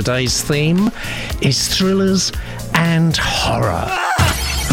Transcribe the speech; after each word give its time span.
Today's 0.00 0.40
theme 0.40 0.90
is 1.42 1.68
thrillers 1.68 2.32
and 2.72 3.14
horror. 3.18 3.86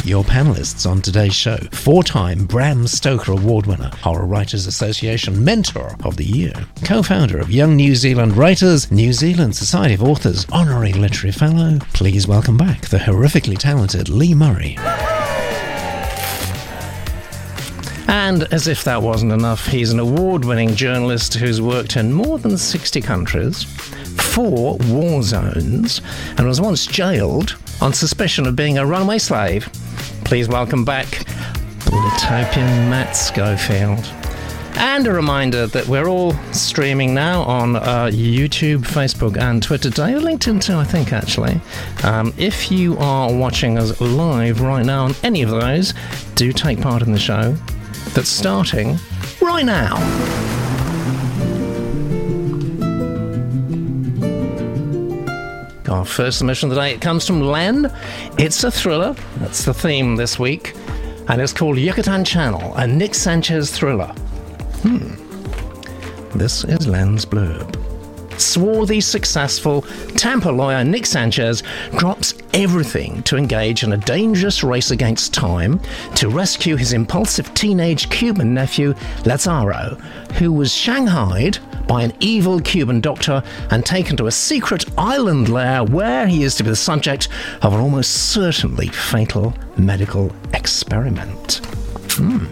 Your 0.05 0.23
panelists 0.23 0.89
on 0.89 1.01
today's 1.01 1.35
show 1.35 1.57
four 1.73 2.01
time 2.01 2.46
Bram 2.46 2.88
Stoker 2.88 3.33
Award 3.33 3.66
winner, 3.66 3.92
Horror 4.01 4.25
Writers 4.25 4.67
Association 4.67 5.43
Mentor 5.43 5.98
of 6.05 6.16
the 6.16 6.24
Year, 6.24 6.53
co 6.85 7.03
founder 7.03 7.40
of 7.40 7.51
Young 7.51 7.75
New 7.75 7.93
Zealand 7.93 8.38
Writers, 8.38 8.89
New 8.89 9.11
Zealand 9.11 9.54
Society 9.54 9.95
of 9.95 10.02
Authors 10.02 10.45
Honorary 10.50 10.93
Literary 10.93 11.34
Fellow. 11.34 11.78
Please 11.91 12.25
welcome 12.25 12.55
back 12.55 12.84
the 12.84 12.98
horrifically 12.98 13.57
talented 13.57 14.07
Lee 14.07 14.34
Murray. 14.34 14.78
And 18.07 18.44
as 18.54 18.70
if 18.70 18.86
that 18.86 19.02
wasn't 19.02 19.34
enough, 19.34 19.68
he's 19.68 19.91
an 19.91 20.00
award 20.00 20.46
winning 20.46 20.73
journalist 20.75 21.34
who's 21.34 21.59
worked 21.62 21.98
in 21.98 22.14
more 22.14 22.39
than 22.39 22.57
60 22.57 23.02
countries, 23.02 23.66
four 24.38 24.77
war 24.89 25.23
zones, 25.23 25.99
and 26.38 26.45
was 26.45 26.61
once 26.61 26.85
jailed 26.85 27.57
on 27.81 27.91
suspicion 27.91 28.45
of 28.45 28.55
being 28.55 28.77
a 28.77 28.85
runaway 28.85 29.17
slave. 29.17 29.67
Please 30.25 30.48
welcome 30.48 30.85
back 30.85 31.07
Buletopian 31.85 32.88
Matt 32.88 33.15
Schofield. 33.15 34.05
And 34.76 35.07
a 35.07 35.12
reminder 35.12 35.65
that 35.65 35.88
we're 35.88 36.07
all 36.07 36.34
streaming 36.53 37.15
now 37.15 37.41
on 37.41 37.77
uh, 37.77 38.12
YouTube, 38.13 38.81
Facebook, 38.81 39.38
and 39.38 39.63
Twitter 39.63 39.89
today, 39.89 40.13
LinkedIn 40.13 40.62
too, 40.62 40.76
I 40.76 40.84
think, 40.84 41.13
actually. 41.13 41.59
Um, 42.04 42.31
if 42.38 42.71
you 42.71 42.95
are 42.99 43.34
watching 43.34 43.79
us 43.79 43.99
live 43.99 44.62
right 44.62 44.85
now 44.85 45.05
on 45.05 45.15
any 45.23 45.41
of 45.41 45.49
those, 45.49 45.95
do 46.35 46.54
take 46.54 46.79
part 46.79 47.01
in 47.01 47.12
the 47.12 47.17
show 47.17 47.54
that's 48.13 48.29
starting 48.29 48.99
right 49.41 49.65
now. 49.65 50.56
Our 55.90 56.05
first 56.05 56.40
submission 56.40 56.70
of 56.70 56.76
the 56.76 56.82
day 56.82 56.94
it 56.94 57.02
comes 57.02 57.26
from 57.26 57.41
Len. 57.41 57.91
It's 58.38 58.64
a 58.64 58.72
thriller. 58.72 59.16
That's 59.38 59.63
the 59.63 59.74
theme 59.74 60.16
this 60.16 60.38
week. 60.38 60.74
And 61.29 61.41
it's 61.41 61.54
called 61.54 61.77
Yucatan 61.77 62.26
Channel, 62.26 62.74
a 62.76 62.85
Nick 62.85 63.16
Sanchez 63.16 63.71
thriller. 63.71 64.14
Hmm. 64.84 65.16
This 66.38 66.64
is 66.66 66.88
Len's 66.88 67.26
blurb. 67.26 67.76
Swarthy, 68.40 69.02
successful 69.02 69.82
Tampa 70.16 70.50
lawyer 70.50 70.84
Nick 70.84 71.06
Sanchez 71.06 71.64
drops 71.98 72.36
everything 72.54 73.24
to 73.24 73.38
engage 73.38 73.84
in 73.84 73.94
a 73.94 73.98
dangerous 73.98 74.64
race 74.64 74.92
against 74.92 75.34
time 75.34 75.80
to 76.16 76.30
rescue 76.30 76.76
his 76.76 76.94
impulsive 76.94 77.52
teenage 77.54 78.10
Cuban 78.10 78.54
nephew, 78.54 78.94
Lazaro, 79.26 79.96
who 80.34 80.52
was 80.52 80.72
shanghaied 80.72 81.58
by 81.88 82.04
an 82.04 82.14
evil 82.20 82.60
Cuban 82.60 83.02
doctor 83.02 83.42
and 83.72 83.86
taken 83.86 84.18
to 84.18 84.28
a 84.28 84.32
secret 84.32 84.86
island 84.98 85.50
lair 85.50 85.84
where 85.84 86.28
he 86.28 86.44
is 86.44 86.56
to 86.56 86.64
be 86.64 86.70
the 86.70 86.76
subject 86.76 87.30
of 87.62 87.74
an 87.74 87.80
almost 87.80 88.32
certainly 88.32 88.88
fatal 88.88 89.54
medical 89.78 90.34
experiment. 90.54 91.62
Hmm. 92.12 92.46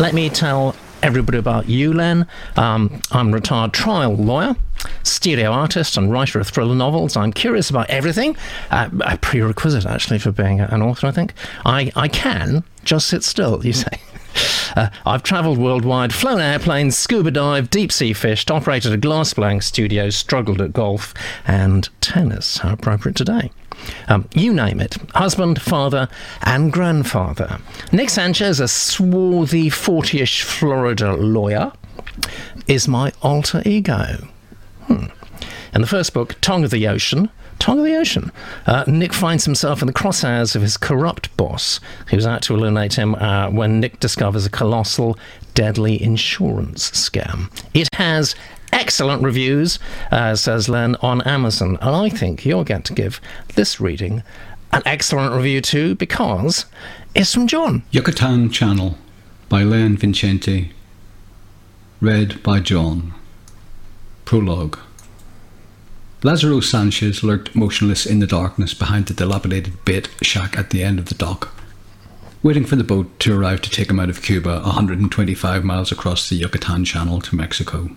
Let 0.00 0.14
me 0.14 0.30
tell 0.30 0.74
everybody 1.02 1.38
about 1.38 1.68
you, 1.68 1.92
Len. 1.92 2.26
Um, 2.56 3.00
I'm 3.10 3.30
a 3.30 3.32
retired 3.32 3.72
trial 3.72 4.14
lawyer, 4.14 4.56
stereo 5.02 5.50
artist, 5.50 5.96
and 5.96 6.10
writer 6.10 6.40
of 6.40 6.48
thriller 6.48 6.74
novels. 6.74 7.16
I'm 7.16 7.32
curious 7.32 7.70
about 7.70 7.88
everything. 7.90 8.36
Uh, 8.70 8.88
a 9.02 9.18
prerequisite, 9.18 9.86
actually, 9.86 10.18
for 10.18 10.32
being 10.32 10.60
an 10.60 10.82
author, 10.82 11.06
I 11.06 11.10
think. 11.10 11.34
I, 11.64 11.92
I 11.96 12.08
can 12.08 12.64
just 12.84 13.08
sit 13.08 13.24
still, 13.24 13.64
you 13.64 13.72
say. 13.74 14.00
Uh, 14.76 14.88
I've 15.04 15.22
travelled 15.22 15.58
worldwide, 15.58 16.12
flown 16.12 16.40
airplanes, 16.40 16.96
scuba 16.96 17.30
dived, 17.30 17.70
deep 17.70 17.92
sea 17.92 18.12
fished, 18.12 18.50
operated 18.50 18.92
a 18.92 18.96
glass 18.96 19.34
blowing 19.34 19.60
studio, 19.60 20.10
struggled 20.10 20.60
at 20.60 20.72
golf 20.72 21.14
and 21.46 21.88
tennis. 22.00 22.58
How 22.58 22.72
appropriate 22.72 23.16
today. 23.16 23.50
Um, 24.08 24.28
you 24.34 24.52
name 24.52 24.80
it 24.80 24.96
husband, 25.14 25.60
father, 25.60 26.08
and 26.42 26.72
grandfather. 26.72 27.58
Nick 27.92 28.10
Sanchez, 28.10 28.60
a 28.60 28.68
swarthy 28.68 29.70
40 29.70 30.20
ish 30.20 30.42
Florida 30.42 31.14
lawyer, 31.14 31.72
is 32.66 32.86
my 32.86 33.12
alter 33.22 33.62
ego. 33.64 34.28
Hmm. 34.86 35.06
In 35.72 35.80
the 35.80 35.86
first 35.86 36.12
book, 36.12 36.36
Tongue 36.40 36.64
of 36.64 36.70
the 36.70 36.86
Ocean, 36.88 37.30
Tongue 37.60 37.78
of 37.78 37.84
the 37.84 37.94
Ocean. 37.94 38.32
Uh, 38.66 38.84
Nick 38.88 39.12
finds 39.12 39.44
himself 39.44 39.82
in 39.82 39.86
the 39.86 39.92
crosshairs 39.92 40.56
of 40.56 40.62
his 40.62 40.76
corrupt 40.76 41.34
boss, 41.36 41.78
who's 42.08 42.26
out 42.26 42.42
to 42.42 42.54
eliminate 42.54 42.94
him 42.94 43.14
uh, 43.14 43.48
when 43.50 43.78
Nick 43.78 44.00
discovers 44.00 44.46
a 44.46 44.50
colossal, 44.50 45.16
deadly 45.54 46.02
insurance 46.02 46.90
scam. 46.90 47.52
It 47.74 47.88
has 47.94 48.34
excellent 48.72 49.22
reviews, 49.22 49.78
uh, 50.10 50.34
says 50.34 50.68
Len, 50.68 50.96
on 51.02 51.20
Amazon, 51.22 51.76
and 51.80 51.94
I 51.94 52.08
think 52.08 52.44
you're 52.44 52.64
going 52.64 52.82
to 52.82 52.94
give 52.94 53.20
this 53.54 53.78
reading 53.80 54.22
an 54.72 54.82
excellent 54.86 55.34
review 55.34 55.60
too 55.60 55.94
because 55.96 56.66
it's 57.14 57.34
from 57.34 57.46
John. 57.46 57.82
Yucatan 57.90 58.50
Channel 58.50 58.96
by 59.48 59.62
Len 59.64 59.96
Vincente. 59.96 60.70
Read 62.00 62.42
by 62.42 62.60
John. 62.60 63.12
Prologue. 64.24 64.78
Lazaro 66.22 66.60
Sanchez 66.60 67.24
lurked 67.24 67.56
motionless 67.56 68.04
in 68.04 68.18
the 68.18 68.26
darkness 68.26 68.74
behind 68.74 69.06
the 69.06 69.14
dilapidated 69.14 69.82
bait 69.86 70.10
shack 70.20 70.58
at 70.58 70.68
the 70.68 70.82
end 70.82 70.98
of 70.98 71.06
the 71.06 71.14
dock, 71.14 71.48
waiting 72.42 72.66
for 72.66 72.76
the 72.76 72.84
boat 72.84 73.18
to 73.20 73.34
arrive 73.34 73.62
to 73.62 73.70
take 73.70 73.88
him 73.88 73.98
out 73.98 74.10
of 74.10 74.20
Cuba 74.20 74.60
125 74.60 75.64
miles 75.64 75.90
across 75.90 76.28
the 76.28 76.36
Yucatan 76.36 76.84
Channel 76.84 77.22
to 77.22 77.34
Mexico. 77.34 77.88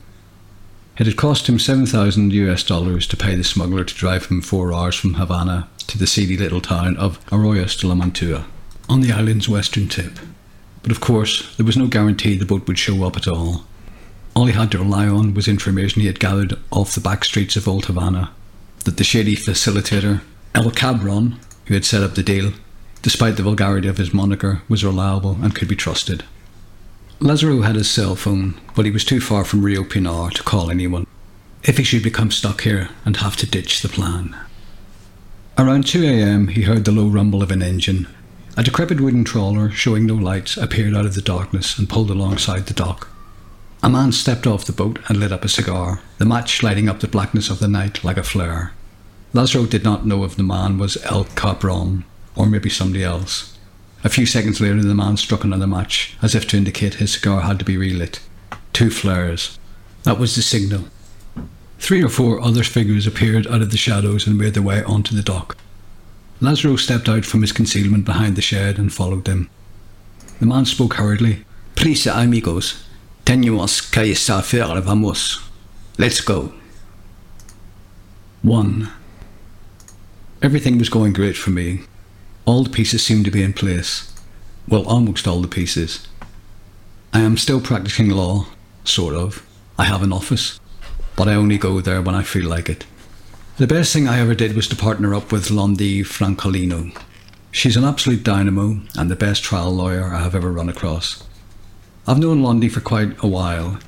It 0.98 1.06
had 1.06 1.18
cost 1.18 1.50
him 1.50 1.60
7,000 1.60 2.32
US 2.32 2.64
dollars 2.64 3.08
to 3.08 3.18
pay 3.18 3.36
the 3.36 3.44
smuggler 3.44 3.84
to 3.84 3.94
drive 3.94 4.28
him 4.28 4.42
four 4.42 4.74
hours 4.74 4.96
from 4.96 5.16
Havana 5.16 5.68
to 5.88 5.98
the 5.98 6.08
seedy 6.08 6.38
little 6.38 6.62
town 6.62 6.96
of 6.96 7.20
Arroyos 7.26 7.78
de 7.78 7.88
la 7.88 7.96
Mantua, 7.96 8.46
on 8.88 9.02
the 9.02 9.12
island's 9.12 9.50
western 9.50 9.90
tip. 9.90 10.18
But 10.82 10.94
of 10.94 11.02
course, 11.02 11.54
there 11.58 11.66
was 11.66 11.76
no 11.76 11.88
guarantee 11.88 12.38
the 12.38 12.46
boat 12.46 12.68
would 12.68 12.80
show 12.80 13.04
up 13.04 13.18
at 13.18 13.28
all. 13.28 13.66
All 14.36 14.46
he 14.46 14.54
had 14.54 14.72
to 14.72 14.80
rely 14.80 15.08
on 15.08 15.34
was 15.34 15.48
information 15.48 16.02
he 16.02 16.08
had 16.08 16.20
gathered 16.20 16.58
off 16.72 16.96
the 16.96 17.02
back 17.02 17.24
streets 17.24 17.56
of 17.56 17.68
Old 17.68 17.86
Havana 17.86 18.32
that 18.84 18.98
the 18.98 19.04
shady 19.04 19.36
facilitator, 19.36 20.22
El 20.56 20.72
Cabron, 20.72 21.40
who 21.66 21.74
had 21.74 21.86
set 21.86 22.04
up 22.04 22.16
the 22.16 22.24
deal, 22.24 22.54
despite 23.02 23.38
the 23.38 23.44
vulgarity 23.44 23.88
of 23.88 23.98
his 23.98 24.14
moniker, 24.14 24.62
was 24.68 24.84
reliable 24.84 25.38
and 25.42 25.56
could 25.56 25.68
be 25.68 25.76
trusted. 25.76 26.24
Lazaro 27.20 27.62
had 27.62 27.76
his 27.76 27.90
cell 27.90 28.16
phone, 28.16 28.60
but 28.76 28.86
he 28.86 28.92
was 28.92 29.06
too 29.06 29.22
far 29.22 29.46
from 29.46 29.64
Rio 29.64 29.84
Pinar 29.84 30.32
to 30.32 30.44
call 30.44 30.70
anyone, 30.70 31.06
if 31.64 31.78
he 31.78 31.84
should 31.84 32.04
become 32.04 32.32
stuck 32.32 32.62
here 32.62 32.90
and 33.06 33.18
have 33.18 33.38
to 33.38 33.46
ditch 33.46 33.82
the 33.82 33.88
plan. 33.88 34.36
Around 35.58 35.86
2 35.86 36.04
a.m., 36.04 36.48
he 36.48 36.64
heard 36.64 36.84
the 36.84 36.92
low 36.92 37.08
rumble 37.08 37.44
of 37.44 37.52
an 37.52 37.62
engine. 37.62 38.08
A 38.58 38.64
decrepit 38.64 39.00
wooden 39.00 39.24
trawler, 39.24 39.70
showing 39.70 40.06
no 40.06 40.16
lights, 40.16 40.58
appeared 40.58 40.96
out 40.96 41.06
of 41.06 41.14
the 41.14 41.22
darkness 41.22 41.78
and 41.78 41.88
pulled 41.88 42.10
alongside 42.10 42.66
the 42.66 42.74
dock. 42.74 43.08
A 43.84 43.90
man 43.90 44.14
stepped 44.14 44.48
off 44.48 44.64
the 44.64 44.72
boat 44.72 45.00
and 45.10 45.20
lit 45.20 45.34
up 45.34 45.44
a 45.44 45.50
cigar, 45.50 46.00
the 46.18 46.26
match 46.26 46.64
lighting 46.64 46.88
up 46.88 47.02
the 47.02 47.08
blackness 47.08 47.50
of 47.50 47.60
the 47.60 47.68
night 47.68 48.02
like 48.02 48.16
a 48.16 48.24
flare. 48.24 48.72
Lazaro 49.34 49.66
did 49.66 49.84
not 49.84 50.06
know 50.06 50.24
if 50.24 50.38
the 50.38 50.44
man 50.44 50.78
was 50.78 50.98
El 51.04 51.26
Cabron, 51.36 52.06
or 52.34 52.46
maybe 52.46 52.70
somebody 52.70 53.04
else. 53.04 53.58
A 54.06 54.10
few 54.10 54.26
seconds 54.26 54.62
later, 54.62 54.82
the 54.82 54.96
man 54.96 55.18
struck 55.18 55.44
another 55.44 55.68
match, 55.68 56.16
as 56.22 56.34
if 56.34 56.48
to 56.48 56.58
indicate 56.58 56.96
his 56.96 57.12
cigar 57.12 57.42
had 57.42 57.60
to 57.60 57.66
be 57.66 57.76
relit. 57.76 58.22
Two 58.72 58.90
flares. 58.90 59.60
That 60.04 60.18
was 60.18 60.36
the 60.38 60.42
signal. 60.42 60.86
Three 61.78 62.02
or 62.02 62.10
four 62.10 62.40
other 62.40 62.64
figures 62.64 63.06
appeared 63.06 63.48
out 63.48 63.62
of 63.62 63.72
the 63.72 63.78
shadows 63.78 64.26
and 64.26 64.38
made 64.38 64.54
their 64.54 64.64
way 64.64 64.82
onto 64.84 65.14
the 65.14 65.22
dock. 65.22 65.58
Lazaro 66.40 66.78
stepped 66.78 67.10
out 67.10 67.26
from 67.26 67.42
his 67.42 67.52
concealment 67.52 68.06
behind 68.06 68.38
the 68.38 68.42
shed 68.42 68.78
and 68.78 68.94
followed 68.94 69.26
them. 69.26 69.50
The 70.40 70.46
man 70.46 70.64
spoke 70.64 70.94
hurriedly. 70.94 71.44
Prisa, 71.76 72.16
amigos. 72.16 72.82
Tenemos 73.26 73.82
que 73.82 74.16
saber, 74.16 74.82
vamos. 74.82 75.40
Let's 75.98 76.22
go. 76.22 76.54
1. 78.42 78.90
Everything 80.42 80.78
was 80.78 80.90
going 80.90 81.14
great 81.14 81.38
for 81.38 81.52
me. 81.52 81.84
All 82.46 82.64
the 82.64 82.70
pieces 82.70 83.02
seemed 83.02 83.24
to 83.25 83.31
be 83.31 83.42
in 83.42 83.54
place. 83.54 84.14
Well, 84.68 84.86
almost 84.86 85.28
all 85.28 85.42
the 85.42 85.48
pieces. 85.48 86.06
I 87.14 87.22
am 87.22 87.38
still 87.38 87.62
practicing 87.62 88.10
law, 88.10 88.48
sort 88.84 89.16
of. 89.16 89.46
I 89.80 89.86
have 89.86 90.04
an 90.04 90.12
office, 90.12 90.60
but 91.16 91.30
I 91.30 91.36
only 91.36 91.58
go 91.58 91.80
there 91.80 92.02
when 92.02 92.16
I 92.16 92.24
feel 92.24 92.50
like 92.50 92.68
it. 92.68 92.86
The 93.58 93.68
best 93.68 93.94
thing 93.94 94.08
I 94.08 94.19
ever 94.19 94.36
did 94.36 94.56
was 94.56 94.68
to 94.68 94.76
partner 94.76 95.16
up 95.16 95.31
with 95.31 95.50
Lundy 95.50 96.04
Francolino. 96.04 96.94
She's 97.52 97.78
an 97.78 97.86
absolute 97.86 98.24
dynamo 98.24 98.81
and 98.98 99.10
the 99.10 99.16
best 99.16 99.44
trial 99.44 99.72
lawyer 99.72 100.14
I 100.14 100.22
have 100.24 100.36
ever 100.36 100.52
run 100.52 100.69
across. 100.69 101.23
I've 102.06 102.20
known 102.20 102.44
Lundy 102.44 102.68
for 102.68 102.82
quite 102.82 103.16
a 103.24 103.28
while. 103.28 103.80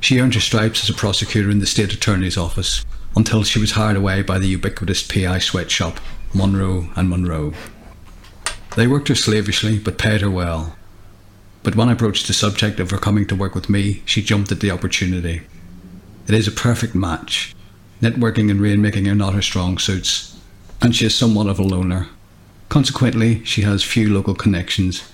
She 0.00 0.18
earned 0.18 0.34
her 0.34 0.40
stripes 0.40 0.82
as 0.82 0.88
a 0.88 0.98
prosecutor 0.98 1.50
in 1.50 1.58
the 1.58 1.66
state 1.66 1.92
attorney's 1.92 2.38
office 2.38 2.82
until 3.14 3.44
she 3.44 3.58
was 3.58 3.72
hired 3.72 3.96
away 3.96 4.22
by 4.22 4.38
the 4.38 4.46
ubiquitous 4.46 5.02
PI 5.02 5.38
sweatshop, 5.40 6.00
Monroe 6.32 6.88
and 6.96 7.10
Monroe. 7.10 7.52
They 8.74 8.86
worked 8.86 9.08
her 9.08 9.14
slavishly 9.14 9.78
but 9.78 9.98
paid 9.98 10.22
her 10.22 10.30
well. 10.30 10.76
But 11.62 11.76
when 11.76 11.90
I 11.90 11.94
broached 11.94 12.26
the 12.26 12.32
subject 12.32 12.80
of 12.80 12.90
her 12.90 12.96
coming 12.96 13.26
to 13.26 13.36
work 13.36 13.54
with 13.54 13.68
me, 13.68 14.02
she 14.06 14.22
jumped 14.22 14.50
at 14.50 14.60
the 14.60 14.70
opportunity. 14.70 15.42
It 16.26 16.34
is 16.34 16.48
a 16.48 16.52
perfect 16.52 16.94
match. 16.94 17.54
Networking 18.00 18.50
and 18.50 18.60
rainmaking 18.60 19.10
are 19.10 19.14
not 19.14 19.34
her 19.34 19.42
strong 19.42 19.76
suits, 19.76 20.40
and 20.80 20.96
she 20.96 21.04
is 21.04 21.14
somewhat 21.14 21.48
of 21.48 21.58
a 21.58 21.62
loner. 21.62 22.08
Consequently, 22.70 23.44
she 23.44 23.60
has 23.60 23.84
few 23.84 24.12
local 24.12 24.34
connections. 24.34 25.12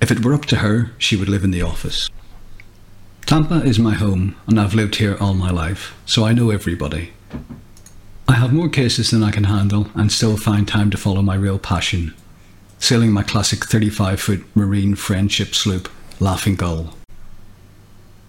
If 0.00 0.10
it 0.10 0.24
were 0.24 0.34
up 0.34 0.46
to 0.46 0.56
her, 0.56 0.90
she 0.98 1.16
would 1.16 1.28
live 1.28 1.44
in 1.44 1.50
the 1.50 1.62
office. 1.62 2.08
Tampa 3.26 3.62
is 3.62 3.78
my 3.78 3.94
home, 3.94 4.36
and 4.46 4.58
I've 4.58 4.74
lived 4.74 4.96
here 4.96 5.16
all 5.20 5.34
my 5.34 5.50
life, 5.50 5.94
so 6.06 6.24
I 6.24 6.32
know 6.32 6.50
everybody. 6.50 7.12
I 8.26 8.32
have 8.32 8.52
more 8.52 8.68
cases 8.68 9.10
than 9.10 9.22
I 9.22 9.30
can 9.30 9.44
handle 9.44 9.88
and 9.94 10.10
still 10.10 10.36
find 10.36 10.66
time 10.66 10.90
to 10.90 10.96
follow 10.96 11.22
my 11.22 11.34
real 11.34 11.58
passion 11.58 12.14
sailing 12.78 13.12
my 13.12 13.22
classic 13.22 13.64
35 13.64 14.20
foot 14.20 14.56
Maine 14.56 14.94
friendship 14.94 15.54
sloop, 15.54 15.88
Laughing 16.20 16.54
Gull. 16.54 16.94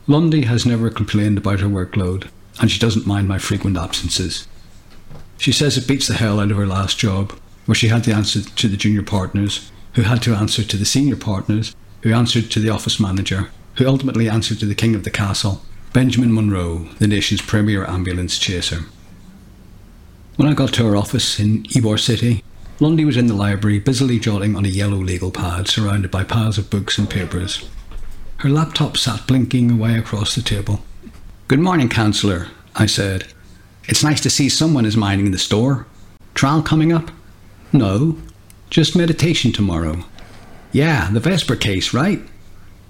Lundy 0.07 0.41
has 0.41 0.65
never 0.65 0.89
complained 0.89 1.37
about 1.37 1.59
her 1.59 1.67
workload, 1.67 2.29
and 2.59 2.71
she 2.71 2.79
doesn't 2.79 3.07
mind 3.07 3.27
my 3.27 3.37
frequent 3.37 3.77
absences. 3.77 4.47
She 5.37 5.51
says 5.51 5.77
it 5.77 5.87
beats 5.87 6.07
the 6.07 6.15
hell 6.15 6.39
out 6.39 6.51
of 6.51 6.57
her 6.57 6.65
last 6.65 6.97
job, 6.97 7.33
where 7.65 7.75
she 7.75 7.89
had 7.89 8.03
to 8.05 8.13
answer 8.13 8.41
to 8.41 8.67
the 8.67 8.77
junior 8.77 9.03
partners, 9.03 9.71
who 9.93 10.03
had 10.03 10.21
to 10.23 10.35
answer 10.35 10.63
to 10.63 10.77
the 10.77 10.85
senior 10.85 11.15
partners, 11.15 11.75
who 12.01 12.13
answered 12.13 12.49
to 12.51 12.59
the 12.59 12.69
office 12.69 12.99
manager, 12.99 13.49
who 13.75 13.87
ultimately 13.87 14.29
answered 14.29 14.59
to 14.59 14.65
the 14.65 14.75
king 14.75 14.95
of 14.95 15.03
the 15.03 15.09
castle, 15.09 15.61
Benjamin 15.93 16.33
Monroe, 16.33 16.87
the 16.99 17.07
nation's 17.07 17.41
premier 17.41 17.85
ambulance 17.85 18.37
chaser. 18.37 18.85
When 20.35 20.47
I 20.47 20.53
got 20.53 20.73
to 20.75 20.85
her 20.85 20.95
office 20.95 21.39
in 21.39 21.63
Ybor 21.63 21.99
City, 21.99 22.43
Lundy 22.79 23.03
was 23.03 23.17
in 23.17 23.27
the 23.27 23.33
library, 23.33 23.79
busily 23.79 24.19
jotting 24.19 24.55
on 24.55 24.63
a 24.63 24.69
yellow 24.69 24.97
legal 24.97 25.31
pad 25.31 25.67
surrounded 25.67 26.11
by 26.11 26.23
piles 26.23 26.57
of 26.57 26.69
books 26.69 26.97
and 26.97 27.09
papers. 27.09 27.67
Her 28.37 28.49
laptop 28.49 28.95
sat 28.95 29.27
blinking 29.27 29.71
away 29.71 29.97
across 29.97 30.33
the 30.33 30.41
table. 30.41 30.81
Good 31.49 31.59
morning, 31.59 31.89
Councillor, 31.89 32.47
I 32.75 32.85
said. 32.85 33.25
It's 33.89 34.03
nice 34.03 34.21
to 34.21 34.29
see 34.29 34.47
someone 34.47 34.85
is 34.85 34.95
minding 34.95 35.31
the 35.31 35.37
store. 35.37 35.87
Trial 36.35 36.61
coming 36.61 36.93
up? 36.93 37.11
No, 37.73 38.17
just 38.69 38.95
mediation 38.95 39.51
tomorrow. 39.51 40.05
Yeah, 40.71 41.09
the 41.11 41.19
Vesper 41.19 41.55
case, 41.55 41.93
right? 41.93 42.21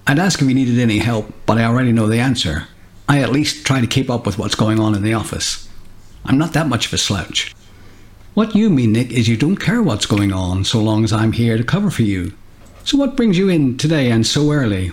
I'd 0.06 0.18
ask 0.18 0.42
if 0.42 0.48
you 0.48 0.54
needed 0.54 0.78
any 0.78 0.98
help, 0.98 1.32
but 1.46 1.58
I 1.58 1.64
already 1.64 1.92
know 1.92 2.06
the 2.06 2.18
answer. 2.18 2.66
I 3.08 3.20
at 3.20 3.32
least 3.32 3.66
try 3.66 3.80
to 3.80 3.86
keep 3.86 4.10
up 4.10 4.26
with 4.26 4.38
what's 4.38 4.54
going 4.54 4.78
on 4.78 4.94
in 4.94 5.02
the 5.02 5.14
office. 5.14 5.68
I'm 6.24 6.38
not 6.38 6.52
that 6.52 6.68
much 6.68 6.86
of 6.86 6.92
a 6.92 6.98
slouch. 6.98 7.54
What 8.34 8.54
you 8.54 8.70
mean, 8.70 8.92
Nick, 8.92 9.10
is 9.10 9.28
you 9.28 9.36
don't 9.36 9.56
care 9.56 9.82
what's 9.82 10.06
going 10.06 10.32
on 10.32 10.64
so 10.64 10.80
long 10.80 11.02
as 11.02 11.12
I'm 11.12 11.32
here 11.32 11.56
to 11.56 11.64
cover 11.64 11.90
for 11.90 12.02
you. 12.02 12.32
So 12.84 12.96
what 12.96 13.16
brings 13.16 13.38
you 13.38 13.48
in 13.48 13.76
today 13.76 14.10
and 14.10 14.26
so 14.26 14.52
early? 14.52 14.92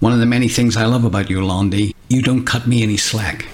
One 0.00 0.12
of 0.12 0.18
the 0.18 0.26
many 0.26 0.48
things 0.48 0.76
I 0.76 0.84
love 0.86 1.04
about 1.04 1.30
you, 1.30 1.44
Lundy, 1.44 1.94
you 2.08 2.22
don't 2.22 2.44
cut 2.44 2.66
me 2.66 2.82
any 2.82 2.96
slack. 2.96 3.46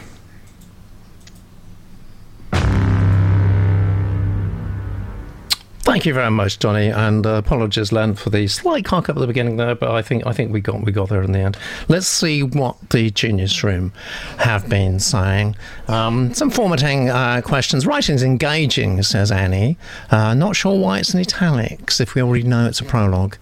Thank 5.99 6.07
you 6.07 6.15
very 6.15 6.31
much, 6.31 6.61
Johnny, 6.61 6.91
and 6.91 7.27
uh, 7.27 7.31
apologies, 7.31 7.91
Len, 7.91 8.15
for 8.15 8.31
the 8.31 8.47
slight 8.47 8.85
cock 8.85 9.09
up 9.09 9.17
at 9.17 9.19
the 9.19 9.27
beginning 9.27 9.57
there, 9.57 9.75
but 9.75 9.91
I 9.91 10.01
think 10.01 10.25
I 10.29 10.33
think 10.33 10.53
we 10.53 10.61
got 10.61 10.85
we 10.85 10.93
got 10.93 11.09
there 11.09 11.25
in 11.25 11.33
the 11.33 11.41
end. 11.41 11.59
Let's 11.89 12.07
see 12.07 12.45
what 12.45 12.77
the 12.91 13.11
Genius 13.11 13.65
Room 13.65 13.93
have 14.37 14.69
been 14.69 15.01
saying. 15.01 15.57
Um, 15.89 16.33
some 16.35 16.51
formatting 16.51 17.11
uh, 17.11 17.41
questions. 17.45 17.85
Writing's 17.85 18.23
engaging, 18.23 19.03
says 19.03 19.33
Annie. 19.33 19.77
Uh, 20.13 20.35
not 20.35 20.55
sure 20.55 20.79
why 20.79 21.01
it's 21.01 21.15
in 21.15 21.19
italics 21.19 21.99
if 21.99 22.15
we 22.15 22.23
already 22.23 22.45
know 22.45 22.69
it's 22.69 22.79
a 22.79 22.85
prologue. 22.85 23.37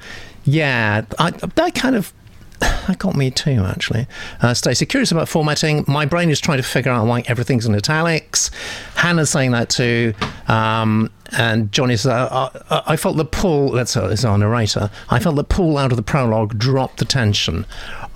Yeah, 0.44 1.04
I, 1.18 1.32
that 1.32 1.74
kind 1.74 1.94
of 1.94 2.10
that 2.86 2.98
got 2.98 3.16
me 3.16 3.30
too, 3.30 3.64
actually. 3.66 4.06
Uh, 4.40 4.54
Stacey, 4.54 4.86
curious 4.86 5.12
about 5.12 5.28
formatting. 5.28 5.84
My 5.86 6.06
brain 6.06 6.30
is 6.30 6.40
trying 6.40 6.58
to 6.58 6.62
figure 6.62 6.90
out 6.92 7.06
why 7.06 7.22
everything's 7.26 7.66
in 7.66 7.74
italics. 7.74 8.50
Hannah's 8.94 9.30
saying 9.30 9.52
that 9.52 9.68
too. 9.68 10.14
Um, 10.48 11.10
and 11.36 11.72
Johnny 11.72 11.96
says, 11.96 12.06
uh, 12.06 12.50
uh, 12.70 12.82
I 12.86 12.96
felt 12.96 13.16
the 13.16 13.24
pull, 13.24 13.72
that's 13.72 13.96
our, 13.96 14.08
that's 14.08 14.24
our 14.24 14.38
narrator, 14.38 14.90
I 15.10 15.18
felt 15.18 15.36
the 15.36 15.44
pull 15.44 15.76
out 15.76 15.90
of 15.90 15.96
the 15.96 16.02
prologue 16.02 16.58
dropped 16.58 16.98
the 16.98 17.04
tension. 17.04 17.66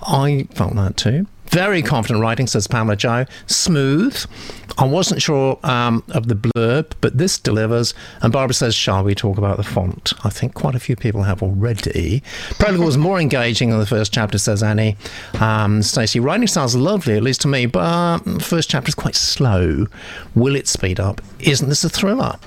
I 0.01 0.47
felt 0.53 0.75
that 0.75 0.97
too. 0.97 1.27
Very 1.51 1.81
confident 1.81 2.21
writing, 2.21 2.47
says 2.47 2.65
Pamela 2.65 2.95
Joe. 2.95 3.25
Smooth. 3.45 4.25
I 4.77 4.85
wasn't 4.85 5.21
sure 5.21 5.59
um, 5.63 6.01
of 6.11 6.29
the 6.29 6.35
blurb, 6.35 6.93
but 7.01 7.17
this 7.17 7.37
delivers. 7.37 7.93
And 8.21 8.31
Barbara 8.31 8.53
says, 8.53 8.73
Shall 8.73 9.03
we 9.03 9.13
talk 9.15 9.37
about 9.37 9.57
the 9.57 9.63
font? 9.63 10.13
I 10.23 10.29
think 10.29 10.53
quite 10.53 10.75
a 10.75 10.79
few 10.79 10.95
people 10.95 11.23
have 11.23 11.43
already. 11.43 12.23
Prologue 12.51 12.79
was 12.85 12.97
more 12.97 13.19
engaging 13.19 13.69
than 13.69 13.79
the 13.79 13.85
first 13.85 14.13
chapter, 14.13 14.37
says 14.37 14.63
Annie. 14.63 14.95
Um, 15.41 15.83
Stacey, 15.83 16.21
writing 16.21 16.47
sounds 16.47 16.73
lovely, 16.73 17.15
at 17.15 17.23
least 17.23 17.41
to 17.41 17.49
me, 17.49 17.65
but 17.65 18.19
first 18.41 18.69
chapter 18.69 18.87
is 18.87 18.95
quite 18.95 19.15
slow. 19.15 19.87
Will 20.35 20.55
it 20.55 20.69
speed 20.69 21.01
up? 21.01 21.19
Isn't 21.39 21.67
this 21.67 21.83
a 21.83 21.89
thriller? 21.89 22.39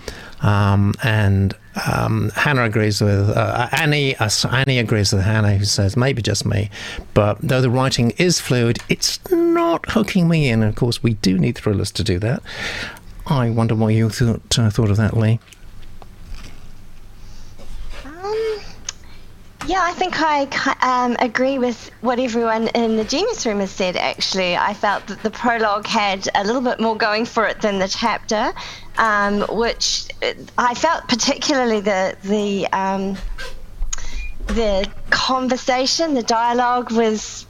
Um, 0.44 0.92
and 1.02 1.56
um, 1.90 2.30
Hannah 2.34 2.64
agrees 2.64 3.00
with 3.00 3.30
uh, 3.30 3.68
Annie. 3.72 4.14
Uh, 4.16 4.28
Annie 4.50 4.78
agrees 4.78 5.12
with 5.12 5.22
Hannah, 5.22 5.56
who 5.56 5.64
says 5.64 5.96
maybe 5.96 6.20
just 6.20 6.44
me, 6.44 6.70
but 7.14 7.38
though 7.40 7.62
the 7.62 7.70
writing 7.70 8.10
is 8.18 8.40
fluid, 8.40 8.78
it's 8.90 9.18
not 9.30 9.90
hooking 9.90 10.28
me 10.28 10.50
in. 10.50 10.62
And 10.62 10.68
of 10.68 10.76
course, 10.76 11.02
we 11.02 11.14
do 11.14 11.38
need 11.38 11.56
thrillers 11.56 11.90
to 11.92 12.04
do 12.04 12.18
that. 12.18 12.42
I 13.26 13.48
wonder 13.48 13.74
what 13.74 13.88
you 13.88 14.10
thought 14.10 14.58
uh, 14.58 14.68
thought 14.68 14.90
of 14.90 14.98
that, 14.98 15.16
Lee. 15.16 15.40
Um, 18.04 18.60
yeah, 19.66 19.80
I 19.82 19.92
think 19.92 20.14
I 20.18 20.46
um, 20.82 21.16
agree 21.18 21.58
with 21.58 21.90
what 22.00 22.18
everyone 22.18 22.68
in 22.68 22.96
the 22.96 23.04
Genius 23.04 23.46
Room 23.46 23.60
has 23.60 23.70
said, 23.70 23.96
actually. 23.96 24.56
I 24.56 24.74
felt 24.74 25.06
that 25.06 25.22
the 25.22 25.30
prologue 25.30 25.86
had 25.86 26.28
a 26.34 26.44
little 26.44 26.60
bit 26.60 26.80
more 26.80 26.96
going 26.96 27.24
for 27.24 27.46
it 27.46 27.60
than 27.60 27.78
the 27.78 27.88
chapter, 27.88 28.52
um, 28.98 29.40
which 29.50 30.08
I 30.58 30.74
felt 30.74 31.08
particularly 31.08 31.80
the, 31.80 32.16
the, 32.22 32.66
um, 32.72 33.16
the 34.48 34.90
conversation, 35.10 36.14
the 36.14 36.22
dialogue 36.22 36.92
was, 36.92 37.46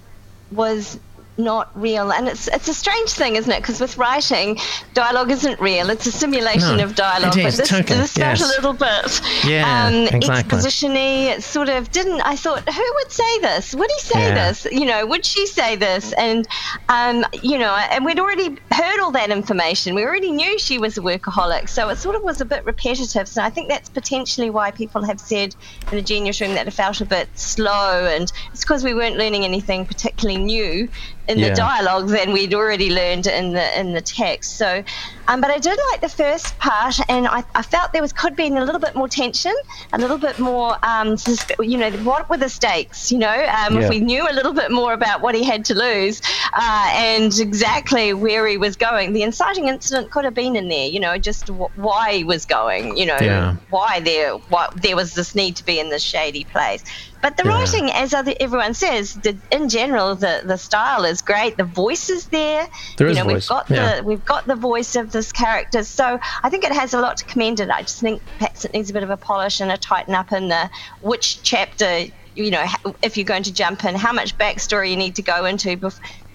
was 0.52 1.00
not 1.36 1.70
real. 1.80 2.12
And 2.12 2.28
it's 2.28 2.48
it's 2.48 2.68
a 2.68 2.74
strange 2.74 3.10
thing 3.10 3.36
isn't 3.36 3.50
it? 3.50 3.60
Because 3.60 3.80
with 3.80 3.96
writing 3.98 4.58
dialogue 4.94 5.30
isn't 5.30 5.60
real. 5.60 5.90
It's 5.90 6.06
a 6.06 6.12
simulation 6.12 6.76
no, 6.78 6.84
of 6.84 6.94
dialogue 6.94 7.36
it 7.36 7.46
is, 7.46 7.56
but 7.56 7.62
this, 7.62 7.68
totally, 7.68 7.98
this 8.00 8.12
felt 8.14 8.38
yes. 8.38 8.42
a 8.42 8.46
little 8.46 8.72
bit 8.72 9.20
Yeah, 9.44 9.86
um, 9.86 9.94
exactly. 10.14 10.58
expositiony. 10.58 11.24
It 11.26 11.42
sort 11.42 11.68
of 11.68 11.90
didn't 11.90 12.20
I 12.22 12.36
thought 12.36 12.68
who 12.68 12.92
would 12.96 13.12
say 13.12 13.38
this? 13.40 13.74
Would 13.74 13.90
he 13.90 14.00
say 14.00 14.28
Yeah. 14.28 14.34
this? 14.34 14.66
You 14.70 14.84
know 14.84 15.06
would 15.06 15.24
she 15.24 15.46
say 15.46 15.76
this? 15.76 16.12
And 16.12 16.46
um, 16.88 17.24
you 17.42 17.58
know 17.58 17.74
and 17.74 18.04
we'd 18.04 18.20
already 18.20 18.56
heard 18.70 19.00
all 19.00 19.10
that 19.12 19.30
information. 19.30 19.94
We 19.94 20.04
already 20.04 20.32
knew 20.32 20.58
she 20.58 20.78
was 20.78 20.98
a 20.98 21.00
workaholic. 21.00 21.68
So 21.68 21.88
it 21.88 21.96
sort 21.96 22.16
of 22.16 22.22
was 22.22 22.40
a 22.40 22.44
bit 22.44 22.64
repetitive. 22.64 23.28
So 23.28 23.42
I 23.42 23.50
think 23.50 23.68
that's 23.68 23.88
potentially 23.88 24.50
why 24.50 24.70
people 24.70 25.02
have 25.04 25.20
said 25.20 25.54
in 25.90 25.96
the 25.96 26.02
genius 26.02 26.40
room 26.40 26.54
that 26.54 26.66
it 26.66 26.72
felt 26.72 27.00
a 27.00 27.04
bit 27.04 27.28
slow. 27.38 28.06
And 28.06 28.30
it's 28.52 28.60
because 28.60 28.84
we 28.84 28.94
weren't 28.94 29.16
learning 29.16 29.44
anything 29.44 29.86
particularly 29.86 30.42
new 30.42 30.88
in 31.28 31.38
Yeah. 31.38 31.48
the 31.50 31.54
dialogue 31.54 32.08
than 32.08 32.32
we'd 32.32 32.54
already 32.54 32.90
learned 32.90 33.26
in 33.26 33.52
the 33.52 33.80
in 33.80 33.92
the 33.94 34.00
text. 34.00 34.56
So, 34.58 34.82
um, 35.28 35.40
but 35.40 35.50
I 35.50 35.58
did 35.58 35.78
like 35.90 36.00
the 36.00 36.08
first 36.08 36.58
part, 36.58 36.98
and 37.08 37.26
I, 37.26 37.42
I 37.54 37.62
felt 37.62 37.92
there 37.92 38.02
was 38.02 38.12
could 38.12 38.36
be 38.36 38.46
a 38.48 38.50
little 38.50 38.78
bit 38.80 38.94
more 38.94 39.08
tension, 39.08 39.54
a 39.92 39.98
little 39.98 40.18
bit 40.18 40.38
more, 40.38 40.72
um, 40.82 41.16
susp- 41.16 41.66
you 41.66 41.78
know, 41.78 41.90
what 42.10 42.28
were 42.28 42.36
the 42.36 42.48
stakes? 42.48 43.10
You 43.10 43.18
know, 43.18 43.28
um, 43.58 43.74
Yeah. 43.76 43.80
if 43.84 43.90
we 43.90 44.00
knew 44.00 44.28
a 44.28 44.32
little 44.32 44.52
bit 44.52 44.70
more 44.70 44.92
about 44.92 45.20
what 45.22 45.34
he 45.34 45.42
had 45.44 45.64
to 45.66 45.74
lose 45.74 46.20
uh, 46.54 46.90
and 46.92 47.32
exactly 47.38 48.12
where 48.12 48.46
he 48.46 48.56
was 48.58 48.76
going, 48.76 49.12
the 49.12 49.22
inciting 49.22 49.68
incident 49.68 50.10
could 50.10 50.24
have 50.24 50.34
been 50.34 50.56
in 50.56 50.68
there. 50.68 50.86
You 50.88 51.00
know, 51.00 51.16
just 51.18 51.46
w- 51.46 51.68
why 51.76 52.12
he 52.18 52.24
was 52.24 52.44
going. 52.44 52.96
You 52.96 53.06
know, 53.06 53.18
Yeah. 53.20 53.56
why 53.70 54.00
there 54.00 54.32
why 54.50 54.68
there 54.76 54.96
was 54.96 55.14
this 55.14 55.34
need 55.34 55.56
to 55.56 55.64
be 55.64 55.80
in 55.80 55.88
this 55.88 56.02
shady 56.02 56.44
place. 56.44 56.84
But 57.24 57.38
the 57.38 57.44
Yeah. 57.46 57.54
writing, 57.54 57.90
as 57.90 58.12
other, 58.12 58.34
everyone 58.38 58.74
says, 58.74 59.14
the, 59.14 59.40
in 59.50 59.70
general, 59.70 60.14
the, 60.14 60.42
the 60.44 60.58
style 60.58 61.06
is 61.06 61.22
great. 61.22 61.56
The 61.56 61.64
voice 61.64 62.10
is 62.10 62.28
there. 62.28 62.66
There 62.98 63.06
you 63.06 63.12
is 63.12 63.16
know, 63.16 63.24
voice, 63.24 63.32
we've 63.34 63.48
got 63.48 63.64
yeah. 63.70 63.96
the 63.96 64.04
we've 64.04 64.24
got 64.26 64.46
the 64.46 64.56
voice 64.56 64.94
of 64.94 65.10
this 65.10 65.32
character. 65.32 65.84
So 65.84 66.18
I 66.42 66.50
think 66.50 66.64
it 66.64 66.72
has 66.72 66.92
a 66.92 67.00
lot 67.00 67.16
to 67.16 67.24
commend 67.24 67.60
it. 67.60 67.70
I 67.70 67.80
just 67.80 67.98
think 68.00 68.22
perhaps 68.38 68.66
it 68.66 68.74
needs 68.74 68.90
a 68.90 68.92
bit 68.92 69.02
of 69.02 69.08
a 69.08 69.16
polish 69.16 69.58
and 69.58 69.72
a 69.72 69.78
tighten 69.78 70.14
up 70.14 70.32
in 70.32 70.48
the 70.48 70.68
which 71.00 71.42
chapter. 71.42 72.02
You 72.34 72.50
know, 72.50 72.66
if 73.02 73.16
you're 73.16 73.24
going 73.24 73.44
to 73.44 73.54
jump 73.54 73.86
in, 73.86 73.94
how 73.94 74.12
much 74.12 74.36
backstory 74.36 74.90
you 74.90 74.96
need 74.96 75.16
to 75.16 75.22
go 75.22 75.46
into. 75.46 75.78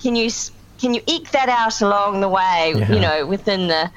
Can 0.01 0.15
you 0.15 0.31
can 0.81 0.95
you 0.95 1.01
eke 1.05 1.29
that 1.31 1.49
out 1.49 1.81
along 1.81 2.21
the 2.21 2.29
way? 2.29 2.73
Yeah. 2.75 2.91
You 2.91 2.99
know, 2.99 3.27
within 3.27 3.67
the 3.67 3.91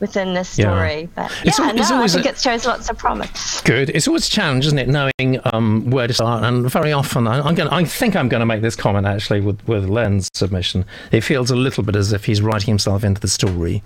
within 0.00 0.34
this 0.34 0.48
story. 0.48 1.08
But 1.14 1.30
It's 1.44 1.58
yeah, 1.58 1.66
al- 1.66 1.78
it's 1.78 1.90
no, 1.90 2.02
I 2.02 2.08
think 2.08 2.26
a- 2.26 2.30
it 2.30 2.38
shows 2.38 2.66
lots 2.66 2.88
of 2.90 2.98
promise. 2.98 3.60
Good. 3.60 3.90
It's 3.90 4.08
always 4.08 4.26
a 4.26 4.30
challenge, 4.30 4.66
isn't 4.66 4.78
it, 4.78 4.88
knowing 4.88 5.40
um, 5.52 5.90
where 5.90 6.06
to 6.06 6.14
start? 6.14 6.42
And 6.44 6.70
very 6.70 6.92
often, 6.92 7.26
I, 7.26 7.40
I'm 7.40 7.54
going. 7.54 7.68
I 7.68 7.84
think 7.84 8.16
I'm 8.16 8.28
going 8.28 8.40
to 8.40 8.46
make 8.46 8.62
this 8.62 8.76
comment 8.76 9.06
actually 9.06 9.40
with 9.40 9.66
with 9.68 9.86
Len's 9.88 10.28
submission. 10.34 10.84
It 11.12 11.20
feels 11.22 11.50
a 11.50 11.56
little 11.56 11.84
bit 11.84 11.94
as 11.96 12.12
if 12.12 12.24
he's 12.24 12.42
writing 12.42 12.68
himself 12.68 13.04
into 13.04 13.20
the 13.20 13.28
story, 13.28 13.82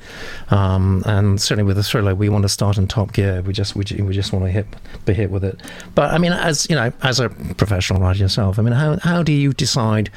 um, 0.50 1.02
and 1.06 1.40
certainly 1.40 1.66
with 1.66 1.78
a 1.78 1.82
thriller, 1.82 2.14
we 2.14 2.28
want 2.28 2.42
to 2.42 2.48
start 2.48 2.78
in 2.78 2.86
top 2.88 3.12
gear. 3.12 3.42
We 3.42 3.52
just 3.52 3.74
we, 3.76 3.84
we 4.00 4.14
just 4.14 4.32
want 4.32 4.44
to 4.44 4.50
hit 4.50 4.66
be 5.04 5.12
hit 5.14 5.30
with 5.30 5.44
it. 5.44 5.60
But 5.94 6.12
I 6.12 6.18
mean, 6.18 6.32
as 6.32 6.68
you 6.70 6.76
know, 6.76 6.92
as 7.02 7.20
a 7.20 7.28
professional 7.28 8.00
writer 8.00 8.20
yourself, 8.20 8.58
I 8.58 8.62
mean, 8.62 8.72
how 8.74 8.98
how 9.02 9.22
do 9.22 9.32
you 9.32 9.52
decide? 9.52 10.10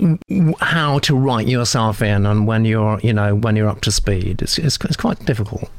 W- 0.00 0.54
how 0.60 0.98
to 1.00 1.16
write 1.16 1.48
yourself 1.48 2.02
in 2.02 2.26
and 2.26 2.46
when 2.46 2.64
you're, 2.64 3.00
you 3.00 3.12
know, 3.12 3.34
when 3.34 3.56
you're 3.56 3.68
up 3.68 3.80
to 3.82 3.92
speed. 3.92 4.42
It's, 4.42 4.58
it's, 4.58 4.78
it's 4.84 4.96
quite 4.96 5.24
difficult. 5.26 5.70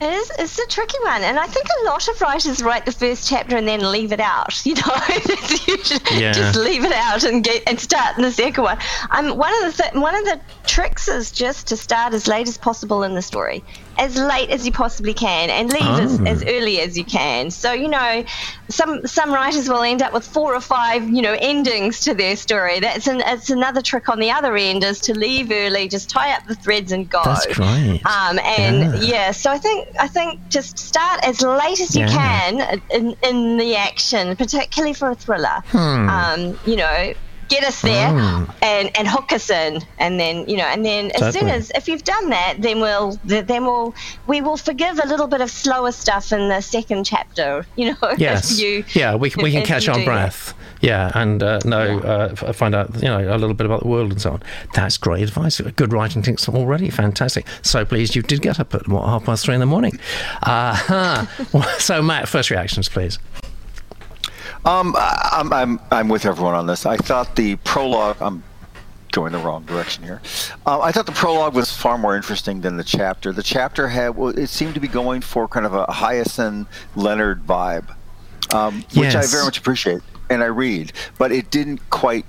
It 0.00 0.12
is. 0.12 0.32
It's 0.36 0.58
a 0.58 0.66
tricky 0.66 0.98
one, 1.04 1.22
and 1.22 1.38
I 1.38 1.46
think 1.46 1.64
a 1.82 1.84
lot 1.84 2.08
of 2.08 2.20
writers 2.20 2.60
write 2.60 2.84
the 2.84 2.90
first 2.90 3.28
chapter 3.28 3.56
and 3.56 3.68
then 3.68 3.88
leave 3.92 4.10
it 4.10 4.18
out. 4.18 4.60
You 4.66 4.74
know, 4.74 4.82
Yeah. 6.10 6.32
just 6.32 6.56
leave 6.58 6.84
it 6.84 6.90
out 6.92 7.22
and 7.22 7.44
get 7.44 7.62
and 7.68 7.78
start 7.78 8.16
in 8.16 8.24
the 8.24 8.32
second 8.32 8.64
one. 8.64 8.78
Um, 9.12 9.36
one 9.36 9.52
of 9.64 9.76
the 9.76 9.82
th- 9.82 9.94
one 9.94 10.16
of 10.16 10.24
the 10.24 10.40
tricks 10.66 11.06
is 11.06 11.30
just 11.30 11.68
to 11.68 11.76
start 11.76 12.14
as 12.14 12.26
late 12.26 12.48
as 12.48 12.58
possible 12.58 13.04
in 13.04 13.14
the 13.14 13.22
story, 13.22 13.62
as 13.98 14.16
late 14.16 14.50
as 14.50 14.64
you 14.66 14.72
possibly 14.72 15.14
can, 15.14 15.50
and 15.50 15.70
leave 15.72 15.82
as, 15.82 16.20
Oh. 16.20 16.24
as 16.24 16.44
early 16.44 16.80
as 16.80 16.96
you 16.98 17.04
can. 17.04 17.50
So 17.50 17.72
you 17.72 17.88
know, 17.88 18.24
some 18.68 19.06
some 19.06 19.32
writers 19.32 19.68
will 19.68 19.82
end 19.82 20.02
up 20.02 20.12
with 20.12 20.26
four 20.26 20.54
or 20.54 20.60
five 20.60 21.08
you 21.08 21.22
know 21.22 21.36
endings 21.40 22.00
to 22.00 22.14
their 22.14 22.36
story. 22.36 22.80
That's 22.80 23.06
an 23.06 23.22
it's 23.26 23.50
another 23.50 23.82
trick 23.82 24.08
on 24.08 24.18
the 24.18 24.30
other 24.30 24.56
end 24.56 24.82
is 24.84 25.00
to 25.02 25.14
leave 25.18 25.50
early, 25.50 25.88
just 25.88 26.08
tie 26.10 26.32
up 26.34 26.46
the 26.46 26.54
threads 26.54 26.92
and 26.92 27.08
go. 27.08 27.22
That's 27.24 27.46
great. 27.46 28.00
Um, 28.06 28.38
and 28.38 29.02
Yeah. 29.02 29.10
yeah. 29.10 29.30
so 29.32 29.50
I 29.50 29.58
think 29.58 29.88
I 30.00 30.08
think 30.08 30.40
just 30.48 30.78
start 30.78 31.20
as 31.24 31.42
late 31.42 31.80
as 31.80 31.94
you 31.94 32.06
Yeah. 32.06 32.08
can 32.58 32.80
in 32.90 33.16
in 33.22 33.56
the 33.58 33.76
action, 33.76 34.36
particularly 34.36 34.94
for 34.94 35.10
a 35.10 35.14
thriller. 35.14 35.62
Um, 35.74 36.58
you 36.66 36.76
know, 36.76 37.12
get 37.48 37.64
us 37.64 37.80
there 37.82 38.10
Hmm. 38.10 38.44
and 38.62 38.90
and 38.96 39.06
hook 39.08 39.32
us 39.32 39.50
in, 39.50 39.82
and 39.98 40.18
then 40.18 40.48
you 40.48 40.56
know, 40.56 40.64
and 40.64 40.84
then 40.84 41.10
as 41.12 41.34
soon 41.34 41.48
as 41.48 41.70
if 41.74 41.88
you've 41.88 42.04
done 42.04 42.30
that, 42.30 42.54
then 42.58 42.80
we'll 42.80 43.18
then 43.24 43.64
we'll 43.64 43.94
we 44.26 44.40
will 44.40 44.56
forgive 44.56 44.98
a 45.02 45.06
little 45.06 45.26
bit 45.26 45.40
of 45.40 45.50
slower 45.50 45.92
stuff 45.92 46.32
in 46.32 46.48
the 46.48 46.60
second 46.60 47.04
chapter. 47.04 47.66
You 47.76 47.90
know, 47.92 48.12
Yes. 48.18 48.58
you 48.60 48.84
yeah, 48.94 49.14
we, 49.14 49.30
can- 49.30 49.42
we 49.42 49.50
can 49.52 49.64
catch 49.64 49.88
our 49.88 49.94
do 49.94 50.00
that. 50.00 50.06
breath. 50.06 50.54
Yeah, 50.80 51.12
and 51.14 51.40
uh, 51.44 51.60
know, 51.64 52.00
uh, 52.00 52.52
find 52.52 52.74
out, 52.74 52.92
you 52.96 53.02
know, 53.08 53.20
a 53.20 53.38
little 53.38 53.54
bit 53.54 53.66
about 53.66 53.82
the 53.82 53.88
world 53.88 54.10
and 54.10 54.20
so 54.20 54.32
on. 54.32 54.42
That's 54.74 54.96
great 54.98 55.22
advice. 55.22 55.60
Good 55.60 55.92
writing 55.92 56.22
tips 56.22 56.48
already. 56.48 56.90
Fantastic. 56.90 57.46
So 57.62 57.84
pleased 57.84 58.16
you 58.16 58.22
did 58.22 58.42
get 58.42 58.58
up 58.58 58.74
at 58.74 58.88
what, 58.88 59.04
half 59.06 59.22
past 59.24 59.44
three 59.44 59.54
in 59.54 59.60
the 59.60 59.66
morning. 59.66 59.92
Uh, 60.42 61.24
so, 61.78 62.02
Matt, 62.02 62.28
first 62.28 62.50
reactions, 62.50 62.88
please. 62.88 63.20
Um, 64.64 64.94
I'm, 64.96 65.52
I'm, 65.52 65.80
I'm 65.90 66.08
with 66.08 66.24
everyone 66.24 66.54
on 66.54 66.66
this. 66.66 66.86
I 66.86 66.96
thought 66.96 67.36
the 67.36 67.56
prologue. 67.56 68.16
I'm 68.20 68.42
going 69.12 69.32
the 69.32 69.38
wrong 69.38 69.64
direction 69.64 70.02
here. 70.04 70.22
Um, 70.64 70.80
I 70.80 70.90
thought 70.90 71.06
the 71.06 71.12
prologue 71.12 71.54
was 71.54 71.70
far 71.70 71.98
more 71.98 72.16
interesting 72.16 72.62
than 72.62 72.76
the 72.76 72.84
chapter. 72.84 73.32
The 73.32 73.42
chapter 73.42 73.88
had 73.88 74.16
well, 74.16 74.36
it 74.36 74.48
seemed 74.48 74.74
to 74.74 74.80
be 74.80 74.88
going 74.88 75.20
for 75.20 75.46
kind 75.46 75.66
of 75.66 75.74
a 75.74 75.84
Hyacinth 75.86 76.66
Leonard 76.96 77.46
vibe, 77.46 77.94
um, 78.54 78.84
which 78.94 79.14
I 79.14 79.26
very 79.26 79.44
much 79.44 79.58
appreciate 79.58 80.00
and 80.30 80.42
I 80.42 80.46
read, 80.46 80.92
but 81.18 81.30
it 81.30 81.50
didn't 81.50 81.78
quite 81.90 82.24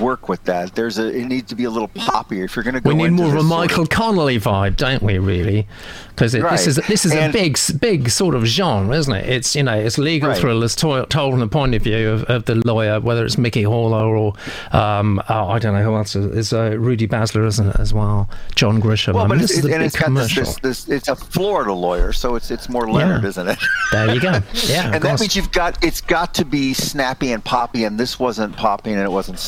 work 0.00 0.28
with 0.28 0.42
that. 0.44 0.74
There's 0.74 0.98
a 0.98 1.06
it 1.08 1.26
needs 1.26 1.48
to 1.50 1.54
be 1.54 1.64
a 1.64 1.70
little 1.70 1.88
poppier 1.88 2.44
if 2.44 2.56
you're 2.56 2.62
going 2.62 2.74
to 2.74 2.80
go. 2.80 2.88
We 2.90 2.94
need 2.94 3.10
more 3.12 3.26
of 3.26 3.32
a 3.32 3.36
this 3.36 3.48
sort 3.48 3.60
Michael 3.60 3.86
Connolly 3.86 4.38
vibe, 4.38 4.76
don't 4.76 5.02
we? 5.02 5.18
Really, 5.18 5.66
because 6.08 6.36
Right. 6.38 6.50
this 6.52 6.66
is 6.66 6.76
this 6.88 7.04
is 7.04 7.12
a 7.14 7.30
big 7.30 7.58
big 7.80 8.10
sort 8.10 8.34
of 8.34 8.44
genre, 8.44 8.96
isn't 8.96 9.12
it? 9.14 9.28
It's 9.28 9.54
you 9.56 9.62
know 9.62 9.74
it's 9.74 9.98
legal 9.98 10.30
Right. 10.30 10.38
thrillers 10.38 10.74
to- 10.76 11.06
told 11.08 11.32
from 11.32 11.40
the 11.40 11.48
point 11.48 11.74
of 11.74 11.82
view 11.82 12.10
of, 12.10 12.24
of 12.24 12.44
the 12.46 12.54
lawyer, 12.56 13.00
whether 13.00 13.24
it's 13.24 13.38
Mickey 13.38 13.62
Haller 13.62 14.04
or 14.16 14.34
um, 14.72 15.22
oh, 15.28 15.48
I 15.48 15.58
don't 15.58 15.74
know 15.74 15.82
who 15.82 15.94
else 15.96 16.14
is, 16.16 16.52
uh, 16.52 16.76
Rudy 16.78 17.06
Baylor, 17.06 17.44
isn't 17.46 17.68
it 17.68 17.76
as 17.80 17.92
well? 17.94 18.28
John 18.54 18.80
Grisham. 18.80 19.14
Well, 19.14 19.24
I 19.24 19.28
mean, 19.28 19.38
but 19.38 19.42
this 19.42 19.50
it's, 19.52 19.58
is 19.60 19.64
a 19.66 19.72
and 19.72 19.80
big 19.80 19.86
it's 19.86 19.96
got 19.96 20.14
this, 20.14 20.34
this, 20.34 20.54
this. 20.56 20.88
It's 20.88 21.08
a 21.08 21.16
Florida 21.16 21.72
lawyer, 21.72 22.12
so 22.12 22.34
it's 22.34 22.50
it's 22.50 22.68
more 22.68 22.90
Leonard, 22.90 23.22
Yeah. 23.22 23.28
isn't 23.28 23.48
it? 23.48 23.58
There 23.92 24.12
you 24.14 24.20
go. 24.20 24.40
Yeah, 24.64 24.92
and 24.94 25.02
that 25.02 25.20
means 25.20 25.36
you've 25.36 25.52
got 25.52 25.82
it's 25.82 26.00
got 26.00 26.34
to 26.34 26.44
be 26.44 26.74
snappy 26.74 27.32
and 27.32 27.42
poppy, 27.44 27.84
and 27.84 27.98
this 27.98 28.18
wasn't 28.18 28.56
popping 28.56 28.94
and 28.94 29.02
it 29.02 29.10
wasn't 29.12 29.38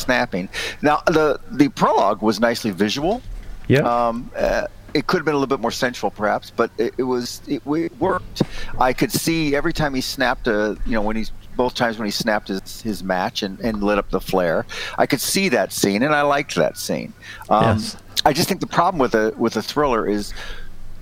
Now 0.81 1.01
the 1.07 1.39
the 1.51 1.69
prologue 1.69 2.21
was 2.21 2.39
nicely 2.39 2.71
visual. 2.71 3.21
yeah. 3.67 3.79
Um, 3.79 4.29
uh, 4.35 4.67
it 4.95 5.05
could 5.05 5.17
have 5.17 5.25
been 5.25 5.35
a 5.35 5.37
little 5.37 5.55
bit 5.55 5.61
more 5.61 5.69
sensual, 5.71 6.09
perhaps, 6.09 6.49
but 6.49 6.71
it, 6.79 6.93
it 6.97 7.03
was 7.03 7.41
it, 7.47 7.61
it 7.65 7.99
worked. 7.99 8.41
I 8.79 8.93
could 8.93 9.11
see 9.11 9.55
every 9.55 9.73
time 9.73 9.93
he 9.93 10.01
snapped 10.01 10.47
a 10.47 10.77
you 10.85 10.93
know 10.93 11.01
when 11.01 11.15
he's 11.15 11.31
both 11.55 11.75
times 11.75 11.97
when 11.99 12.05
he 12.05 12.11
snapped 12.11 12.47
his, 12.47 12.81
his 12.81 13.03
match 13.03 13.43
and, 13.43 13.59
and 13.59 13.83
lit 13.83 13.97
up 13.97 14.09
the 14.09 14.21
flare, 14.21 14.65
I 14.97 15.05
could 15.05 15.19
see 15.21 15.49
that 15.49 15.73
scene, 15.73 16.03
and 16.03 16.15
I 16.15 16.21
liked 16.21 16.55
that 16.55 16.77
scene. 16.77 17.13
Um, 17.49 17.77
Yes. 17.77 17.97
I 18.25 18.33
just 18.33 18.47
think 18.49 18.61
the 18.61 18.67
problem 18.67 18.99
with 18.99 19.13
a 19.15 19.33
with 19.37 19.55
a 19.57 19.61
thriller 19.61 20.07
is 20.07 20.33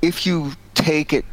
if 0.01 0.25
you 0.27 0.51
take 0.75 1.13
it 1.13 1.25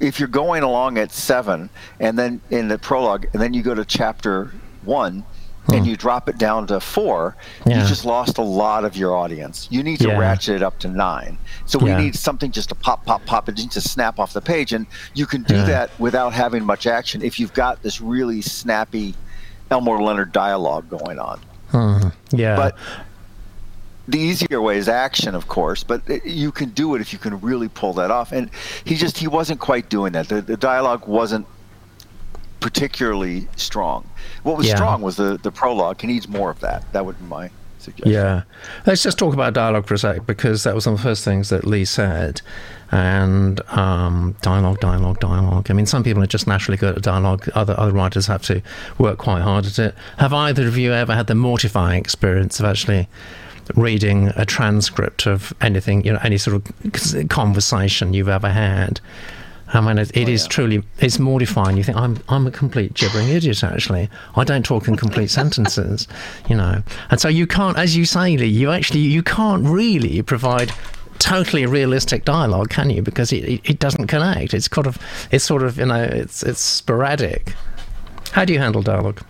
if 0.00 0.18
you're 0.18 0.28
going 0.28 0.62
along 0.62 0.98
at 0.98 1.10
seven 1.12 1.70
and 2.00 2.18
then 2.18 2.40
in 2.50 2.68
the 2.68 2.78
prologue 2.78 3.26
and 3.32 3.40
then 3.42 3.54
you 3.54 3.62
go 3.62 3.74
to 3.74 3.84
chapter 3.84 4.52
one 4.84 5.24
and 5.68 5.86
you 5.86 5.96
drop 5.96 6.28
it 6.28 6.38
down 6.38 6.66
to 6.66 6.80
four. 6.80 7.36
Yeah. 7.66 7.82
you 7.82 7.88
just 7.88 8.04
lost 8.04 8.38
a 8.38 8.42
lot 8.42 8.84
of 8.84 8.96
your 8.96 9.14
audience 9.14 9.68
you 9.70 9.82
need 9.82 9.98
to 10.00 10.08
Yeah. 10.08 10.18
ratchet 10.18 10.56
it 10.56 10.62
up 10.62 10.78
to 10.80 10.88
nine 10.88 11.38
so 11.66 11.78
we 11.78 11.90
Yeah. 11.90 12.00
need 12.00 12.16
something 12.16 12.50
just 12.50 12.68
to 12.70 12.74
pop 12.74 13.04
pop 13.06 13.24
pop 13.26 13.48
it 13.48 13.56
needs 13.56 13.74
to 13.74 13.80
snap 13.80 14.18
off 14.18 14.32
the 14.32 14.40
page 14.40 14.72
and 14.72 14.86
you 15.14 15.24
can 15.26 15.42
do 15.44 15.56
that 15.64 15.90
without 15.98 16.32
having 16.32 16.64
much 16.64 16.86
action 16.86 17.22
if 17.22 17.38
you've 17.38 17.54
got 17.54 17.82
this 17.82 18.00
really 18.00 18.42
snappy 18.42 19.14
elmore 19.70 20.02
leonard 20.02 20.32
dialogue 20.32 20.88
going 20.90 21.18
on 21.18 21.40
yeah. 22.32 22.56
but 22.56 22.76
the 24.08 24.18
easier 24.18 24.60
way 24.60 24.78
is 24.78 24.88
action, 24.88 25.32
of 25.36 25.46
course, 25.46 25.84
but 25.84 26.02
you 26.26 26.50
can 26.50 26.70
do 26.70 26.96
it 26.96 27.00
if 27.00 27.12
you 27.12 27.20
can 27.20 27.40
really 27.40 27.68
pull 27.68 27.92
that 27.94 28.10
off. 28.10 28.32
And 28.32 28.50
he 28.84 28.96
just 28.96 29.16
he 29.16 29.28
wasn't 29.28 29.60
quite 29.60 29.88
doing 29.88 30.12
that. 30.14 30.28
The, 30.28 30.42
the 30.42 30.56
dialogue 30.56 31.06
wasn't 31.06 31.46
particularly 32.62 33.46
strong. 33.56 34.08
What 34.42 34.56
was 34.56 34.66
Yeah. 34.68 34.76
strong 34.76 35.02
was 35.02 35.16
the 35.16 35.38
the 35.42 35.50
prologue. 35.52 36.00
He 36.00 36.06
needs 36.06 36.28
more 36.28 36.50
of 36.50 36.60
that. 36.60 36.84
That 36.92 37.04
would 37.04 37.18
be 37.18 37.26
my 37.26 37.50
suggestion. 37.78 38.12
Yeah. 38.12 38.42
Let's 38.86 39.02
just 39.02 39.18
talk 39.18 39.34
about 39.34 39.52
dialogue 39.54 39.86
for 39.86 39.94
a 39.94 39.98
sec 39.98 40.24
because 40.26 40.62
that 40.64 40.74
was 40.74 40.86
one 40.86 40.94
of 40.94 41.00
the 41.00 41.04
first 41.04 41.24
things 41.24 41.48
that 41.50 41.66
Lee 41.66 41.84
said. 41.84 42.40
And 42.92 43.60
um, 43.70 44.36
dialogue, 44.42 44.78
dialogue, 44.80 45.18
dialogue. 45.18 45.70
I 45.70 45.72
mean, 45.74 45.86
some 45.86 46.04
people 46.04 46.22
are 46.22 46.26
just 46.26 46.46
naturally 46.46 46.76
good 46.76 46.94
at 46.96 47.02
dialogue. 47.02 47.48
Other 47.54 47.74
other 47.78 47.92
writers 47.92 48.26
have 48.26 48.42
to 48.42 48.62
work 48.98 49.18
quite 49.18 49.40
hard 49.42 49.64
at 49.66 49.78
it. 49.78 49.94
Have 50.18 50.32
either 50.34 50.66
of 50.68 50.76
you 50.76 50.92
ever 50.92 51.14
had 51.14 51.26
the 51.26 51.34
mortifying 51.34 51.98
experience 51.98 52.60
of 52.60 52.66
actually 52.66 53.08
reading 53.76 54.30
a 54.36 54.44
transcript 54.44 55.26
of 55.26 55.54
anything, 55.62 56.04
you 56.04 56.12
know, 56.12 56.18
any 56.22 56.36
sort 56.36 56.56
of 56.56 57.28
conversation 57.30 58.12
you've 58.12 58.28
ever 58.28 58.50
had? 58.50 59.00
I 59.74 59.80
mean, 59.80 59.98
it, 59.98 60.10
it 60.14 60.28
oh, 60.28 60.30
is 60.30 60.44
yeah. 60.44 60.48
truly 60.48 60.82
it's 60.98 61.18
mortifying. 61.18 61.76
You 61.76 61.84
think 61.84 61.96
I'm 61.96 62.18
I'm 62.28 62.46
a 62.46 62.50
complete 62.50 62.94
gibbering 62.94 63.28
idiot. 63.28 63.64
Actually, 63.64 64.08
I 64.36 64.44
don't 64.44 64.64
talk 64.64 64.88
in 64.88 64.96
complete 64.96 65.30
sentences, 65.40 66.06
you 66.48 66.56
know. 66.56 66.82
And 67.10 67.20
so 67.20 67.28
you 67.28 67.46
can't, 67.46 67.78
as 67.78 67.96
you 67.96 68.04
say, 68.04 68.36
Lee, 68.36 68.46
you 68.46 68.70
actually 68.70 69.00
you 69.00 69.22
can't 69.22 69.64
really 69.66 70.20
provide 70.22 70.72
totally 71.18 71.64
realistic 71.66 72.24
dialogue, 72.24 72.68
can 72.68 72.90
you? 72.90 73.00
Because 73.00 73.32
it, 73.32 73.44
it, 73.44 73.60
it 73.64 73.78
doesn't 73.78 74.08
connect. 74.08 74.54
It's 74.54 74.68
kind 74.68 74.86
of 74.86 74.98
it's 75.30 75.44
sort 75.44 75.62
of 75.62 75.78
you 75.78 75.86
know 75.86 76.02
it's 76.02 76.42
it's 76.42 76.60
sporadic. 76.60 77.54
How 78.32 78.44
do 78.44 78.52
you 78.52 78.58
handle 78.58 78.82
dialogue? 78.82 79.22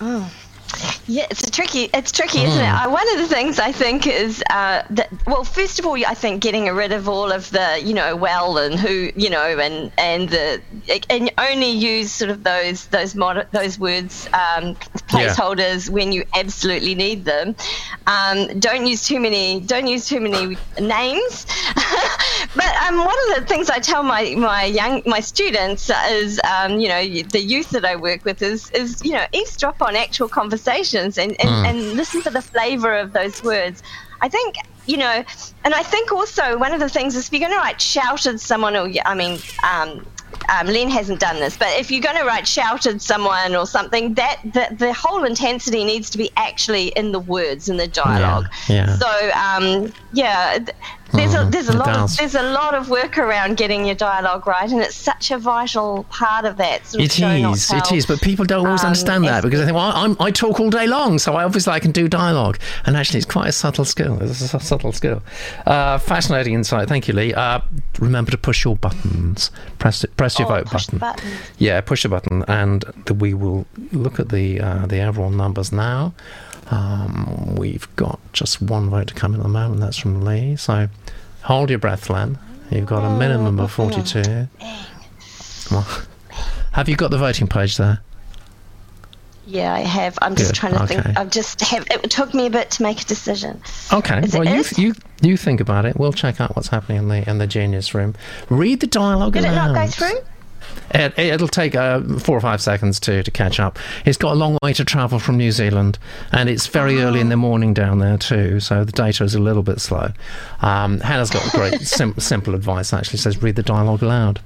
Oh. 0.00 0.32
Yeah, 1.10 1.26
it's 1.30 1.42
a 1.46 1.50
tricky. 1.50 1.88
It's 1.94 2.12
tricky, 2.12 2.42
isn't 2.42 2.62
it? 2.62 2.68
Uh, 2.68 2.90
one 2.90 3.10
of 3.14 3.18
the 3.18 3.34
things 3.34 3.58
I 3.58 3.72
think 3.72 4.06
is 4.06 4.44
uh, 4.50 4.82
that. 4.90 5.08
Well, 5.26 5.42
first 5.42 5.78
of 5.78 5.86
all, 5.86 5.94
I 5.94 6.12
think 6.12 6.42
getting 6.42 6.66
rid 6.66 6.92
of 6.92 7.08
all 7.08 7.32
of 7.32 7.50
the, 7.50 7.80
you 7.82 7.94
know, 7.94 8.14
well 8.14 8.58
and 8.58 8.78
who, 8.78 9.10
you 9.16 9.30
know, 9.30 9.58
and 9.58 9.90
and 9.96 10.28
the 10.28 10.60
and 11.08 11.32
only 11.38 11.70
use 11.70 12.12
sort 12.12 12.30
of 12.30 12.44
those 12.44 12.88
those 12.88 13.14
mod- 13.14 13.48
those 13.52 13.78
words 13.78 14.28
um, 14.34 14.74
placeholders 15.08 15.88
when 15.88 16.12
you 16.12 16.24
absolutely 16.34 16.94
need 16.94 17.24
them. 17.24 17.56
Um, 18.06 18.60
don't 18.60 18.86
use 18.86 19.06
too 19.06 19.18
many. 19.18 19.60
Don't 19.60 19.86
use 19.86 20.06
too 20.06 20.20
many 20.20 20.58
names. 20.78 21.46
but 22.54 22.76
um, 22.86 22.98
one 22.98 23.16
of 23.30 23.36
the 23.36 23.46
things 23.46 23.70
I 23.70 23.78
tell 23.78 24.02
my 24.02 24.34
my 24.34 24.64
young 24.64 25.00
my 25.06 25.20
students 25.20 25.90
is, 26.10 26.38
um, 26.44 26.78
you 26.78 26.88
know, 26.88 27.02
the 27.30 27.40
youth 27.40 27.70
that 27.70 27.86
I 27.86 27.96
work 27.96 28.26
with 28.26 28.42
is 28.42 28.70
is 28.72 29.02
you 29.02 29.12
know 29.12 29.24
eavesdrop 29.32 29.80
on 29.80 29.96
actual 29.96 30.28
conversations 30.28 30.97
and 30.98 31.40
and, 31.40 31.66
and 31.66 31.92
listen 31.92 32.22
for 32.22 32.30
the 32.30 32.42
flavor 32.42 32.94
of 32.94 33.12
those 33.12 33.42
words. 33.42 33.82
I 34.20 34.28
think 34.28 34.56
you 34.86 34.96
know, 34.96 35.24
and 35.64 35.74
I 35.74 35.82
think 35.82 36.12
also 36.12 36.58
one 36.58 36.72
of 36.72 36.80
the 36.80 36.88
things 36.88 37.14
is 37.14 37.26
if 37.26 37.32
you're 37.32 37.40
going 37.40 37.52
to 37.52 37.58
write 37.58 37.80
shouted 37.80 38.40
someone 38.40 38.76
or 38.76 38.90
I 39.04 39.14
mean. 39.14 39.38
Um, 39.62 40.06
um, 40.50 40.66
Len 40.66 40.88
hasn't 40.90 41.20
done 41.20 41.36
this, 41.36 41.56
but 41.56 41.68
if 41.78 41.90
you're 41.90 42.02
going 42.02 42.16
to 42.16 42.24
write 42.24 42.46
shouted 42.46 43.00
someone 43.02 43.54
or 43.54 43.66
something, 43.66 44.14
that 44.14 44.40
the, 44.44 44.74
the 44.76 44.92
whole 44.92 45.24
intensity 45.24 45.84
needs 45.84 46.10
to 46.10 46.18
be 46.18 46.30
actually 46.36 46.88
in 46.88 47.12
the 47.12 47.18
words 47.18 47.68
in 47.68 47.76
the 47.76 47.88
dialogue. 47.88 48.46
yeah. 48.68 48.96
So 48.96 49.30
um, 49.32 49.92
yeah, 50.12 50.58
there's 51.12 51.34
a 51.34 51.44
there's 51.50 51.68
a 51.68 51.72
it 51.72 51.76
lot 51.78 51.86
does. 51.86 52.12
of 52.12 52.18
there's 52.18 52.34
a 52.34 52.42
lot 52.52 52.74
of 52.74 52.90
work 52.90 53.16
around 53.18 53.56
getting 53.56 53.84
your 53.86 53.94
dialogue 53.94 54.46
right, 54.46 54.70
and 54.70 54.80
it's 54.82 54.94
such 54.96 55.30
a 55.30 55.38
vital 55.38 56.04
part 56.10 56.44
of 56.44 56.56
that. 56.58 56.86
Sort 56.86 57.00
of 57.00 57.04
It 57.06 57.18
is, 57.18 57.66
tell. 57.68 57.94
is, 57.96 58.06
but 58.06 58.20
people 58.20 58.44
don't 58.44 58.66
always 58.66 58.82
Um, 58.82 58.88
understand 58.88 59.24
that 59.24 59.42
because 59.42 59.58
they 59.60 59.66
think, 59.66 59.76
well, 59.76 59.92
I'm, 59.94 60.16
I 60.20 60.30
talk 60.30 60.60
all 60.60 60.70
day 60.70 60.86
long, 60.86 61.18
so 61.18 61.34
I 61.34 61.44
obviously 61.44 61.72
I 61.72 61.80
can 61.80 61.92
do 61.92 62.08
dialogue. 62.08 62.58
And 62.84 62.96
actually, 62.96 63.18
it's 63.18 63.26
quite 63.30 63.48
a 63.48 63.52
subtle 63.52 63.84
skill. 63.84 64.18
It's 64.22 64.52
a 64.54 64.60
subtle 64.60 64.92
skill. 64.92 65.22
Uh, 65.66 65.98
fascinating 65.98 66.54
insight. 66.54 66.88
Thank 66.88 67.08
you, 67.08 67.14
Lee. 67.14 67.32
Uh, 67.34 67.60
remember 67.98 68.30
to 68.30 68.38
push 68.38 68.64
your 68.64 68.76
buttons. 68.76 69.50
Press 69.78 70.04
it, 70.04 70.16
press 70.16 70.38
your 70.38 70.46
Oh, 70.52 70.62
vote 70.62 70.70
button. 70.70 71.00
Yeah, 71.58 71.80
push 71.80 72.04
a 72.04 72.08
button, 72.08 72.44
and 72.48 72.84
the, 73.06 73.14
we 73.14 73.34
will 73.34 73.66
look 73.92 74.20
at 74.20 74.28
the 74.28 74.60
uh, 74.60 74.86
the 74.86 75.00
overall 75.02 75.30
numbers 75.30 75.72
now. 75.72 76.12
Um, 76.70 77.54
we've 77.56 77.88
got 77.96 78.20
just 78.32 78.60
one 78.60 78.90
vote 78.90 79.08
to 79.08 79.14
come 79.14 79.34
in 79.34 79.40
at 79.40 79.42
the 79.42 79.48
moment. 79.48 79.80
That's 79.80 79.96
from 79.96 80.22
Lee. 80.22 80.56
So 80.56 80.88
hold 81.42 81.70
your 81.70 81.78
breath, 81.78 82.10
Len. 82.10 82.38
You've 82.70 82.86
got 82.86 83.04
a 83.04 83.18
minimum 83.18 83.58
of 83.60 83.72
forty-two. 83.72 84.48
Well, 85.70 85.86
have 86.72 86.88
you 86.88 86.96
got 86.96 87.10
the 87.10 87.18
voting 87.18 87.46
page 87.46 87.76
there? 87.78 88.00
Yeah, 89.46 89.72
I 89.72 89.80
have. 89.80 90.18
I'm 90.20 90.36
just 90.36 90.50
Good, 90.50 90.56
trying 90.56 90.74
to 90.74 90.82
okay. 90.82 91.02
think. 91.02 91.18
I've 91.18 91.30
just 91.30 91.60
have. 91.62 91.86
It 91.90 92.10
took 92.10 92.34
me 92.34 92.44
a 92.46 92.50
bit 92.50 92.70
to 92.72 92.82
make 92.82 93.00
a 93.00 93.04
decision. 93.06 93.62
Okay. 93.90 94.20
Is 94.20 94.34
well, 94.34 94.44
you, 94.44 94.54
is? 94.56 94.78
you 94.78 94.94
you 95.22 95.38
think 95.38 95.60
about 95.60 95.86
it. 95.86 95.96
We'll 95.98 96.12
check 96.12 96.38
out 96.38 96.54
what's 96.54 96.68
happening 96.68 96.98
in 96.98 97.08
the 97.08 97.28
in 97.28 97.38
the 97.38 97.46
genius 97.46 97.94
room. 97.94 98.14
Read 98.50 98.80
the 98.80 98.86
dialogue 98.86 99.32
Did 99.32 99.44
it 99.44 99.52
not 99.52 99.74
go 99.74 99.86
through? 99.86 100.18
It, 100.90 101.18
it'll 101.18 101.48
take 101.48 101.74
uh, 101.74 102.00
four 102.18 102.36
or 102.36 102.40
five 102.40 102.62
seconds 102.62 102.98
to, 103.00 103.22
to 103.22 103.30
catch 103.30 103.60
up. 103.60 103.78
It's 104.06 104.16
got 104.16 104.32
a 104.32 104.34
long 104.36 104.56
way 104.62 104.72
to 104.72 104.84
travel 104.84 105.18
from 105.18 105.36
New 105.36 105.52
Zealand, 105.52 105.98
and 106.32 106.48
it's 106.48 106.66
very 106.66 107.00
early 107.02 107.20
in 107.20 107.28
the 107.28 107.36
morning 107.36 107.74
down 107.74 107.98
there 107.98 108.16
too, 108.16 108.58
so 108.60 108.84
the 108.84 108.92
data 108.92 109.22
is 109.24 109.34
a 109.34 109.38
little 109.38 109.62
bit 109.62 109.80
slow. 109.80 110.12
Um, 110.62 111.00
Hannah's 111.00 111.30
got 111.30 111.42
great 111.52 111.80
sim- 111.82 112.18
simple 112.18 112.54
advice. 112.54 112.92
Actually, 112.94 113.18
says 113.18 113.42
read 113.42 113.56
the 113.56 113.62
dialogue 113.62 114.02
aloud. 114.02 114.40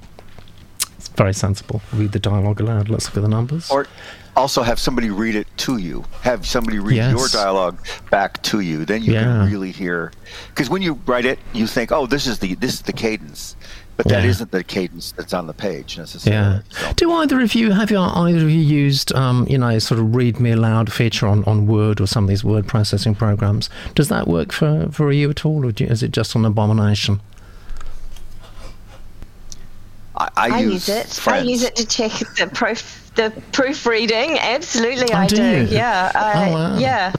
It's 0.97 1.07
very 1.09 1.33
sensible. 1.33 1.81
Read 1.93 2.11
the 2.11 2.19
dialogue 2.19 2.59
aloud. 2.59 2.89
Let's 2.89 3.05
look 3.07 3.17
at 3.17 3.21
the 3.23 3.29
numbers. 3.29 3.69
Or 3.71 3.87
also 4.35 4.63
have 4.63 4.79
somebody 4.79 5.09
read 5.11 5.35
it 5.35 5.47
to 5.57 5.77
you. 5.77 6.03
Have 6.21 6.45
somebody 6.45 6.79
read 6.79 6.95
Yes. 6.95 7.11
your 7.17 7.27
dialogue 7.29 7.77
back 8.09 8.41
to 8.43 8.59
you. 8.61 8.83
Then 8.83 9.03
you 9.03 9.13
Yeah. 9.13 9.23
can 9.23 9.49
really 9.51 9.71
hear. 9.71 10.11
Because 10.49 10.69
when 10.69 10.81
you 10.81 10.99
write 11.05 11.25
it, 11.25 11.39
you 11.53 11.67
think, 11.67 11.91
"Oh, 11.91 12.05
this 12.07 12.25
is 12.27 12.39
the 12.39 12.55
this 12.55 12.73
is 12.73 12.81
the 12.81 12.93
cadence," 12.93 13.55
but 13.97 14.07
that 14.07 14.23
Yeah. 14.23 14.29
isn't 14.29 14.51
the 14.51 14.63
cadence 14.63 15.11
that's 15.15 15.33
on 15.33 15.45
the 15.47 15.53
page 15.53 15.97
necessarily. 15.97 16.41
Yeah. 16.41 16.61
So- 16.69 16.93
Do 16.93 17.11
either 17.13 17.41
of 17.41 17.53
you 17.55 17.71
have 17.71 17.91
you 17.91 17.99
either 17.99 18.37
of 18.39 18.49
you 18.49 18.59
used 18.59 19.13
um, 19.13 19.45
you 19.49 19.57
know 19.57 19.77
sort 19.79 19.99
of 19.99 20.15
read 20.15 20.39
me 20.39 20.51
aloud 20.51 20.91
feature 20.91 21.27
on, 21.27 21.43
on 21.45 21.67
Word 21.67 22.01
or 22.01 22.07
some 22.07 22.23
of 22.23 22.29
these 22.29 22.43
word 22.43 22.67
processing 22.67 23.13
programs? 23.15 23.69
Does 23.95 24.07
that 24.09 24.27
work 24.27 24.51
for, 24.51 24.87
for 24.91 25.11
you 25.11 25.29
at 25.29 25.45
all, 25.45 25.65
or 25.65 25.71
do 25.71 25.83
you, 25.83 25.89
is 25.89 26.01
it 26.03 26.11
just 26.11 26.33
an 26.35 26.43
abomination? 26.45 27.21
I, 30.15 30.29
I, 30.37 30.49
I 30.49 30.59
use, 30.59 30.73
use 30.73 30.89
it. 30.89 31.07
Friends. 31.07 31.47
I 31.47 31.49
use 31.49 31.63
it 31.63 31.75
to 31.77 31.87
check 31.87 32.11
the 32.37 32.47
proof, 32.53 33.11
the 33.15 33.31
proofreading. 33.51 34.37
Absolutely, 34.39 35.11
Oh, 35.13 35.17
I 35.17 35.27
do 35.27 35.35
do. 35.35 35.73
Yeah. 35.73 36.11
I, 36.13 36.49
Oh, 36.49 36.53
wow. 36.53 36.77
Yeah. 36.77 37.13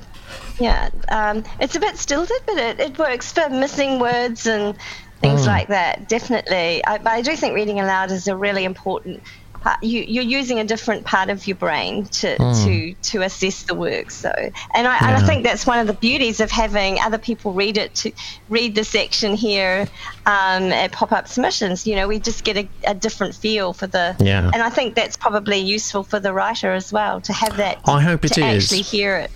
Yeah. 0.60 0.90
Um, 1.08 1.42
it's 1.60 1.74
a 1.74 1.80
bit 1.80 1.96
stilted, 1.96 2.36
but 2.46 2.56
it, 2.56 2.78
it 2.80 2.98
works 2.98 3.32
for 3.32 3.48
missing 3.48 3.98
words 3.98 4.46
and 4.46 4.76
things 5.24 5.42
Mm. 5.42 5.46
like 5.46 5.68
that. 5.68 6.08
Definitely. 6.08 6.84
I, 6.84 6.98
but 6.98 7.12
I 7.12 7.22
do 7.22 7.34
think 7.36 7.54
reading 7.54 7.80
aloud 7.80 8.10
is 8.10 8.28
a 8.28 8.36
really 8.36 8.64
important. 8.64 9.22
Part. 9.60 9.82
You, 9.82 10.02
you're 10.02 10.22
using 10.40 10.58
a 10.58 10.64
different 10.64 11.06
part 11.06 11.30
of 11.30 11.46
your 11.46 11.56
brain 11.56 12.04
to, 12.20 12.36
to, 12.36 12.94
to 13.10 13.22
assess 13.22 13.62
the 13.62 13.74
work. 13.74 14.10
So, 14.10 14.28
and 14.74 14.86
I, 14.86 14.96
and 14.98 15.16
I 15.16 15.20
Mm. 15.22 15.26
Think 15.26 15.44
that's 15.44 15.66
one 15.66 15.78
of 15.78 15.86
the 15.86 15.94
beauties 15.94 16.40
of 16.40 16.50
having 16.50 17.00
other 17.00 17.16
people 17.16 17.54
read 17.54 17.78
it 17.78 17.94
to 18.02 18.12
read 18.50 18.74
the 18.74 18.84
section 18.84 19.34
here 19.34 19.88
um, 20.26 20.70
at 20.70 20.92
pop-up 20.92 21.28
submissions. 21.28 21.86
You 21.86 21.96
know, 21.96 22.06
we 22.06 22.18
just 22.18 22.44
get 22.44 22.58
a, 22.58 22.68
a 22.86 22.94
different 22.94 23.34
feel 23.34 23.72
for 23.72 23.86
the. 23.86 24.14
Yeah. 24.20 24.50
And 24.52 24.62
I 24.62 24.68
think 24.68 24.94
that's 24.96 25.16
probably 25.16 25.56
useful 25.58 26.02
for 26.04 26.20
the 26.20 26.34
writer 26.34 26.74
as 26.74 26.92
well 26.92 27.22
to 27.22 27.32
have 27.32 27.56
that. 27.56 27.78
I 27.88 28.02
hope 28.02 28.22
it 28.26 28.34
to 28.34 28.46
is. 28.46 28.64
actually 28.64 28.82
hear 28.82 29.16
it. 29.16 29.30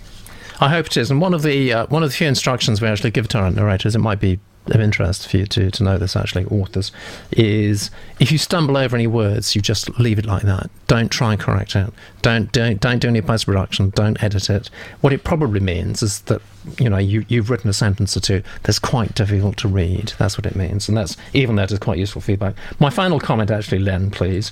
I 0.61 0.69
hope 0.69 0.85
it 0.87 0.97
is. 0.97 1.09
And 1.09 1.19
one 1.21 1.33
of 1.33 1.41
the 1.41 1.73
uh, 1.73 1.85
one 1.87 2.03
of 2.03 2.09
the 2.11 2.15
few 2.15 2.27
instructions 2.27 2.81
we 2.83 2.87
actually 2.87 3.11
give 3.11 3.27
to 3.29 3.39
our 3.39 3.49
narrators, 3.49 3.95
it 3.95 3.99
might 3.99 4.19
be 4.19 4.39
of 4.71 4.81
interest 4.81 5.27
for 5.27 5.37
you 5.37 5.45
to, 5.47 5.71
to 5.71 5.83
know 5.83 5.97
this 5.97 6.15
actually, 6.15 6.45
authors, 6.45 6.91
is 7.31 7.91
if 8.19 8.31
you 8.31 8.37
stumble 8.37 8.77
over 8.77 8.95
any 8.95 9.07
words, 9.07 9.55
you 9.55 9.61
just 9.61 9.97
leave 9.99 10.19
it 10.19 10.25
like 10.25 10.43
that. 10.43 10.69
Don't 10.87 11.09
try 11.09 11.33
and 11.33 11.41
correct 11.41 11.75
it. 11.75 11.93
Don't 12.21 12.51
don't 12.51 12.79
don't 12.79 12.99
do 12.99 13.07
any 13.07 13.21
post 13.21 13.45
production. 13.45 13.91
Don't 13.91 14.21
edit 14.23 14.49
it. 14.49 14.69
What 15.01 15.13
it 15.13 15.23
probably 15.23 15.59
means 15.59 16.01
is 16.01 16.21
that 16.21 16.41
you 16.77 16.89
know 16.89 16.97
you 16.97 17.25
you've 17.27 17.49
written 17.49 17.69
a 17.69 17.73
sentence 17.73 18.15
or 18.17 18.19
two 18.19 18.43
that's 18.63 18.79
quite 18.79 19.15
difficult 19.15 19.57
to 19.57 19.67
read. 19.67 20.13
That's 20.17 20.37
what 20.37 20.45
it 20.45 20.55
means, 20.55 20.87
and 20.87 20.97
that's 20.97 21.15
even 21.33 21.55
that 21.55 21.71
is 21.71 21.79
quite 21.79 21.97
useful 21.97 22.21
feedback. 22.21 22.55
My 22.79 22.89
final 22.89 23.19
comment, 23.19 23.51
actually, 23.51 23.79
Len, 23.79 24.11
please, 24.11 24.51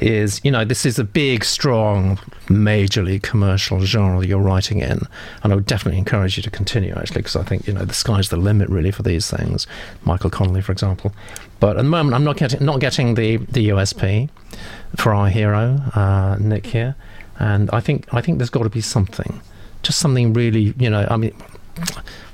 is 0.00 0.40
you 0.44 0.50
know 0.50 0.64
this 0.64 0.86
is 0.86 0.98
a 0.98 1.04
big, 1.04 1.44
strong, 1.44 2.16
majorly 2.46 3.22
commercial 3.22 3.80
genre 3.80 4.24
you're 4.24 4.40
writing 4.40 4.80
in, 4.80 5.00
and 5.42 5.52
I 5.52 5.54
would 5.56 5.66
definitely 5.66 5.98
encourage 5.98 6.36
you 6.36 6.42
to 6.42 6.50
continue 6.50 6.94
actually 6.94 7.22
because 7.22 7.36
I 7.36 7.42
think 7.42 7.66
you 7.66 7.72
know 7.72 7.84
the 7.84 7.94
sky's 7.94 8.28
the 8.28 8.36
limit 8.36 8.68
really 8.68 8.90
for 8.90 9.02
these 9.02 9.30
things. 9.30 9.66
Michael 10.04 10.30
Connolly, 10.30 10.62
for 10.62 10.72
example, 10.72 11.12
but 11.60 11.70
at 11.70 11.82
the 11.82 11.88
moment 11.88 12.14
I'm 12.14 12.24
not 12.24 12.36
getting 12.36 12.64
not 12.64 12.80
getting 12.80 13.14
the 13.14 13.38
the 13.38 13.68
USP 13.70 14.28
for 14.96 15.12
our 15.14 15.28
hero 15.28 15.80
uh, 15.94 16.36
Nick 16.40 16.66
here, 16.66 16.94
and 17.38 17.70
I 17.72 17.80
think 17.80 18.12
I 18.12 18.20
think 18.20 18.38
there's 18.38 18.50
got 18.50 18.62
to 18.64 18.70
be 18.70 18.80
something, 18.80 19.40
just 19.82 19.98
something 19.98 20.32
really 20.32 20.74
you 20.78 20.90
know 20.90 21.06
I 21.10 21.16
mean. 21.16 21.34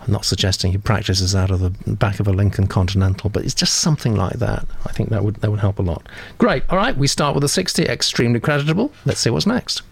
I'm 0.06 0.12
not 0.12 0.26
suggesting 0.26 0.72
he 0.72 0.78
practices 0.78 1.34
out 1.34 1.50
of 1.50 1.60
the 1.60 1.70
back 1.94 2.20
of 2.20 2.28
a 2.28 2.32
Lincoln 2.32 2.66
Continental, 2.66 3.30
but 3.30 3.42
it's 3.44 3.54
just 3.54 3.76
something 3.76 4.14
like 4.14 4.34
that. 4.34 4.66
I 4.84 4.92
think 4.92 5.08
that 5.08 5.24
would 5.24 5.36
that 5.36 5.50
would 5.50 5.60
help 5.60 5.78
a 5.78 5.82
lot. 5.82 6.06
Great. 6.36 6.62
All 6.68 6.76
right, 6.76 6.96
we 6.96 7.06
start 7.06 7.34
with 7.34 7.42
a 7.42 7.48
60, 7.48 7.84
extremely 7.84 8.38
creditable. 8.38 8.92
Let's 9.06 9.20
see 9.20 9.30
what's 9.30 9.46
next. 9.46 9.82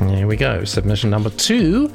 Here 0.00 0.26
we 0.26 0.36
go. 0.36 0.64
Submission 0.64 1.10
number 1.10 1.28
two 1.30 1.92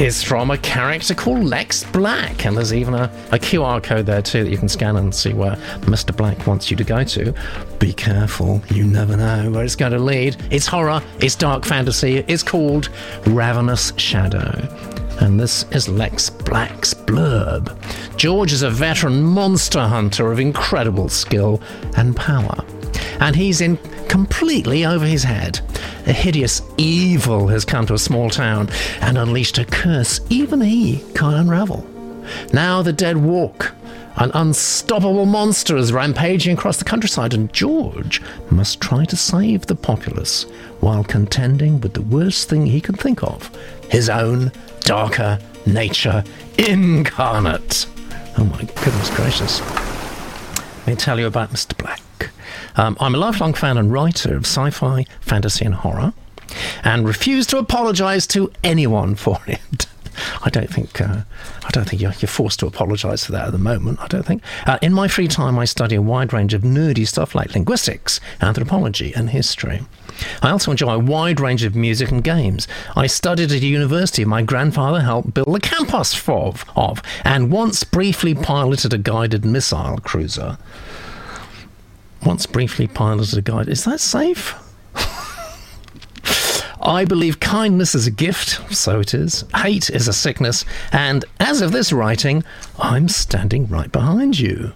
is 0.00 0.22
from 0.22 0.50
a 0.50 0.56
character 0.56 1.14
called 1.14 1.44
Lex 1.44 1.84
Black, 1.92 2.46
and 2.46 2.56
there's 2.56 2.72
even 2.72 2.94
a, 2.94 3.04
a 3.32 3.38
QR 3.38 3.82
code 3.82 4.06
there 4.06 4.22
too 4.22 4.42
that 4.44 4.50
you 4.50 4.56
can 4.56 4.68
scan 4.68 4.96
and 4.96 5.14
see 5.14 5.34
where 5.34 5.56
Mr. 5.82 6.16
Black 6.16 6.46
wants 6.46 6.70
you 6.70 6.76
to 6.78 6.84
go 6.84 7.04
to. 7.04 7.34
Be 7.78 7.92
careful, 7.92 8.62
you 8.70 8.84
never 8.84 9.14
know 9.14 9.50
where 9.50 9.62
it's 9.62 9.76
going 9.76 9.92
to 9.92 9.98
lead. 9.98 10.36
It's 10.50 10.66
horror, 10.66 11.02
it's 11.20 11.34
dark 11.34 11.66
fantasy, 11.66 12.24
it's 12.28 12.42
called 12.42 12.88
Ravenous 13.26 13.92
Shadow. 13.98 14.66
And 15.20 15.38
this 15.38 15.64
is 15.70 15.86
Lex 15.86 16.30
Black's 16.30 16.94
blurb. 16.94 17.76
George 18.16 18.52
is 18.52 18.62
a 18.62 18.70
veteran 18.70 19.22
monster 19.22 19.86
hunter 19.86 20.32
of 20.32 20.40
incredible 20.40 21.10
skill 21.10 21.60
and 21.98 22.16
power 22.16 22.64
and 23.20 23.36
he's 23.36 23.60
in 23.60 23.78
completely 24.10 24.84
over 24.84 25.06
his 25.06 25.22
head. 25.22 25.60
A 26.06 26.12
hideous 26.12 26.60
evil 26.76 27.46
has 27.46 27.64
come 27.64 27.86
to 27.86 27.94
a 27.94 27.98
small 27.98 28.28
town 28.28 28.68
and 29.00 29.16
unleashed 29.16 29.56
a 29.58 29.64
curse 29.64 30.20
even 30.28 30.60
he 30.60 30.98
can't 31.14 31.36
unravel. 31.36 31.86
Now 32.52 32.82
the 32.82 32.92
dead 32.92 33.16
walk. 33.18 33.72
An 34.16 34.32
unstoppable 34.34 35.26
monster 35.26 35.76
is 35.76 35.92
rampaging 35.92 36.58
across 36.58 36.78
the 36.78 36.84
countryside, 36.84 37.32
and 37.32 37.52
George 37.52 38.20
must 38.50 38.80
try 38.80 39.04
to 39.04 39.16
save 39.16 39.66
the 39.66 39.76
populace 39.76 40.42
while 40.80 41.04
contending 41.04 41.80
with 41.80 41.94
the 41.94 42.02
worst 42.02 42.48
thing 42.48 42.66
he 42.66 42.80
can 42.80 42.96
think 42.96 43.22
of 43.22 43.48
his 43.88 44.10
own 44.10 44.50
darker 44.80 45.38
nature 45.66 46.24
incarnate. 46.58 47.86
Oh 48.36 48.44
my 48.44 48.58
goodness 48.58 49.14
gracious. 49.14 49.60
Let 50.80 50.86
me 50.88 50.96
tell 50.96 51.20
you 51.20 51.28
about 51.28 51.50
Mr. 51.50 51.78
Black. 51.78 52.00
Um, 52.76 52.96
I'm 53.00 53.14
a 53.14 53.18
lifelong 53.18 53.54
fan 53.54 53.76
and 53.76 53.92
writer 53.92 54.36
of 54.36 54.44
sci 54.44 54.70
fi, 54.70 55.06
fantasy, 55.20 55.64
and 55.64 55.74
horror, 55.74 56.12
and 56.84 57.06
refuse 57.06 57.46
to 57.48 57.58
apologize 57.58 58.26
to 58.28 58.52
anyone 58.62 59.14
for 59.14 59.38
it. 59.46 59.86
I 60.44 60.50
don't 60.50 60.68
think 60.68 61.00
uh, 61.00 61.22
I 61.64 61.70
don't 61.70 61.88
think 61.88 62.02
you're, 62.02 62.12
you're 62.18 62.28
forced 62.28 62.60
to 62.60 62.66
apologise 62.66 63.24
for 63.24 63.32
that 63.32 63.46
at 63.46 63.52
the 63.52 63.58
moment. 63.58 64.00
I 64.00 64.06
don't 64.06 64.26
think. 64.26 64.42
Uh, 64.66 64.78
in 64.82 64.92
my 64.92 65.08
free 65.08 65.28
time, 65.28 65.58
I 65.58 65.64
study 65.64 65.94
a 65.96 66.02
wide 66.02 66.32
range 66.32 66.54
of 66.54 66.62
nerdy 66.62 67.06
stuff 67.06 67.34
like 67.34 67.54
linguistics, 67.54 68.20
anthropology, 68.40 69.14
and 69.14 69.30
history. 69.30 69.82
I 70.42 70.50
also 70.50 70.70
enjoy 70.70 70.94
a 70.94 70.98
wide 70.98 71.40
range 71.40 71.64
of 71.64 71.74
music 71.74 72.10
and 72.10 72.22
games. 72.22 72.68
I 72.96 73.06
studied 73.06 73.52
at 73.52 73.62
a 73.62 73.66
university 73.66 74.24
my 74.24 74.42
grandfather 74.42 75.00
helped 75.00 75.32
build 75.32 75.54
the 75.54 75.60
campus 75.60 76.28
of, 76.28 76.64
of 76.76 77.02
and 77.24 77.50
once 77.50 77.84
briefly 77.84 78.34
piloted 78.34 78.92
a 78.92 78.98
guided 78.98 79.44
missile 79.44 79.98
cruiser. 79.98 80.58
Once 82.24 82.46
briefly 82.46 82.86
piloted 82.86 83.38
a 83.38 83.42
guide. 83.42 83.68
Is 83.68 83.84
that 83.84 84.00
safe? 84.00 84.54
I 86.82 87.04
believe 87.04 87.40
kindness 87.40 87.94
is 87.94 88.06
a 88.06 88.10
gift, 88.10 88.74
so 88.74 89.00
it 89.00 89.14
is. 89.14 89.44
Hate 89.54 89.90
is 89.90 90.08
a 90.08 90.12
sickness, 90.12 90.64
and 90.92 91.24
as 91.38 91.60
of 91.60 91.72
this 91.72 91.92
writing, 91.92 92.42
I'm 92.78 93.08
standing 93.08 93.66
right 93.68 93.92
behind 93.92 94.38
you. 94.38 94.72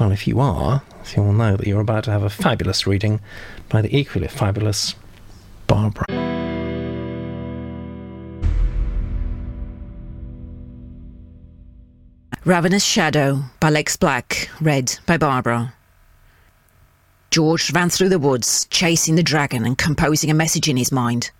Well, 0.00 0.12
if 0.12 0.26
you 0.26 0.40
are, 0.40 0.82
you 1.14 1.22
will 1.22 1.32
know 1.32 1.56
that 1.56 1.66
you're 1.66 1.80
about 1.80 2.04
to 2.04 2.10
have 2.10 2.22
a 2.22 2.30
fabulous 2.30 2.86
reading 2.86 3.20
by 3.68 3.82
the 3.82 3.96
equally 3.96 4.28
fabulous 4.28 4.94
Barbara. 5.66 6.04
Ravenous 12.44 12.84
Shadow 12.84 13.42
by 13.58 13.70
Lex 13.70 13.96
Black, 13.96 14.48
read 14.60 14.96
by 15.04 15.16
Barbara. 15.16 15.75
George 17.30 17.72
ran 17.72 17.90
through 17.90 18.08
the 18.08 18.18
woods, 18.18 18.66
chasing 18.70 19.14
the 19.14 19.22
dragon 19.22 19.66
and 19.66 19.76
composing 19.76 20.30
a 20.30 20.34
message 20.34 20.68
in 20.68 20.76
his 20.76 20.92
mind. 20.92 21.30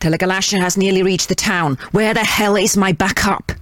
Telegalasha 0.00 0.58
has 0.58 0.76
nearly 0.76 1.02
reached 1.02 1.28
the 1.28 1.34
town. 1.34 1.76
Where 1.92 2.14
the 2.14 2.24
hell 2.24 2.56
is 2.56 2.76
my 2.76 2.92
backup? 2.92 3.52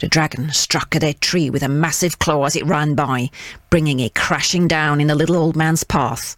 The 0.00 0.08
dragon 0.08 0.52
struck 0.52 0.94
at 0.94 1.02
a 1.02 1.14
tree 1.14 1.50
with 1.50 1.62
a 1.62 1.68
massive 1.68 2.18
claw 2.18 2.44
as 2.44 2.56
it 2.56 2.66
ran 2.66 2.94
by, 2.94 3.30
bringing 3.70 4.00
it 4.00 4.14
crashing 4.14 4.68
down 4.68 5.00
in 5.00 5.06
the 5.06 5.14
little 5.14 5.36
old 5.36 5.56
man's 5.56 5.84
path. 5.84 6.36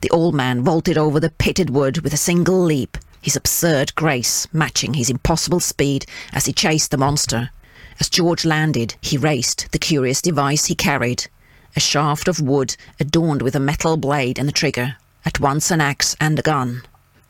The 0.00 0.10
old 0.10 0.34
man 0.34 0.62
vaulted 0.62 0.96
over 0.96 1.20
the 1.20 1.30
pitted 1.30 1.70
wood 1.70 1.98
with 1.98 2.14
a 2.14 2.16
single 2.16 2.62
leap, 2.62 2.96
his 3.20 3.36
absurd 3.36 3.94
grace 3.96 4.46
matching 4.52 4.94
his 4.94 5.10
impossible 5.10 5.60
speed 5.60 6.06
as 6.32 6.46
he 6.46 6.52
chased 6.52 6.90
the 6.90 6.96
monster. 6.96 7.50
As 7.98 8.08
George 8.08 8.44
landed, 8.44 8.94
he 9.00 9.18
raced 9.18 9.70
the 9.72 9.78
curious 9.78 10.22
device 10.22 10.66
he 10.66 10.74
carried 10.74 11.28
a 11.76 11.80
shaft 11.80 12.28
of 12.28 12.40
wood 12.40 12.76
adorned 12.98 13.42
with 13.42 13.54
a 13.54 13.60
metal 13.60 13.96
blade 13.96 14.38
and 14.38 14.48
a 14.48 14.52
trigger, 14.52 14.96
at 15.24 15.40
once 15.40 15.70
an 15.70 15.80
axe 15.80 16.16
and 16.20 16.38
a 16.38 16.42
gun. 16.42 16.82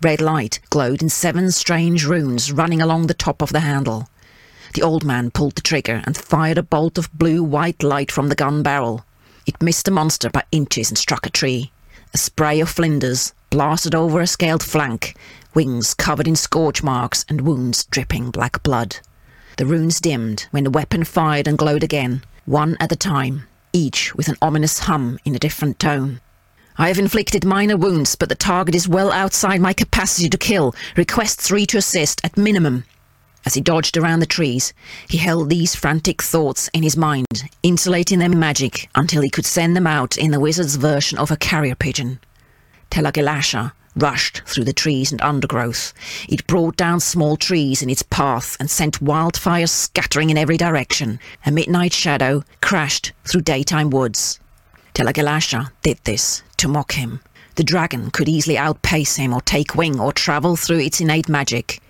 Red 0.03 0.21
light 0.21 0.61
glowed 0.71 1.03
in 1.03 1.09
seven 1.09 1.51
strange 1.51 2.07
runes 2.07 2.51
running 2.51 2.81
along 2.81 3.07
the 3.07 3.15
top 3.15 3.43
of 3.43 3.53
the 3.53 3.61
handle. 3.61 4.09
The 4.75 4.83
old 4.83 5.05
man 5.05 5.31
pulled 5.31 5.57
the 5.57 5.61
trigger 5.61 6.03
and 6.07 6.17
fired 6.17 6.57
a 6.57 6.63
bolt 6.63 6.97
of 6.97 7.13
blue 7.13 7.43
white 7.43 7.83
light 7.83 8.11
from 8.11 8.29
the 8.29 8.35
gun 8.35 8.63
barrel. 8.63 9.05
It 9.47 9.61
missed 9.61 9.85
the 9.85 9.91
monster 9.91 10.31
by 10.31 10.45
inches 10.53 10.91
and 10.91 10.97
struck 10.97 11.27
a 11.27 11.31
tree. 11.31 11.73
A 12.15 12.19
spray 12.19 12.61
of 12.61 12.69
flinders 12.69 13.35
blasted 13.51 13.95
over 13.95 14.21
a 14.21 14.27
scaled 14.27 14.63
flank, 14.63 15.17
wings 15.55 15.93
covered 15.93 16.29
in 16.29 16.37
scorch 16.37 16.83
marks 16.83 17.25
and 17.29 17.41
wounds 17.41 17.85
dripping 17.85 18.31
black 18.31 18.63
blood. 18.63 18.99
The 19.57 19.67
runes 19.67 20.01
dimmed 20.01 20.47
when 20.53 20.65
the 20.65 20.71
weapon 20.71 21.05
fired 21.05 21.47
and 21.47 21.59
glowed 21.59 21.83
again, 21.83 22.23
one 22.47 22.77
at 22.81 22.93
a 22.93 22.97
time, 22.97 23.47
each 23.73 24.15
with 24.15 24.29
an 24.29 24.37
ominous 24.43 24.81
hum 24.81 25.19
in 25.25 25.35
a 25.35 25.39
different 25.39 25.79
tone. 25.79 26.21
I 26.77 26.89
have 26.89 26.99
inflicted 26.99 27.45
minor 27.45 27.77
wounds, 27.77 28.17
but 28.17 28.29
the 28.29 28.35
target 28.35 28.75
is 28.75 28.89
well 28.89 29.13
outside 29.13 29.61
my 29.61 29.73
capacity 29.73 30.29
to 30.29 30.39
kill. 30.39 30.75
Request 30.97 31.41
three 31.41 31.67
to 31.67 31.79
assist 31.79 32.21
at 32.25 32.37
minimum. 32.37 32.85
As 33.45 33.55
he 33.55 33.61
dodged 33.61 33.97
around 33.97 34.21
the 34.21 34.27
trees, 34.27 34.73
he 35.09 35.19
held 35.19 35.49
these 35.49 35.75
frantic 35.75 36.23
thoughts 36.23 36.69
in 36.73 36.83
his 36.83 36.97
mind, 36.97 37.27
insulating 37.63 38.19
them 38.19 38.33
in 38.33 38.39
magic 38.39 38.89
until 38.95 39.23
he 39.23 39.31
could 39.31 39.47
send 39.47 39.77
them 39.77 39.87
out 39.87 40.17
in 40.17 40.31
the 40.31 40.41
wizard's 40.41 40.77
version 40.77 41.19
of 41.19 41.31
a 41.31 41.37
carrier 41.37 41.75
pigeon. 41.75 42.21
Telagilasha 42.91 43.73
rushed 44.01 44.43
through 44.47 44.65
the 44.65 44.73
trees 44.73 45.13
and 45.13 45.21
undergrowth. 45.21 45.93
It 46.29 46.47
brought 46.47 46.77
down 46.77 47.01
small 47.01 47.37
trees 47.37 47.83
in 47.83 47.91
its 47.91 48.03
path 48.03 48.57
and 48.59 48.71
sent 48.71 49.05
wildfires 49.05 49.71
scattering 49.71 50.31
in 50.31 50.39
every 50.39 50.57
direction. 50.57 51.21
A 51.47 51.51
midnight 51.51 51.93
shadow 51.93 52.43
crashed 52.61 53.13
through 53.25 53.43
daytime 53.43 53.91
woods. 53.91 54.41
Telagilasha 54.95 55.71
did 55.83 55.99
this 56.05 56.43
to 56.57 56.69
mock 56.69 56.93
him. 56.93 57.21
The 57.57 57.65
dragon 57.65 58.11
could 58.11 58.29
easily 58.29 58.57
outpace 58.57 59.17
him 59.17 59.35
or 59.35 59.41
take 59.43 59.75
wing 59.75 60.01
or 60.01 60.13
travel 60.13 60.57
through 60.57 60.81
its 60.81 61.01
innate 61.01 61.29
magic. 61.29 61.81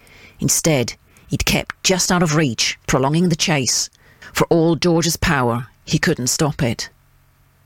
Instead, 0.40 0.94
it 1.30 1.44
kept 1.44 1.82
just 1.84 2.10
out 2.10 2.22
of 2.22 2.34
reach, 2.34 2.78
prolonging 2.86 3.28
the 3.28 3.36
chase. 3.36 3.88
For 4.32 4.46
all 4.48 4.74
George's 4.76 5.16
power, 5.16 5.68
he 5.84 5.98
couldn't 5.98 6.26
stop 6.26 6.62
it. 6.62 6.88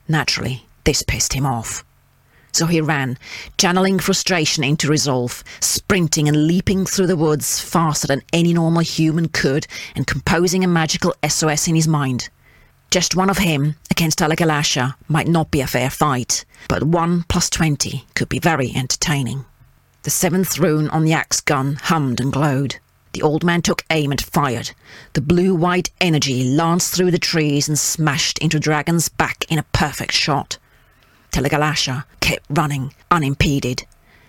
Naturally, 0.07 0.67
this 0.83 1.01
pissed 1.01 1.33
him 1.33 1.45
off. 1.45 1.83
So 2.55 2.67
he 2.67 2.79
ran, 2.79 3.17
channeling 3.57 3.99
frustration 3.99 4.63
into 4.63 4.87
resolve, 4.87 5.43
sprinting 5.59 6.29
and 6.29 6.47
leaping 6.47 6.85
through 6.85 7.07
the 7.07 7.17
woods 7.17 7.59
faster 7.59 8.07
than 8.07 8.21
any 8.31 8.53
normal 8.53 8.79
human 8.79 9.27
could, 9.27 9.67
and 9.93 10.07
composing 10.07 10.63
a 10.63 10.67
magical 10.69 11.13
SOS 11.27 11.67
in 11.67 11.75
his 11.75 11.85
mind. 11.85 12.29
Just 12.91 13.13
one 13.13 13.29
of 13.29 13.39
him 13.39 13.75
against 13.91 14.19
Alagalasha 14.19 14.95
might 15.09 15.27
not 15.27 15.51
be 15.51 15.59
a 15.59 15.67
fair 15.67 15.89
fight, 15.89 16.45
but 16.69 16.83
one 16.83 17.25
plus 17.27 17.49
twenty 17.49 18.05
could 18.15 18.29
be 18.29 18.39
very 18.39 18.71
entertaining. 18.73 19.43
The 20.03 20.09
seventh 20.09 20.57
rune 20.57 20.87
on 20.91 21.03
the 21.03 21.11
axe 21.11 21.41
gun 21.41 21.75
hummed 21.75 22.21
and 22.21 22.31
glowed. 22.31 22.77
The 23.11 23.21
old 23.21 23.43
man 23.43 23.63
took 23.63 23.83
aim 23.89 24.11
and 24.11 24.21
fired. 24.21 24.71
The 25.11 25.19
blue 25.19 25.53
white 25.53 25.91
energy 25.99 26.45
lanced 26.45 26.95
through 26.95 27.11
the 27.11 27.19
trees 27.19 27.67
and 27.67 27.77
smashed 27.77 28.39
into 28.39 28.61
Dragon's 28.61 29.09
back 29.09 29.43
in 29.51 29.59
a 29.59 29.65
perfect 29.73 30.13
shot. 30.13 30.57
Telegalasha 31.35 32.05
kept 32.21 32.45
running, 32.49 32.93
unimpeded. 33.11 33.85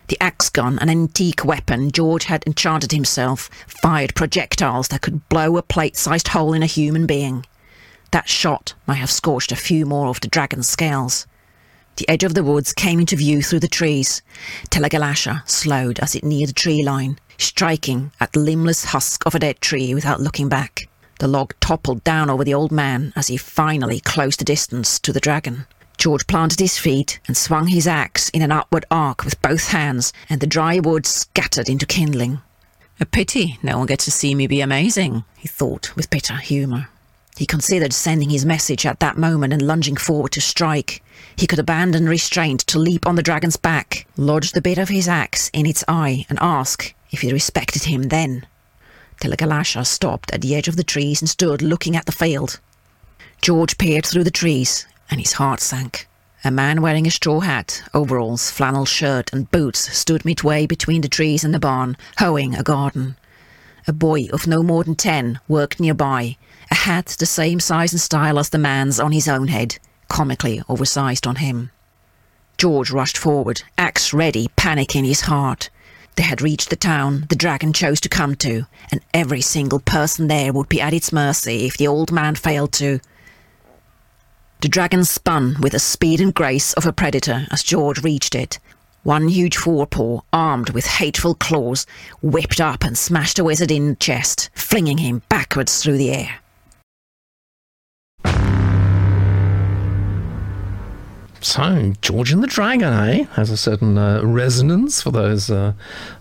The 0.08 0.20
axe 0.20 0.50
gun, 0.50 0.76
an 0.80 0.90
antique 0.90 1.44
weapon 1.44 1.92
George 1.92 2.24
had 2.24 2.42
enchanted 2.48 2.90
himself, 2.90 3.48
fired 3.68 4.16
projectiles 4.16 4.88
that 4.88 5.02
could 5.02 5.28
blow 5.28 5.56
a 5.56 5.62
plate 5.62 5.96
sized 5.96 6.26
hole 6.26 6.52
in 6.52 6.64
a 6.64 6.66
human 6.66 7.06
being. 7.06 7.46
That 8.10 8.28
shot 8.28 8.74
might 8.88 8.96
have 8.96 9.12
scorched 9.12 9.52
a 9.52 9.56
few 9.56 9.86
more 9.86 10.08
of 10.08 10.20
the 10.20 10.26
dragon's 10.26 10.68
scales. 10.68 11.28
The 11.94 12.08
edge 12.08 12.24
of 12.24 12.34
the 12.34 12.42
woods 12.42 12.72
came 12.72 12.98
into 12.98 13.14
view 13.14 13.40
through 13.40 13.60
the 13.60 13.68
trees. 13.68 14.20
Telegalasha 14.70 15.48
slowed 15.48 16.00
as 16.00 16.16
it 16.16 16.24
neared 16.24 16.48
the 16.48 16.54
tree 16.54 16.82
line, 16.82 17.20
striking 17.38 18.10
at 18.18 18.32
the 18.32 18.40
limbless 18.40 18.86
husk 18.86 19.24
of 19.24 19.36
a 19.36 19.38
dead 19.38 19.60
tree 19.60 19.94
without 19.94 20.20
looking 20.20 20.48
back. 20.48 20.88
The 21.20 21.28
log 21.28 21.54
toppled 21.60 22.02
down 22.02 22.30
over 22.30 22.42
the 22.42 22.54
old 22.54 22.72
man 22.72 23.12
as 23.14 23.28
he 23.28 23.36
finally 23.36 24.00
closed 24.00 24.40
the 24.40 24.44
distance 24.44 24.98
to 24.98 25.12
the 25.12 25.20
dragon. 25.20 25.66
George 25.98 26.26
planted 26.26 26.60
his 26.60 26.78
feet 26.78 27.18
and 27.26 27.36
swung 27.36 27.68
his 27.68 27.86
axe 27.86 28.28
in 28.30 28.42
an 28.42 28.52
upward 28.52 28.84
arc 28.90 29.24
with 29.24 29.40
both 29.40 29.68
hands, 29.68 30.12
and 30.28 30.40
the 30.40 30.46
dry 30.46 30.78
wood 30.78 31.06
scattered 31.06 31.68
into 31.68 31.86
kindling. 31.86 32.40
A 33.00 33.06
pity 33.06 33.58
no 33.62 33.78
one 33.78 33.86
gets 33.86 34.04
to 34.04 34.10
see 34.10 34.34
me 34.34 34.46
be 34.46 34.60
amazing, 34.60 35.24
he 35.36 35.48
thought 35.48 35.94
with 35.96 36.10
bitter 36.10 36.36
humour. 36.36 36.88
He 37.36 37.46
considered 37.46 37.92
sending 37.92 38.30
his 38.30 38.46
message 38.46 38.86
at 38.86 39.00
that 39.00 39.18
moment 39.18 39.52
and 39.52 39.60
lunging 39.60 39.96
forward 39.96 40.32
to 40.32 40.40
strike. 40.40 41.02
He 41.36 41.46
could 41.46 41.58
abandon 41.58 42.08
restraint 42.08 42.60
to 42.68 42.78
leap 42.78 43.06
on 43.06 43.16
the 43.16 43.22
dragon's 43.22 43.56
back, 43.56 44.06
lodge 44.16 44.52
the 44.52 44.62
bit 44.62 44.78
of 44.78 44.88
his 44.88 45.08
axe 45.08 45.50
in 45.52 45.66
its 45.66 45.84
eye, 45.88 46.24
and 46.30 46.38
ask 46.40 46.94
if 47.10 47.20
he 47.20 47.32
respected 47.32 47.84
him 47.84 48.04
then. 48.04 48.46
Telegalasha 49.20 49.84
stopped 49.86 50.30
at 50.32 50.40
the 50.40 50.54
edge 50.54 50.68
of 50.68 50.76
the 50.76 50.84
trees 50.84 51.20
and 51.20 51.28
stood 51.28 51.62
looking 51.62 51.96
at 51.96 52.06
the 52.06 52.12
field. 52.12 52.60
George 53.42 53.76
peered 53.76 54.06
through 54.06 54.24
the 54.24 54.30
trees 54.30 54.86
and 55.10 55.20
his 55.20 55.34
heart 55.34 55.60
sank. 55.60 56.08
A 56.44 56.50
man 56.50 56.82
wearing 56.82 57.06
a 57.06 57.10
straw 57.10 57.40
hat, 57.40 57.82
overalls, 57.92 58.50
flannel 58.50 58.84
shirt, 58.84 59.32
and 59.32 59.50
boots 59.50 59.96
stood 59.96 60.24
midway 60.24 60.66
between 60.66 61.00
the 61.00 61.08
trees 61.08 61.42
and 61.42 61.52
the 61.52 61.58
barn, 61.58 61.96
hoeing 62.18 62.54
a 62.54 62.62
garden. 62.62 63.16
A 63.88 63.92
boy 63.92 64.26
of 64.32 64.46
no 64.46 64.62
more 64.62 64.84
than 64.84 64.94
ten 64.94 65.40
worked 65.48 65.80
nearby, 65.80 66.36
a 66.70 66.74
hat 66.74 67.16
the 67.18 67.26
same 67.26 67.60
size 67.60 67.92
and 67.92 68.00
style 68.00 68.38
as 68.38 68.50
the 68.50 68.58
man's 68.58 69.00
on 69.00 69.12
his 69.12 69.28
own 69.28 69.48
head, 69.48 69.78
comically 70.08 70.62
oversized 70.68 71.26
on 71.26 71.36
him. 71.36 71.70
George 72.58 72.90
rushed 72.90 73.18
forward, 73.18 73.62
axe 73.76 74.12
ready, 74.12 74.48
panic 74.56 74.96
in 74.96 75.04
his 75.04 75.22
heart. 75.22 75.68
They 76.16 76.22
had 76.22 76.40
reached 76.40 76.70
the 76.70 76.76
town 76.76 77.26
the 77.28 77.36
dragon 77.36 77.72
chose 77.72 78.00
to 78.00 78.08
come 78.08 78.34
to, 78.36 78.66
and 78.90 79.00
every 79.12 79.42
single 79.42 79.80
person 79.80 80.28
there 80.28 80.52
would 80.52 80.68
be 80.68 80.80
at 80.80 80.94
its 80.94 81.12
mercy 81.12 81.66
if 81.66 81.76
the 81.76 81.86
old 81.86 82.10
man 82.10 82.34
failed 82.34 82.72
to. 82.74 83.00
The 84.60 84.68
dragon 84.68 85.04
spun 85.04 85.56
with 85.60 85.72
the 85.72 85.78
speed 85.78 86.18
and 86.20 86.32
grace 86.32 86.72
of 86.72 86.86
a 86.86 86.92
predator 86.92 87.46
as 87.50 87.62
George 87.62 88.02
reached 88.02 88.34
it. 88.34 88.58
One 89.02 89.28
huge 89.28 89.56
forepaw, 89.56 90.20
armed 90.32 90.70
with 90.70 90.86
hateful 90.86 91.34
claws, 91.34 91.86
whipped 92.22 92.60
up 92.60 92.82
and 92.82 92.96
smashed 92.96 93.36
the 93.36 93.44
wizard 93.44 93.70
in 93.70 93.90
the 93.90 93.96
chest, 93.96 94.48
flinging 94.54 94.98
him 94.98 95.22
backwards 95.28 95.82
through 95.82 95.98
the 95.98 96.10
air. 96.10 96.40
So, 101.42 101.92
George 102.00 102.32
and 102.32 102.42
the 102.42 102.48
Dragon, 102.48 102.92
eh? 102.92 103.24
Has 103.34 103.50
a 103.50 103.56
certain 103.56 103.98
uh, 103.98 104.22
resonance 104.24 105.02
for 105.02 105.12
those 105.12 105.50
uh, 105.50 105.74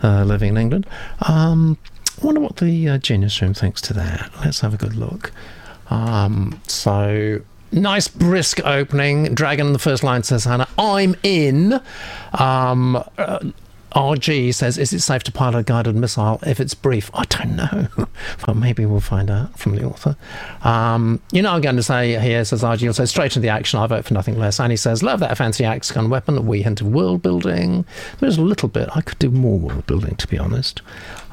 uh, 0.03 0.23
living 0.25 0.49
in 0.49 0.57
England. 0.57 0.85
Um, 1.27 1.77
I 2.21 2.25
wonder 2.25 2.41
what 2.41 2.57
the 2.57 2.89
uh, 2.89 2.97
Genius 2.97 3.41
Room 3.41 3.53
thinks 3.53 3.81
to 3.81 3.93
that. 3.93 4.29
Let's 4.43 4.59
have 4.59 4.73
a 4.73 4.77
good 4.77 4.95
look. 4.95 5.31
Um, 5.89 6.61
so, 6.67 7.41
nice 7.71 8.07
brisk 8.07 8.59
opening. 8.65 9.33
Dragon, 9.33 9.67
in 9.67 9.73
the 9.73 9.79
first 9.79 10.03
line 10.03 10.23
says, 10.23 10.45
Hannah, 10.45 10.67
I'm 10.77 11.15
in. 11.23 11.79
Um, 12.33 13.03
uh, 13.17 13.39
RG 13.95 14.53
says, 14.53 14.77
Is 14.77 14.91
it 14.91 14.99
safe 14.99 15.23
to 15.23 15.31
pilot 15.31 15.59
a 15.59 15.63
guided 15.63 15.95
missile 15.95 16.39
if 16.45 16.59
it's 16.59 16.73
brief? 16.73 17.09
I 17.13 17.23
don't 17.23 17.55
know. 17.55 17.87
but 18.45 18.55
maybe 18.55 18.85
we'll 18.85 18.99
find 18.99 19.31
out 19.31 19.57
from 19.57 19.75
the 19.75 19.85
author. 19.85 20.17
Um, 20.63 21.21
you 21.31 21.41
know, 21.41 21.51
I'm 21.53 21.61
going 21.61 21.77
to 21.77 21.83
say 21.83 22.19
here, 22.19 22.43
says 22.43 22.61
RG, 22.61 22.79
he'll 22.79 22.93
say, 22.93 23.05
Straight 23.05 23.31
to 23.31 23.39
the 23.39 23.47
action, 23.47 23.79
I 23.79 23.87
vote 23.87 24.03
for 24.03 24.13
nothing 24.13 24.37
less. 24.37 24.59
And 24.59 24.69
he 24.69 24.75
says, 24.75 25.01
Love 25.01 25.21
that 25.21 25.37
fancy 25.37 25.63
axe 25.63 25.91
gun 25.91 26.09
weapon. 26.09 26.45
We 26.45 26.61
hint 26.61 26.81
of 26.81 26.87
world 26.87 27.21
building. 27.21 27.85
There's 28.19 28.37
a 28.37 28.41
little 28.41 28.67
bit. 28.67 28.89
I 28.93 29.01
could 29.01 29.17
do 29.19 29.31
more 29.31 29.57
world 29.57 29.87
building, 29.87 30.15
to 30.17 30.27
be 30.27 30.37
honest. 30.37 30.81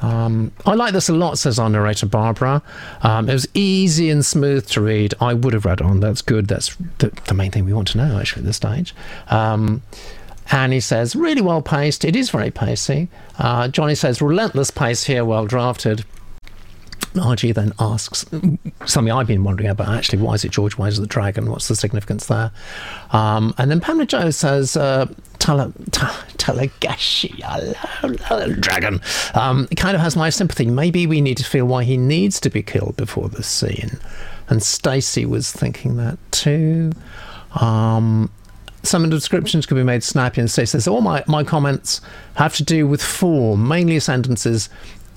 Um, 0.01 0.53
I 0.64 0.75
like 0.75 0.92
this 0.92 1.09
a 1.09 1.14
lot, 1.14 1.38
says 1.38 1.59
our 1.59 1.68
narrator 1.68 2.07
Barbara. 2.07 2.62
Um, 3.03 3.29
it 3.29 3.33
was 3.33 3.48
easy 3.55 4.09
and 4.09 4.25
smooth 4.25 4.68
to 4.68 4.81
read. 4.81 5.14
I 5.20 5.35
would 5.35 5.53
have 5.53 5.64
read 5.64 5.81
on. 5.81 5.98
That's 5.98 6.22
good. 6.22 6.46
That's 6.46 6.77
the, 6.98 7.09
the 7.27 7.35
main 7.35 7.51
thing 7.51 7.64
we 7.64 7.72
want 7.72 7.88
to 7.88 7.98
know, 7.98 8.18
actually, 8.20 8.42
at 8.42 8.46
this 8.46 8.57
stage. 8.57 8.94
Um, 9.29 9.83
and 10.50 10.72
he 10.72 10.81
says, 10.81 11.14
really 11.14 11.40
well 11.40 11.62
paced. 11.62 12.05
It 12.05 12.16
is 12.16 12.31
very 12.31 12.50
pacey. 12.50 13.09
Uh, 13.38 13.68
Johnny 13.68 13.94
says, 13.94 14.20
relentless 14.20 14.70
pace 14.70 15.05
here, 15.05 15.24
well 15.24 15.46
drafted. 15.46 16.05
RG 17.14 17.55
then 17.55 17.72
asks 17.78 18.24
something 18.87 19.12
I've 19.12 19.26
been 19.26 19.44
wondering 19.44 19.68
about 19.68 19.88
actually 19.90 20.20
why 20.20 20.33
is 20.33 20.44
it 20.44 20.50
George? 20.50 20.78
Why 20.78 20.88
is 20.88 20.98
it 20.98 21.02
the 21.02 21.07
dragon? 21.07 21.50
What's 21.50 21.68
the 21.68 21.76
significance 21.76 22.26
there? 22.26 22.52
Um, 23.11 23.55
and 23.59 23.70
then 23.70 23.81
Pamela 23.81 24.07
Joe 24.07 24.31
says, 24.31 24.76
uh, 24.76 25.07
Tala, 25.38 25.72
dragon, 28.61 29.00
um, 29.35 29.68
it 29.70 29.74
kind 29.74 29.94
of 29.94 30.00
has 30.00 30.16
my 30.16 30.31
sympathy. 30.31 30.66
Maybe 30.66 31.07
we 31.07 31.20
need 31.20 31.37
to 31.37 31.44
feel 31.44 31.66
why 31.66 31.85
he 31.85 31.96
needs 31.96 32.40
to 32.40 32.50
be 32.50 32.62
killed 32.62 32.96
before 32.96 33.28
this 33.28 33.46
scene. 33.46 33.98
And 34.48 34.62
Stacey 34.62 35.26
was 35.26 35.52
thinking 35.52 35.96
that 35.96 36.18
too. 36.31 36.92
Um, 37.61 38.31
some 38.82 39.04
of 39.04 39.10
the 39.10 39.16
descriptions 39.16 39.66
could 39.66 39.76
be 39.76 39.82
made 39.82 40.02
snappy 40.02 40.40
and 40.40 40.50
Stacey 40.50 40.72
says, 40.72 40.88
all 40.88 41.00
my, 41.00 41.22
my 41.26 41.44
comments 41.44 42.00
have 42.34 42.54
to 42.56 42.64
do 42.64 42.86
with 42.86 43.02
form, 43.02 43.66
mainly 43.68 44.00
sentences 44.00 44.68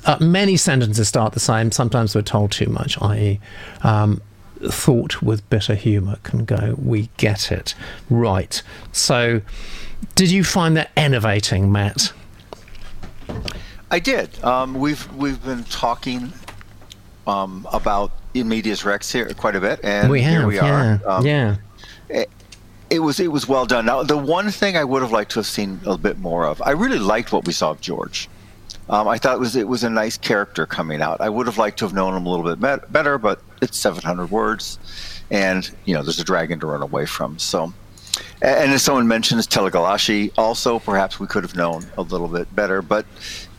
uh, 0.05 0.17
many 0.19 0.55
sentences 0.55 1.07
start 1.07 1.33
the 1.33 1.39
same. 1.39 1.71
Sometimes 1.71 2.15
we're 2.15 2.21
told 2.21 2.51
too 2.51 2.67
much, 2.67 3.01
i.e., 3.01 3.39
um, 3.81 4.21
thought 4.63 5.21
with 5.21 5.47
bitter 5.49 5.75
humour 5.75 6.17
can 6.23 6.45
go, 6.45 6.75
we 6.77 7.09
get 7.17 7.51
it. 7.51 7.75
Right. 8.09 8.61
So, 8.91 9.41
did 10.13 10.31
you 10.31 10.43
find 10.43 10.77
that 10.77 10.91
enervating, 10.95 11.71
Matt? 11.71 12.13
I 13.91 13.99
did. 13.99 14.43
Um, 14.43 14.75
we've 14.75 15.11
we've 15.15 15.43
been 15.43 15.63
talking 15.65 16.31
um, 17.27 17.67
about 17.71 18.11
in 18.33 18.47
medias 18.47 18.85
res 18.85 19.11
here 19.11 19.27
quite 19.33 19.55
a 19.55 19.61
bit, 19.61 19.79
and 19.83 20.09
we 20.09 20.21
have, 20.21 20.39
here 20.39 20.47
we 20.47 20.55
yeah, 20.55 20.99
are. 21.03 21.09
Um, 21.09 21.25
yeah. 21.25 21.55
It, 22.95 22.99
was 22.99 23.19
it 23.19 23.31
was 23.31 23.47
well 23.47 23.65
done. 23.65 23.85
Now, 23.85 24.03
the 24.03 24.17
one 24.17 24.49
thing 24.51 24.77
I 24.77 24.85
would 24.85 25.01
have 25.01 25.11
liked 25.11 25.31
to 25.31 25.39
have 25.39 25.45
seen 25.45 25.81
a 25.85 25.97
bit 25.97 26.17
more 26.17 26.45
of, 26.45 26.61
I 26.61 26.71
really 26.71 26.99
liked 26.99 27.33
what 27.33 27.45
we 27.45 27.51
saw 27.51 27.71
of 27.71 27.81
George. 27.81 28.29
Um, 28.89 29.07
I 29.07 29.17
thought 29.17 29.35
it 29.35 29.39
was 29.39 29.55
it 29.55 29.67
was 29.67 29.83
a 29.83 29.89
nice 29.89 30.17
character 30.17 30.65
coming 30.65 31.01
out. 31.01 31.19
I 31.19 31.27
would 31.27 31.47
have 31.47 31.57
liked 31.57 31.79
to 31.79 31.85
have 31.85 31.93
known 31.93 32.15
him 32.15 32.25
a 32.25 32.29
little 32.29 32.55
bit 32.55 32.91
better, 32.91 33.17
but 33.17 33.41
it's 33.61 33.77
700 33.77 34.31
words, 34.31 34.79
and 35.31 35.69
you 35.85 35.93
know 35.93 36.03
there's 36.03 36.19
a 36.19 36.23
dragon 36.23 36.59
to 36.59 36.67
run 36.67 36.81
away 36.81 37.05
from. 37.05 37.37
So, 37.39 37.73
and 38.41 38.71
as 38.71 38.83
someone 38.83 39.07
mentions 39.07 39.47
Telegalashi, 39.47 40.31
also 40.37 40.79
perhaps 40.79 41.19
we 41.19 41.27
could 41.27 41.43
have 41.43 41.55
known 41.55 41.83
a 41.97 42.03
little 42.03 42.27
bit 42.27 42.55
better, 42.55 42.81
but 42.81 43.05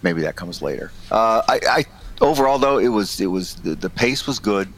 maybe 0.02 0.22
that 0.22 0.36
comes 0.36 0.62
later. 0.62 0.92
Uh, 1.10 1.42
I, 1.48 1.60
I, 1.68 1.84
overall 2.20 2.58
though 2.58 2.78
it 2.78 2.88
was 2.88 3.20
it 3.20 3.26
was 3.26 3.56
the, 3.56 3.74
the 3.74 3.90
pace 3.90 4.26
was 4.26 4.38
good. 4.38 4.72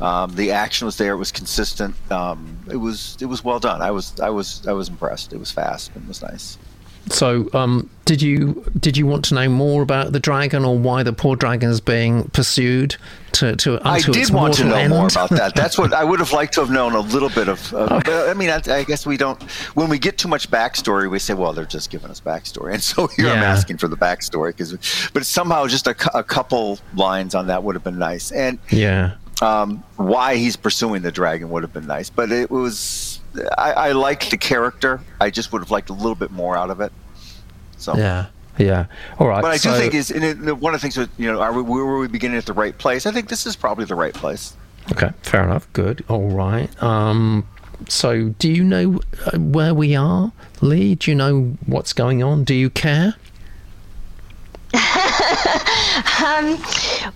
Um, 0.00 0.34
the 0.34 0.52
action 0.52 0.86
was 0.86 0.96
there. 0.96 1.14
It 1.14 1.18
was 1.18 1.32
consistent. 1.32 1.94
Um, 2.10 2.58
it 2.70 2.76
was 2.76 3.16
it 3.20 3.26
was 3.26 3.42
well 3.42 3.58
done. 3.58 3.82
I 3.82 3.90
was 3.90 4.18
I 4.20 4.30
was 4.30 4.66
I 4.66 4.72
was 4.72 4.88
impressed. 4.88 5.32
It 5.32 5.38
was 5.38 5.50
fast 5.50 5.90
and 5.94 6.04
it 6.04 6.08
was 6.08 6.22
nice. 6.22 6.58
So, 7.10 7.48
um, 7.54 7.88
did 8.04 8.22
you 8.22 8.64
did 8.78 8.96
you 8.96 9.06
want 9.06 9.24
to 9.26 9.34
know 9.34 9.48
more 9.48 9.82
about 9.82 10.12
the 10.12 10.20
dragon 10.20 10.64
or 10.64 10.78
why 10.78 11.02
the 11.02 11.12
poor 11.12 11.36
dragon 11.36 11.70
is 11.70 11.80
being 11.80 12.24
pursued 12.30 12.96
to 13.32 13.56
to 13.56 13.80
I 13.84 14.00
did 14.00 14.30
want 14.30 14.54
to 14.54 14.64
know 14.64 14.74
end? 14.74 14.90
more 14.90 15.06
about 15.06 15.30
that. 15.30 15.54
That's 15.54 15.78
what 15.78 15.92
I 15.92 16.04
would 16.04 16.18
have 16.18 16.32
liked 16.32 16.54
to 16.54 16.60
have 16.60 16.70
known 16.70 16.94
a 16.94 17.00
little 17.00 17.28
bit 17.30 17.48
of. 17.48 17.72
Uh, 17.72 18.00
okay. 18.04 18.30
I 18.30 18.34
mean, 18.34 18.50
I, 18.50 18.60
I, 18.66 18.84
guess 18.84 19.06
we 19.06 19.16
don't. 19.16 19.42
When 19.74 19.88
we 19.88 19.98
get 19.98 20.18
too 20.18 20.28
much 20.28 20.50
backstory, 20.50 21.10
we 21.10 21.18
say, 21.18 21.34
"Well, 21.34 21.52
they're 21.52 21.64
just 21.64 21.90
giving 21.90 22.10
us 22.10 22.20
backstory," 22.20 22.72
and 22.74 22.82
so 22.82 23.06
here 23.08 23.26
yeah. 23.26 23.32
I'm 23.32 23.42
asking 23.42 23.78
for 23.78 23.88
the 23.88 23.96
backstory 23.96 24.48
because, 24.48 24.76
but 25.12 25.24
somehow 25.24 25.66
just 25.66 25.86
a, 25.86 25.96
a 26.16 26.22
couple 26.22 26.78
lines 26.94 27.34
on 27.34 27.46
that 27.46 27.62
would 27.62 27.74
have 27.74 27.84
been 27.84 27.98
nice. 27.98 28.32
And 28.32 28.58
yeah, 28.70 29.14
um, 29.42 29.82
why 29.96 30.36
he's 30.36 30.56
pursuing 30.56 31.02
the 31.02 31.12
dragon 31.12 31.50
would 31.50 31.62
have 31.62 31.72
been 31.72 31.86
nice, 31.86 32.10
but 32.10 32.32
it 32.32 32.50
was 32.50 33.20
I, 33.56 33.72
I 33.72 33.92
liked 33.92 34.30
the 34.30 34.36
character. 34.36 35.00
I 35.20 35.30
just 35.30 35.52
would 35.52 35.60
have 35.60 35.70
liked 35.70 35.90
a 35.90 35.92
little 35.92 36.14
bit 36.14 36.30
more 36.30 36.56
out 36.56 36.70
of 36.70 36.80
it. 36.80 36.92
So 37.76 37.96
yeah. 37.96 38.26
Yeah. 38.58 38.86
All 39.18 39.28
right. 39.28 39.40
But 39.40 39.52
I 39.52 39.56
so, 39.56 39.72
do 39.72 39.78
think 39.78 39.94
is 39.94 40.10
it, 40.10 40.36
one 40.58 40.74
of 40.74 40.80
the 40.80 40.82
things 40.82 40.96
that 40.96 41.10
you 41.16 41.30
know, 41.30 41.40
are 41.40 41.52
we 41.52 41.62
were 41.62 42.00
we 42.00 42.08
beginning 42.08 42.38
at 42.38 42.46
the 42.46 42.52
right 42.52 42.76
place? 42.76 43.06
I 43.06 43.12
think 43.12 43.28
this 43.28 43.46
is 43.46 43.54
probably 43.54 43.84
the 43.84 43.94
right 43.94 44.14
place. 44.14 44.56
Okay. 44.90 45.12
Fair 45.22 45.44
enough. 45.44 45.72
Good. 45.72 46.04
All 46.08 46.28
right. 46.28 46.82
Um. 46.82 47.46
So, 47.88 48.30
do 48.40 48.50
you 48.50 48.64
know 48.64 49.00
uh, 49.26 49.38
where 49.38 49.72
we 49.72 49.94
are, 49.94 50.32
Lee? 50.60 50.96
Do 50.96 51.12
you 51.12 51.14
know 51.14 51.56
what's 51.66 51.92
going 51.92 52.24
on? 52.24 52.42
Do 52.42 52.54
you 52.54 52.70
care? 52.70 53.14
um, 56.24 56.58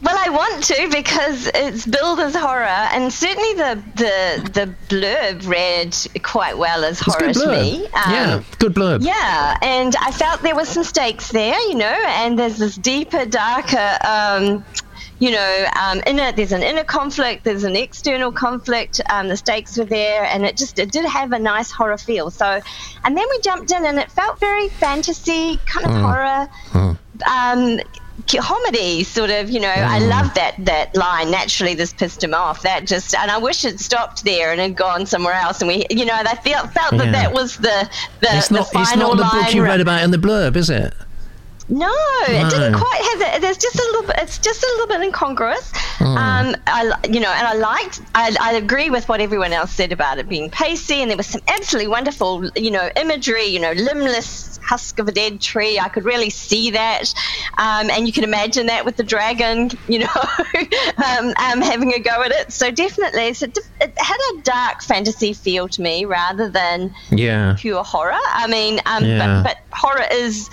well, 0.02 0.16
I 0.16 0.28
want 0.30 0.62
to 0.64 0.88
because 0.92 1.50
it's 1.54 1.86
billed 1.86 2.20
as 2.20 2.34
horror, 2.34 2.64
and 2.64 3.12
certainly 3.12 3.54
the 3.54 3.82
the 3.96 4.50
the 4.52 4.74
blurb 4.88 5.46
read 5.46 5.96
quite 6.22 6.56
well 6.56 6.84
as 6.84 7.00
it's 7.00 7.14
horror 7.14 7.32
to 7.32 7.48
me. 7.48 7.86
Um, 7.86 8.12
yeah, 8.12 8.42
good 8.58 8.74
blurb. 8.74 9.04
Yeah, 9.04 9.56
and 9.62 9.96
I 9.96 10.12
felt 10.12 10.42
there 10.42 10.54
were 10.54 10.64
some 10.64 10.84
stakes 10.84 11.32
there, 11.32 11.58
you 11.68 11.74
know, 11.74 12.04
and 12.06 12.38
there's 12.38 12.58
this 12.58 12.76
deeper, 12.76 13.26
darker. 13.26 13.98
Um, 14.06 14.64
you 15.18 15.30
know, 15.30 15.66
um, 15.80 16.02
inner, 16.06 16.32
there's 16.32 16.50
an 16.50 16.64
inner 16.64 16.82
conflict, 16.82 17.44
there's 17.44 17.62
an 17.62 17.76
external 17.76 18.32
conflict. 18.32 19.00
Um, 19.08 19.28
the 19.28 19.36
stakes 19.36 19.78
were 19.78 19.84
there, 19.84 20.24
and 20.24 20.44
it 20.44 20.56
just 20.56 20.78
it 20.78 20.90
did 20.90 21.04
have 21.04 21.32
a 21.32 21.38
nice 21.38 21.70
horror 21.70 21.98
feel. 21.98 22.30
So, 22.30 22.60
and 23.04 23.16
then 23.16 23.24
we 23.30 23.40
jumped 23.40 23.70
in, 23.70 23.84
and 23.86 23.98
it 23.98 24.10
felt 24.10 24.40
very 24.40 24.68
fantasy, 24.68 25.60
kind 25.66 25.86
of 25.86 25.92
mm. 25.92 26.02
horror. 26.02 26.48
Mm. 26.72 26.98
Um, 27.24 27.80
comedy 28.26 29.02
sort 29.04 29.30
of 29.30 29.50
you 29.50 29.60
know 29.60 29.68
mm. 29.68 29.84
i 29.84 29.98
love 29.98 30.32
that 30.34 30.54
that 30.58 30.94
line 30.96 31.30
naturally 31.30 31.74
this 31.74 31.92
pissed 31.92 32.22
him 32.22 32.34
off 32.34 32.62
that 32.62 32.86
just 32.86 33.14
and 33.14 33.30
i 33.30 33.38
wish 33.38 33.64
it 33.64 33.78
stopped 33.80 34.24
there 34.24 34.52
and 34.52 34.60
had 34.60 34.76
gone 34.76 35.04
somewhere 35.06 35.34
else 35.34 35.60
and 35.60 35.68
we 35.68 35.84
you 35.90 36.04
know 36.04 36.14
i 36.14 36.34
felt 36.36 36.70
felt 36.72 36.92
that 36.92 37.06
yeah. 37.06 37.12
that 37.12 37.32
was 37.32 37.56
the 37.58 37.88
the, 38.20 38.28
it's 38.30 38.48
the 38.48 38.54
not, 38.54 38.66
final 38.68 38.82
it's 38.82 38.96
not 38.96 39.16
the 39.16 39.42
book 39.42 39.54
you 39.54 39.62
read 39.62 39.80
about 39.80 40.02
in 40.02 40.10
the 40.10 40.18
blurb 40.18 40.56
is 40.56 40.70
it 40.70 40.94
no, 41.72 41.86
no, 41.86 42.24
it 42.28 42.50
didn't 42.50 42.74
quite 42.74 43.00
have 43.12 43.34
it. 43.34 43.40
There's 43.40 43.56
just 43.56 43.76
a 43.76 43.82
little 43.82 44.02
bit. 44.02 44.16
It's 44.18 44.36
just 44.36 44.62
a 44.62 44.66
little 44.66 44.86
bit 44.88 45.00
incongruous. 45.00 45.72
Mm. 45.72 46.16
Um, 46.16 46.56
I, 46.66 46.92
you 47.08 47.18
know, 47.18 47.32
and 47.32 47.46
I 47.46 47.54
liked. 47.54 48.02
I, 48.14 48.36
I 48.38 48.52
agree 48.54 48.90
with 48.90 49.08
what 49.08 49.22
everyone 49.22 49.54
else 49.54 49.72
said 49.72 49.90
about 49.90 50.18
it 50.18 50.28
being 50.28 50.50
pacey, 50.50 51.00
and 51.00 51.10
there 51.10 51.16
was 51.16 51.28
some 51.28 51.40
absolutely 51.48 51.88
wonderful, 51.88 52.46
you 52.56 52.70
know, 52.70 52.90
imagery. 52.96 53.46
You 53.46 53.60
know, 53.60 53.72
limbless 53.72 54.58
husk 54.62 54.98
of 54.98 55.08
a 55.08 55.12
dead 55.12 55.40
tree. 55.40 55.78
I 55.78 55.88
could 55.88 56.04
really 56.04 56.28
see 56.28 56.72
that, 56.72 57.14
um, 57.56 57.88
and 57.88 58.06
you 58.06 58.12
can 58.12 58.24
imagine 58.24 58.66
that 58.66 58.84
with 58.84 58.96
the 58.96 59.04
dragon. 59.04 59.70
You 59.88 60.00
know, 60.00 60.14
um, 61.06 61.28
um, 61.28 61.62
having 61.62 61.94
a 61.94 62.00
go 62.00 62.22
at 62.22 62.32
it. 62.32 62.52
So 62.52 62.70
definitely, 62.70 63.32
so 63.32 63.46
it 63.46 63.98
had 63.98 64.18
a 64.34 64.42
dark 64.42 64.82
fantasy 64.82 65.32
feel 65.32 65.68
to 65.68 65.80
me 65.80 66.04
rather 66.04 66.50
than 66.50 66.94
yeah 67.10 67.56
pure 67.58 67.82
horror. 67.82 68.12
I 68.12 68.46
mean, 68.46 68.78
um, 68.84 69.06
yeah. 69.06 69.42
but, 69.42 69.56
but 69.70 69.78
horror 69.78 70.04
is 70.12 70.50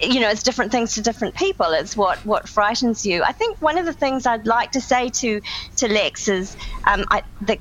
you 0.00 0.20
know, 0.20 0.28
it's 0.28 0.42
different 0.42 0.72
things 0.72 0.94
to 0.94 1.02
different 1.02 1.34
people. 1.34 1.66
It's 1.66 1.96
what 1.96 2.18
what 2.26 2.48
frightens 2.48 3.06
you. 3.06 3.22
I 3.22 3.32
think 3.32 3.60
one 3.62 3.78
of 3.78 3.86
the 3.86 3.92
things 3.92 4.26
I'd 4.26 4.46
like 4.46 4.72
to 4.72 4.80
say 4.80 5.08
to 5.08 5.40
to 5.76 5.88
Lex 5.88 6.28
is, 6.28 6.56
um, 6.84 7.04
I 7.10 7.22
the, 7.40 7.58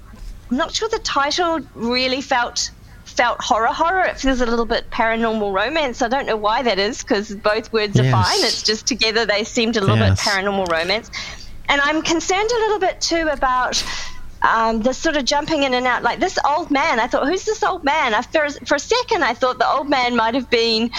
I'm 0.50 0.58
not 0.58 0.74
sure 0.74 0.90
the 0.90 1.00
title 1.00 1.60
really 1.76 2.22
felt 2.22 2.72
felt 3.06 3.42
horror 3.42 3.68
horror. 3.68 4.06
It 4.06 4.18
feels 4.18 4.42
a 4.42 4.46
little 4.46 4.66
bit 4.66 4.90
paranormal 4.90 5.54
romance. 5.54 6.02
I 6.02 6.08
don't 6.08 6.26
know 6.26 6.38
why 6.38 6.64
that 6.64 6.80
is 6.80 7.04
because 7.04 7.34
both 7.36 7.72
words 7.72 7.96
yes. 7.96 8.08
are 8.08 8.12
fine. 8.12 8.44
It's 8.44 8.64
just 8.64 8.88
together 8.88 9.26
they 9.26 9.44
seemed 9.44 9.78
a 9.78 9.82
little 9.82 9.98
yes. 9.98 10.24
bit 10.24 10.32
paranormal 10.32 10.68
romance. 10.68 11.12
And 11.70 11.80
I'm 11.82 12.02
concerned 12.02 12.50
a 12.52 12.60
little 12.60 12.80
bit 12.80 13.00
too 13.00 13.28
about 13.32 13.84
um, 14.42 14.82
the 14.82 14.94
sort 14.94 15.16
of 15.16 15.26
jumping 15.26 15.64
in 15.64 15.74
and 15.74 15.88
out. 15.88 16.04
Like 16.04 16.20
this 16.20 16.38
old 16.46 16.72
man, 16.72 17.00
I 17.00 17.08
thought, 17.08 17.28
who's 17.28 17.46
this 17.46 17.64
old 17.64 17.84
man? 17.84 18.14
I, 18.14 18.22
for, 18.22 18.50
for 18.66 18.76
a 18.76 18.80
second, 18.80 19.24
I 19.24 19.34
thought 19.34 19.60
the 19.60 19.70
old 19.70 19.90
man 19.90 20.16
might 20.16 20.36
have 20.36 20.50
been 20.50 20.92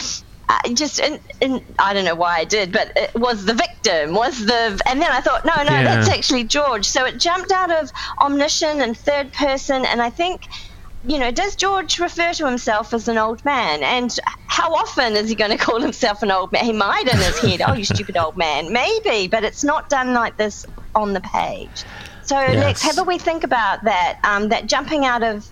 I 0.48 0.72
just 0.74 1.00
and, 1.00 1.20
and, 1.40 1.62
I 1.78 1.94
don't 1.94 2.04
know 2.04 2.14
why 2.14 2.38
I 2.38 2.44
did, 2.44 2.72
but 2.72 2.92
it 2.96 3.14
was 3.14 3.44
the 3.44 3.54
victim, 3.54 4.14
was 4.14 4.44
the, 4.44 4.80
and 4.86 5.00
then 5.00 5.10
I 5.10 5.20
thought, 5.20 5.44
no, 5.44 5.54
no, 5.56 5.70
yeah. 5.70 5.82
that's 5.82 6.08
actually 6.08 6.44
George. 6.44 6.86
So 6.86 7.04
it 7.04 7.18
jumped 7.18 7.50
out 7.50 7.70
of 7.70 7.90
omniscient 8.18 8.80
and 8.80 8.96
third 8.96 9.32
person, 9.32 9.84
and 9.86 10.02
I 10.02 10.10
think, 10.10 10.46
you 11.06 11.18
know, 11.18 11.30
does 11.30 11.56
George 11.56 11.98
refer 11.98 12.32
to 12.34 12.46
himself 12.46 12.94
as 12.94 13.08
an 13.08 13.18
old 13.18 13.44
man? 13.44 13.82
And 13.82 14.18
how 14.46 14.74
often 14.74 15.14
is 15.16 15.28
he 15.28 15.34
going 15.34 15.50
to 15.50 15.58
call 15.58 15.80
himself 15.80 16.22
an 16.22 16.30
old 16.30 16.52
man? 16.52 16.64
He 16.64 16.72
might 16.72 17.08
in 17.08 17.16
his 17.16 17.38
head, 17.38 17.62
oh, 17.66 17.74
you 17.74 17.84
stupid 17.96 18.16
old 18.16 18.36
man, 18.36 18.72
maybe, 18.72 19.28
but 19.28 19.44
it's 19.44 19.64
not 19.64 19.88
done 19.88 20.14
like 20.14 20.36
this 20.36 20.66
on 20.94 21.12
the 21.12 21.20
page. 21.20 21.84
So 22.22 22.38
yes. 22.38 22.56
Lex, 22.56 22.82
have 22.82 22.98
a 22.98 23.02
we 23.02 23.18
think 23.18 23.44
about 23.44 23.84
that, 23.84 24.18
um, 24.24 24.48
that 24.48 24.66
jumping 24.66 25.04
out 25.04 25.22
of 25.22 25.46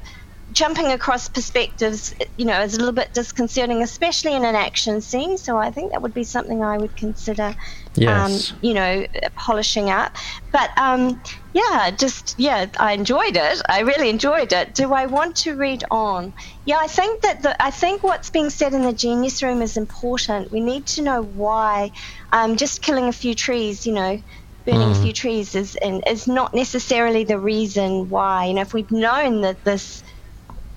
jumping 0.52 0.92
across 0.92 1.28
perspectives, 1.28 2.14
you 2.36 2.44
know, 2.44 2.60
is 2.60 2.74
a 2.74 2.78
little 2.78 2.92
bit 2.92 3.12
disconcerting, 3.14 3.82
especially 3.82 4.34
in 4.34 4.44
an 4.44 4.54
action 4.54 5.00
scene. 5.00 5.38
So 5.38 5.56
I 5.56 5.70
think 5.70 5.92
that 5.92 6.02
would 6.02 6.14
be 6.14 6.24
something 6.24 6.62
I 6.62 6.78
would 6.78 6.94
consider, 6.96 7.54
yes. 7.94 8.52
um, 8.52 8.58
you 8.62 8.74
know, 8.74 9.06
polishing 9.36 9.90
up. 9.90 10.16
But 10.52 10.70
um, 10.76 11.20
yeah, 11.52 11.90
just 11.90 12.34
yeah, 12.38 12.66
I 12.78 12.92
enjoyed 12.92 13.36
it. 13.36 13.62
I 13.68 13.80
really 13.80 14.10
enjoyed 14.10 14.52
it. 14.52 14.74
Do 14.74 14.92
I 14.92 15.06
want 15.06 15.36
to 15.36 15.56
read 15.56 15.84
on? 15.90 16.34
Yeah, 16.64 16.78
I 16.80 16.86
think 16.86 17.22
that 17.22 17.42
the, 17.42 17.62
I 17.62 17.70
think 17.70 18.02
what's 18.02 18.30
being 18.30 18.50
said 18.50 18.74
in 18.74 18.82
the 18.82 18.92
genius 18.92 19.42
room 19.42 19.62
is 19.62 19.76
important. 19.76 20.52
We 20.52 20.60
need 20.60 20.86
to 20.88 21.02
know 21.02 21.22
why. 21.22 21.90
Um, 22.32 22.56
just 22.56 22.82
killing 22.82 23.08
a 23.08 23.12
few 23.12 23.34
trees, 23.34 23.86
you 23.86 23.92
know 23.92 24.22
burning 24.64 24.88
mm. 24.88 24.98
a 24.98 25.02
few 25.02 25.12
trees 25.12 25.54
is 25.54 25.76
and 25.76 26.02
is 26.06 26.28
not 26.28 26.54
necessarily 26.54 27.24
the 27.24 27.38
reason 27.38 28.08
why. 28.08 28.46
You 28.46 28.54
know, 28.54 28.60
if 28.62 28.72
we'd 28.72 28.90
known 28.90 29.40
that 29.42 29.64
this 29.64 30.02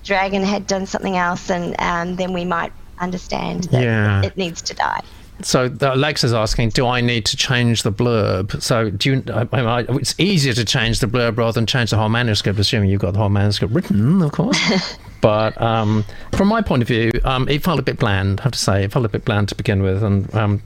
dragon 0.05 0.43
had 0.43 0.65
done 0.67 0.85
something 0.85 1.17
else, 1.17 1.49
and 1.51 1.75
um, 1.79 2.15
then 2.15 2.31
we 2.31 2.45
might 2.45 2.71
understand 2.99 3.65
that 3.65 3.81
Yeah. 3.83 4.21
it 4.23 4.37
needs 4.37 4.61
to 4.63 4.73
die. 4.73 5.01
So 5.41 5.67
the- 5.67 5.93
Alexa's 5.93 6.33
asking, 6.33 6.69
do 6.69 6.87
I 6.87 7.01
need 7.01 7.25
to 7.25 7.35
change 7.35 7.83
the 7.83 7.91
blurb? 7.91 8.61
So 8.61 8.89
do 8.89 9.09
you? 9.15 9.23
I, 9.33 9.45
I- 9.51 9.79
it's 9.89 10.15
easier 10.17 10.53
to 10.53 10.63
change 10.63 10.99
the 11.01 11.07
blurb 11.07 11.37
rather 11.37 11.51
than 11.51 11.65
change 11.65 11.89
the 11.89 11.97
whole 11.97 12.07
manuscript, 12.07 12.57
assuming 12.57 12.89
you've 12.89 13.01
got 13.01 13.11
the 13.11 13.19
whole 13.19 13.27
manuscript 13.29 13.73
written, 13.73 14.21
of 14.21 14.31
course. 14.31 14.57
but 15.25 15.59
um, 15.59 16.05
from 16.33 16.49
my 16.49 16.61
point 16.61 16.83
of 16.83 16.87
view, 16.87 17.11
um, 17.23 17.49
it 17.49 17.63
felt 17.63 17.79
a 17.79 17.81
bit 17.81 17.97
bland. 17.97 18.41
I 18.41 18.43
have 18.43 18.51
to 18.51 18.59
say, 18.59 18.83
it 18.83 18.91
felt 18.91 19.05
a 19.05 19.09
bit 19.09 19.25
bland 19.25 19.49
to 19.49 19.55
begin 19.55 19.81
with, 19.81 20.03
and 20.03 20.31
um, 20.35 20.61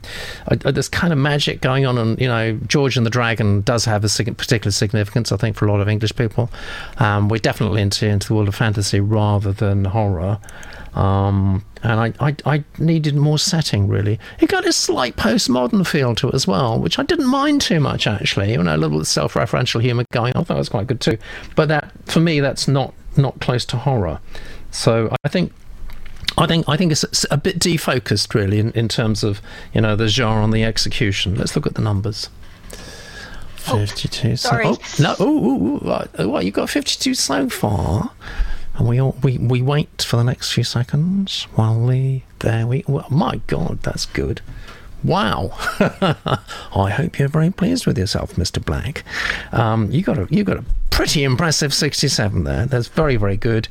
I, 0.48 0.58
I, 0.66 0.70
there's 0.70 0.86
kind 0.86 1.14
of 1.14 1.18
magic 1.18 1.62
going 1.62 1.86
on. 1.86 1.96
And 1.96 2.20
you 2.20 2.26
know, 2.26 2.58
George 2.66 2.98
and 2.98 3.06
the 3.06 3.10
Dragon 3.10 3.62
does 3.62 3.86
have 3.86 4.04
a 4.04 4.08
sig- 4.10 4.36
particular 4.36 4.70
significance, 4.70 5.32
I 5.32 5.38
think, 5.38 5.56
for 5.56 5.64
a 5.64 5.72
lot 5.72 5.80
of 5.80 5.88
English 5.88 6.14
people. 6.14 6.50
Um, 6.98 7.30
we're 7.30 7.38
definitely 7.38 7.80
into 7.80 8.06
into 8.06 8.28
the 8.28 8.34
world 8.34 8.48
of 8.48 8.54
fantasy 8.54 9.00
rather 9.00 9.50
than 9.50 9.86
horror. 9.86 10.38
Um, 10.92 11.64
and 11.82 12.00
I, 12.00 12.26
I, 12.28 12.36
I 12.44 12.64
needed 12.78 13.16
more 13.16 13.38
setting 13.38 13.88
really. 13.88 14.18
It 14.40 14.50
got 14.50 14.66
a 14.66 14.72
slight 14.72 15.16
postmodern 15.16 15.86
feel 15.86 16.14
to 16.16 16.28
it 16.28 16.34
as 16.34 16.46
well, 16.46 16.78
which 16.78 16.98
I 16.98 17.04
didn't 17.04 17.28
mind 17.28 17.62
too 17.62 17.80
much 17.80 18.06
actually. 18.06 18.52
You 18.52 18.62
know, 18.62 18.74
a 18.74 18.76
little 18.76 18.98
bit 18.98 19.06
self-referential 19.06 19.80
humour 19.80 20.04
going. 20.12 20.34
On. 20.34 20.42
I 20.42 20.44
thought 20.44 20.56
it 20.56 20.58
was 20.58 20.68
quite 20.68 20.86
good 20.86 21.00
too. 21.00 21.16
But 21.56 21.68
that 21.68 21.92
for 22.04 22.20
me, 22.20 22.40
that's 22.40 22.68
not 22.68 22.92
not 23.16 23.40
close 23.40 23.64
to 23.66 23.76
horror. 23.78 24.20
So 24.70 25.14
I 25.24 25.28
think. 25.28 25.52
I 26.38 26.46
think 26.46 26.68
I 26.68 26.76
think 26.76 26.92
it's 26.92 27.02
it's 27.02 27.26
a 27.30 27.36
bit 27.36 27.58
defocused, 27.58 28.34
really, 28.34 28.60
in, 28.60 28.70
in 28.72 28.86
terms 28.88 29.24
of 29.24 29.42
you 29.74 29.80
know 29.80 29.96
the 29.96 30.06
genre 30.06 30.44
and 30.44 30.52
the 30.52 30.62
execution. 30.64 31.34
Let's 31.34 31.56
look 31.56 31.66
at 31.66 31.74
the 31.74 31.82
numbers. 31.82 32.30
Fifty-two. 33.56 34.36
so- 34.36 34.48
sorry. 34.48 34.66
oh 34.66 34.78
no! 35.00 35.16
Oh, 35.18 35.26
ooh, 35.28 35.76
ooh. 35.76 36.06
Oh, 36.18 36.28
what 36.28 36.44
you 36.44 36.52
got? 36.52 36.70
Fifty-two 36.70 37.14
so 37.14 37.48
far. 37.48 38.12
And 38.74 38.88
we 38.88 39.00
all, 39.00 39.16
we 39.22 39.36
we 39.38 39.60
wait 39.60 40.02
for 40.02 40.16
the 40.16 40.24
next 40.24 40.52
few 40.52 40.64
seconds 40.64 41.46
while 41.54 41.78
we 41.78 42.24
there 42.38 42.66
we 42.66 42.84
well, 42.88 43.06
my 43.10 43.40
god 43.46 43.82
that's 43.82 44.06
good 44.06 44.40
wow 45.04 45.50
I 46.74 46.88
hope 46.90 47.18
you're 47.18 47.28
very 47.28 47.50
pleased 47.50 47.84
with 47.86 47.98
yourself 47.98 48.34
Mr 48.36 48.64
Black 48.64 49.04
um, 49.52 49.90
you 49.90 50.02
got 50.02 50.18
a 50.18 50.26
you 50.30 50.44
got 50.44 50.58
a 50.58 50.64
pretty 51.00 51.24
impressive 51.24 51.72
67 51.72 52.44
there 52.44 52.66
that's 52.66 52.88
very 52.88 53.16
very 53.16 53.38
good 53.38 53.68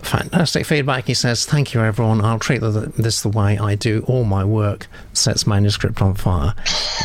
fantastic 0.00 0.66
feedback 0.66 1.06
he 1.06 1.14
says 1.14 1.46
thank 1.46 1.72
you 1.72 1.80
everyone 1.80 2.20
I'll 2.20 2.40
treat 2.40 2.58
this 2.58 3.22
the 3.22 3.28
way 3.28 3.56
I 3.58 3.76
do 3.76 4.04
all 4.08 4.24
my 4.24 4.44
work 4.44 4.88
sets 5.12 5.46
manuscript 5.46 6.02
on 6.02 6.14
fire 6.14 6.52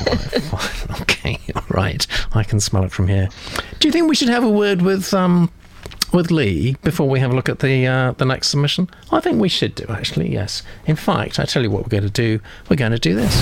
okay 1.02 1.39
all 1.56 1.62
right 1.69 2.08
I 2.34 2.41
can 2.41 2.60
smell 2.60 2.84
it 2.84 2.91
from 2.91 3.10
here 3.10 3.30
do 3.78 3.88
you 3.88 3.91
think 3.91 4.10
we 4.10 4.15
should 4.15 4.30
have 4.30 4.43
a 4.43 4.50
word 4.50 4.82
with 4.82 5.13
um 5.13 5.52
with 6.12 6.32
Lee 6.32 6.76
before 6.82 7.08
we 7.08 7.19
have 7.19 7.30
a 7.30 7.36
look 7.36 7.47
at 7.47 7.60
the 7.60 7.86
uh, 7.86 8.13
the 8.13 8.26
next 8.26 8.47
submission? 8.47 8.89
I 9.12 9.19
think 9.19 9.41
we 9.41 9.50
should 9.50 9.76
do 9.76 9.86
actually. 9.89 10.32
Yes. 10.32 10.63
In 10.86 10.95
fact, 10.95 11.38
I 11.38 11.43
tell 11.43 11.63
you 11.63 11.69
what 11.69 11.84
we're 11.84 11.89
going 11.89 12.04
to 12.04 12.10
do. 12.10 12.39
We're 12.69 12.78
going 12.78 12.93
to 12.93 12.97
do 12.97 13.13
this. 13.13 13.36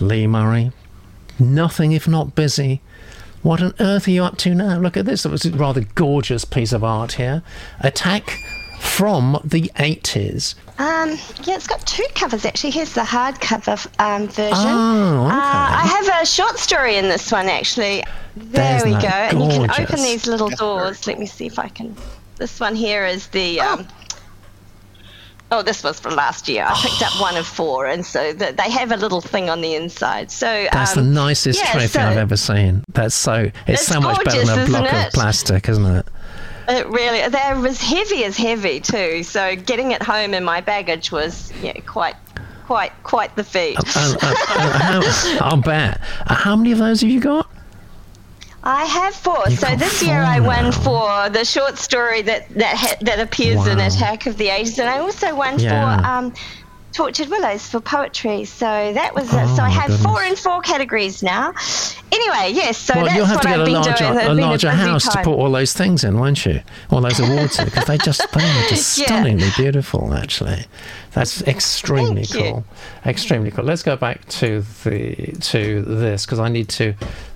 Lee 0.00 0.26
Murray, 0.26 0.72
nothing 1.38 1.92
if 1.92 2.06
not 2.08 2.34
busy. 2.34 2.80
What 3.42 3.62
on 3.62 3.74
earth 3.78 4.08
are 4.08 4.10
you 4.10 4.24
up 4.24 4.38
to 4.38 4.54
now? 4.54 4.78
Look 4.78 4.96
at 4.96 5.04
this. 5.04 5.26
It 5.26 5.30
was 5.30 5.44
a 5.44 5.50
rather 5.50 5.82
gorgeous 5.94 6.44
piece 6.44 6.72
of 6.72 6.82
art 6.82 7.12
here. 7.12 7.42
Attack 7.80 8.38
from 8.80 9.38
the 9.44 9.70
80s. 9.76 10.54
Um, 10.78 11.10
yeah, 11.44 11.54
it's 11.56 11.66
got 11.66 11.86
two 11.86 12.06
covers 12.14 12.44
actually. 12.44 12.70
Here's 12.70 12.94
the 12.94 13.02
hardcover 13.02 13.86
um, 14.00 14.28
version. 14.28 14.52
Oh, 14.52 15.26
okay. 15.26 15.36
Uh, 15.36 15.38
I 15.38 15.86
have 15.86 16.22
a 16.22 16.26
short 16.26 16.58
story 16.58 16.96
in 16.96 17.08
this 17.08 17.30
one 17.30 17.48
actually. 17.48 18.02
There 18.36 18.80
There's 18.80 18.84
we 18.84 18.92
go. 18.92 19.00
that 19.00 19.34
And 19.34 19.52
you 19.52 19.68
can 19.68 19.82
open 19.82 19.96
these 19.96 20.26
little 20.26 20.48
doors. 20.48 21.06
Let 21.06 21.18
me 21.18 21.26
see 21.26 21.46
if 21.46 21.58
I 21.58 21.68
can. 21.68 21.94
This 22.36 22.58
one 22.58 22.74
here 22.74 23.06
is 23.06 23.28
the. 23.28 23.60
Um, 23.60 23.86
oh, 23.88 24.03
this 25.62 25.82
was 25.82 26.00
from 26.00 26.14
last 26.14 26.48
year. 26.48 26.64
I 26.66 26.74
picked 26.80 27.02
up 27.02 27.12
one 27.20 27.36
of 27.36 27.46
four, 27.46 27.86
and 27.86 28.04
so 28.04 28.32
the, 28.32 28.52
they 28.52 28.70
have 28.70 28.92
a 28.92 28.96
little 28.96 29.20
thing 29.20 29.50
on 29.50 29.60
the 29.60 29.74
inside. 29.74 30.30
So 30.30 30.66
That's 30.72 30.96
um, 30.96 31.04
the 31.04 31.10
nicest 31.10 31.60
yeah, 31.60 31.72
trophy 31.72 31.88
so 31.88 32.00
I've 32.00 32.16
ever 32.16 32.36
seen. 32.36 32.84
That's 32.92 33.14
so. 33.14 33.50
It's, 33.66 33.86
so 33.86 34.00
much 34.00 34.24
better 34.24 34.44
than 34.44 34.58
a 34.58 34.66
block 34.66 34.92
of 34.92 35.12
plastic, 35.12 35.68
isn't 35.68 35.86
it? 35.86 36.06
It 36.66 36.86
really, 36.88 37.28
they're 37.28 37.66
as 37.66 37.80
heavy 37.80 38.24
as 38.24 38.36
heavy 38.36 38.80
too. 38.80 39.22
So 39.22 39.54
getting 39.54 39.92
it 39.92 40.02
home 40.02 40.32
in 40.32 40.44
my 40.44 40.62
baggage 40.62 41.12
was 41.12 41.52
yeah 41.62 41.78
quite, 41.80 42.16
quite, 42.64 42.92
quite 43.02 43.36
the 43.36 43.44
feat. 43.44 43.76
Uh, 43.78 44.16
uh, 44.22 44.34
uh, 44.48 44.78
how, 44.78 45.38
I'll 45.42 45.60
bet. 45.60 46.00
Uh, 46.26 46.34
how 46.34 46.56
many 46.56 46.72
of 46.72 46.78
those 46.78 47.02
have 47.02 47.10
you 47.10 47.20
got? 47.20 47.50
I 48.66 48.84
have 48.86 49.14
four. 49.14 49.42
You've 49.48 49.58
So 49.58 49.76
this 49.76 50.02
year 50.02 50.22
I 50.22 50.40
won 50.40 50.64
now. 50.64 50.70
for 50.72 51.28
the 51.30 51.44
short 51.44 51.76
story 51.78 52.22
that 52.22 52.48
that 52.50 52.76
ha- 52.76 52.96
that 53.02 53.20
appears 53.20 53.66
in 53.66 53.78
Attack 53.78 54.26
of 54.26 54.38
the 54.38 54.48
Ages, 54.48 54.78
and 54.78 54.88
I 54.88 54.98
also 54.98 55.34
won 55.34 55.58
Yeah. 55.58 55.98
for 56.00 56.06
um, 56.06 56.32
Tortured 56.94 57.28
Willows 57.28 57.68
for 57.68 57.80
poetry. 57.80 58.44
So 58.46 58.64
that 58.94 59.14
was 59.14 59.32
it. 59.34 59.40
Oh, 59.42 59.56
so 59.56 59.62
I 59.62 59.68
my 59.68 59.70
have 59.70 60.00
four 60.00 60.22
in 60.22 60.34
four 60.36 60.62
categories 60.62 61.22
now. 61.22 61.52
Anyway, 62.10 62.52
yes. 62.54 62.78
So 62.78 62.94
well, 62.94 63.04
that's 63.04 63.16
you'll 63.16 63.26
have 63.26 63.40
to 63.42 63.48
get 63.48 63.60
I've 63.60 63.68
a 63.68 63.70
larger, 63.70 64.04
a 64.30 64.34
larger 64.34 64.70
busy 64.70 64.80
house 64.82 65.08
to 65.12 65.18
put 65.22 65.34
all 65.34 65.50
those 65.50 65.74
things 65.74 66.02
in, 66.04 66.18
won't 66.18 66.46
you? 66.46 66.62
All 66.90 67.00
those 67.02 67.20
awards 67.20 67.62
because 67.64 67.84
they 67.84 67.98
just 67.98 68.20
they 68.32 68.44
are 68.44 68.68
just 68.68 68.96
Yeah. 68.96 69.06
stunningly 69.06 69.48
beautiful. 69.56 70.14
Actually, 70.14 70.64
that's 71.12 71.42
extremely 71.42 72.24
Thank 72.24 72.44
you. 72.46 72.50
cool. 72.52 72.64
Extremely 73.04 73.50
cool. 73.50 73.64
Let's 73.64 73.82
go 73.82 73.96
back 73.96 74.26
to 74.40 74.64
the 74.84 75.36
to 75.40 75.82
this 75.82 76.24
because 76.24 76.38
I 76.38 76.48
need 76.48 76.68
to 76.70 76.94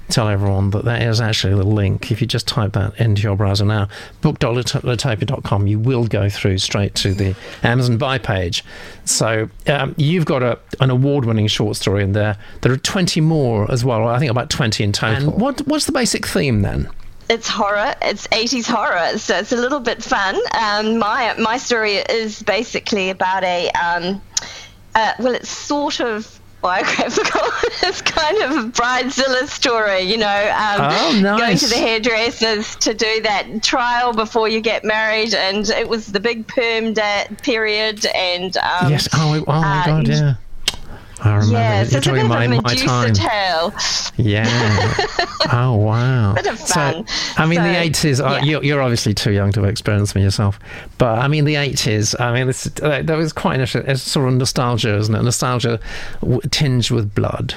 tell 0.08 0.28
everyone 0.28 0.70
that 0.70 0.84
there 0.84 1.08
is 1.08 1.20
actually 1.20 1.52
a 1.52 1.56
link. 1.56 2.10
If 2.10 2.20
you 2.20 2.26
just 2.26 2.46
type 2.46 2.72
that 2.72 2.98
into 2.98 3.22
your 3.22 3.36
browser 3.36 3.64
now, 3.64 3.88
book.litopia.com, 4.20 5.66
you 5.66 5.78
will 5.78 6.06
go 6.06 6.28
through 6.28 6.58
straight 6.58 6.94
to 6.96 7.14
the 7.14 7.34
Amazon 7.62 7.98
buy 7.98 8.18
page. 8.18 8.64
So 9.04 9.48
um, 9.66 9.94
you've 9.96 10.24
got 10.24 10.42
a, 10.42 10.58
an 10.80 10.90
award-winning 10.90 11.48
short 11.48 11.76
story 11.76 12.02
in 12.02 12.12
there. 12.12 12.38
There 12.62 12.72
are 12.72 12.76
20 12.76 13.20
more 13.20 13.70
as 13.70 13.84
well. 13.84 14.08
I 14.08 14.18
think 14.18 14.30
about 14.30 14.50
20 14.50 14.84
in 14.84 14.92
total. 14.92 15.32
And 15.32 15.40
what 15.40 15.66
what's 15.66 15.86
the 15.86 15.92
basic 15.92 16.26
theme 16.26 16.62
then? 16.62 16.90
it's 17.30 17.46
horror. 17.46 17.94
It's 18.00 18.26
80s 18.28 18.66
horror, 18.66 19.18
so 19.18 19.36
it's 19.36 19.52
a 19.52 19.56
little 19.56 19.80
bit 19.80 20.02
fun. 20.02 20.34
Um, 20.58 20.98
my 20.98 21.34
my 21.38 21.58
story 21.58 21.96
is 21.96 22.42
basically 22.42 23.10
about 23.10 23.44
a 23.44 23.70
um, 23.72 24.22
uh, 24.94 25.12
well, 25.18 25.34
it's 25.34 25.50
sort 25.50 26.00
of 26.00 26.37
biographical. 26.60 27.40
it's 27.88 28.02
kind 28.02 28.42
of 28.42 28.50
a 28.52 28.68
bridezilla 28.70 29.46
story, 29.48 30.00
you 30.02 30.16
know. 30.16 30.26
Um, 30.56 30.88
Oh, 30.90 31.38
Going 31.38 31.56
to 31.56 31.66
the 31.66 31.76
hairdressers 31.76 32.76
to 32.76 32.94
do 32.94 33.22
that 33.22 33.62
trial 33.62 34.12
before 34.12 34.48
you 34.48 34.60
get 34.60 34.84
married, 34.84 35.34
and 35.34 35.68
it 35.68 35.88
was 35.88 36.06
the 36.06 36.20
big 36.20 36.46
perm 36.46 36.94
da- 36.94 37.26
period, 37.42 38.04
and 38.06 38.56
um, 38.58 38.90
yes. 38.90 39.08
Oh, 39.12 39.44
oh 39.46 39.60
my 39.60 39.80
uh, 39.82 39.86
God. 39.86 40.08
Yeah. 40.08 40.34
I 41.20 41.34
remember. 41.36 41.52
yeah, 41.54 41.76
You're 41.80 41.86
so 41.90 41.96
it's 41.98 42.06
a 42.06 42.12
bit 42.12 42.22
of 42.22 42.28
my, 42.28 42.44
a 42.44 42.48
my 42.48 42.56
Medusa 42.60 42.86
time. 42.86 43.14
tale. 43.14 43.74
Yeah. 44.16 44.46
oh 45.52 45.74
wow. 45.76 46.34
Bit 46.34 46.46
of 46.46 46.58
fun. 46.58 47.06
So, 47.06 47.14
I 47.42 47.46
mean, 47.46 47.62
the 47.62 47.78
eighties. 47.78 48.20
Uh, 48.20 48.38
yeah. 48.40 48.44
you're, 48.44 48.64
you're 48.64 48.82
obviously 48.82 49.14
too 49.14 49.32
young 49.32 49.52
to 49.52 49.60
have 49.62 49.68
experienced 49.70 50.14
them 50.14 50.22
yourself, 50.22 50.58
but 50.98 51.18
I 51.18 51.28
mean, 51.28 51.44
the 51.44 51.56
eighties. 51.56 52.14
I 52.20 52.32
mean, 52.32 52.48
it's, 52.48 52.66
uh, 52.80 53.02
that 53.02 53.16
was 53.16 53.32
quite 53.32 53.60
a, 53.60 53.96
sort 53.96 54.28
of 54.28 54.34
nostalgia, 54.34 54.96
isn't 54.96 55.14
it? 55.14 55.22
Nostalgia 55.22 55.80
w- 56.20 56.40
tinged 56.50 56.90
with 56.90 57.14
blood. 57.14 57.54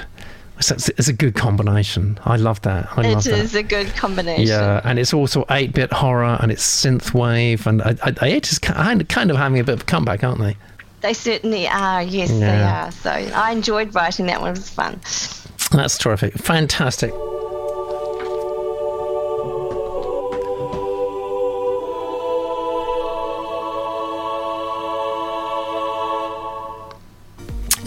So 0.60 0.74
it's, 0.76 0.88
it's 0.90 1.08
a 1.08 1.12
good 1.12 1.34
combination. 1.34 2.20
I 2.24 2.36
love 2.36 2.62
that. 2.62 2.86
I 2.96 3.02
love 3.10 3.26
It 3.26 3.30
that. 3.30 3.38
is 3.40 3.54
a 3.56 3.64
good 3.64 3.88
combination. 3.96 4.46
Yeah, 4.46 4.80
and 4.84 4.96
it's 4.98 5.12
also 5.12 5.44
8 5.50 5.72
bit 5.72 5.92
horror 5.92 6.36
and 6.40 6.52
it's 6.52 6.62
synthwave, 6.84 7.66
and 7.66 7.82
I, 7.82 7.96
I, 8.04 8.10
the 8.12 8.20
80s 8.20 8.60
kind 8.60 9.08
kind 9.08 9.30
of 9.32 9.36
having 9.38 9.58
a 9.58 9.64
bit 9.64 9.72
of 9.72 9.80
a 9.82 9.84
comeback, 9.84 10.22
aren't 10.22 10.38
they? 10.40 10.56
They 11.02 11.14
certainly 11.14 11.66
are. 11.66 12.02
Yes, 12.02 12.30
they 12.30 12.62
are. 12.62 12.90
So 12.92 13.10
I 13.10 13.50
enjoyed 13.52 13.94
writing 13.94 14.26
that 14.26 14.40
one. 14.40 14.50
It 14.52 14.58
was 14.58 14.70
fun. 14.70 15.00
That's 15.72 15.98
terrific. 15.98 16.34
Fantastic. 16.34 17.12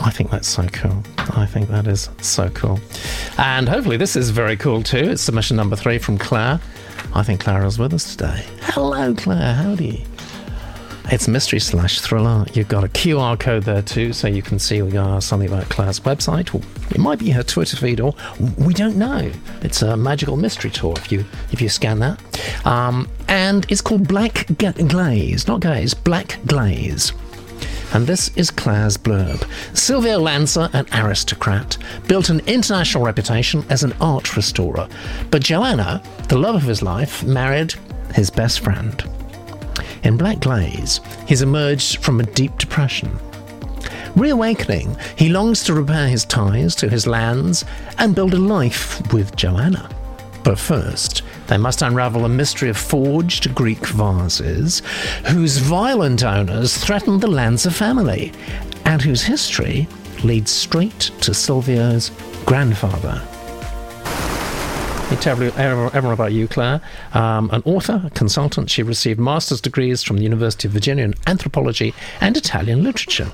I 0.02 0.12
think 0.12 0.30
that's 0.30 0.48
so 0.48 0.68
cool. 0.68 1.04
I 1.18 1.46
think 1.46 1.70
that 1.70 1.88
is 1.88 2.10
so 2.22 2.50
cool. 2.50 2.80
And 3.38 3.68
hopefully, 3.68 3.98
this 3.98 4.16
is 4.16 4.30
very 4.30 4.58
cool 4.58 4.84
too. 4.84 4.98
It's 4.98 5.22
submission 5.22 5.58
number 5.58 5.76
three 5.76 5.98
from 5.98 6.18
Claire. 6.18 6.60
I 7.14 7.24
think 7.24 7.42
Claire 7.42 7.66
is 7.66 7.80
with 7.80 7.94
us 7.94 8.16
today. 8.16 8.46
Hello, 8.62 9.14
Claire. 9.16 9.54
Howdy. 9.54 10.06
It's 11.12 11.28
mystery 11.28 11.60
slash 11.60 12.02
thriller. 12.02 12.46
You've 12.54 12.68
got 12.68 12.84
a 12.84 12.88
QR 12.88 13.40
code 13.40 13.64
there 13.64 13.84
too, 13.84 14.12
so 14.12 14.28
you 14.28 14.42
can 14.42 14.58
see 14.58 14.82
uh, 14.82 15.20
something 15.20 15.48
about 15.48 15.70
Claire's 15.70 16.00
website, 16.00 16.54
it 16.92 16.98
might 16.98 17.20
be 17.20 17.30
her 17.30 17.44
Twitter 17.44 17.78
feed, 17.78 18.00
or 18.00 18.16
we 18.58 18.74
don't 18.74 18.96
know. 18.96 19.32
It's 19.62 19.82
a 19.82 19.96
magical 19.96 20.36
mystery 20.36 20.72
tour 20.72 20.94
if 20.98 21.12
you 21.12 21.24
if 21.52 21.62
you 21.62 21.70
scan 21.70 22.00
that. 22.00 22.66
Um, 22.66 23.08
and 23.28 23.70
it's 23.72 23.82
called 23.82 24.08
Black 24.08 24.48
Glaze, 24.58 25.48
not 25.48 25.62
Gaze, 25.62 25.94
Black 25.94 26.40
Glaze. 26.48 27.14
And 27.94 28.08
this 28.08 28.36
is 28.36 28.50
Claire's 28.50 28.98
blurb. 28.98 29.48
Silvio 29.78 30.18
Lanza, 30.20 30.70
an 30.74 30.86
aristocrat, 30.94 31.78
built 32.08 32.30
an 32.30 32.42
international 32.48 33.06
reputation 33.06 33.64
as 33.70 33.84
an 33.84 33.94
art 34.02 34.36
restorer. 34.36 34.90
But 35.30 35.44
Joanna, 35.44 36.02
the 36.30 36.38
love 36.38 36.56
of 36.56 36.64
his 36.64 36.82
life, 36.82 37.24
married 37.24 37.76
his 38.14 38.30
best 38.30 38.62
friend. 38.62 39.04
In 40.06 40.18
Black 40.18 40.40
Glaze, 40.40 41.02
he's 41.28 41.42
emerged 41.42 42.04
from 42.04 42.20
a 42.20 42.26
deep 42.26 42.56
depression. 42.60 43.20
Reawakening, 44.16 44.96
he 45.16 45.30
longs 45.30 45.64
to 45.64 45.74
repair 45.74 46.08
his 46.08 46.24
ties 46.26 46.76
to 46.76 46.88
his 46.88 47.08
lands 47.08 47.66
and 47.98 48.14
build 48.14 48.36
a 48.36 48.38
life 48.38 49.02
with 49.12 49.36
Joanna. 49.36 49.90
But 50.44 50.60
first, 50.60 51.24
they 51.48 51.58
must 51.58 51.82
unravel 51.82 52.24
a 52.24 52.30
mystery 52.30 52.70
of 52.70 52.78
forged 52.78 53.56
Greek 53.56 53.84
vases 53.88 54.84
whose 55.26 55.58
violent 55.58 56.24
owners 56.24 56.78
threaten 56.78 57.20
the 57.20 57.28
Lanza 57.28 57.72
family 57.72 58.32
and 58.86 59.02
whose 59.02 59.24
history 59.24 59.88
leads 60.24 60.52
straight 60.52 61.00
to 61.22 61.34
Silvio's 61.34 62.12
grandfather. 62.46 63.28
Hey, 65.08 65.18
tell 65.18 65.42
everyone 65.44 66.14
about 66.14 66.34
you, 66.34 66.48
Claire. 66.48 66.82
Um, 67.14 67.52
an 67.52 67.62
author, 67.64 68.02
a 68.06 68.10
consultant, 68.10 68.72
she 68.72 68.82
received 68.82 69.20
master's 69.20 69.62
degrees 69.62 70.02
from 70.02 70.18
the 70.18 70.24
University 70.24 70.68
of 70.68 70.74
Virginia 70.74 71.04
in 71.04 71.14
anthropology 71.28 71.94
and 72.20 72.36
Italian 72.36 72.84
literature 72.84 73.32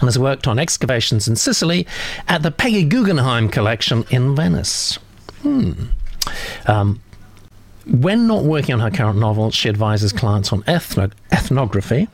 and 0.00 0.08
has 0.08 0.18
worked 0.18 0.48
on 0.48 0.58
excavations 0.58 1.28
in 1.28 1.36
Sicily 1.36 1.86
at 2.26 2.42
the 2.42 2.50
Peggy 2.50 2.82
Guggenheim 2.82 3.48
collection 3.48 4.04
in 4.10 4.34
Venice. 4.34 4.96
Hmm. 5.42 5.72
Um, 6.66 7.00
when 7.86 8.26
not 8.26 8.42
working 8.42 8.74
on 8.74 8.80
her 8.80 8.90
current 8.90 9.20
novel, 9.20 9.52
she 9.52 9.68
advises 9.68 10.12
clients 10.12 10.52
on 10.52 10.62
ethno- 10.64 11.12
ethnography, 11.30 12.08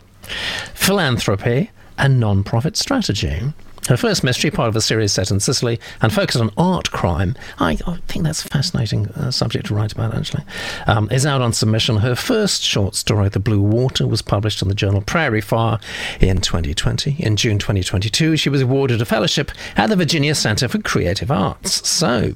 philanthropy, 0.75 1.71
and 1.97 2.21
non 2.21 2.45
profit 2.45 2.77
strategy. 2.77 3.41
Her 3.89 3.97
first 3.97 4.23
mystery, 4.23 4.51
part 4.51 4.69
of 4.69 4.77
a 4.77 4.83
series 4.83 5.13
set 5.13 5.31
in 5.31 5.41
Sicily 5.41 5.81
and 6.03 6.13
focused 6.13 6.39
on 6.39 6.51
art 6.59 6.91
crime, 6.91 7.35
I, 7.59 7.79
I 7.87 7.97
think 8.07 8.27
that's 8.27 8.45
a 8.45 8.49
fascinating 8.49 9.09
uh, 9.09 9.31
subject 9.31 9.67
to 9.67 9.75
write 9.75 9.93
about, 9.93 10.15
actually, 10.15 10.45
um, 10.87 11.09
is 11.11 11.25
out 11.25 11.41
on 11.41 11.55
submission. 11.55 11.97
Her 11.97 12.15
first 12.15 12.63
short 12.63 12.95
story, 12.95 13.31
The 13.31 13.41
Blue 13.41 13.63
Water, 13.63 14.07
was 14.07 14.21
published 14.21 14.61
in 14.61 14.69
the 14.69 14.75
journal 14.75 15.01
Prairie 15.01 15.41
Fire 15.41 15.79
in 16.21 16.43
2020. 16.43 17.17
In 17.19 17.37
June 17.37 17.59
2022, 17.59 18.37
she 18.37 18.51
was 18.51 18.61
awarded 18.61 19.01
a 19.01 19.07
fellowship 19.07 19.51
at 19.75 19.89
the 19.89 19.97
Virginia 19.97 20.35
Center 20.35 20.69
for 20.69 20.79
Creative 20.81 21.31
Arts. 21.31 21.89
So, 21.89 22.35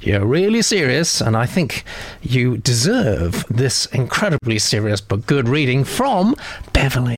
you're 0.00 0.24
really 0.24 0.62
serious, 0.62 1.20
and 1.20 1.36
I 1.36 1.44
think 1.44 1.84
you 2.22 2.56
deserve 2.56 3.44
this 3.50 3.84
incredibly 3.86 4.58
serious 4.58 5.02
but 5.02 5.26
good 5.26 5.46
reading 5.46 5.84
from 5.84 6.34
Beverly. 6.72 7.16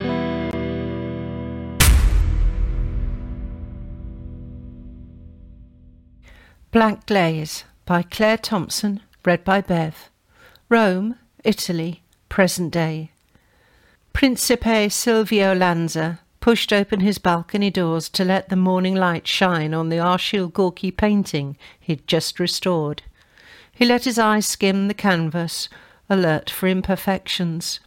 Black 6.70 7.06
Glaze 7.06 7.64
by 7.86 8.02
Claire 8.02 8.36
Thompson, 8.36 9.00
read 9.24 9.42
by 9.42 9.62
Bev. 9.62 10.10
Rome, 10.68 11.14
Italy, 11.42 12.02
present 12.28 12.74
day. 12.74 13.10
Principe 14.12 14.90
Silvio 14.90 15.54
Lanza 15.54 16.20
pushed 16.40 16.70
open 16.70 17.00
his 17.00 17.16
balcony 17.16 17.70
doors 17.70 18.10
to 18.10 18.22
let 18.22 18.50
the 18.50 18.54
morning 18.56 18.94
light 18.94 19.26
shine 19.26 19.72
on 19.72 19.88
the 19.88 19.96
Arshile 19.96 20.52
Gorky 20.52 20.90
painting 20.90 21.56
he'd 21.80 22.06
just 22.06 22.38
restored. 22.38 23.02
He 23.72 23.86
let 23.86 24.04
his 24.04 24.18
eyes 24.18 24.44
skim 24.44 24.88
the 24.88 24.94
canvas, 24.94 25.70
alert 26.10 26.50
for 26.50 26.68
imperfections. 26.68 27.80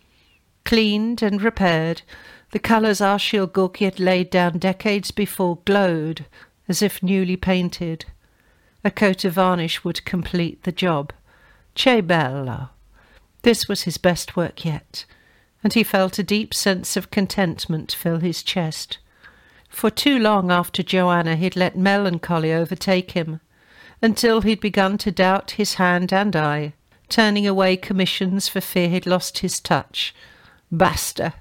Cleaned 0.65 1.21
and 1.21 1.39
repaired, 1.39 2.01
the 2.49 2.57
colours 2.57 2.99
Arshile 2.99 3.45
Gorky 3.45 3.85
had 3.85 3.99
laid 3.99 4.31
down 4.31 4.57
decades 4.57 5.11
before 5.11 5.59
glowed 5.65 6.25
as 6.67 6.81
if 6.81 7.03
newly 7.03 7.35
painted. 7.35 8.05
A 8.83 8.91
coat 8.91 9.23
of 9.25 9.33
varnish 9.33 9.83
would 9.83 10.05
complete 10.05 10.63
the 10.63 10.71
job. 10.71 11.13
Che 11.75 12.01
bello. 12.01 12.69
This 13.43 13.67
was 13.67 13.83
his 13.83 13.97
best 13.97 14.35
work 14.35 14.65
yet, 14.65 15.05
and 15.63 15.73
he 15.73 15.83
felt 15.83 16.19
a 16.19 16.23
deep 16.23 16.53
sense 16.53 16.97
of 16.97 17.11
contentment 17.11 17.91
fill 17.91 18.19
his 18.19 18.41
chest. 18.43 18.97
For 19.69 19.89
too 19.89 20.19
long 20.19 20.51
after 20.51 20.83
Joanna 20.83 21.35
he'd 21.35 21.55
let 21.55 21.77
melancholy 21.77 22.51
overtake 22.51 23.11
him, 23.11 23.39
until 24.01 24.41
he'd 24.41 24.59
begun 24.59 24.97
to 24.99 25.11
doubt 25.11 25.51
his 25.51 25.75
hand 25.75 26.11
and 26.11 26.35
eye, 26.35 26.73
turning 27.07 27.45
away 27.45 27.77
commissions 27.77 28.47
for 28.47 28.61
fear 28.61 28.89
he'd 28.89 29.05
lost 29.05 29.39
his 29.39 29.59
touch. 29.59 30.13
Basta! 30.71 31.33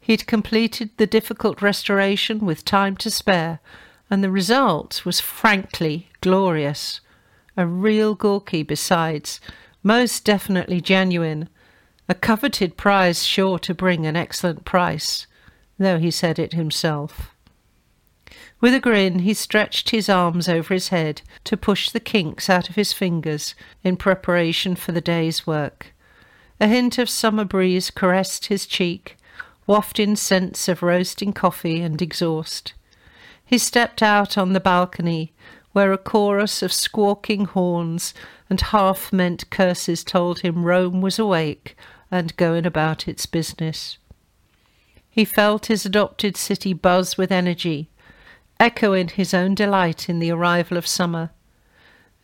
He'd 0.00 0.26
completed 0.26 0.90
the 0.96 1.06
difficult 1.06 1.62
restoration 1.62 2.40
with 2.40 2.64
time 2.64 2.96
to 2.98 3.10
spare, 3.10 3.60
and 4.10 4.22
the 4.22 4.30
result 4.30 5.04
was 5.04 5.20
frankly 5.20 6.08
glorious. 6.22 7.02
A 7.58 7.66
real 7.66 8.14
Gorky, 8.14 8.62
besides, 8.62 9.38
most 9.82 10.24
definitely 10.24 10.80
genuine, 10.80 11.50
a 12.08 12.14
coveted 12.14 12.78
prize 12.78 13.24
sure 13.24 13.58
to 13.58 13.74
bring 13.74 14.06
an 14.06 14.16
excellent 14.16 14.64
price, 14.64 15.26
though 15.78 15.98
he 15.98 16.10
said 16.10 16.38
it 16.38 16.54
himself. 16.54 17.34
With 18.60 18.74
a 18.74 18.80
grin, 18.80 19.20
he 19.20 19.34
stretched 19.34 19.90
his 19.90 20.08
arms 20.08 20.48
over 20.48 20.72
his 20.72 20.88
head 20.88 21.22
to 21.44 21.56
push 21.56 21.90
the 21.90 22.00
kinks 22.00 22.48
out 22.48 22.70
of 22.70 22.76
his 22.76 22.92
fingers 22.92 23.54
in 23.82 23.96
preparation 23.96 24.76
for 24.76 24.92
the 24.92 25.00
day's 25.00 25.46
work. 25.46 25.92
A 26.60 26.68
hint 26.68 26.96
of 26.96 27.10
summer 27.10 27.44
breeze 27.44 27.90
caressed 27.90 28.46
his 28.46 28.66
cheek, 28.66 29.16
wafting 29.66 30.16
scents 30.16 30.68
of 30.68 30.82
roasting 30.82 31.32
coffee 31.32 31.80
and 31.80 32.00
exhaust. 32.00 32.72
He 33.44 33.58
stepped 33.58 34.02
out 34.02 34.38
on 34.38 34.52
the 34.52 34.60
balcony, 34.60 35.32
where 35.72 35.92
a 35.92 35.98
chorus 35.98 36.62
of 36.62 36.72
squawking 36.72 37.46
horns 37.46 38.14
and 38.48 38.60
half 38.60 39.12
meant 39.12 39.50
curses 39.50 40.04
told 40.04 40.40
him 40.40 40.64
Rome 40.64 41.00
was 41.00 41.18
awake 41.18 41.76
and 42.10 42.36
going 42.36 42.66
about 42.66 43.08
its 43.08 43.26
business. 43.26 43.98
He 45.08 45.24
felt 45.24 45.66
his 45.66 45.84
adopted 45.84 46.36
city 46.36 46.72
buzz 46.72 47.18
with 47.18 47.32
energy, 47.32 47.90
echoing 48.60 49.08
his 49.08 49.34
own 49.34 49.54
delight 49.54 50.08
in 50.08 50.18
the 50.18 50.30
arrival 50.30 50.76
of 50.76 50.86
summer. 50.86 51.30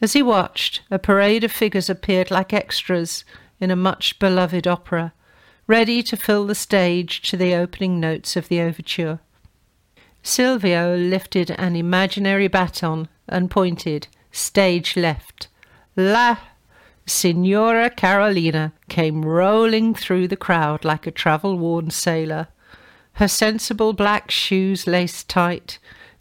As 0.00 0.12
he 0.12 0.22
watched, 0.22 0.82
a 0.90 0.98
parade 0.98 1.44
of 1.44 1.52
figures 1.52 1.90
appeared 1.90 2.30
like 2.30 2.52
extras 2.52 3.24
in 3.60 3.70
a 3.70 3.76
much 3.76 4.18
beloved 4.18 4.66
opera, 4.66 5.12
ready 5.66 6.02
to 6.02 6.16
fill 6.16 6.46
the 6.46 6.54
stage 6.54 7.20
to 7.22 7.36
the 7.36 7.54
opening 7.54 7.98
notes 7.98 8.36
of 8.36 8.48
the 8.48 8.60
overture. 8.60 9.20
Silvio 10.28 10.94
lifted 10.94 11.50
an 11.52 11.74
imaginary 11.74 12.48
baton 12.48 13.08
and 13.30 13.50
pointed, 13.50 14.08
stage 14.30 14.94
left. 14.94 15.48
La 15.96 16.36
Signora 17.06 17.88
Carolina 17.88 18.74
came 18.90 19.24
rolling 19.24 19.94
through 19.94 20.28
the 20.28 20.36
crowd 20.36 20.84
like 20.84 21.06
a 21.06 21.10
travel 21.10 21.56
worn 21.56 21.88
sailor, 21.88 22.48
her 23.14 23.26
sensible 23.26 23.94
black 23.94 24.30
shoes 24.30 24.86
laced 24.86 25.30
tight, 25.30 25.78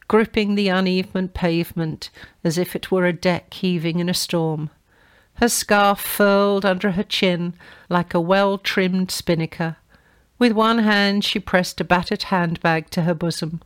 gripping 0.08 0.56
the 0.56 0.70
uneven 0.70 1.28
pavement 1.28 2.10
as 2.46 2.58
if 2.58 2.78
it 2.78 2.90
were 2.90 3.06
a 3.06 3.12
deck 3.12 3.54
heaving 3.56 4.00
in 4.00 4.08
a 4.08 4.14
storm. 4.14 4.70
Her 5.34 5.50
scarf 5.50 6.00
furled 6.00 6.64
under 6.64 6.92
her 6.92 7.04
chin 7.04 7.56
like 7.90 8.14
a 8.14 8.22
well 8.22 8.58
trimmed 8.58 9.12
spinnaker. 9.12 9.76
With 10.40 10.54
one 10.54 10.80
hand 10.80 11.26
she 11.26 11.40
pressed 11.40 11.82
a 11.82 11.84
battered 11.84 12.24
handbag 12.24 12.90
to 12.92 13.02
her 13.02 13.14
bosom. 13.14 13.62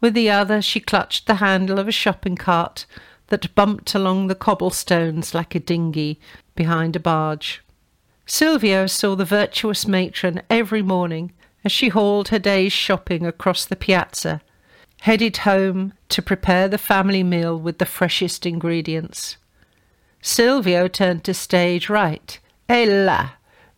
With 0.00 0.14
the 0.14 0.30
other, 0.30 0.62
she 0.62 0.80
clutched 0.80 1.26
the 1.26 1.36
handle 1.36 1.78
of 1.78 1.88
a 1.88 1.92
shopping 1.92 2.36
cart 2.36 2.86
that 3.28 3.54
bumped 3.54 3.94
along 3.94 4.26
the 4.26 4.34
cobblestones 4.34 5.34
like 5.34 5.54
a 5.54 5.60
dinghy 5.60 6.18
behind 6.54 6.96
a 6.96 7.00
barge. 7.00 7.62
Silvio 8.26 8.86
saw 8.86 9.14
the 9.14 9.24
virtuous 9.24 9.86
matron 9.86 10.42
every 10.48 10.82
morning 10.82 11.32
as 11.64 11.72
she 11.72 11.88
hauled 11.88 12.28
her 12.28 12.38
day's 12.38 12.72
shopping 12.72 13.26
across 13.26 13.64
the 13.64 13.76
piazza, 13.76 14.40
headed 15.00 15.38
home 15.38 15.92
to 16.08 16.22
prepare 16.22 16.68
the 16.68 16.78
family 16.78 17.22
meal 17.22 17.58
with 17.58 17.78
the 17.78 17.86
freshest 17.86 18.46
ingredients. 18.46 19.36
Silvio 20.22 20.88
turned 20.88 21.24
to 21.24 21.34
stage 21.34 21.88
right. 21.88 22.38
E 22.68 22.86
là! 22.86 23.32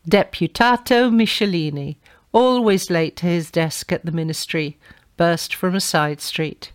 Deputato 0.09 1.09
Michelini, 1.11 1.97
always 2.33 2.91
late 2.91 3.17
to 3.17 3.27
his 3.27 3.51
desk 3.51 3.93
at 3.93 4.05
the 4.05 4.13
ministry, 4.13 4.77
burst 5.23 5.55
from 5.55 5.77
a 5.77 5.81
side 5.81 6.21
street. 6.21 6.73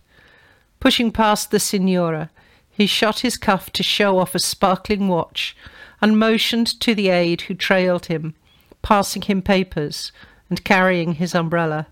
Pushing 0.80 1.12
past 1.12 1.50
the 1.50 1.60
signora, 1.60 2.30
he 2.70 2.86
shot 2.86 3.18
his 3.18 3.36
cuff 3.36 3.70
to 3.72 3.82
show 3.82 4.18
off 4.18 4.34
a 4.34 4.38
sparkling 4.38 5.06
watch 5.06 5.54
and 6.00 6.18
motioned 6.18 6.80
to 6.80 6.94
the 6.94 7.10
aide 7.10 7.42
who 7.42 7.52
trailed 7.52 8.06
him, 8.06 8.34
passing 8.80 9.20
him 9.20 9.42
papers 9.42 10.12
and 10.48 10.64
carrying 10.64 11.12
his 11.12 11.34
umbrella. 11.34 11.88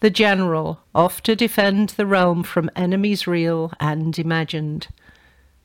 The 0.00 0.08
general, 0.08 0.80
off 0.94 1.22
to 1.24 1.36
defend 1.36 1.90
the 1.90 2.06
realm 2.06 2.42
from 2.42 2.70
enemies 2.74 3.26
real 3.26 3.74
and 3.78 4.18
imagined. 4.18 4.88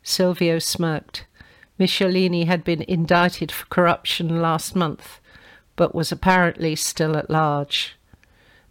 Silvio 0.04 0.60
smirked. 0.60 1.26
Michelini 1.80 2.48
had 2.48 2.66
been 2.66 2.82
indicted 2.82 3.50
for 3.50 3.66
corruption 3.68 4.42
last 4.42 4.76
month, 4.76 5.22
but 5.78 5.96
was 5.96 6.12
apparently 6.12 6.76
still 6.76 7.16
at 7.16 7.30
large. 7.30 7.97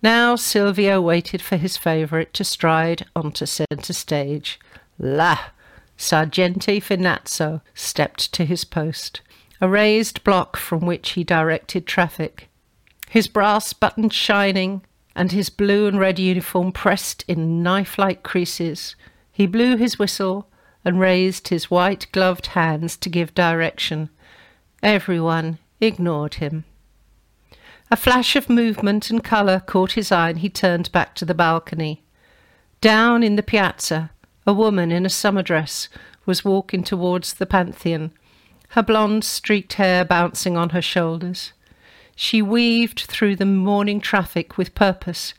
Now 0.02 0.36
Silvio 0.36 1.00
waited 1.00 1.42
for 1.42 1.56
his 1.56 1.76
favourite 1.76 2.32
to 2.34 2.44
stride 2.44 3.06
onto 3.16 3.46
centre 3.46 3.92
stage. 3.92 4.60
La! 4.98 5.38
Sargenti 5.96 6.80
Finazzo 6.80 7.62
stepped 7.74 8.32
to 8.32 8.44
his 8.44 8.64
post. 8.64 9.22
a 9.60 9.68
raised 9.68 10.22
block 10.22 10.56
from 10.56 10.80
which 10.80 11.10
he 11.10 11.24
directed 11.24 11.86
traffic. 11.86 12.48
His 13.08 13.26
brass 13.26 13.72
buttons 13.72 14.14
shining 14.14 14.82
and 15.14 15.32
his 15.32 15.48
blue 15.48 15.86
and 15.86 15.98
red 15.98 16.18
uniform 16.18 16.72
pressed 16.72 17.24
in 17.26 17.62
knife 17.62 17.98
like 17.98 18.22
creases, 18.22 18.96
he 19.32 19.46
blew 19.46 19.76
his 19.76 19.98
whistle 19.98 20.48
and 20.84 21.00
raised 21.00 21.48
his 21.48 21.70
white 21.70 22.06
gloved 22.12 22.48
hands 22.48 22.96
to 22.98 23.08
give 23.08 23.34
direction. 23.34 24.10
Everyone 24.82 25.58
ignored 25.80 26.34
him. 26.34 26.64
A 27.88 27.96
flash 27.96 28.34
of 28.34 28.50
movement 28.50 29.10
and 29.10 29.22
colour 29.22 29.60
caught 29.60 29.92
his 29.92 30.10
eye, 30.10 30.30
and 30.30 30.38
he 30.40 30.48
turned 30.48 30.90
back 30.90 31.14
to 31.14 31.24
the 31.24 31.34
balcony. 31.34 32.02
Down 32.80 33.22
in 33.22 33.36
the 33.36 33.44
piazza, 33.44 34.10
a 34.44 34.52
woman 34.52 34.90
in 34.90 35.06
a 35.06 35.10
summer 35.10 35.42
dress 35.42 35.88
was 36.24 36.44
walking 36.44 36.82
towards 36.82 37.34
the 37.34 37.46
Pantheon, 37.46 38.10
her 38.70 38.82
blonde 38.82 39.22
streaked 39.22 39.74
hair 39.74 40.04
bouncing 40.04 40.56
on 40.56 40.70
her 40.70 40.82
shoulders. 40.82 41.52
She 42.16 42.42
weaved 42.42 43.02
through 43.02 43.36
the 43.36 43.46
morning 43.46 44.00
traffic 44.00 44.58
with 44.58 44.74
purpose, 44.74 45.34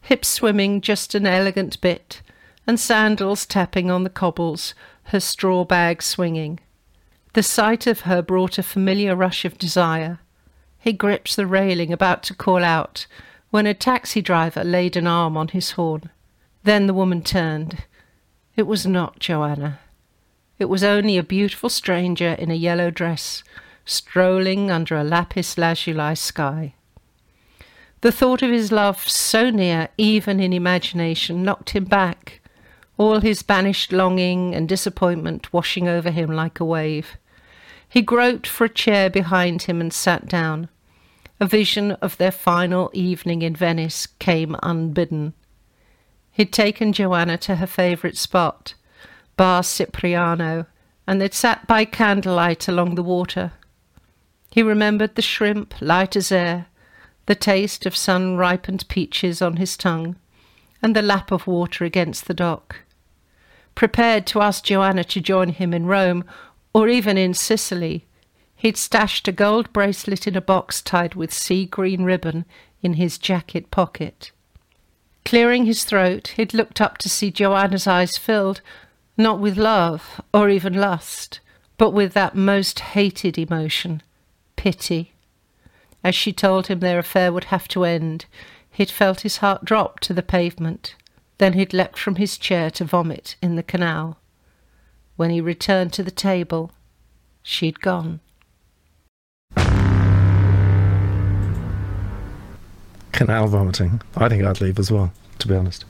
hips 0.00 0.26
swimming 0.26 0.80
just 0.80 1.14
an 1.14 1.26
elegant 1.26 1.80
bit, 1.80 2.20
and 2.66 2.80
sandals 2.80 3.46
tapping 3.46 3.90
on 3.90 4.02
the 4.02 4.10
cobbles, 4.10 4.74
her 5.04 5.20
straw 5.20 5.64
bag 5.64 6.02
swinging. 6.02 6.58
The 7.34 7.44
sight 7.44 7.86
of 7.86 8.00
her 8.00 8.22
brought 8.22 8.58
a 8.58 8.62
familiar 8.62 9.14
rush 9.14 9.44
of 9.44 9.56
desire. 9.56 10.18
He 10.82 10.92
gripped 10.92 11.36
the 11.36 11.46
railing, 11.46 11.92
about 11.92 12.24
to 12.24 12.34
call 12.34 12.64
out, 12.64 13.06
when 13.50 13.66
a 13.66 13.72
taxi 13.72 14.20
driver 14.20 14.64
laid 14.64 14.96
an 14.96 15.06
arm 15.06 15.36
on 15.36 15.48
his 15.48 15.70
horn. 15.70 16.10
Then 16.64 16.88
the 16.88 16.94
woman 16.94 17.22
turned. 17.22 17.84
It 18.56 18.66
was 18.66 18.84
not 18.84 19.20
Joanna. 19.20 19.78
It 20.58 20.64
was 20.64 20.82
only 20.82 21.16
a 21.16 21.22
beautiful 21.22 21.68
stranger 21.68 22.32
in 22.32 22.50
a 22.50 22.54
yellow 22.54 22.90
dress, 22.90 23.44
strolling 23.84 24.72
under 24.72 24.96
a 24.96 25.04
lapis 25.04 25.56
lazuli 25.56 26.16
sky. 26.16 26.74
The 28.00 28.10
thought 28.10 28.42
of 28.42 28.50
his 28.50 28.72
love 28.72 29.08
so 29.08 29.50
near, 29.50 29.88
even 29.96 30.40
in 30.40 30.52
imagination, 30.52 31.44
knocked 31.44 31.70
him 31.70 31.84
back, 31.84 32.40
all 32.98 33.20
his 33.20 33.44
banished 33.44 33.92
longing 33.92 34.52
and 34.52 34.68
disappointment 34.68 35.52
washing 35.52 35.86
over 35.86 36.10
him 36.10 36.32
like 36.32 36.58
a 36.58 36.64
wave. 36.64 37.16
He 37.92 38.00
groped 38.00 38.46
for 38.46 38.64
a 38.64 38.70
chair 38.70 39.10
behind 39.10 39.64
him 39.64 39.78
and 39.78 39.92
sat 39.92 40.26
down. 40.26 40.70
A 41.38 41.46
vision 41.46 41.92
of 42.00 42.16
their 42.16 42.30
final 42.30 42.90
evening 42.94 43.42
in 43.42 43.54
Venice 43.54 44.06
came 44.18 44.56
unbidden. 44.62 45.34
He'd 46.30 46.54
taken 46.54 46.94
Joanna 46.94 47.36
to 47.36 47.56
her 47.56 47.66
favourite 47.66 48.16
spot, 48.16 48.72
Bar 49.36 49.62
Cipriano, 49.62 50.64
and 51.06 51.20
they'd 51.20 51.34
sat 51.34 51.66
by 51.66 51.84
candlelight 51.84 52.66
along 52.66 52.94
the 52.94 53.02
water. 53.02 53.52
He 54.50 54.62
remembered 54.62 55.14
the 55.14 55.20
shrimp, 55.20 55.74
light 55.82 56.16
as 56.16 56.32
air, 56.32 56.68
the 57.26 57.34
taste 57.34 57.84
of 57.84 57.94
sun 57.94 58.38
ripened 58.38 58.88
peaches 58.88 59.42
on 59.42 59.56
his 59.56 59.76
tongue, 59.76 60.16
and 60.80 60.96
the 60.96 61.02
lap 61.02 61.30
of 61.30 61.46
water 61.46 61.84
against 61.84 62.26
the 62.26 62.32
dock. 62.32 62.76
Prepared 63.74 64.26
to 64.28 64.40
ask 64.40 64.64
Joanna 64.64 65.04
to 65.04 65.20
join 65.20 65.50
him 65.50 65.74
in 65.74 65.84
Rome, 65.84 66.24
or 66.74 66.88
even 66.88 67.18
in 67.18 67.34
Sicily, 67.34 68.06
he'd 68.56 68.76
stashed 68.76 69.28
a 69.28 69.32
gold 69.32 69.72
bracelet 69.72 70.26
in 70.26 70.36
a 70.36 70.40
box 70.40 70.80
tied 70.80 71.14
with 71.14 71.32
sea 71.32 71.66
green 71.66 72.04
ribbon 72.04 72.44
in 72.82 72.94
his 72.94 73.18
jacket 73.18 73.70
pocket. 73.70 74.30
Clearing 75.24 75.66
his 75.66 75.84
throat, 75.84 76.28
he'd 76.36 76.54
looked 76.54 76.80
up 76.80 76.98
to 76.98 77.08
see 77.08 77.30
Joanna's 77.30 77.86
eyes 77.86 78.16
filled, 78.16 78.60
not 79.16 79.38
with 79.38 79.56
love 79.56 80.20
or 80.32 80.48
even 80.48 80.74
lust, 80.74 81.40
but 81.78 81.90
with 81.90 82.12
that 82.14 82.34
most 82.34 82.80
hated 82.80 83.38
emotion, 83.38 84.02
pity. 84.56 85.12
As 86.04 86.14
she 86.14 86.32
told 86.32 86.66
him 86.66 86.80
their 86.80 86.98
affair 86.98 87.32
would 87.32 87.44
have 87.44 87.68
to 87.68 87.84
end, 87.84 88.26
he'd 88.70 88.90
felt 88.90 89.20
his 89.20 89.38
heart 89.38 89.64
drop 89.64 90.00
to 90.00 90.12
the 90.12 90.22
pavement. 90.22 90.94
Then 91.38 91.52
he'd 91.52 91.72
leapt 91.72 91.98
from 91.98 92.16
his 92.16 92.38
chair 92.38 92.70
to 92.72 92.84
vomit 92.84 93.36
in 93.42 93.56
the 93.56 93.62
canal. 93.62 94.18
When 95.22 95.30
he 95.30 95.40
returned 95.40 95.92
to 95.92 96.02
the 96.02 96.10
table, 96.10 96.72
she'd 97.44 97.80
gone. 97.80 98.18
Canal 103.12 103.46
vomiting. 103.46 104.02
I 104.16 104.28
think 104.28 104.42
I'd 104.42 104.60
leave 104.60 104.80
as 104.80 104.90
well, 104.90 105.12
to 105.38 105.46
be 105.46 105.54
honest. 105.54 105.84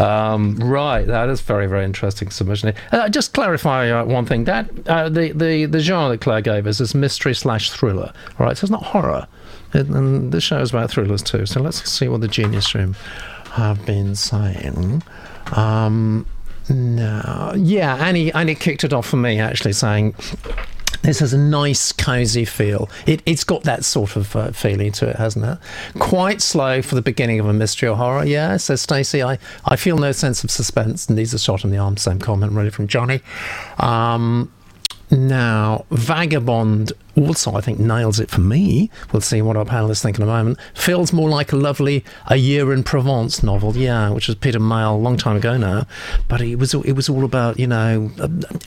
Um, 0.00 0.56
right, 0.56 1.06
that 1.06 1.28
is 1.28 1.42
very, 1.42 1.68
very 1.68 1.84
interesting 1.84 2.30
submission. 2.30 2.74
Uh, 2.90 3.08
just 3.08 3.32
clarify 3.34 3.88
uh, 3.88 4.04
one 4.04 4.26
thing. 4.26 4.46
That 4.46 4.68
uh, 4.88 5.08
the, 5.08 5.30
the 5.30 5.66
the 5.66 5.78
genre 5.78 6.10
that 6.10 6.20
Claire 6.20 6.40
gave 6.40 6.66
us 6.66 6.80
is 6.80 6.92
mystery 6.92 7.36
slash 7.36 7.70
thriller. 7.70 8.12
Right, 8.40 8.56
so 8.56 8.64
it's 8.64 8.72
not 8.72 8.82
horror. 8.82 9.28
It, 9.74 9.86
and 9.86 10.32
this 10.32 10.42
show 10.42 10.60
is 10.60 10.70
about 10.70 10.90
thrillers 10.90 11.22
too. 11.22 11.46
So 11.46 11.62
let's 11.62 11.88
see 11.88 12.08
what 12.08 12.20
the 12.20 12.26
Genius 12.26 12.74
Room 12.74 12.96
have 13.52 13.86
been 13.86 14.16
saying. 14.16 15.04
Um, 15.54 16.26
no, 16.68 17.54
yeah, 17.56 17.96
Annie 17.96 18.32
Annie 18.32 18.54
kicked 18.54 18.84
it 18.84 18.92
off 18.92 19.06
for 19.06 19.16
me 19.16 19.40
actually, 19.40 19.72
saying 19.72 20.14
this 21.02 21.18
has 21.18 21.32
a 21.32 21.38
nice, 21.38 21.92
cosy 21.92 22.44
feel. 22.44 22.88
It, 23.06 23.26
has 23.26 23.44
got 23.44 23.64
that 23.64 23.84
sort 23.84 24.16
of 24.16 24.34
uh, 24.36 24.52
feeling 24.52 24.92
to 24.92 25.08
it, 25.08 25.16
hasn't 25.16 25.44
it? 25.44 25.58
Quite 25.98 26.40
slow 26.40 26.80
for 26.80 26.94
the 26.94 27.02
beginning 27.02 27.40
of 27.40 27.46
a 27.46 27.52
mystery 27.52 27.88
or 27.88 27.96
horror, 27.96 28.24
yeah. 28.24 28.56
Says 28.56 28.80
Stacey, 28.82 29.22
I, 29.22 29.38
I 29.64 29.76
feel 29.76 29.98
no 29.98 30.12
sense 30.12 30.44
of 30.44 30.50
suspense, 30.50 31.08
and 31.08 31.18
these 31.18 31.34
are 31.34 31.38
shot 31.38 31.64
in 31.64 31.70
the 31.70 31.78
arm. 31.78 31.96
Same 31.96 32.20
comment, 32.20 32.52
really, 32.52 32.70
from 32.70 32.86
Johnny. 32.86 33.20
Um, 33.78 34.52
now, 35.12 35.84
Vagabond 35.90 36.92
also, 37.16 37.54
I 37.54 37.60
think, 37.60 37.78
nails 37.78 38.18
it 38.18 38.30
for 38.30 38.40
me. 38.40 38.90
We'll 39.12 39.20
see 39.20 39.42
what 39.42 39.56
our 39.56 39.66
panelists 39.66 40.02
think 40.02 40.16
in 40.16 40.22
a 40.22 40.26
moment. 40.26 40.58
Feels 40.72 41.12
more 41.12 41.28
like 41.28 41.52
a 41.52 41.56
lovely 41.56 42.02
A 42.28 42.36
Year 42.36 42.72
in 42.72 42.82
Provence 42.82 43.42
novel, 43.42 43.76
yeah, 43.76 44.08
which 44.08 44.26
was 44.26 44.36
Peter 44.36 44.58
Mayle 44.58 44.94
a 44.94 44.96
long 44.96 45.18
time 45.18 45.36
ago 45.36 45.58
now. 45.58 45.86
But 46.28 46.40
it 46.40 46.56
was 46.56 46.72
it 46.72 46.92
was 46.92 47.10
all 47.10 47.24
about, 47.24 47.58
you 47.58 47.66
know, 47.66 48.10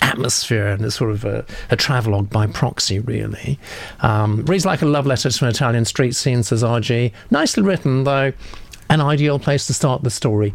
atmosphere 0.01 0.67
and 0.67 0.85
a 0.85 0.91
sort 0.91 1.11
of 1.11 1.25
a, 1.25 1.43
a 1.71 1.75
travelogue 1.75 2.29
by 2.29 2.45
proxy, 2.45 2.99
really. 2.99 3.57
Um, 4.01 4.45
reads 4.45 4.65
like 4.65 4.83
a 4.83 4.85
love 4.85 5.07
letter 5.07 5.31
to 5.31 5.45
an 5.45 5.49
Italian 5.49 5.85
street 5.85 6.13
scene, 6.13 6.43
says 6.43 6.61
RG. 6.61 7.11
Nicely 7.31 7.63
written, 7.63 8.03
though 8.03 8.33
an 8.89 9.01
ideal 9.01 9.39
place 9.39 9.65
to 9.67 9.73
start 9.73 10.03
the 10.03 10.09
story. 10.09 10.53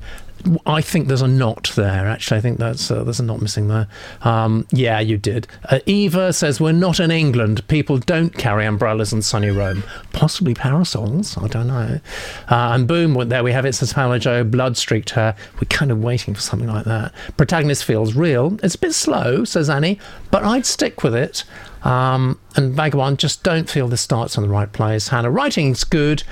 I 0.66 0.80
think 0.80 1.08
there's 1.08 1.22
a 1.22 1.28
knot 1.28 1.72
there. 1.76 2.06
Actually, 2.06 2.38
I 2.38 2.40
think 2.40 2.58
that's 2.58 2.90
uh, 2.90 3.04
there's 3.04 3.20
a 3.20 3.24
knot 3.24 3.42
missing 3.42 3.68
there. 3.68 3.88
Um, 4.22 4.66
yeah, 4.70 5.00
you 5.00 5.16
did. 5.16 5.46
Uh, 5.68 5.80
Eva 5.86 6.32
says 6.32 6.60
we're 6.60 6.72
not 6.72 7.00
in 7.00 7.10
England. 7.10 7.66
People 7.68 7.98
don't 7.98 8.36
carry 8.36 8.64
umbrellas 8.64 9.12
in 9.12 9.22
sunny 9.22 9.50
Rome. 9.50 9.82
Possibly 10.12 10.54
parasols. 10.54 11.36
I 11.36 11.48
don't 11.48 11.66
know. 11.66 12.00
Uh, 12.48 12.70
and 12.72 12.88
boom, 12.88 13.28
there 13.28 13.44
we 13.44 13.52
have 13.52 13.64
it. 13.64 13.74
Says 13.74 13.92
Pamela 13.92 14.18
Joe. 14.18 14.44
Blood 14.44 14.76
streaked 14.76 15.10
her. 15.10 15.34
We're 15.56 15.68
kind 15.68 15.90
of 15.90 16.02
waiting 16.02 16.34
for 16.34 16.40
something 16.40 16.68
like 16.68 16.84
that. 16.84 17.12
Protagonist 17.36 17.84
feels 17.84 18.14
real. 18.14 18.58
It's 18.62 18.74
a 18.74 18.78
bit 18.78 18.94
slow, 18.94 19.44
says 19.44 19.68
Annie, 19.68 19.98
but 20.30 20.44
I'd 20.44 20.66
stick 20.66 21.02
with 21.02 21.14
it. 21.14 21.44
Um, 21.82 22.38
and 22.56 22.74
Vagabond 22.74 23.18
just 23.18 23.42
don't 23.42 23.68
feel 23.68 23.88
this 23.88 24.02
starts 24.02 24.36
in 24.36 24.42
the 24.42 24.48
right 24.48 24.70
place. 24.70 25.08
Hannah, 25.08 25.30
writing's 25.30 25.84
good 25.84 26.22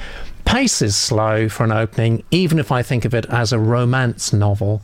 pace 0.48 0.80
is 0.80 0.96
slow 0.96 1.46
for 1.46 1.64
an 1.64 1.72
opening, 1.72 2.24
even 2.30 2.58
if 2.58 2.72
I 2.72 2.82
think 2.82 3.04
of 3.04 3.12
it 3.12 3.26
as 3.26 3.52
a 3.52 3.58
romance 3.58 4.32
novel. 4.32 4.80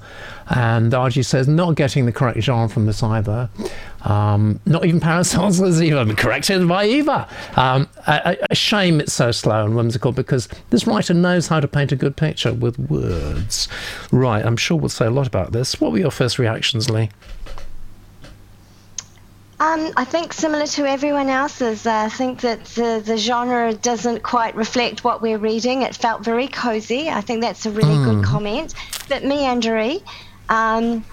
And 0.50 0.92
RG 0.92 1.24
says, 1.24 1.48
not 1.48 1.74
getting 1.74 2.04
the 2.04 2.12
correct 2.12 2.38
genre 2.42 2.68
from 2.68 2.84
this 2.84 3.02
either. 3.02 3.48
Um, 4.02 4.60
not 4.66 4.84
even 4.84 5.00
Parasols 5.00 5.62
was 5.62 5.82
even 5.82 6.14
corrected 6.16 6.68
by 6.68 6.84
Eva. 6.84 7.26
Um, 7.56 7.88
a, 8.06 8.36
a, 8.50 8.54
shame 8.54 9.00
it's 9.00 9.14
so 9.14 9.30
slow 9.32 9.64
and 9.64 9.74
whimsical 9.74 10.12
because 10.12 10.50
this 10.68 10.86
writer 10.86 11.14
knows 11.14 11.48
how 11.48 11.60
to 11.60 11.66
paint 11.66 11.92
a 11.92 11.96
good 11.96 12.14
picture 12.14 12.52
with 12.52 12.78
words. 12.78 13.66
Right, 14.12 14.44
I'm 14.44 14.58
sure 14.58 14.76
we'll 14.76 14.90
say 14.90 15.06
a 15.06 15.10
lot 15.10 15.26
about 15.26 15.52
this. 15.52 15.80
What 15.80 15.92
were 15.92 15.98
your 15.98 16.10
first 16.10 16.38
reactions, 16.38 16.90
Lee? 16.90 17.08
Um, 19.60 19.92
I 19.96 20.04
think 20.04 20.32
similar 20.32 20.66
to 20.66 20.84
everyone 20.84 21.28
else's, 21.28 21.86
uh, 21.86 21.92
I 21.92 22.08
think 22.08 22.40
that 22.40 22.64
the, 22.64 23.00
the 23.04 23.16
genre 23.16 23.72
doesn't 23.72 24.22
quite 24.22 24.56
reflect 24.56 25.04
what 25.04 25.22
we're 25.22 25.38
reading. 25.38 25.82
It 25.82 25.94
felt 25.94 26.24
very 26.24 26.48
cozy. 26.48 27.08
I 27.08 27.20
think 27.20 27.40
that's 27.40 27.64
a 27.64 27.70
really 27.70 27.94
mm. 27.94 28.04
good 28.04 28.16
hmm. 28.16 28.24
comment. 28.24 28.74
But 29.08 29.22
meandery. 29.22 30.02
Um, 30.48 31.04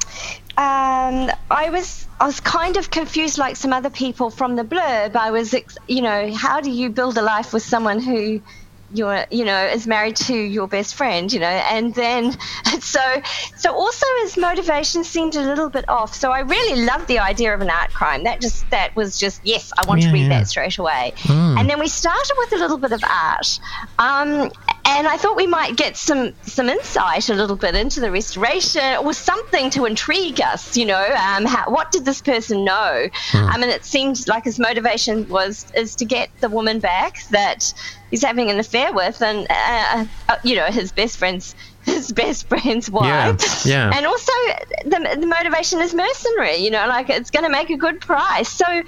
um, 0.57 1.31
I 1.49 1.69
was 1.71 2.07
I 2.19 2.25
was 2.25 2.39
kind 2.39 2.77
of 2.77 2.91
confused, 2.91 3.37
like 3.37 3.55
some 3.55 3.73
other 3.73 3.89
people 3.89 4.29
from 4.29 4.55
the 4.55 4.63
blurb. 4.63 5.15
I 5.15 5.31
was, 5.31 5.55
you 5.87 6.01
know, 6.01 6.33
how 6.35 6.61
do 6.61 6.69
you 6.69 6.89
build 6.89 7.17
a 7.17 7.21
life 7.21 7.53
with 7.53 7.63
someone 7.63 7.99
who 7.99 8.41
you're 8.93 9.25
you 9.31 9.45
know 9.45 9.65
is 9.65 9.87
married 9.87 10.15
to 10.15 10.35
your 10.35 10.67
best 10.67 10.95
friend 10.95 11.31
you 11.31 11.39
know 11.39 11.45
and 11.45 11.93
then 11.95 12.31
so 12.79 12.99
so 13.57 13.73
also 13.73 14.05
his 14.21 14.37
motivation 14.37 15.03
seemed 15.03 15.35
a 15.35 15.41
little 15.41 15.69
bit 15.69 15.87
off 15.89 16.13
so 16.13 16.31
i 16.31 16.39
really 16.39 16.83
loved 16.83 17.07
the 17.07 17.19
idea 17.19 17.53
of 17.53 17.61
an 17.61 17.69
art 17.69 17.91
crime 17.93 18.23
that 18.23 18.41
just 18.41 18.69
that 18.69 18.95
was 18.95 19.17
just 19.17 19.41
yes 19.45 19.71
i 19.77 19.87
want 19.87 20.01
yeah, 20.01 20.07
to 20.07 20.13
read 20.13 20.23
yeah. 20.23 20.29
that 20.29 20.47
straight 20.47 20.77
away 20.77 21.13
mm. 21.23 21.59
and 21.59 21.69
then 21.69 21.79
we 21.79 21.87
started 21.87 22.33
with 22.37 22.53
a 22.53 22.57
little 22.57 22.77
bit 22.77 22.91
of 22.91 23.01
art 23.03 23.59
um, 23.99 24.51
and 24.97 25.07
I 25.07 25.15
thought 25.15 25.37
we 25.37 25.47
might 25.47 25.77
get 25.77 25.95
some 25.95 26.33
some 26.41 26.67
insight 26.67 27.29
a 27.29 27.33
little 27.33 27.55
bit 27.55 27.75
into 27.75 28.01
the 28.01 28.11
restoration 28.11 28.97
or 28.97 29.13
something 29.13 29.69
to 29.71 29.85
intrigue 29.85 30.41
us. 30.41 30.75
You 30.75 30.85
know, 30.85 31.03
um, 31.03 31.45
how, 31.45 31.69
what 31.69 31.91
did 31.91 32.03
this 32.03 32.21
person 32.21 32.65
know? 32.65 33.07
I 33.33 33.57
mean, 33.57 33.69
it 33.69 33.85
seemed 33.85 34.27
like 34.27 34.43
his 34.43 34.59
motivation 34.59 35.27
was 35.29 35.65
is 35.75 35.95
to 35.95 36.05
get 36.05 36.29
the 36.41 36.49
woman 36.49 36.79
back 36.79 37.25
that 37.29 37.73
he's 38.09 38.23
having 38.23 38.51
an 38.51 38.59
affair 38.59 38.93
with, 38.93 39.21
and 39.21 39.47
uh, 39.49 40.05
uh, 40.27 40.35
you 40.43 40.55
know, 40.55 40.65
his 40.65 40.91
best 40.91 41.17
friend's 41.17 41.55
his 41.85 42.11
best 42.11 42.47
friend's 42.47 42.89
wife. 42.89 43.65
Yeah, 43.65 43.89
yeah. 43.91 43.97
And 43.97 44.05
also, 44.05 44.31
the, 44.85 45.17
the 45.19 45.27
motivation 45.27 45.81
is 45.81 45.93
mercenary. 45.93 46.57
You 46.57 46.71
know, 46.71 46.85
like 46.87 47.09
it's 47.09 47.31
going 47.31 47.45
to 47.45 47.49
make 47.51 47.69
a 47.69 47.77
good 47.77 48.01
price. 48.01 48.49
So, 48.49 48.65
I 48.65 48.79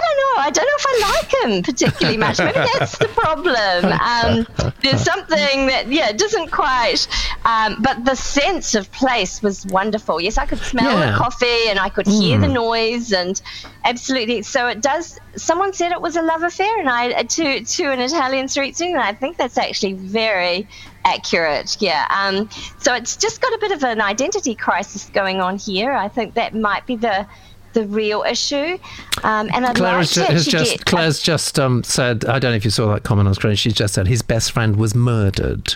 don't 0.00 0.36
know. 0.36 0.42
I 0.42 0.50
don't 0.50 0.64
know 0.64 0.78
if 0.78 0.86
I 0.88 1.12
like 1.12 1.44
him 1.44 1.62
particularly 1.62 2.18
much. 2.18 2.38
Maybe 2.38 2.52
that's 2.78 2.98
the 2.98 3.08
problem. 3.08 3.84
Um, 3.86 4.72
there's 4.82 5.02
something 5.02 5.66
that 5.66 5.88
yeah 5.88 6.12
doesn't 6.12 6.50
quite. 6.50 7.06
Um, 7.44 7.82
but 7.82 8.04
the 8.04 8.14
sense 8.14 8.74
of 8.74 8.90
place 8.92 9.42
was 9.42 9.66
wonderful. 9.66 10.20
Yes, 10.20 10.38
I 10.38 10.46
could 10.46 10.58
smell 10.60 10.98
Yeah. 10.98 11.12
the 11.12 11.16
coffee 11.18 11.68
and 11.68 11.78
I 11.78 11.88
could 11.88 12.06
hear 12.06 12.38
the 12.38 12.48
noise 12.48 13.12
and 13.12 13.40
absolutely. 13.84 14.42
So 14.42 14.68
it 14.68 14.80
does. 14.80 15.18
Someone 15.36 15.72
said 15.72 15.92
it 15.92 16.00
was 16.00 16.16
a 16.16 16.22
love 16.22 16.42
affair, 16.42 16.78
and 16.78 16.88
I 16.88 17.22
to 17.22 17.64
to 17.64 17.84
an 17.84 18.00
Italian 18.00 18.48
street 18.48 18.76
and 18.80 18.98
I 18.98 19.12
think 19.12 19.36
that's 19.36 19.58
actually 19.58 19.92
very 19.94 20.66
accurate. 21.04 21.76
Yeah. 21.80 22.06
Um, 22.10 22.48
so 22.78 22.94
it's 22.94 23.16
just 23.16 23.40
got 23.40 23.52
a 23.52 23.58
bit 23.58 23.72
of 23.72 23.82
an 23.84 24.00
identity 24.00 24.54
crisis 24.54 25.10
going 25.10 25.40
on 25.40 25.58
here. 25.58 25.92
I 25.92 26.08
think 26.08 26.34
that 26.34 26.54
might 26.54 26.86
be 26.86 26.96
the 26.96 27.26
the 27.72 27.86
real 27.86 28.22
issue. 28.22 28.78
Um, 29.24 29.48
and 29.54 29.66
I'd 29.66 29.76
Claire 29.76 29.92
like 29.92 30.08
has, 30.08 30.12
to 30.14 30.24
has 30.24 30.46
just 30.46 30.78
get 30.78 30.86
Claire's 30.86 31.22
just 31.22 31.58
um, 31.58 31.82
said. 31.84 32.24
I 32.24 32.38
don't 32.38 32.52
know 32.52 32.56
if 32.56 32.64
you 32.64 32.70
saw 32.70 32.92
that 32.92 33.02
comment 33.02 33.28
on 33.28 33.34
screen. 33.34 33.56
She 33.56 33.72
just 33.72 33.94
said 33.94 34.06
his 34.06 34.22
best 34.22 34.52
friend 34.52 34.76
was 34.76 34.94
murdered. 34.94 35.74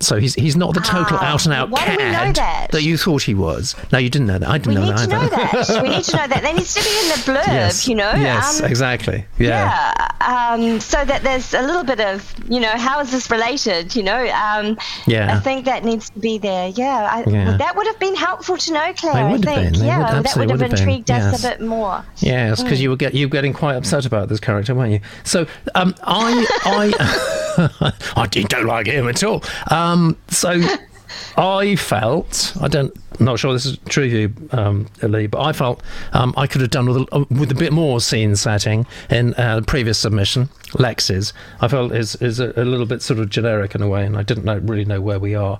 So 0.00 0.18
he's 0.18 0.34
he's 0.34 0.56
not 0.56 0.74
the 0.74 0.80
total 0.80 1.18
Ah, 1.20 1.32
out 1.32 1.44
and 1.44 1.54
out 1.54 1.70
why 1.70 1.84
we 1.90 1.96
know 1.96 2.32
cad 2.32 2.36
that? 2.72 2.82
you 2.82 2.96
thought 2.96 3.22
he 3.22 3.34
was. 3.34 3.74
No, 3.92 3.98
you 3.98 4.08
didn't 4.10 4.26
know 4.28 4.38
that. 4.38 4.48
I 4.48 4.58
didn't 4.58 4.68
we 4.68 4.74
know 4.76 4.86
need 4.86 4.98
that 4.98 5.08
to 5.08 5.08
know 5.08 5.28
that. 5.28 5.82
we 5.82 5.88
need 5.88 6.04
to 6.04 6.16
know 6.16 6.26
that. 6.28 6.42
That 6.42 6.54
needs 6.54 6.74
to 6.74 6.82
be 6.82 6.88
in 6.88 7.08
the 7.08 7.14
blurb. 7.40 7.46
yes, 7.46 7.88
You 7.88 7.94
know. 7.96 8.12
Yes, 8.12 8.60
Um, 8.60 8.66
exactly. 8.66 9.24
Yeah. 9.38 9.48
Yeah, 9.48 10.52
um, 10.52 10.80
so 10.80 11.04
that 11.04 11.22
there's 11.22 11.52
a 11.54 11.62
little 11.62 11.84
bit 11.84 12.00
of, 12.00 12.34
you 12.48 12.60
know, 12.60 12.76
how 12.76 13.00
is 13.00 13.10
this 13.10 13.30
related? 13.30 13.94
You 13.96 14.02
know, 14.04 14.26
um, 14.28 14.78
Yeah. 15.06 15.36
I 15.36 15.40
think 15.40 15.64
that 15.64 15.84
needs 15.84 16.10
to 16.10 16.18
be 16.18 16.38
there. 16.38 16.68
Yeah, 16.68 17.08
I, 17.10 17.24
Yeah. 17.28 17.56
that 17.56 17.76
would 17.76 17.86
have 17.86 17.98
been 17.98 18.14
helpful 18.14 18.56
to 18.56 18.72
know, 18.72 18.92
Claire. 18.96 19.14
I 19.26 19.30
would 19.32 19.44
have 19.44 19.54
think. 19.54 19.72
been. 19.74 19.84
Yeah, 19.86 19.98
would- 19.98 20.06
that 20.06 20.14
would 20.14 20.26
have 20.26 20.36
would 20.36 20.50
have 20.50 20.70
been. 20.70 20.78
intrigued 20.78 21.10
us 21.10 21.32
Yes. 21.32 21.44
a 21.44 21.48
bit 21.48 21.60
more. 21.66 22.04
Yes, 22.18 22.62
because 22.62 22.80
you 22.80 22.90
were 22.90 22.96
get 22.96 23.14
you 23.14 23.26
were 23.26 23.32
getting 23.32 23.52
quite 23.52 23.74
upset 23.76 24.06
about 24.06 24.28
this 24.28 24.40
character, 24.40 24.74
weren't 24.74 24.92
you? 24.92 25.00
So 25.24 25.46
um, 25.74 25.94
I 26.04 26.46
I 26.64 27.44
I 28.16 28.26
don't 28.26 28.66
like 28.66 28.86
him 28.86 29.08
at 29.08 29.22
all. 29.24 29.42
Um, 29.70 30.16
so 30.28 30.60
I 31.36 31.76
felt 31.76 32.56
I 32.60 32.68
don't 32.68 32.94
not 33.20 33.38
sure 33.38 33.52
this 33.52 33.66
is 33.66 33.78
true 33.88 34.04
of 34.04 34.12
you, 34.12 34.32
um, 34.52 34.86
Lee, 35.02 35.26
but 35.26 35.40
I 35.40 35.52
felt 35.52 35.82
um, 36.12 36.34
I 36.36 36.46
could 36.46 36.60
have 36.60 36.70
done 36.70 36.88
with 36.88 37.08
a, 37.10 37.26
with 37.30 37.50
a 37.50 37.54
bit 37.54 37.72
more 37.72 38.00
scene 38.00 38.36
setting 38.36 38.86
in 39.10 39.34
uh, 39.34 39.56
the 39.56 39.62
previous 39.62 39.98
submission, 39.98 40.48
Lex's. 40.78 41.32
I 41.60 41.68
felt 41.68 41.92
is 41.92 42.14
is 42.16 42.38
a, 42.40 42.52
a 42.56 42.64
little 42.64 42.86
bit 42.86 43.02
sort 43.02 43.18
of 43.18 43.30
generic 43.30 43.74
in 43.74 43.82
a 43.82 43.88
way, 43.88 44.04
and 44.04 44.16
I 44.16 44.22
didn't 44.22 44.44
know, 44.44 44.58
really 44.58 44.84
know 44.84 45.00
where 45.00 45.18
we 45.18 45.34
are. 45.34 45.58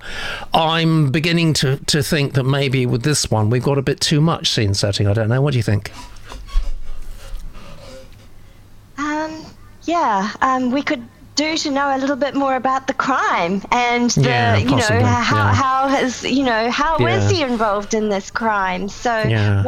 I'm 0.54 1.10
beginning 1.10 1.52
to 1.54 1.78
to 1.78 2.02
think 2.02 2.34
that 2.34 2.44
maybe 2.44 2.86
with 2.86 3.02
this 3.02 3.30
one 3.30 3.50
we've 3.50 3.62
got 3.62 3.78
a 3.78 3.82
bit 3.82 4.00
too 4.00 4.20
much 4.20 4.48
scene 4.48 4.74
setting. 4.74 5.06
I 5.06 5.12
don't 5.12 5.28
know. 5.28 5.40
What 5.42 5.52
do 5.52 5.58
you 5.58 5.64
think? 5.64 5.90
Um, 8.98 9.44
yeah, 9.84 10.32
um, 10.42 10.70
we 10.70 10.82
could 10.82 11.06
do 11.38 11.56
to 11.64 11.70
know 11.70 11.88
a 11.96 11.98
little 12.02 12.16
bit 12.26 12.34
more 12.34 12.54
about 12.56 12.82
the 12.90 12.94
crime 13.06 13.62
and 13.70 14.10
the, 14.10 14.28
Yeah, 14.28 14.56
you 14.56 14.76
know, 14.82 15.02
how, 15.04 15.36
yeah. 15.36 15.54
how 15.54 15.88
has, 15.88 16.24
you 16.24 16.42
know, 16.50 16.62
how 16.70 16.96
is 17.06 17.24
Yeah. 17.24 17.36
he 17.36 17.42
involved 17.52 17.94
in 17.94 18.08
this 18.08 18.30
crime? 18.30 18.88
So 18.88 19.12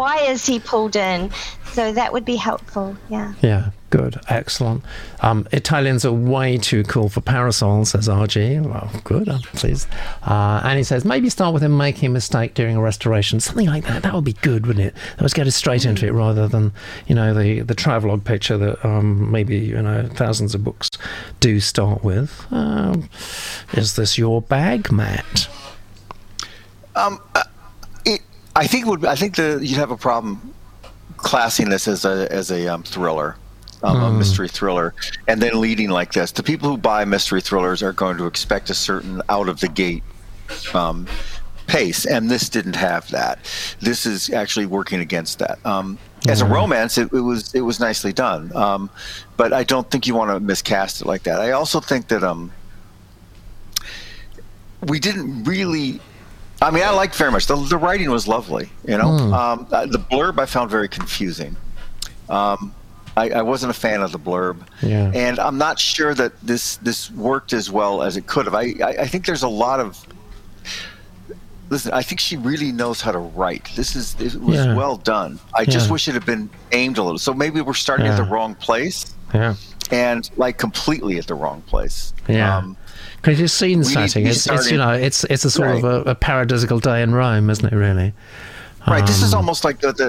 why 0.01 0.17
is 0.33 0.45
he 0.45 0.59
pulled 0.59 0.97
in? 0.97 1.31
So 1.73 1.93
that 1.93 2.13
would 2.13 2.25
be 2.25 2.37
helpful. 2.37 2.97
Yeah. 3.09 3.33
Yeah, 3.41 3.71
good, 3.91 4.21
excellent. 4.29 4.83
Um, 5.21 5.47
Italians 5.53 6.05
are 6.05 6.13
way 6.13 6.57
too 6.57 6.85
cool 6.85 7.09
for 7.09 7.21
parasols, 7.21 7.91
says 7.91 8.09
RG. 8.09 8.63
Well, 8.63 8.91
good, 9.05 9.29
I'm 9.29 9.41
pleased. 9.41 9.89
Uh, 10.23 10.61
and 10.65 10.79
he 10.79 10.85
says 10.85 11.05
maybe 11.05 11.29
start 11.29 11.53
with 11.53 11.63
him 11.63 11.77
making 11.77 12.07
a 12.07 12.13
mistake 12.13 12.55
during 12.55 12.77
a 12.77 12.81
restoration, 12.81 13.41
something 13.41 13.67
like 13.67 13.85
that. 13.85 14.03
That 14.03 14.15
would 14.15 14.25
be 14.25 14.33
good, 14.35 14.67
wouldn't 14.67 14.87
it? 14.87 14.95
Let's 15.21 15.35
get 15.35 15.51
straight 15.53 15.85
into 15.85 16.07
it 16.07 16.13
rather 16.13 16.49
than 16.49 16.73
you 17.07 17.15
know 17.15 17.35
the 17.35 17.61
the 17.61 17.75
travelogue 17.75 18.25
picture 18.25 18.57
that 18.57 18.85
um, 18.85 19.31
maybe 19.31 19.59
you 19.59 19.81
know 19.83 20.09
thousands 20.15 20.55
of 20.55 20.65
books 20.65 20.89
do 21.41 21.61
start 21.61 22.05
with. 22.05 22.47
Um, 22.51 23.09
is 23.73 23.97
this 23.97 24.17
your 24.17 24.41
bag, 24.41 24.91
Matt? 24.91 25.49
It, 28.05 28.21
I 28.57 28.67
think 28.67 28.87
would. 28.87 29.05
I 29.05 29.15
think 29.15 29.37
the 29.37 29.59
you'd 29.63 29.79
have 29.79 29.91
a 29.91 29.97
problem 29.97 30.55
classing 31.17 31.69
this 31.69 31.87
as 31.89 32.05
a 32.05 32.31
as 32.31 32.51
a 32.51 32.67
um, 32.69 32.83
thriller, 32.83 33.37
um, 33.83 34.03
a 34.03 34.13
mystery 34.13 34.49
thriller, 34.49 34.95
and 35.29 35.41
then 35.41 35.61
leading 35.61 35.91
like 35.91 36.13
this. 36.13 36.33
The 36.33 36.43
people 36.43 36.69
who 36.69 36.77
buy 36.77 37.05
mystery 37.05 37.41
thrillers 37.41 37.83
are 37.83 37.93
going 37.93 38.17
to 38.19 38.27
expect 38.27 38.71
a 38.71 38.75
certain 38.75 39.23
out 39.29 39.49
of 39.49 39.61
the 39.61 39.69
gate 39.69 40.03
um, 40.75 41.07
pace, 41.67 42.05
and 42.05 42.31
this 42.31 42.49
didn't 42.49 42.77
have 42.77 43.09
that. 43.11 43.39
This 43.81 44.07
is 44.07 44.31
actually 44.31 44.67
working 44.67 45.01
against 45.01 45.39
that. 45.39 45.65
Um, 45.65 45.99
as 46.29 46.43
a 46.43 46.47
romance, 46.47 46.99
it, 46.99 47.13
it 47.13 47.21
was 47.21 47.55
it 47.55 47.63
was 47.63 47.81
nicely 47.81 48.13
done, 48.13 48.55
um, 48.55 48.91
but 49.37 49.53
I 49.53 49.65
don't 49.65 49.91
think 49.91 50.07
you 50.07 50.15
want 50.15 50.31
to 50.31 50.41
miscast 50.41 51.01
it 51.01 51.07
like 51.07 51.23
that. 51.23 51.41
I 51.41 51.53
also 51.53 51.81
think 51.81 52.09
that 52.09 52.23
um, 52.23 52.53
we 54.87 54.99
didn't 54.99 55.45
really. 55.45 56.01
I 56.63 56.71
mean, 56.71 56.83
I 56.83 56.91
liked 56.91 57.15
very 57.15 57.33
much. 57.33 57.47
The, 57.47 57.57
the 57.57 57.79
writing 57.79 58.11
was 58.11 58.29
lovely. 58.29 58.71
You 58.87 58.99
know, 58.99 59.09
um, 59.09 59.67
uh, 59.73 59.87
the 59.87 59.99
blurb 59.99 60.39
I 60.39 60.45
found 60.45 60.71
very 60.71 60.89
confusing. 60.89 61.57
Um, 62.29 62.75
I, 63.23 63.41
I 63.41 63.43
wasn't 63.43 63.71
a 63.71 63.79
fan 63.87 64.01
of 64.03 64.11
the 64.13 64.19
blurb, 64.19 64.57
Yeah. 64.83 65.11
and 65.15 65.39
I'm 65.39 65.59
not 65.59 65.79
sure 65.79 66.15
that 66.15 66.33
this 66.43 66.77
this 66.77 67.11
worked 67.11 67.53
as 67.53 67.71
well 67.71 68.03
as 68.03 68.17
it 68.17 68.27
could 68.27 68.45
have. 68.47 68.55
I, 68.55 68.65
I, 68.83 68.93
I 69.05 69.07
think 69.07 69.27
there's 69.27 69.43
a 69.45 69.49
lot 69.65 69.79
of. 69.81 69.99
Listen, 71.69 71.93
I 71.93 72.03
think 72.03 72.19
she 72.19 72.37
really 72.37 72.73
knows 72.73 73.01
how 73.01 73.13
to 73.13 73.19
write. 73.19 73.71
This 73.77 73.95
is 73.95 74.17
it 74.21 74.35
was 74.41 74.57
Yeah. 74.57 74.75
well 74.75 74.97
done. 74.97 75.39
I 75.55 75.65
just 75.65 75.89
wish 75.89 76.09
it 76.09 76.15
had 76.15 76.27
been 76.27 76.51
aimed 76.73 76.99
a 76.99 77.03
little. 77.03 77.19
So 77.19 77.33
maybe 77.33 77.61
we're 77.61 77.75
starting 77.75 78.07
at 78.07 78.17
the 78.17 78.25
wrong 78.25 78.57
place, 78.57 79.15
Yeah. 79.33 79.55
and 79.93 80.29
like 80.37 80.59
completely 80.59 81.19
at 81.19 81.27
the 81.29 81.37
wrong 81.37 81.63
place. 81.63 82.13
Yeah. 82.29 82.57
Um, 82.59 82.77
Because 83.23 83.39
your 83.39 83.49
scene 83.49 83.85
setting, 83.85 84.27
it's, 84.27 84.49
it's 84.49 84.71
you 84.71 84.79
know, 84.79 84.91
it's 84.93 85.23
it's 85.25 85.45
a 85.45 85.51
sort 85.51 85.69
Right. 85.69 85.85
of 85.85 86.07
a, 86.07 86.11
a 86.11 86.15
paradisical 86.17 86.81
day 86.81 87.03
in 87.03 87.15
Rome, 87.15 87.49
isn't 87.51 87.73
it? 87.73 87.77
Really? 87.77 88.15
Right. 88.89 89.07
this 89.07 89.23
is 89.23 89.33
Um, 89.33 89.39
almost 89.41 89.63
like 89.65 89.79
the, 89.81 89.93
the 89.93 90.09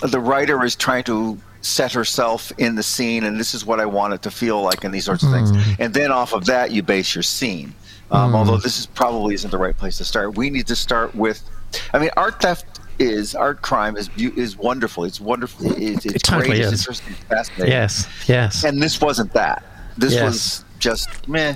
the 0.00 0.08
the 0.08 0.20
writer 0.20 0.62
is 0.64 0.74
trying 0.76 1.04
to 1.04 1.38
set 1.62 1.92
herself 1.92 2.52
in 2.58 2.74
the 2.74 2.82
scene, 2.82 3.24
and 3.24 3.38
this 3.38 3.54
is 3.54 3.64
what 3.64 3.80
I 3.80 3.86
want 3.86 4.12
it 4.14 4.22
to 4.22 4.30
feel 4.30 4.60
like, 4.62 4.84
and 4.84 4.92
these 4.92 5.04
sorts 5.04 5.22
of 5.22 5.30
Hmm. 5.30 5.34
things. 5.52 5.76
And 5.78 5.94
then 5.94 6.10
off 6.12 6.32
of 6.34 6.44
that, 6.46 6.70
you 6.72 6.82
base 6.82 7.14
your 7.14 7.22
scene. 7.22 7.74
Um, 8.10 8.34
Although 8.34 8.58
this 8.58 8.78
is 8.78 8.84
probably 8.86 9.34
isn't 9.34 9.50
the 9.50 9.56
right 9.58 9.76
place 9.76 9.96
to 9.98 10.04
start. 10.04 10.36
We 10.36 10.50
need 10.50 10.66
to 10.66 10.76
start 10.76 11.14
with. 11.14 11.42
I 11.94 11.98
mean, 11.98 12.10
art 12.16 12.42
theft 12.42 12.66
is 12.98 13.34
art 13.34 13.62
crime 13.62 13.96
is 13.96 14.10
is 14.18 14.56
wonderful. 14.58 15.04
It's 15.04 15.18
wonderful. 15.20 15.66
It's, 15.72 16.04
it's 16.04 16.16
It 16.16 16.22
totally 16.22 16.48
great. 16.48 16.60
It's 16.60 16.72
is. 16.72 16.80
interesting. 16.80 17.14
It's 17.14 17.24
fascinating. 17.28 17.72
Yes. 17.72 18.06
Yes. 18.26 18.64
And 18.64 18.82
this 18.82 19.00
wasn't 19.00 19.32
that. 19.32 19.62
This 19.96 20.12
Yes. 20.12 20.22
was 20.24 20.64
just 20.78 21.26
meh. 21.26 21.54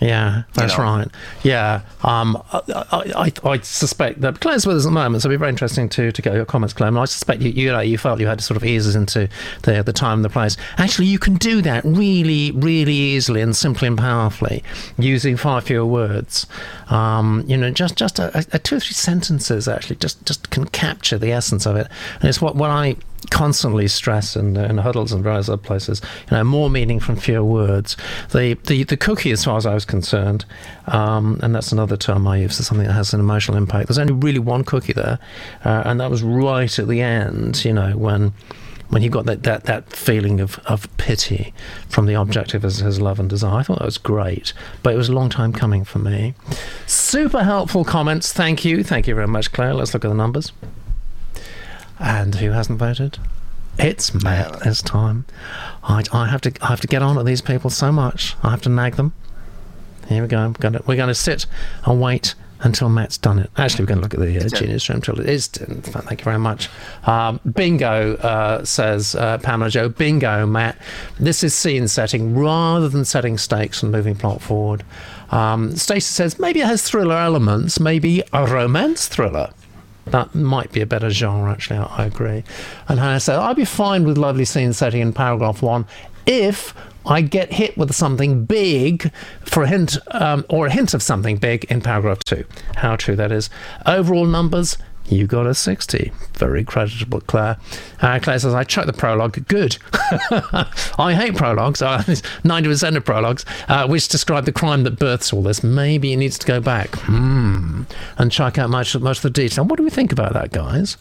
Yeah, 0.00 0.42
that's 0.54 0.76
know. 0.76 0.84
right. 0.84 1.08
Yeah, 1.42 1.82
um, 2.02 2.42
I, 2.52 3.32
I, 3.44 3.48
I, 3.48 3.58
suspect 3.60 4.20
that 4.22 4.40
Claire's 4.40 4.66
with 4.66 4.76
us 4.76 4.84
at 4.84 4.88
the 4.88 4.92
moment, 4.92 5.22
so 5.22 5.28
it'll 5.28 5.36
be 5.36 5.38
very 5.38 5.50
interesting 5.50 5.88
to, 5.90 6.10
to 6.10 6.22
get 6.22 6.34
your 6.34 6.44
comments, 6.44 6.74
Claire. 6.74 6.88
And 6.88 6.98
I 6.98 7.04
suspect 7.04 7.42
you, 7.42 7.50
you 7.50 7.70
know, 7.70 7.80
you 7.80 7.96
felt 7.96 8.20
you 8.20 8.26
had 8.26 8.38
to 8.38 8.44
sort 8.44 8.56
of 8.56 8.64
ease 8.64 8.88
us 8.88 8.96
into 8.96 9.28
the 9.62 9.82
the 9.82 9.92
time 9.92 10.18
and 10.18 10.24
the 10.24 10.28
place. 10.28 10.56
Actually, 10.78 11.06
you 11.06 11.18
can 11.18 11.36
do 11.36 11.62
that 11.62 11.84
really, 11.84 12.50
really 12.50 12.92
easily 12.92 13.40
and 13.40 13.54
simply 13.54 13.86
and 13.86 13.96
powerfully 13.96 14.64
using 14.98 15.36
far 15.36 15.60
fewer 15.60 15.86
words. 15.86 16.46
Um, 16.88 17.44
you 17.46 17.56
know, 17.56 17.70
just 17.70 17.96
just 17.96 18.18
a, 18.18 18.44
a 18.52 18.58
two 18.58 18.76
or 18.76 18.80
three 18.80 18.94
sentences 18.94 19.68
actually 19.68 19.96
just 19.96 20.24
just 20.26 20.50
can 20.50 20.66
capture 20.66 21.18
the 21.18 21.30
essence 21.32 21.66
of 21.66 21.76
it, 21.76 21.86
and 22.20 22.28
it's 22.28 22.42
what 22.42 22.56
what 22.56 22.70
I 22.70 22.96
constantly 23.30 23.88
stress 23.88 24.36
in, 24.36 24.56
in 24.56 24.78
huddles 24.78 25.12
and 25.12 25.22
various 25.22 25.48
other 25.48 25.60
places. 25.62 26.00
You 26.30 26.36
know, 26.36 26.44
more 26.44 26.70
meaning 26.70 27.00
from 27.00 27.16
fewer 27.16 27.44
words. 27.44 27.96
The 28.30 28.54
the, 28.66 28.84
the 28.84 28.96
cookie, 28.96 29.30
as 29.30 29.44
far 29.44 29.56
as 29.56 29.66
I 29.66 29.74
was 29.74 29.84
concerned, 29.84 30.44
um, 30.86 31.38
and 31.42 31.54
that's 31.54 31.72
another 31.72 31.96
term 31.96 32.26
I 32.26 32.38
use 32.38 32.56
for 32.56 32.62
something 32.62 32.86
that 32.86 32.92
has 32.92 33.12
an 33.14 33.20
emotional 33.20 33.56
impact. 33.56 33.88
There's 33.88 33.98
only 33.98 34.14
really 34.14 34.38
one 34.38 34.64
cookie 34.64 34.92
there, 34.92 35.18
uh, 35.64 35.82
and 35.84 36.00
that 36.00 36.10
was 36.10 36.22
right 36.22 36.78
at 36.78 36.88
the 36.88 37.00
end. 37.00 37.64
You 37.64 37.72
know, 37.72 37.96
when 37.96 38.32
when 38.88 39.02
he 39.02 39.08
got 39.08 39.26
that, 39.26 39.42
that, 39.42 39.64
that 39.64 39.90
feeling 39.90 40.40
of, 40.40 40.60
of 40.66 40.94
pity 40.98 41.52
from 41.88 42.06
the 42.06 42.14
object 42.14 42.54
of 42.54 42.62
his, 42.62 42.78
his 42.78 43.00
love 43.00 43.18
and 43.18 43.28
desire. 43.28 43.58
I 43.58 43.62
thought 43.62 43.78
that 43.78 43.84
was 43.86 43.98
great, 43.98 44.52
but 44.82 44.94
it 44.94 44.96
was 44.96 45.08
a 45.08 45.12
long 45.12 45.30
time 45.30 45.52
coming 45.52 45.84
for 45.84 45.98
me. 45.98 46.34
Super 46.86 47.42
helpful 47.42 47.84
comments. 47.84 48.32
Thank 48.32 48.64
you. 48.64 48.84
Thank 48.84 49.08
you 49.08 49.14
very 49.14 49.26
much, 49.26 49.52
Claire. 49.52 49.74
Let's 49.74 49.94
look 49.94 50.04
at 50.04 50.08
the 50.08 50.14
numbers. 50.14 50.52
And 51.98 52.34
who 52.36 52.50
hasn't 52.50 52.78
voted? 52.78 53.18
It's 53.78 54.14
Matt 54.14 54.60
this 54.60 54.82
time. 54.82 55.24
I, 55.82 56.04
I 56.12 56.28
have 56.28 56.40
to 56.42 56.52
I 56.62 56.68
have 56.68 56.80
to 56.80 56.86
get 56.86 57.02
on 57.02 57.18
at 57.18 57.24
these 57.24 57.40
people 57.40 57.70
so 57.70 57.90
much. 57.90 58.36
I 58.42 58.50
have 58.50 58.62
to 58.62 58.68
nag 58.68 58.96
them. 58.96 59.12
Here 60.08 60.22
we 60.22 60.28
go. 60.28 60.46
We're 60.48 60.52
going 60.52 60.74
to, 60.74 60.82
we're 60.86 60.96
going 60.96 61.08
to 61.08 61.14
sit 61.14 61.46
and 61.84 62.00
wait 62.00 62.34
until 62.60 62.88
Matt's 62.88 63.18
done 63.18 63.38
it. 63.38 63.50
Actually, 63.56 63.84
we're 63.84 63.88
going 63.88 63.98
to 63.98 64.02
look 64.02 64.14
at 64.14 64.20
the 64.20 64.38
uh, 64.38 64.48
Genius 64.48 64.88
Room 64.88 64.96
until 64.96 65.20
it 65.20 65.28
is 65.28 65.48
done. 65.48 65.82
Thank 65.82 66.20
you 66.20 66.24
very 66.24 66.38
much. 66.38 66.68
Um, 67.06 67.40
bingo, 67.52 68.14
uh, 68.16 68.64
says 68.64 69.14
uh, 69.14 69.38
Pamela 69.38 69.70
Joe. 69.70 69.88
Bingo, 69.88 70.46
Matt. 70.46 70.78
This 71.18 71.42
is 71.42 71.54
scene 71.54 71.88
setting 71.88 72.34
rather 72.36 72.88
than 72.88 73.04
setting 73.04 73.38
stakes 73.38 73.82
and 73.82 73.90
moving 73.92 74.14
plot 74.14 74.40
forward. 74.40 74.84
Um, 75.30 75.74
Stacey 75.76 76.00
says 76.12 76.38
maybe 76.38 76.60
it 76.60 76.66
has 76.66 76.82
thriller 76.82 77.16
elements, 77.16 77.80
maybe 77.80 78.22
a 78.32 78.46
romance 78.46 79.08
thriller. 79.08 79.52
That 80.06 80.34
might 80.34 80.72
be 80.72 80.80
a 80.80 80.86
better 80.86 81.10
genre, 81.10 81.50
actually. 81.50 81.78
I, 81.78 82.04
agree. 82.06 82.44
And 82.88 82.98
Hannah 82.98 83.20
said, 83.20 83.38
I'd 83.38 83.56
be 83.56 83.64
fine 83.64 84.04
with 84.04 84.18
lovely 84.18 84.44
scene 84.44 84.72
setting 84.72 85.00
in 85.00 85.12
paragraph 85.12 85.62
one 85.62 85.86
if 86.26 86.74
I 87.06 87.20
get 87.20 87.52
hit 87.52 87.76
with 87.76 87.94
something 87.94 88.44
big 88.44 89.12
for 89.42 89.62
a 89.64 89.68
hint, 89.68 89.98
um, 90.12 90.44
or 90.48 90.66
a 90.66 90.72
hint 90.72 90.94
of 90.94 91.02
something 91.02 91.36
big 91.36 91.64
in 91.64 91.80
paragraph 91.80 92.20
two. 92.24 92.44
How 92.76 92.96
true 92.96 93.16
that 93.16 93.30
is. 93.30 93.50
Overall 93.86 94.26
numbers, 94.26 94.78
you 95.06 95.26
got 95.26 95.46
a 95.46 95.54
60. 95.54 96.12
Very 96.34 96.64
creditable, 96.64 97.20
Claire. 97.22 97.58
Uh, 98.00 98.18
Claire 98.20 98.38
says, 98.38 98.54
I 98.54 98.64
checked 98.64 98.86
the 98.86 98.92
prologue. 98.92 99.46
Good. 99.46 99.78
I 100.98 101.14
hate 101.14 101.36
prologues. 101.36 101.82
Uh, 101.82 101.98
90% 102.02 102.96
of 102.96 103.04
prologues, 103.04 103.44
uh, 103.68 103.86
which 103.86 104.08
describe 104.08 104.44
the 104.44 104.52
crime 104.52 104.84
that 104.84 104.98
births 104.98 105.32
all 105.32 105.42
this. 105.42 105.62
Maybe 105.62 106.12
it 106.12 106.16
needs 106.16 106.38
to 106.38 106.46
go 106.46 106.60
back 106.60 106.94
hmm, 106.94 107.82
and 108.18 108.32
check 108.32 108.58
out 108.58 108.70
much, 108.70 108.96
much 108.96 109.18
of 109.18 109.22
the 109.22 109.30
detail. 109.30 109.64
What 109.64 109.76
do 109.76 109.82
we 109.82 109.90
think 109.90 110.12
about 110.12 110.32
that, 110.32 110.52
guys? 110.52 110.96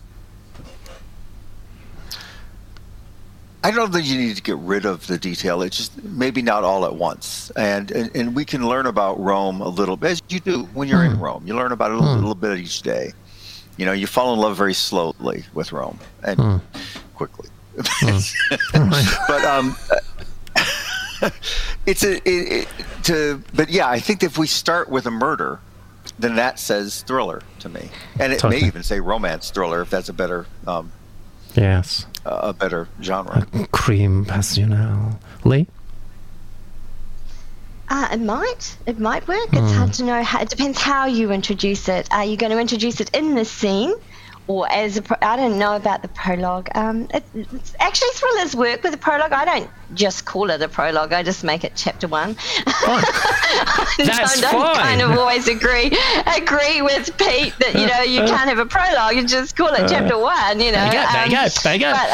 I 3.66 3.72
don't 3.72 3.94
think 3.94 4.06
you 4.06 4.18
need 4.18 4.36
to 4.36 4.42
get 4.42 4.58
rid 4.58 4.86
of 4.86 5.08
the 5.08 5.18
detail. 5.18 5.62
It's 5.62 5.78
just 5.78 6.04
maybe 6.04 6.42
not 6.42 6.66
all 6.66 6.84
at 6.84 6.96
once, 6.96 7.50
and 7.52 7.90
and, 7.92 8.14
and 8.14 8.36
we 8.36 8.44
can 8.44 8.68
learn 8.68 8.88
about 8.88 9.18
Rome 9.22 9.62
a 9.62 9.70
little 9.70 9.96
bit 9.96 10.12
as 10.12 10.22
you 10.28 10.42
do 10.42 10.64
when 10.74 10.90
you're 10.90 11.06
in 11.06 11.18
Rome. 11.18 11.48
You 11.48 11.56
learn 11.56 11.72
about 11.72 11.92
it 11.92 11.96
a 11.96 12.00
little, 12.00 12.16
little 12.16 12.36
bit 12.36 12.60
each 12.60 12.82
day. 12.82 13.14
You 13.78 13.86
know, 13.86 13.92
you 13.92 14.08
fall 14.08 14.34
in 14.34 14.40
love 14.40 14.56
very 14.58 14.74
slowly 14.74 15.46
with 15.54 15.72
Rome 15.72 16.00
and 16.24 16.62
quickly. 17.16 17.50
but 18.74 19.44
um, 19.46 19.76
it's 21.86 22.04
a 22.04 22.18
it, 22.18 22.68
it, 22.68 22.68
to. 23.04 23.42
But 23.54 23.70
yeah, 23.70 23.90
I 23.90 24.00
think 24.00 24.22
if 24.24 24.38
we 24.38 24.46
start 24.48 24.90
with 24.90 25.06
a 25.08 25.12
murder, 25.12 25.60
then 26.20 26.36
that 26.36 26.60
says 26.60 27.02
thriller 27.02 27.42
to 27.60 27.70
me, 27.70 27.90
and 28.20 28.32
it 28.32 28.40
Totally. 28.40 28.62
may 28.62 28.68
even 28.68 28.84
say 28.84 29.00
romance 29.00 29.50
thriller 29.50 29.82
if 29.82 29.90
that's 29.90 30.10
a 30.10 30.14
better 30.14 30.46
um, 30.68 30.92
Yes. 31.56 32.06
a 32.26 32.54
better 32.54 32.88
genre. 33.02 33.46
Crime 33.72 34.26
passionnel. 34.26 35.20
Lee? 35.44 35.68
Uh, 37.90 38.08
it 38.12 38.20
might. 38.22 38.78
It 38.86 39.00
might 39.00 39.28
work. 39.28 39.48
It's 39.52 39.72
hard 39.74 39.94
to 39.94 40.04
know. 40.04 40.24
How, 40.24 40.42
it 40.42 40.50
depends 40.50 40.80
how 40.80 41.06
you 41.06 41.32
introduce 41.32 41.88
it. 41.90 42.08
Are 42.12 42.26
you 42.26 42.38
going 42.38 42.52
to 42.52 42.60
introduce 42.60 43.00
it 43.02 43.10
in 43.14 43.36
the 43.36 43.46
scene, 43.46 43.94
or 44.48 44.72
as 44.72 44.98
a? 44.98 45.02
Pro- 45.02 45.18
I 45.22 45.36
don't 45.36 45.60
know 45.60 45.76
about 45.76 46.02
the 46.02 46.08
prologue. 46.08 46.70
Um, 46.76 47.08
it, 47.14 47.24
it's, 47.36 47.76
actually, 47.80 48.10
thrillers 48.14 48.56
work 48.56 48.84
with 48.84 48.94
a 48.94 48.98
prologue. 48.98 49.32
I 49.34 49.46
don't 49.46 49.70
just 49.94 50.26
call 50.26 50.50
it 50.50 50.62
a 50.62 50.70
prologue. 50.70 51.14
I 51.14 51.24
just 51.24 51.44
make 51.44 51.64
it 51.64 51.74
chapter 51.76 52.08
one. 52.08 52.36
That's 52.66 54.38
I 54.38 54.42
don't 54.42 54.52
fine. 54.52 54.76
kind 54.76 55.02
of 55.02 55.12
always 55.20 55.48
agree 55.48 55.92
agree 56.36 56.82
with 56.82 57.16
Pete 57.18 57.54
that 57.60 57.74
you 57.76 57.86
know 57.86 58.02
you 58.02 58.22
can't 58.28 58.50
have 58.50 58.60
a 58.60 58.66
prologue. 58.66 59.16
You 59.16 59.28
just 59.28 59.56
call 59.56 59.74
it 59.74 59.88
chapter 59.90 60.18
one. 60.18 60.60
You 60.60 60.72
know. 60.72 60.90
There 60.90 60.94
you 60.94 60.94
go, 60.94 61.14
there 61.14 61.28
you 61.28 61.38
Um, 61.38 61.44
go, 61.46 61.50
there 61.64 61.74
you 61.76 61.80
go. 61.80 61.94
But, 61.94 62.10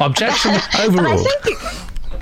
uh, 0.00 0.04
Objection 0.06 0.50
I 0.72 0.86
overruled. 0.86 1.26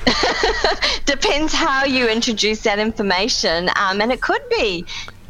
depends 1.06 1.52
how 1.52 1.84
you 1.84 2.08
introduce 2.08 2.62
that 2.62 2.78
information, 2.78 3.68
um, 3.76 4.00
and 4.00 4.12
it 4.12 4.20
could 4.22 4.42
be. 4.50 4.86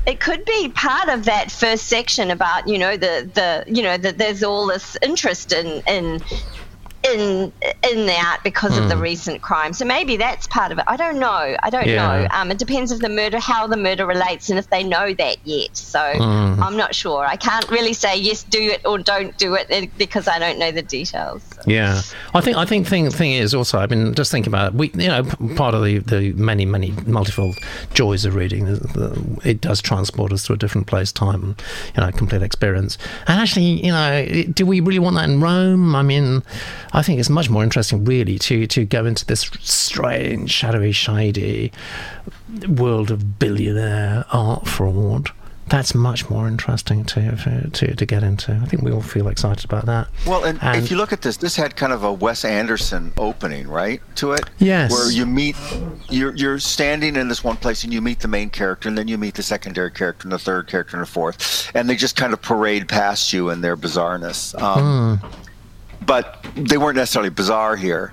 It 0.07 0.21
could 0.21 0.45
be 0.45 0.71
part 0.71 1.09
of 1.09 1.25
that 1.25 1.51
first 1.51 1.89
section 1.89 2.31
about 2.31 2.69
you 2.69 2.79
know 2.79 2.97
the 2.97 3.29
the 3.35 3.65
you 3.67 3.83
know 3.83 3.97
that 3.97 4.19
there's 4.19 4.43
all 4.45 4.67
this 4.69 4.97
interest 5.03 5.53
in 5.53 5.83
in 5.89 6.21
in 7.13 7.53
in 7.91 8.07
the 8.07 8.17
art 8.27 8.41
because 8.45 8.77
of 8.79 8.89
the 8.89 8.97
recent 8.97 9.43
crime. 9.43 9.73
So 9.73 9.85
maybe 9.85 10.17
that's 10.17 10.47
part 10.47 10.73
of 10.73 10.79
it. 10.79 10.85
I 10.87 10.97
don't 10.97 11.19
know. 11.19 11.57
I 11.63 11.71
don't 11.71 11.85
Hmm. 11.85 11.91
Yeah. 11.91 12.21
know. 12.23 12.29
Um, 12.33 12.51
it 12.51 12.59
depends 12.59 12.91
if 12.93 13.01
the 13.01 13.09
murder 13.09 13.39
how 13.39 13.67
the 13.67 13.77
murder 13.77 14.07
relates 14.07 14.51
and 14.51 14.59
if 14.59 14.69
they 14.71 14.83
know 14.83 15.15
that 15.15 15.37
yet. 15.45 15.77
So 15.77 16.01
Hmm. 16.01 16.63
I'm 16.63 16.77
not 16.77 16.95
sure. 16.95 17.25
I 17.27 17.37
can't 17.37 17.69
really 17.71 17.93
say 17.93 18.17
yes, 18.17 18.43
do 18.43 18.61
it 18.61 18.81
or 18.85 18.99
don't 18.99 19.37
do 19.39 19.55
it 19.55 19.67
eh, 19.71 19.87
because 19.99 20.27
I 20.29 20.39
don't 20.39 20.59
know 20.59 20.71
the 20.73 20.83
details. 20.83 21.43
Yeah, 21.67 22.01
I 22.35 22.41
think 22.41 22.57
I 22.57 22.65
think 22.65 22.87
thing 22.87 23.11
thing 23.11 23.33
is 23.33 23.55
also 23.55 23.79
I 23.79 23.87
mean, 23.87 24.15
just 24.15 24.31
think 24.31 24.47
about 24.47 24.73
it. 24.73 24.75
we 24.75 24.91
you 24.95 25.09
know 25.09 25.23
part 25.57 25.75
of 25.75 25.83
the, 25.85 25.99
the 25.99 26.33
many 26.35 26.65
many 26.65 26.93
multifold 27.07 27.57
joys 27.95 28.25
of 28.25 28.35
reading 28.35 28.65
the, 28.67 28.77
the, 28.77 29.41
it 29.45 29.61
does 29.61 29.81
transport 29.81 30.33
us 30.33 30.45
to 30.47 30.53
a 30.53 30.57
different 30.57 30.87
place 30.87 31.13
time 31.13 31.43
and 31.45 31.63
you 31.95 32.01
know 32.03 32.11
complete 32.13 32.43
experience 32.43 32.99
and 33.27 33.41
actually 33.41 33.85
you 33.85 33.91
know 33.93 34.27
do 34.53 34.65
we 34.67 34.81
really 34.81 34.99
want 34.99 35.17
that 35.17 35.29
in 35.29 35.41
Rome 35.41 35.95
I 35.97 36.03
mean 36.03 36.43
I 36.97 37.03
think 37.03 37.21
it's 37.21 37.31
much 37.31 37.49
more 37.51 37.63
interesting 37.63 38.05
really 38.05 38.39
to 38.41 38.67
to 38.67 38.85
go 38.85 39.05
into 39.07 39.25
this 39.27 39.43
strange 39.61 40.51
shadowy 40.51 40.93
shady 40.93 41.71
world 42.69 43.11
of 43.11 43.39
billionaire 43.39 44.25
art 44.33 44.67
fraud 44.67 45.31
that's 45.69 45.97
much 45.97 46.31
more 46.31 46.47
interesting 46.47 47.05
to, 47.05 47.69
to 47.73 47.93
to 47.97 48.07
get 48.07 48.23
into. 48.23 48.53
I 48.55 48.67
think 48.67 48.83
we 48.85 48.93
all 48.93 49.03
feel 49.03 49.27
excited 49.27 49.65
about 49.65 49.87
that. 49.87 50.07
Well, 50.25 50.45
and, 50.45 50.63
And- 50.63 50.77
if 50.81 50.93
you 50.93 50.97
look 50.97 51.13
at 51.13 51.23
this, 51.23 51.39
this 51.39 51.57
had 51.57 51.75
kind 51.75 51.93
of 51.93 52.05
a 52.05 52.13
Wes 52.13 52.45
Anderson 52.45 53.13
opening, 53.19 53.67
right, 53.67 54.01
to 54.15 54.31
it. 54.31 54.49
Yes. 54.59 54.93
Where 54.93 55.11
you 55.11 55.27
meet, 55.27 55.57
you're 56.09 56.33
you're 56.37 56.61
standing 56.61 57.17
in 57.17 57.27
this 57.27 57.43
one 57.43 57.57
place, 57.57 57.83
and 57.83 57.93
you 57.93 58.01
meet 58.01 58.21
the 58.21 58.29
main 58.29 58.49
character, 58.49 58.89
and 58.89 58.97
then 58.97 59.09
you 59.09 59.19
meet 59.19 59.35
the 59.35 59.43
secondary 59.43 59.91
character, 59.91 60.23
and 60.27 60.31
the 60.33 60.39
third 60.39 60.69
character, 60.69 60.97
and 60.97 61.03
the 61.05 61.11
fourth, 61.11 61.69
and 61.75 61.91
they 61.91 61.97
just 61.97 62.15
kind 62.15 62.33
of 62.33 62.41
parade 62.41 62.87
past 62.89 63.33
you 63.33 63.51
in 63.51 63.61
their 63.61 63.77
bizarreness. 63.77 64.55
Um, 64.63 65.19
Hmm. 65.19 65.27
But 66.05 66.45
they 66.55 66.79
weren't 66.79 66.97
necessarily 66.97 67.31
bizarre 67.31 67.77
here, 67.77 68.13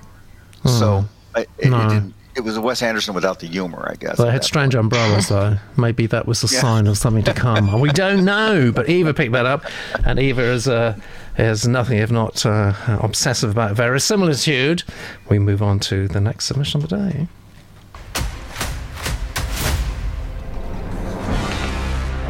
so 0.64 1.04
it, 1.36 1.48
it, 1.58 1.64
Hmm. 1.66 1.70
No. 1.70 1.80
it, 1.80 1.88
didn't, 1.88 2.14
it 2.36 2.40
was 2.40 2.56
a 2.56 2.60
Wes 2.60 2.82
Anderson 2.82 3.14
without 3.14 3.38
the 3.38 3.46
humor, 3.46 3.86
I 3.88 3.94
guess. 3.94 4.16
They 4.18 4.30
had 4.30 4.42
strange 4.42 4.74
umbrellas, 4.74 5.28
though. 5.28 5.58
Maybe 5.76 6.06
that 6.06 6.26
was 6.26 6.42
a 6.42 6.48
sign 6.48 6.86
of 6.88 6.98
something 6.98 7.22
to 7.24 7.34
come. 7.34 7.78
We 7.80 7.90
don't 7.92 8.24
know, 8.24 8.72
but 8.72 8.88
Eva 8.88 9.14
picked 9.14 9.32
that 9.32 9.46
up, 9.46 9.64
and 10.04 10.18
Eva 10.18 10.42
is 10.42 10.66
uh, 10.66 10.98
is 11.38 11.66
nothing 11.68 11.98
if 11.98 12.10
not 12.10 12.44
uh, 12.44 12.72
obsessive 13.00 13.50
about 13.50 13.76
verisimilitude. 13.76 14.82
We 15.28 15.38
move 15.38 15.62
on 15.62 15.78
to 15.80 16.08
the 16.08 16.20
next 16.20 16.46
submission 16.46 16.82
of 16.82 16.88
the 16.88 16.96
day. 16.96 17.28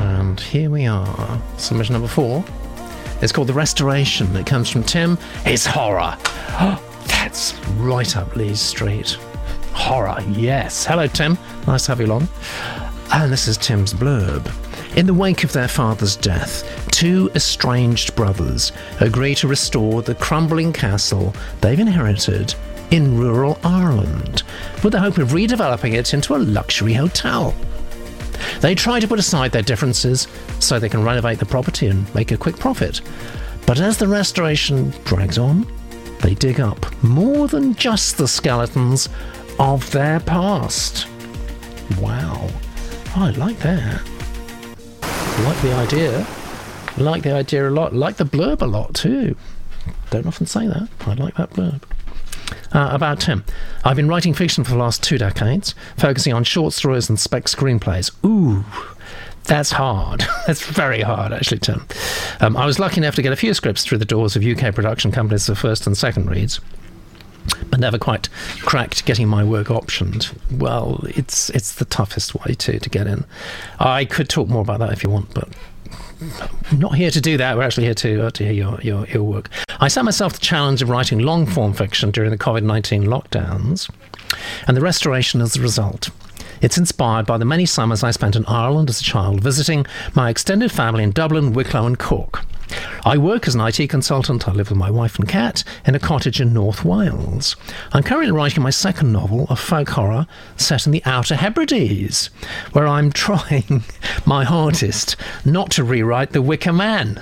And 0.00 0.38
here 0.40 0.68
we 0.70 0.86
are. 0.86 1.40
Submission 1.56 1.94
number 1.94 2.08
four. 2.08 2.44
It's 3.22 3.32
called 3.32 3.48
The 3.48 3.54
Restoration. 3.54 4.34
It 4.36 4.46
comes 4.46 4.68
from 4.68 4.82
Tim. 4.82 5.18
It's 5.44 5.66
horror. 5.66 6.16
That's 7.06 7.54
right 7.76 8.16
up 8.16 8.36
Lee's 8.36 8.60
street. 8.60 9.18
Horror, 9.72 10.18
yes. 10.30 10.84
Hello, 10.84 11.06
Tim. 11.06 11.38
Nice 11.66 11.86
to 11.86 11.92
have 11.92 12.00
you 12.00 12.06
along. 12.06 12.28
And 13.12 13.32
this 13.32 13.48
is 13.48 13.56
Tim's 13.56 13.92
blurb. 13.94 14.50
In 14.96 15.06
the 15.06 15.14
wake 15.14 15.42
of 15.42 15.52
their 15.52 15.68
father's 15.68 16.16
death, 16.16 16.62
two 16.92 17.30
estranged 17.34 18.14
brothers 18.14 18.72
agree 19.00 19.34
to 19.36 19.48
restore 19.48 20.02
the 20.02 20.14
crumbling 20.14 20.72
castle 20.72 21.34
they've 21.60 21.80
inherited 21.80 22.54
in 22.90 23.18
rural 23.18 23.58
Ireland, 23.64 24.44
with 24.84 24.92
the 24.92 25.00
hope 25.00 25.18
of 25.18 25.30
redeveloping 25.30 25.94
it 25.94 26.14
into 26.14 26.36
a 26.36 26.38
luxury 26.38 26.94
hotel. 26.94 27.54
They 28.60 28.74
try 28.74 29.00
to 29.00 29.08
put 29.08 29.18
aside 29.18 29.52
their 29.52 29.62
differences 29.62 30.28
so 30.60 30.78
they 30.78 30.88
can 30.88 31.04
renovate 31.04 31.38
the 31.38 31.46
property 31.46 31.86
and 31.88 32.12
make 32.14 32.32
a 32.32 32.36
quick 32.36 32.58
profit. 32.58 33.00
But 33.66 33.80
as 33.80 33.98
the 33.98 34.08
restoration 34.08 34.92
drags 35.04 35.38
on, 35.38 35.66
they 36.20 36.34
dig 36.34 36.60
up 36.60 36.86
more 37.02 37.48
than 37.48 37.74
just 37.74 38.16
the 38.16 38.28
skeletons 38.28 39.08
of 39.58 39.90
their 39.90 40.20
past. 40.20 41.06
Wow. 42.00 42.48
I 43.16 43.30
like 43.30 43.58
that. 43.60 44.02
Like 45.44 45.62
the 45.62 45.74
idea. 45.74 46.26
Like 46.96 47.22
the 47.22 47.32
idea 47.32 47.68
a 47.68 47.70
lot. 47.70 47.94
Like 47.94 48.16
the 48.16 48.24
blurb 48.24 48.62
a 48.62 48.66
lot 48.66 48.94
too. 48.94 49.36
Don't 50.10 50.26
often 50.26 50.46
say 50.46 50.66
that. 50.66 50.88
I 51.00 51.14
like 51.14 51.34
that 51.36 51.50
blurb. 51.50 51.82
Uh, 52.72 52.88
about 52.90 53.20
Tim. 53.20 53.44
I've 53.84 53.96
been 53.96 54.08
writing 54.08 54.34
fiction 54.34 54.64
for 54.64 54.72
the 54.72 54.78
last 54.78 55.02
two 55.02 55.16
decades, 55.16 55.74
focusing 55.96 56.32
on 56.32 56.42
short 56.42 56.72
stories 56.72 57.08
and 57.08 57.20
spec 57.20 57.44
screenplays. 57.44 58.10
Ooh, 58.24 58.64
that's 59.44 59.72
hard. 59.72 60.24
that's 60.46 60.64
very 60.66 61.02
hard, 61.02 61.32
actually, 61.32 61.58
Tim. 61.58 61.86
Um, 62.40 62.56
I 62.56 62.66
was 62.66 62.78
lucky 62.78 62.98
enough 62.98 63.14
to 63.16 63.22
get 63.22 63.32
a 63.32 63.36
few 63.36 63.54
scripts 63.54 63.84
through 63.84 63.98
the 63.98 64.04
doors 64.04 64.36
of 64.36 64.44
UK 64.44 64.74
production 64.74 65.12
companies 65.12 65.46
for 65.46 65.54
first 65.54 65.86
and 65.86 65.96
second 65.96 66.30
reads. 66.30 66.60
But 67.70 67.78
never 67.78 67.98
quite 67.98 68.30
cracked 68.60 69.04
getting 69.04 69.28
my 69.28 69.44
work 69.44 69.66
optioned. 69.66 70.34
Well, 70.50 71.04
it's 71.08 71.50
it's 71.50 71.74
the 71.74 71.84
toughest 71.84 72.34
way 72.34 72.54
to, 72.54 72.80
to 72.80 72.88
get 72.88 73.06
in. 73.06 73.24
I 73.78 74.06
could 74.06 74.30
talk 74.30 74.48
more 74.48 74.62
about 74.62 74.78
that 74.78 74.92
if 74.92 75.04
you 75.04 75.10
want, 75.10 75.34
but 75.34 75.50
I'm 76.70 76.78
not 76.78 76.94
here 76.94 77.10
to 77.10 77.20
do 77.20 77.36
that. 77.36 77.56
We're 77.56 77.62
actually 77.62 77.84
here 77.84 77.94
to, 77.94 78.26
uh, 78.26 78.30
to 78.30 78.44
hear 78.44 78.52
your, 78.52 78.80
your, 78.80 79.06
your 79.06 79.22
work. 79.22 79.50
I 79.80 79.88
set 79.88 80.04
myself 80.04 80.34
the 80.34 80.38
challenge 80.38 80.82
of 80.82 80.88
writing 80.88 81.18
long 81.18 81.46
form 81.46 81.72
fiction 81.72 82.10
during 82.10 82.30
the 82.30 82.38
COVID 82.38 82.62
19 82.62 83.04
lockdowns, 83.04 83.90
and 84.66 84.76
the 84.76 84.80
restoration 84.80 85.40
is 85.40 85.54
the 85.54 85.60
result. 85.60 86.10
It's 86.60 86.78
inspired 86.78 87.26
by 87.26 87.36
the 87.38 87.44
many 87.44 87.66
summers 87.66 88.02
I 88.02 88.10
spent 88.10 88.36
in 88.36 88.46
Ireland 88.46 88.88
as 88.88 89.00
a 89.00 89.04
child 89.04 89.40
visiting 89.40 89.84
my 90.14 90.30
extended 90.30 90.72
family 90.72 91.02
in 91.02 91.10
Dublin, 91.10 91.52
Wicklow, 91.52 91.86
and 91.86 91.98
Cork. 91.98 92.44
I 93.04 93.18
work 93.18 93.46
as 93.46 93.54
an 93.54 93.60
IT 93.60 93.88
consultant. 93.88 94.48
I 94.48 94.52
live 94.52 94.70
with 94.70 94.78
my 94.78 94.90
wife 94.90 95.18
and 95.18 95.28
cat 95.28 95.64
in 95.86 95.94
a 95.94 95.98
cottage 95.98 96.40
in 96.40 96.52
North 96.52 96.84
Wales. 96.84 97.56
I'm 97.92 98.02
currently 98.02 98.32
writing 98.32 98.62
my 98.62 98.70
second 98.70 99.12
novel, 99.12 99.46
a 99.50 99.56
folk 99.56 99.90
horror 99.90 100.26
set 100.56 100.86
in 100.86 100.92
the 100.92 101.02
Outer 101.04 101.36
Hebrides, 101.36 102.28
where 102.72 102.86
I'm 102.86 103.12
trying 103.24 103.84
my 104.24 104.44
hardest 104.44 105.16
not 105.44 105.70
to 105.72 105.84
rewrite 105.84 106.32
The 106.32 106.42
Wicker 106.42 106.72
Man. 106.72 107.20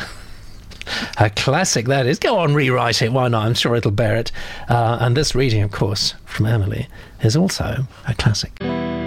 A 1.19 1.31
classic 1.31 1.87
that 1.87 2.07
is. 2.07 2.19
Go 2.19 2.39
on, 2.39 2.55
rewrite 2.55 3.03
it. 3.03 3.13
Why 3.13 3.29
not? 3.29 3.47
I'm 3.47 3.55
sure 3.55 3.75
it'll 3.77 3.91
bear 3.91 4.17
it. 4.17 4.33
Uh, 4.69 4.99
and 5.01 5.17
this 5.17 5.35
reading, 5.35 5.63
of 5.63 5.71
course, 5.71 6.15
from 6.25 6.47
Emily, 6.47 6.89
is 7.23 7.37
also 7.37 7.87
a 8.07 8.15
classic. 8.15 9.02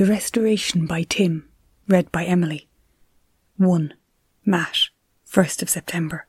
The 0.00 0.06
Restoration 0.06 0.86
by 0.86 1.02
Tim, 1.02 1.46
read 1.86 2.10
by 2.10 2.24
Emily. 2.24 2.70
1. 3.58 3.92
Matt, 4.46 4.88
1st 5.30 5.60
of 5.60 5.68
September. 5.68 6.26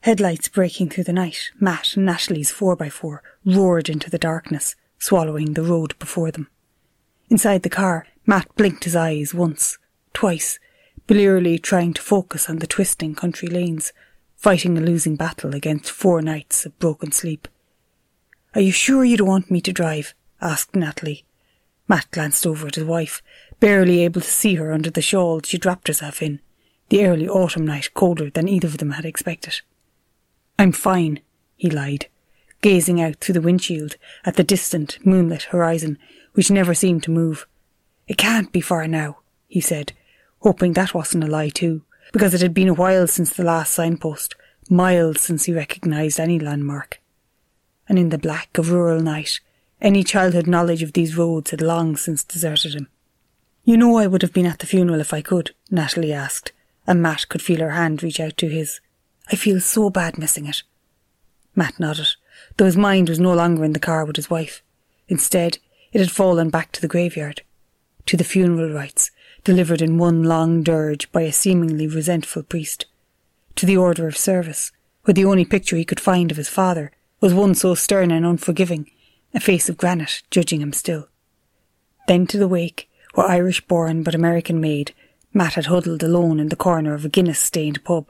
Headlights 0.00 0.48
breaking 0.48 0.88
through 0.88 1.04
the 1.04 1.12
night, 1.12 1.52
Matt 1.60 1.94
and 1.94 2.04
Natalie's 2.04 2.52
4x4 2.52 3.20
roared 3.44 3.88
into 3.88 4.10
the 4.10 4.18
darkness, 4.18 4.74
swallowing 4.98 5.52
the 5.52 5.62
road 5.62 5.96
before 6.00 6.32
them. 6.32 6.48
Inside 7.30 7.62
the 7.62 7.70
car, 7.70 8.08
Matt 8.26 8.52
blinked 8.56 8.82
his 8.82 8.96
eyes 8.96 9.32
once, 9.32 9.78
twice, 10.12 10.58
blearily 11.06 11.60
trying 11.60 11.94
to 11.94 12.02
focus 12.02 12.50
on 12.50 12.58
the 12.58 12.66
twisting 12.66 13.14
country 13.14 13.46
lanes, 13.46 13.92
fighting 14.34 14.76
a 14.76 14.80
losing 14.80 15.14
battle 15.14 15.54
against 15.54 15.92
four 15.92 16.20
nights 16.20 16.66
of 16.66 16.76
broken 16.80 17.12
sleep. 17.12 17.46
Are 18.56 18.60
you 18.60 18.72
sure 18.72 19.04
you 19.04 19.16
don't 19.16 19.28
want 19.28 19.48
me 19.48 19.60
to 19.60 19.72
drive? 19.72 20.12
asked 20.40 20.74
Natalie. 20.74 21.24
Matt 21.92 22.10
glanced 22.10 22.46
over 22.46 22.68
at 22.68 22.76
his 22.76 22.84
wife, 22.84 23.22
barely 23.60 24.00
able 24.00 24.22
to 24.22 24.26
see 24.26 24.54
her 24.54 24.72
under 24.72 24.90
the 24.90 25.02
shawl 25.02 25.42
she'd 25.44 25.66
wrapped 25.66 25.88
herself 25.88 26.22
in, 26.22 26.40
the 26.88 27.04
early 27.04 27.28
autumn 27.28 27.66
night 27.66 27.92
colder 27.92 28.30
than 28.30 28.48
either 28.48 28.66
of 28.66 28.78
them 28.78 28.92
had 28.92 29.04
expected. 29.04 29.60
I'm 30.58 30.72
fine, 30.72 31.20
he 31.54 31.68
lied, 31.68 32.06
gazing 32.62 32.98
out 32.98 33.16
through 33.16 33.34
the 33.34 33.42
windshield 33.42 33.96
at 34.24 34.36
the 34.36 34.42
distant, 34.42 35.04
moonlit 35.04 35.42
horizon, 35.42 35.98
which 36.32 36.50
never 36.50 36.72
seemed 36.72 37.02
to 37.02 37.10
move. 37.10 37.46
It 38.08 38.16
can't 38.16 38.50
be 38.52 38.62
far 38.62 38.88
now, 38.88 39.18
he 39.46 39.60
said, 39.60 39.92
hoping 40.38 40.72
that 40.72 40.94
wasn't 40.94 41.24
a 41.24 41.26
lie 41.26 41.50
too, 41.50 41.82
because 42.10 42.32
it 42.32 42.40
had 42.40 42.54
been 42.54 42.68
a 42.68 42.72
while 42.72 43.06
since 43.06 43.34
the 43.34 43.44
last 43.44 43.70
signpost, 43.74 44.34
miles 44.70 45.20
since 45.20 45.44
he 45.44 45.52
recognised 45.52 46.18
any 46.18 46.38
landmark. 46.38 47.02
And 47.86 47.98
in 47.98 48.08
the 48.08 48.16
black 48.16 48.56
of 48.56 48.70
rural 48.70 49.02
night, 49.02 49.40
any 49.82 50.04
childhood 50.04 50.46
knowledge 50.46 50.82
of 50.82 50.92
these 50.92 51.16
roads 51.16 51.50
had 51.50 51.60
long 51.60 51.96
since 51.96 52.22
deserted 52.22 52.74
him. 52.74 52.88
You 53.64 53.76
know 53.76 53.96
I 53.96 54.06
would 54.06 54.22
have 54.22 54.32
been 54.32 54.46
at 54.46 54.60
the 54.60 54.66
funeral 54.66 55.00
if 55.00 55.12
I 55.12 55.22
could, 55.22 55.50
Natalie 55.70 56.12
asked, 56.12 56.52
and 56.86 57.02
Matt 57.02 57.28
could 57.28 57.42
feel 57.42 57.60
her 57.60 57.70
hand 57.70 58.02
reach 58.02 58.20
out 58.20 58.36
to 58.38 58.48
his. 58.48 58.80
I 59.30 59.36
feel 59.36 59.60
so 59.60 59.90
bad 59.90 60.18
missing 60.18 60.46
it. 60.46 60.62
Matt 61.56 61.80
nodded, 61.80 62.14
though 62.56 62.64
his 62.64 62.76
mind 62.76 63.08
was 63.08 63.18
no 63.18 63.34
longer 63.34 63.64
in 63.64 63.72
the 63.72 63.80
car 63.80 64.04
with 64.04 64.16
his 64.16 64.30
wife. 64.30 64.62
Instead, 65.08 65.58
it 65.92 66.00
had 66.00 66.12
fallen 66.12 66.48
back 66.48 66.70
to 66.72 66.80
the 66.80 66.88
graveyard, 66.88 67.42
to 68.06 68.16
the 68.16 68.24
funeral 68.24 68.72
rites, 68.72 69.10
delivered 69.42 69.82
in 69.82 69.98
one 69.98 70.22
long 70.22 70.62
dirge 70.62 71.10
by 71.10 71.22
a 71.22 71.32
seemingly 71.32 71.88
resentful 71.88 72.44
priest, 72.44 72.86
to 73.56 73.66
the 73.66 73.76
order 73.76 74.06
of 74.06 74.16
service, 74.16 74.70
where 75.04 75.14
the 75.14 75.24
only 75.24 75.44
picture 75.44 75.76
he 75.76 75.84
could 75.84 76.00
find 76.00 76.30
of 76.30 76.36
his 76.36 76.48
father 76.48 76.92
was 77.20 77.34
one 77.34 77.54
so 77.54 77.74
stern 77.74 78.12
and 78.12 78.24
unforgiving 78.24 78.88
a 79.34 79.40
face 79.40 79.68
of 79.68 79.76
granite 79.76 80.22
judging 80.30 80.60
him 80.60 80.72
still. 80.72 81.08
Then 82.08 82.26
to 82.28 82.38
the 82.38 82.48
wake, 82.48 82.88
where 83.14 83.26
Irish 83.26 83.60
born 83.66 84.02
but 84.02 84.14
American 84.14 84.60
made, 84.60 84.94
Matt 85.32 85.54
had 85.54 85.66
huddled 85.66 86.02
alone 86.02 86.38
in 86.38 86.48
the 86.48 86.56
corner 86.56 86.94
of 86.94 87.04
a 87.04 87.08
Guinness 87.08 87.38
stained 87.38 87.82
pub, 87.84 88.06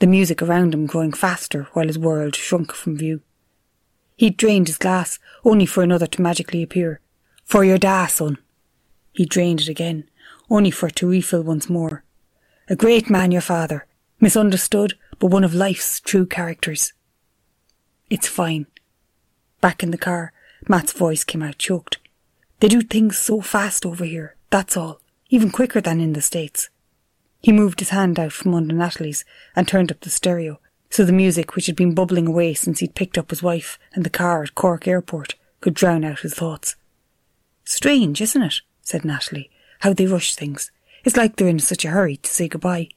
the 0.00 0.06
music 0.06 0.42
around 0.42 0.74
him 0.74 0.86
growing 0.86 1.12
faster 1.12 1.68
while 1.72 1.86
his 1.86 1.98
world 1.98 2.34
shrunk 2.34 2.72
from 2.72 2.96
view. 2.96 3.20
He'd 4.16 4.36
drained 4.36 4.68
his 4.68 4.78
glass, 4.78 5.18
only 5.44 5.66
for 5.66 5.82
another 5.82 6.06
to 6.06 6.22
magically 6.22 6.62
appear. 6.62 7.00
For 7.44 7.64
your 7.64 7.78
da, 7.78 8.06
son. 8.06 8.38
He 9.12 9.24
drained 9.24 9.60
it 9.60 9.68
again, 9.68 10.08
only 10.50 10.70
for 10.70 10.88
it 10.88 10.96
to 10.96 11.08
refill 11.08 11.42
once 11.42 11.68
more. 11.68 12.04
A 12.68 12.76
great 12.76 13.10
man, 13.10 13.32
your 13.32 13.40
father, 13.40 13.86
misunderstood, 14.20 14.94
but 15.18 15.28
one 15.28 15.44
of 15.44 15.54
life's 15.54 16.00
true 16.00 16.26
characters. 16.26 16.92
It's 18.10 18.28
fine. 18.28 18.66
Back 19.60 19.82
in 19.82 19.90
the 19.90 19.98
car, 19.98 20.32
Matt's 20.68 20.92
voice 20.92 21.24
came 21.24 21.42
out 21.42 21.58
choked. 21.58 21.98
They 22.60 22.68
do 22.68 22.80
things 22.80 23.18
so 23.18 23.40
fast 23.40 23.84
over 23.84 24.04
here, 24.04 24.36
that's 24.50 24.76
all, 24.76 25.00
even 25.28 25.50
quicker 25.50 25.80
than 25.80 26.00
in 26.00 26.14
the 26.14 26.22
States. 26.22 26.70
He 27.40 27.52
moved 27.52 27.80
his 27.80 27.90
hand 27.90 28.18
out 28.18 28.32
from 28.32 28.54
under 28.54 28.74
Natalie's 28.74 29.24
and 29.54 29.68
turned 29.68 29.90
up 29.90 30.00
the 30.00 30.10
stereo, 30.10 30.60
so 30.88 31.04
the 31.04 31.12
music 31.12 31.54
which 31.54 31.66
had 31.66 31.76
been 31.76 31.94
bubbling 31.94 32.26
away 32.26 32.54
since 32.54 32.78
he'd 32.78 32.94
picked 32.94 33.18
up 33.18 33.30
his 33.30 33.42
wife 33.42 33.78
and 33.92 34.04
the 34.04 34.10
car 34.10 34.42
at 34.42 34.54
Cork 34.54 34.88
Airport 34.88 35.34
could 35.60 35.74
drown 35.74 36.04
out 36.04 36.20
his 36.20 36.34
thoughts. 36.34 36.76
Strange, 37.64 38.20
isn't 38.20 38.42
it? 38.42 38.60
said 38.80 39.04
Natalie, 39.04 39.50
how 39.80 39.92
they 39.92 40.06
rush 40.06 40.34
things. 40.34 40.70
It's 41.04 41.16
like 41.16 41.36
they're 41.36 41.48
in 41.48 41.58
such 41.58 41.84
a 41.84 41.90
hurry 41.90 42.16
to 42.18 42.30
say 42.30 42.48
goodbye. 42.48 42.88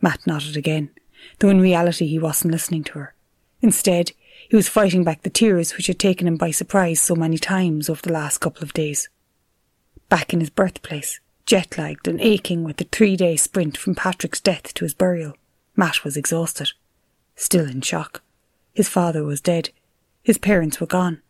Matt 0.00 0.26
nodded 0.26 0.56
again, 0.56 0.90
though 1.38 1.48
in 1.48 1.60
reality 1.60 2.06
he 2.06 2.18
wasn't 2.18 2.52
listening 2.52 2.84
to 2.84 2.92
her. 2.92 3.14
Instead, 3.60 4.12
he 4.54 4.56
was 4.56 4.68
fighting 4.68 5.02
back 5.02 5.22
the 5.22 5.30
tears 5.30 5.76
which 5.76 5.88
had 5.88 5.98
taken 5.98 6.28
him 6.28 6.36
by 6.36 6.52
surprise 6.52 7.00
so 7.00 7.16
many 7.16 7.36
times 7.36 7.90
over 7.90 8.00
the 8.00 8.12
last 8.12 8.38
couple 8.38 8.62
of 8.62 8.72
days. 8.72 9.08
Back 10.08 10.32
in 10.32 10.38
his 10.38 10.48
birthplace, 10.48 11.18
jet 11.44 11.76
lagged 11.76 12.06
and 12.06 12.20
aching 12.20 12.62
with 12.62 12.76
the 12.76 12.84
three 12.84 13.16
day 13.16 13.34
sprint 13.34 13.76
from 13.76 13.96
Patrick's 13.96 14.40
death 14.40 14.72
to 14.74 14.84
his 14.84 14.94
burial, 14.94 15.36
Matt 15.74 16.04
was 16.04 16.16
exhausted, 16.16 16.70
still 17.34 17.66
in 17.68 17.80
shock. 17.80 18.22
His 18.72 18.88
father 18.88 19.24
was 19.24 19.40
dead, 19.40 19.70
his 20.22 20.38
parents 20.38 20.80
were 20.80 20.86
gone, 20.86 21.20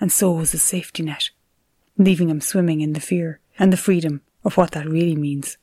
and 0.00 0.10
so 0.10 0.32
was 0.32 0.52
his 0.52 0.62
safety 0.62 1.02
net, 1.02 1.28
leaving 1.98 2.30
him 2.30 2.40
swimming 2.40 2.80
in 2.80 2.94
the 2.94 2.98
fear 2.98 3.40
and 3.58 3.74
the 3.74 3.76
freedom 3.76 4.22
of 4.42 4.56
what 4.56 4.70
that 4.70 4.88
really 4.88 5.16
means. 5.16 5.58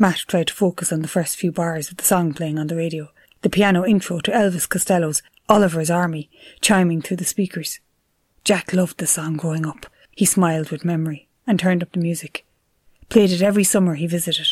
Matt 0.00 0.24
tried 0.26 0.48
to 0.48 0.54
focus 0.54 0.92
on 0.92 1.02
the 1.02 1.06
first 1.06 1.36
few 1.36 1.52
bars 1.52 1.92
of 1.92 1.98
the 1.98 2.04
song 2.04 2.34
playing 2.34 2.58
on 2.58 2.66
the 2.66 2.74
radio, 2.74 3.12
the 3.42 3.50
piano 3.50 3.84
intro 3.84 4.20
to 4.20 4.30
Elvis 4.30 4.68
Costello's 4.68 5.22
Oliver's 5.48 5.90
Army 5.90 6.30
chiming 6.60 7.02
through 7.02 7.16
the 7.16 7.24
speakers. 7.24 7.80
Jack 8.44 8.72
loved 8.72 8.98
the 8.98 9.06
song 9.06 9.36
growing 9.36 9.66
up. 9.66 9.86
He 10.12 10.24
smiled 10.24 10.70
with 10.70 10.84
memory 10.84 11.28
and 11.46 11.58
turned 11.58 11.82
up 11.82 11.92
the 11.92 12.00
music. 12.00 12.44
Played 13.08 13.30
it 13.30 13.42
every 13.42 13.64
summer 13.64 13.94
he 13.94 14.06
visited. 14.06 14.48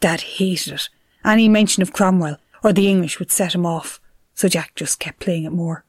Dad 0.00 0.20
hated 0.20 0.74
it. 0.74 0.88
Any 1.24 1.48
mention 1.48 1.82
of 1.82 1.92
Cromwell 1.92 2.38
or 2.62 2.72
the 2.72 2.88
English 2.88 3.18
would 3.18 3.32
set 3.32 3.54
him 3.54 3.66
off, 3.66 4.00
so 4.34 4.48
Jack 4.48 4.74
just 4.74 5.00
kept 5.00 5.20
playing 5.20 5.44
it 5.44 5.52
more. 5.52 5.84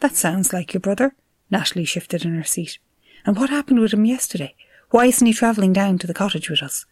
That 0.00 0.14
sounds 0.14 0.52
like 0.52 0.72
your 0.74 0.80
brother. 0.80 1.14
Natalie 1.50 1.84
shifted 1.84 2.24
in 2.24 2.34
her 2.34 2.44
seat. 2.44 2.78
And 3.24 3.36
what 3.36 3.50
happened 3.50 3.80
with 3.80 3.92
him 3.92 4.04
yesterday? 4.04 4.54
Why 4.90 5.06
isn't 5.06 5.26
he 5.26 5.32
travelling 5.32 5.72
down 5.72 5.98
to 5.98 6.06
the 6.06 6.14
cottage 6.14 6.48
with 6.48 6.62
us? 6.62 6.86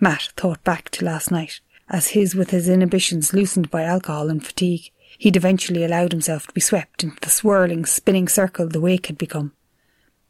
Matt 0.00 0.32
thought 0.36 0.64
back 0.64 0.88
to 0.90 1.04
last 1.04 1.30
night, 1.30 1.60
as 1.92 2.08
his 2.08 2.34
with 2.34 2.50
his 2.50 2.68
inhibitions 2.68 3.32
loosened 3.32 3.70
by 3.70 3.82
alcohol 3.82 4.28
and 4.28 4.44
fatigue 4.44 4.90
he'd 5.18 5.36
eventually 5.36 5.84
allowed 5.84 6.10
himself 6.10 6.48
to 6.48 6.52
be 6.52 6.60
swept 6.60 7.04
into 7.04 7.20
the 7.20 7.30
swirling, 7.30 7.84
spinning 7.84 8.26
circle 8.26 8.66
the 8.66 8.80
wake 8.80 9.06
had 9.06 9.16
become. 9.16 9.52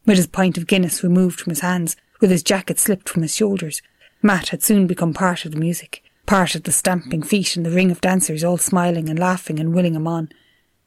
With 0.05 0.19
his 0.19 0.27
pint 0.27 0.59
of 0.59 0.67
Guinness 0.67 1.03
removed 1.03 1.41
from 1.41 1.51
his 1.51 1.61
hands, 1.61 1.97
with 2.21 2.31
his 2.31 2.43
jacket 2.43 2.79
slipped 2.79 3.09
from 3.09 3.23
his 3.23 3.35
shoulders, 3.35 3.81
Matt 4.21 4.51
had 4.51 4.63
soon 4.63 4.87
become 4.87 5.15
part 5.15 5.47
of 5.47 5.53
the 5.53 5.59
music, 5.59 6.05
part 6.27 6.55
of 6.55 6.65
the 6.65 6.73
stamping 6.73 7.23
feet 7.23 7.57
and 7.57 7.65
the 7.65 7.71
ring 7.71 7.91
of 7.91 8.03
dancers 8.03 8.45
all 8.45 8.59
smiling 8.59 9.09
and 9.09 9.19
laughing 9.19 9.59
and 9.59 9.75
willing 9.75 9.95
him 9.95 10.07
on. 10.07 10.29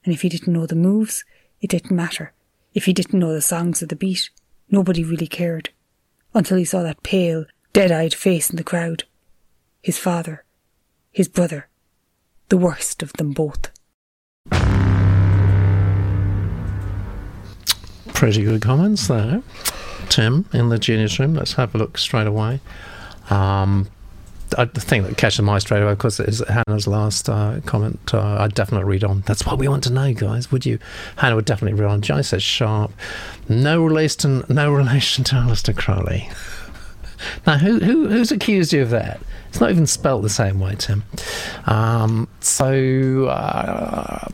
And 0.04 0.14
if 0.14 0.22
he 0.22 0.30
didn't 0.30 0.54
know 0.54 0.68
the 0.68 0.76
moves, 0.76 1.26
it 1.60 1.72
didn't 1.72 1.96
matter. 1.96 2.32
If 2.74 2.86
he 2.86 2.94
didn't 2.94 3.18
know 3.20 3.34
the 3.34 3.42
songs 3.42 3.82
of 3.82 3.90
the 3.90 3.96
beat, 3.96 4.30
nobody 4.70 5.04
really 5.04 5.28
cared. 5.28 5.70
Until 6.34 6.58
he 6.58 6.66
saw 6.66 6.84
that 6.84 7.02
pale, 7.02 7.46
dead-eyed 7.74 8.14
face 8.14 8.50
in 8.50 8.58
the 8.58 8.64
crowd. 8.64 9.06
His 9.82 9.98
father. 9.98 10.45
His 11.16 11.30
brother. 11.30 11.70
The 12.50 12.58
worst 12.58 13.02
of 13.02 13.14
them 13.14 13.32
both. 13.32 13.72
Pretty 18.14 18.44
good 18.44 18.62
comments 18.62 19.08
there. 19.08 19.42
Tim 20.10 20.44
in 20.52 20.68
the 20.68 20.78
genius 20.78 21.18
room. 21.18 21.34
Let's 21.34 21.54
have 21.54 21.74
a 21.74 21.78
look 21.78 21.98
straight 21.98 22.28
away. 22.28 22.60
Um, 23.30 23.88
I, 24.58 24.66
the 24.66 24.82
thing 24.82 25.04
that 25.04 25.16
catches 25.16 25.42
my 25.42 25.58
straight 25.60 25.82
away, 25.82 25.94
of 25.94 26.00
course, 26.00 26.20
is 26.20 26.44
Hannah's 26.50 26.86
last 26.86 27.30
uh, 27.30 27.62
comment. 27.66 28.14
Uh, 28.14 28.40
I'd 28.42 28.54
definitely 28.54 28.90
read 28.90 29.06
on. 29.06 29.22
That's 29.26 29.46
what 29.46 29.58
we 29.58 29.70
want 29.70 29.86
to 29.86 29.94
know, 29.94 30.14
guys. 30.14 30.52
Would 30.52 30.66
you? 30.66 30.80
Hannah 31.16 31.38
would 31.38 31.46
definitely 31.46 31.80
read 31.80 31.90
on. 31.90 32.02
Joe 32.02 32.24
says 32.24 32.44
sharp. 32.44 32.92
No 33.48 33.86
relation, 33.86 34.44
no 34.50 34.74
relation 34.74 35.24
to 35.24 35.36
Aleister 35.36 35.74
Crowley. 35.74 36.30
Now, 37.46 37.58
who, 37.58 37.80
who 37.80 38.08
who's 38.08 38.32
accused 38.32 38.74
you 38.74 38.82
of 38.82 38.90
that? 38.92 39.20
It's 39.50 39.60
not 39.62 39.72
even 39.72 39.88
spelt 39.88 40.22
the 40.22 40.30
same 40.30 40.60
way, 40.60 40.76
Tim. 40.76 41.04
Um, 41.66 42.28
so, 42.42 43.26
uh, 43.28 44.28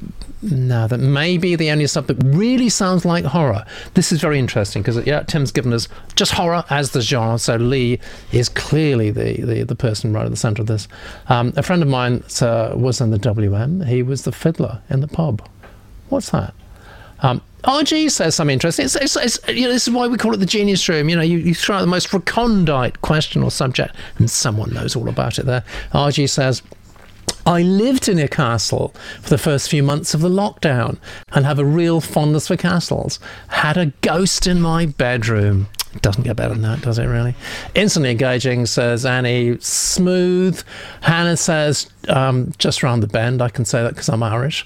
that 0.44 1.00
may 1.00 1.38
be 1.38 1.56
the 1.56 1.70
only 1.70 1.86
stuff 1.88 2.08
that 2.08 2.16
really 2.24 2.70
sounds 2.70 3.06
like 3.06 3.26
horror. 3.26 3.64
This 3.94 4.12
is 4.12 4.20
very 4.20 4.40
interesting 4.40 4.82
because, 4.82 5.06
yeah, 5.06 5.24
Tim's 5.24 5.52
given 5.52 5.74
us 5.74 5.88
just 6.16 6.32
horror 6.32 6.64
as 6.70 6.92
the 6.92 7.02
genre. 7.02 7.38
So 7.38 7.58
Lee 7.58 8.00
is 8.32 8.50
clearly 8.50 9.12
the, 9.12 9.42
the, 9.42 9.64
the 9.64 9.76
person 9.76 10.14
right 10.14 10.26
at 10.26 10.32
the 10.32 10.38
centre 10.38 10.64
of 10.64 10.68
this. 10.68 10.88
Um, 11.28 11.54
a 11.56 11.64
friend 11.64 11.82
of 11.82 11.88
mine 11.88 12.24
uh, 12.42 12.74
was 12.76 13.00
in 13.02 13.12
the 13.12 13.20
WM. 13.20 13.82
He 13.82 14.02
was 14.02 14.24
the 14.24 14.32
fiddler 14.32 14.82
in 14.90 15.02
the 15.02 15.08
pub. 15.08 15.48
What's 16.10 16.32
that? 16.32 16.54
Um, 17.20 17.42
RG 17.64 18.09
says 18.12 18.36
something 18.36 18.53
interesting. 18.53 18.86
It's, 18.86 18.95
it's, 18.95 19.16
it's, 19.16 19.39
you 19.47 19.64
know, 19.64 19.72
this 19.72 19.88
is 19.88 19.93
why 19.93 20.07
we 20.07 20.18
call 20.18 20.34
it 20.34 20.38
the 20.38 20.45
genius 20.45 20.88
room. 20.89 21.09
You 21.09 21.16
know, 21.16 21.22
you, 21.22 21.38
you 21.38 21.53
throw 21.53 21.78
out 21.78 21.82
the 21.82 21.88
most 21.88 22.12
recondite 22.12 23.01
question 23.01 23.43
or 23.43 23.51
subject, 23.51 23.95
and 24.18 24.30
someone 24.30 24.74
knows 24.74 24.95
all 24.95 25.09
about 25.09 25.38
it 25.38 25.45
there. 25.45 25.64
RG 25.93 26.30
says, 26.30 26.62
I 27.45 27.64
lived 27.64 28.07
in 28.07 28.20
a 28.20 28.28
castle 28.28 28.93
for 29.22 29.30
the 29.30 29.38
first 29.38 29.70
few 29.70 29.82
months 29.82 30.14
of 30.14 30.22
the 30.22 30.30
lockdown 30.30 30.97
and 31.32 31.45
have 31.45 31.59
a 31.59 31.66
real 31.66 31.99
fondness 31.99 32.47
for 32.47 32.55
castles. 32.55 33.20
Had 33.47 33.78
a 33.78 33.88
ghost 34.01 34.47
in 34.47 34.62
my 34.62 34.86
bedroom. 34.86 35.68
Doesn't 36.01 36.24
get 36.24 36.38
better 36.38 36.53
than 36.53 36.62
that, 36.62 36.82
does 36.82 36.99
it 36.99 37.05
really? 37.05 37.36
Instantly 37.76 38.12
engaging, 38.12 38.66
says 38.66 39.05
Annie. 39.05 39.57
Smooth. 39.59 40.64
Hannah 41.01 41.36
says, 41.36 41.89
um, 42.07 42.53
just 42.57 42.84
round 42.84 43.03
the 43.03 43.07
bend. 43.07 43.41
I 43.41 43.49
can 43.49 43.66
say 43.66 43.82
that 43.84 43.89
because 43.89 44.07
I'm 44.07 44.24
Irish. 44.24 44.66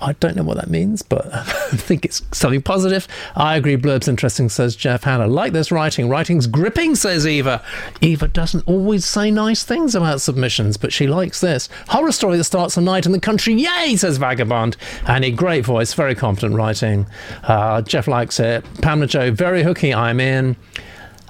I 0.00 0.12
don't 0.14 0.36
know 0.36 0.42
what 0.42 0.56
that 0.56 0.70
means, 0.70 1.02
but 1.02 1.26
I 1.34 1.42
think 1.42 2.04
it's 2.04 2.22
something 2.32 2.62
positive. 2.62 3.06
I 3.34 3.56
agree. 3.56 3.76
Blurb's 3.76 4.08
interesting, 4.08 4.48
says 4.48 4.76
Jeff 4.76 5.04
Hannah. 5.04 5.26
Like 5.26 5.52
this 5.52 5.70
writing. 5.72 6.08
Writing's 6.08 6.46
gripping, 6.46 6.94
says 6.94 7.26
Eva. 7.26 7.62
Eva 8.00 8.28
doesn't 8.28 8.66
always 8.66 9.04
say 9.04 9.30
nice 9.30 9.64
things 9.64 9.94
about 9.94 10.20
submissions, 10.20 10.76
but 10.76 10.92
she 10.92 11.06
likes 11.06 11.40
this. 11.40 11.68
Horror 11.88 12.12
story 12.12 12.36
that 12.36 12.44
starts 12.44 12.76
a 12.76 12.80
night 12.80 13.06
in 13.06 13.12
the 13.12 13.20
country. 13.20 13.54
Yay, 13.54 13.96
says 13.96 14.18
Vagabond. 14.18 14.76
Annie, 15.06 15.30
great 15.30 15.64
voice, 15.64 15.94
very 15.94 16.14
confident 16.14 16.54
writing. 16.54 17.06
Uh, 17.42 17.82
Jeff 17.82 18.08
likes 18.08 18.40
it. 18.40 18.64
Pamela 18.82 19.06
Joe, 19.06 19.30
very 19.30 19.62
hooky. 19.62 19.92
I'm 19.92 20.20
in. 20.20 20.56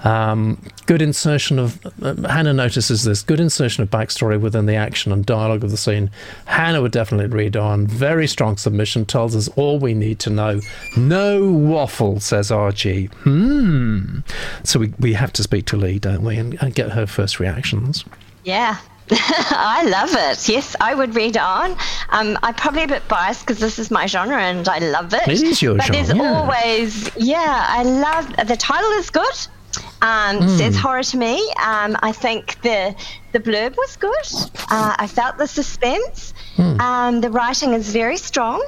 Um, 0.03 0.61
good 0.85 1.01
insertion 1.01 1.59
of 1.59 1.79
uh, 2.01 2.15
Hannah 2.27 2.53
notices 2.53 3.03
this 3.03 3.23
good 3.23 3.39
insertion 3.39 3.83
of 3.83 3.89
backstory 3.89 4.39
within 4.39 4.65
the 4.65 4.75
action 4.75 5.11
and 5.11 5.25
dialogue 5.25 5.63
of 5.63 5.71
the 5.71 5.77
scene. 5.77 6.11
Hannah 6.45 6.81
would 6.81 6.91
definitely 6.91 7.35
read 7.35 7.57
on. 7.57 7.87
Very 7.87 8.27
strong 8.27 8.57
submission 8.57 9.05
tells 9.05 9.35
us 9.35 9.47
all 9.55 9.79
we 9.79 9.93
need 9.93 10.19
to 10.19 10.29
know. 10.29 10.61
No 10.95 11.51
waffle, 11.51 12.19
says 12.19 12.51
RG. 12.51 13.11
Hmm. 13.13 14.19
So 14.63 14.79
we, 14.79 14.93
we 14.99 15.13
have 15.13 15.33
to 15.33 15.43
speak 15.43 15.65
to 15.67 15.77
Lee, 15.77 15.99
don't 15.99 16.23
we, 16.23 16.37
and, 16.37 16.61
and 16.61 16.75
get 16.75 16.91
her 16.91 17.07
first 17.07 17.39
reactions. 17.39 18.05
Yeah. 18.43 18.77
I 19.11 19.87
love 19.87 20.09
it. 20.13 20.49
Yes, 20.49 20.75
I 20.81 20.93
would 20.93 21.15
read 21.15 21.37
on. 21.37 21.71
Um, 22.09 22.37
I'm 22.43 22.53
probably 22.55 22.83
a 22.83 22.87
bit 22.87 23.07
biased 23.07 23.41
because 23.41 23.59
this 23.59 23.79
is 23.79 23.89
my 23.89 24.05
genre 24.05 24.37
and 24.37 24.67
I 24.67 24.79
love 24.79 25.13
it. 25.13 25.27
It 25.27 25.43
is 25.43 25.61
your 25.61 25.75
but 25.75 25.85
genre. 25.85 26.03
there's 26.03 26.17
yeah. 26.17 26.33
always, 26.33 27.15
yeah, 27.15 27.65
I 27.69 27.83
love 27.83 28.47
the 28.47 28.57
title 28.57 28.91
is 28.91 29.09
good. 29.09 29.47
Um, 30.01 30.39
Mm. 30.39 30.57
Says 30.57 30.77
horror 30.77 31.03
to 31.03 31.17
me. 31.17 31.35
Um, 31.63 31.97
I 32.03 32.11
think 32.11 32.61
the 32.61 32.95
the 33.33 33.39
blurb 33.39 33.75
was 33.77 33.95
good. 33.97 34.25
Uh, 34.69 34.95
I 34.97 35.07
felt 35.07 35.37
the 35.37 35.47
suspense. 35.47 36.33
Hmm. 36.55 36.79
Um, 36.81 37.21
the 37.21 37.29
writing 37.31 37.73
is 37.73 37.91
very 37.91 38.17
strong. 38.17 38.61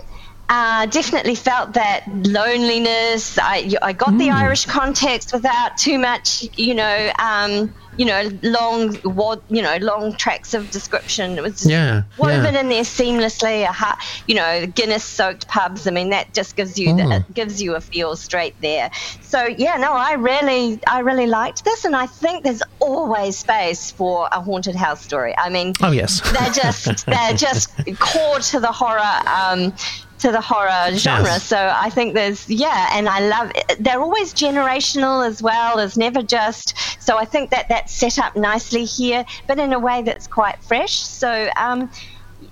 Uh, 0.49 0.87
definitely 0.87 1.35
felt 1.35 1.73
that 1.73 2.01
loneliness. 2.07 3.37
I, 3.37 3.71
I 3.83 3.93
got 3.93 4.17
the 4.17 4.29
Hmm. 4.29 4.35
Irish 4.43 4.65
context 4.65 5.31
without 5.33 5.77
too 5.77 5.99
much, 5.99 6.43
you 6.57 6.73
know, 6.73 7.11
um, 7.19 7.73
you 7.99 8.05
know, 8.05 8.29
long, 8.43 8.97
wad, 9.03 9.41
you 9.49 9.61
know, 9.61 9.75
long 9.81 10.15
tracks 10.15 10.53
of 10.53 10.71
description. 10.71 11.37
It 11.37 11.41
was 11.41 11.53
just 11.57 11.69
Yeah, 11.69 12.03
woven 12.17 12.53
yeah. 12.53 12.61
in 12.61 12.69
there 12.69 12.83
seamlessly. 12.83 13.63
A 13.63 13.71
ha- 13.73 13.99
you 14.25 14.35
know, 14.35 14.65
Guinness-soaked 14.67 15.49
pubs. 15.49 15.85
I 15.85 15.91
mean, 15.91 16.09
that 16.11 16.33
just 16.33 16.55
gives 16.55 16.79
you 16.79 16.95
the, 16.95 17.03
Mm. 17.03 17.19
it 17.19 17.33
gives 17.33 17.61
you 17.61 17.75
a 17.75 17.81
feel 17.81 18.15
straight 18.15 18.55
there. 18.61 18.89
So 19.21 19.45
yeah, 19.45 19.75
no, 19.75 19.91
I 19.91 20.13
really, 20.13 20.79
I 20.87 20.99
really 20.99 21.27
liked 21.27 21.65
this, 21.65 21.83
and 21.83 21.93
I 21.95 22.05
think 22.05 22.45
there's 22.45 22.63
always 22.79 23.37
space 23.37 23.91
for 23.91 24.29
a 24.31 24.39
haunted 24.41 24.75
house 24.75 25.01
story. 25.03 25.35
I 25.37 25.49
mean, 25.49 25.73
Oh, 25.83 25.91
yes. 25.91 26.21
they're 26.31 26.51
just 26.63 27.05
they're 27.05 27.33
just 27.47 27.69
core 27.99 28.39
to 28.39 28.59
the 28.61 28.71
horror. 28.71 29.19
Um, 29.27 29.73
to 30.19 30.31
the 30.31 30.41
horror 30.41 30.95
genre. 30.95 31.25
Yes. 31.25 31.43
So 31.43 31.57
I 31.73 31.89
think 31.89 32.13
there's 32.13 32.49
yeah, 32.49 32.89
and 32.93 33.09
I 33.09 33.19
love 33.27 33.51
they're 33.79 34.01
always 34.01 34.33
generational 34.33 35.25
as 35.25 35.41
well 35.41 35.79
as 35.79 35.97
never 35.97 36.21
just. 36.21 36.75
So 37.01 37.17
I 37.17 37.25
think 37.25 37.51
that 37.51 37.69
that's 37.69 37.93
set 37.93 38.19
up 38.19 38.35
nicely 38.35 38.85
here, 38.85 39.25
but 39.47 39.59
in 39.59 39.73
a 39.73 39.79
way 39.79 40.01
that's 40.01 40.27
quite 40.27 40.61
fresh. 40.63 40.93
So 40.93 41.49
um, 41.55 41.89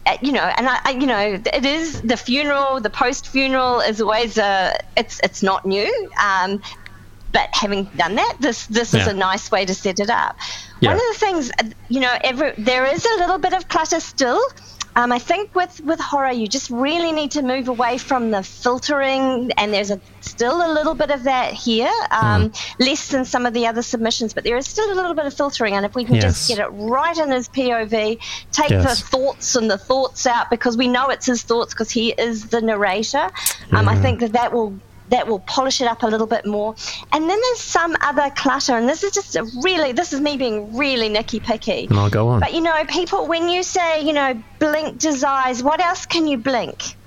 uh, 0.05 0.18
you 0.22 0.32
know, 0.32 0.41
and 0.57 0.68
I, 0.70 0.80
I, 0.84 0.91
you 0.91 1.05
know, 1.05 1.41
it 1.53 1.65
is 1.65 2.01
the 2.01 2.18
funeral, 2.18 2.80
the 2.80 2.89
post-funeral 2.89 3.82
is 3.82 4.01
always 4.01 4.38
a, 4.38 4.78
it's 4.95 5.20
it's 5.24 5.43
not 5.43 5.65
new. 5.65 6.09
Um, 6.24 6.61
but 7.34 7.49
having 7.51 7.84
done 7.97 8.15
that, 8.15 8.38
this 8.39 8.68
this 8.68 8.93
is 8.93 9.05
a 9.05 9.13
nice 9.13 9.51
way 9.51 9.65
to 9.65 9.74
set 9.74 9.99
it 9.99 10.09
up. 10.09 10.38
Yeah. 10.80 10.89
One 10.89 10.97
of 10.97 11.13
the 11.13 11.20
things, 11.20 11.51
uh, 11.59 11.65
you 11.89 11.99
know, 11.99 12.18
every, 12.24 12.53
there 12.57 12.86
is 12.86 13.05
a 13.05 13.20
little 13.20 13.38
bit 13.38 13.53
of 13.53 13.68
clutter 13.68 13.99
still. 13.99 14.41
Um, 14.97 15.11
I 15.11 15.19
think 15.19 15.53
with, 15.53 15.79
with 15.81 15.99
horror, 15.99 16.31
you 16.31 16.47
just 16.47 16.71
really 16.71 17.11
need 17.11 17.29
to 17.31 17.43
move 17.43 17.67
away 17.67 17.99
from 17.99 18.31
the 18.31 18.41
filtering, 18.41 19.51
and 19.55 19.71
there's 19.71 19.91
a, 19.91 20.01
still 20.21 20.57
a 20.65 20.73
little 20.73 20.95
bit 20.95 21.11
of 21.11 21.23
that 21.25 21.53
here, 21.53 21.91
um, 22.09 22.51
less 22.79 23.09
than 23.09 23.23
some 23.23 23.45
of 23.45 23.53
the 23.53 23.67
other 23.67 23.83
submissions, 23.83 24.33
but 24.33 24.43
there 24.43 24.57
is 24.57 24.65
still 24.65 24.91
a 24.91 24.95
little 24.95 25.13
bit 25.13 25.27
of 25.27 25.35
filtering. 25.35 25.75
And 25.75 25.85
if 25.85 25.93
we 25.93 26.03
can 26.03 26.19
just 26.19 26.47
get 26.47 26.57
it 26.57 26.69
right 26.69 27.15
in 27.15 27.29
his 27.29 27.47
POV, 27.47 28.17
take 28.51 28.71
Yes. 28.71 29.01
the 29.01 29.07
thoughts 29.07 29.55
and 29.55 29.69
the 29.69 29.77
thoughts 29.77 30.25
out 30.25 30.49
because 30.49 30.75
we 30.75 30.87
know 30.87 31.09
it's 31.09 31.27
his 31.27 31.43
thoughts 31.43 31.75
because 31.75 31.91
he 31.91 32.09
is 32.13 32.47
the 32.47 32.59
narrator. 32.59 33.29
Um, 33.71 33.87
I 33.87 33.95
think 34.01 34.19
that 34.21 34.33
that 34.33 34.51
will 34.51 34.79
that 35.09 35.27
will 35.27 35.39
polish 35.39 35.81
it 35.81 35.87
up 35.87 36.03
a 36.03 36.07
little 36.07 36.27
bit 36.27 36.45
more. 36.45 36.75
And 37.11 37.29
then 37.29 37.39
there's 37.41 37.61
some 37.61 37.95
other 38.01 38.29
clutter, 38.35 38.77
and 38.77 38.87
this 38.87 39.03
is 39.03 39.13
just 39.13 39.35
a 39.35 39.43
really 39.63 39.91
this 39.91 40.13
is 40.13 40.21
me 40.21 40.37
being 40.37 40.75
really 40.75 41.09
nicky 41.09 41.39
picky. 41.39 41.87
And 41.89 41.99
I'll 41.99 42.09
go 42.09 42.27
on. 42.29 42.39
But 42.39 42.53
you 42.53 42.61
know, 42.61 42.83
people 42.85 43.27
when 43.27 43.49
you 43.49 43.63
say 43.63 44.01
you 44.01 44.13
know 44.13 44.41
blink 44.59 44.99
desires, 44.99 45.63
what 45.63 45.79
else 45.79 46.05
can 46.05 46.27
you 46.27 46.37
blink? 46.37 46.97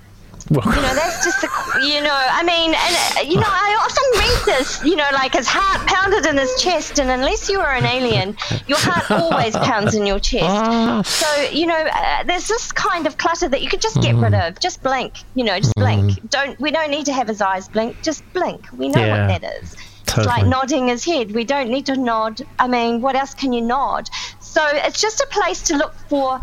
Well, 0.50 0.66
You 0.66 0.82
know, 0.82 0.94
that's 0.94 1.24
just 1.24 1.40
the, 1.40 1.48
you 1.86 2.00
know, 2.00 2.12
I 2.12 2.42
mean, 2.42 2.74
and, 2.74 2.96
uh, 3.16 3.20
you 3.30 3.36
know, 3.36 3.46
I 3.46 3.76
often 3.86 4.20
read 4.20 4.58
this, 4.58 4.84
you 4.84 4.96
know, 4.96 5.06
like 5.12 5.34
his 5.34 5.46
heart 5.48 5.86
pounded 5.86 6.26
in 6.26 6.36
his 6.36 6.60
chest, 6.60 6.98
and 6.98 7.08
unless 7.08 7.48
you 7.48 7.60
are 7.60 7.72
an 7.72 7.84
alien, 7.84 8.36
your 8.66 8.78
heart 8.80 9.08
always 9.12 9.54
pounds 9.56 9.94
in 9.94 10.06
your 10.06 10.18
chest. 10.18 10.46
Ah. 10.48 11.02
So, 11.02 11.42
you 11.52 11.66
know, 11.66 11.76
uh, 11.78 12.24
there's 12.24 12.48
this 12.48 12.72
kind 12.72 13.06
of 13.06 13.16
clutter 13.16 13.48
that 13.48 13.62
you 13.62 13.68
could 13.68 13.80
just 13.80 14.02
get 14.02 14.16
rid 14.16 14.34
of. 14.34 14.58
Just 14.58 14.82
blink, 14.82 15.14
you 15.36 15.44
know, 15.44 15.58
just 15.60 15.74
blink. 15.76 16.28
Don't, 16.30 16.58
we 16.58 16.72
don't 16.72 16.90
need 16.90 17.06
to 17.06 17.12
have 17.12 17.28
his 17.28 17.40
eyes 17.40 17.68
blink, 17.68 18.02
just 18.02 18.24
blink. 18.32 18.66
We 18.72 18.88
know 18.88 19.04
Yeah, 19.04 19.28
what 19.28 19.40
that 19.40 19.62
is. 19.62 19.76
It's 20.02 20.26
like 20.26 20.44
nodding 20.46 20.88
his 20.88 21.04
head. 21.04 21.30
We 21.32 21.44
don't 21.44 21.70
need 21.70 21.86
to 21.86 21.96
nod. 21.96 22.42
I 22.58 22.66
mean, 22.66 23.00
what 23.00 23.14
else 23.14 23.34
can 23.34 23.52
you 23.52 23.60
nod? 23.60 24.10
So 24.40 24.66
it's 24.72 25.00
just 25.00 25.20
a 25.20 25.26
place 25.30 25.62
to 25.68 25.76
look 25.76 25.94
for 26.08 26.42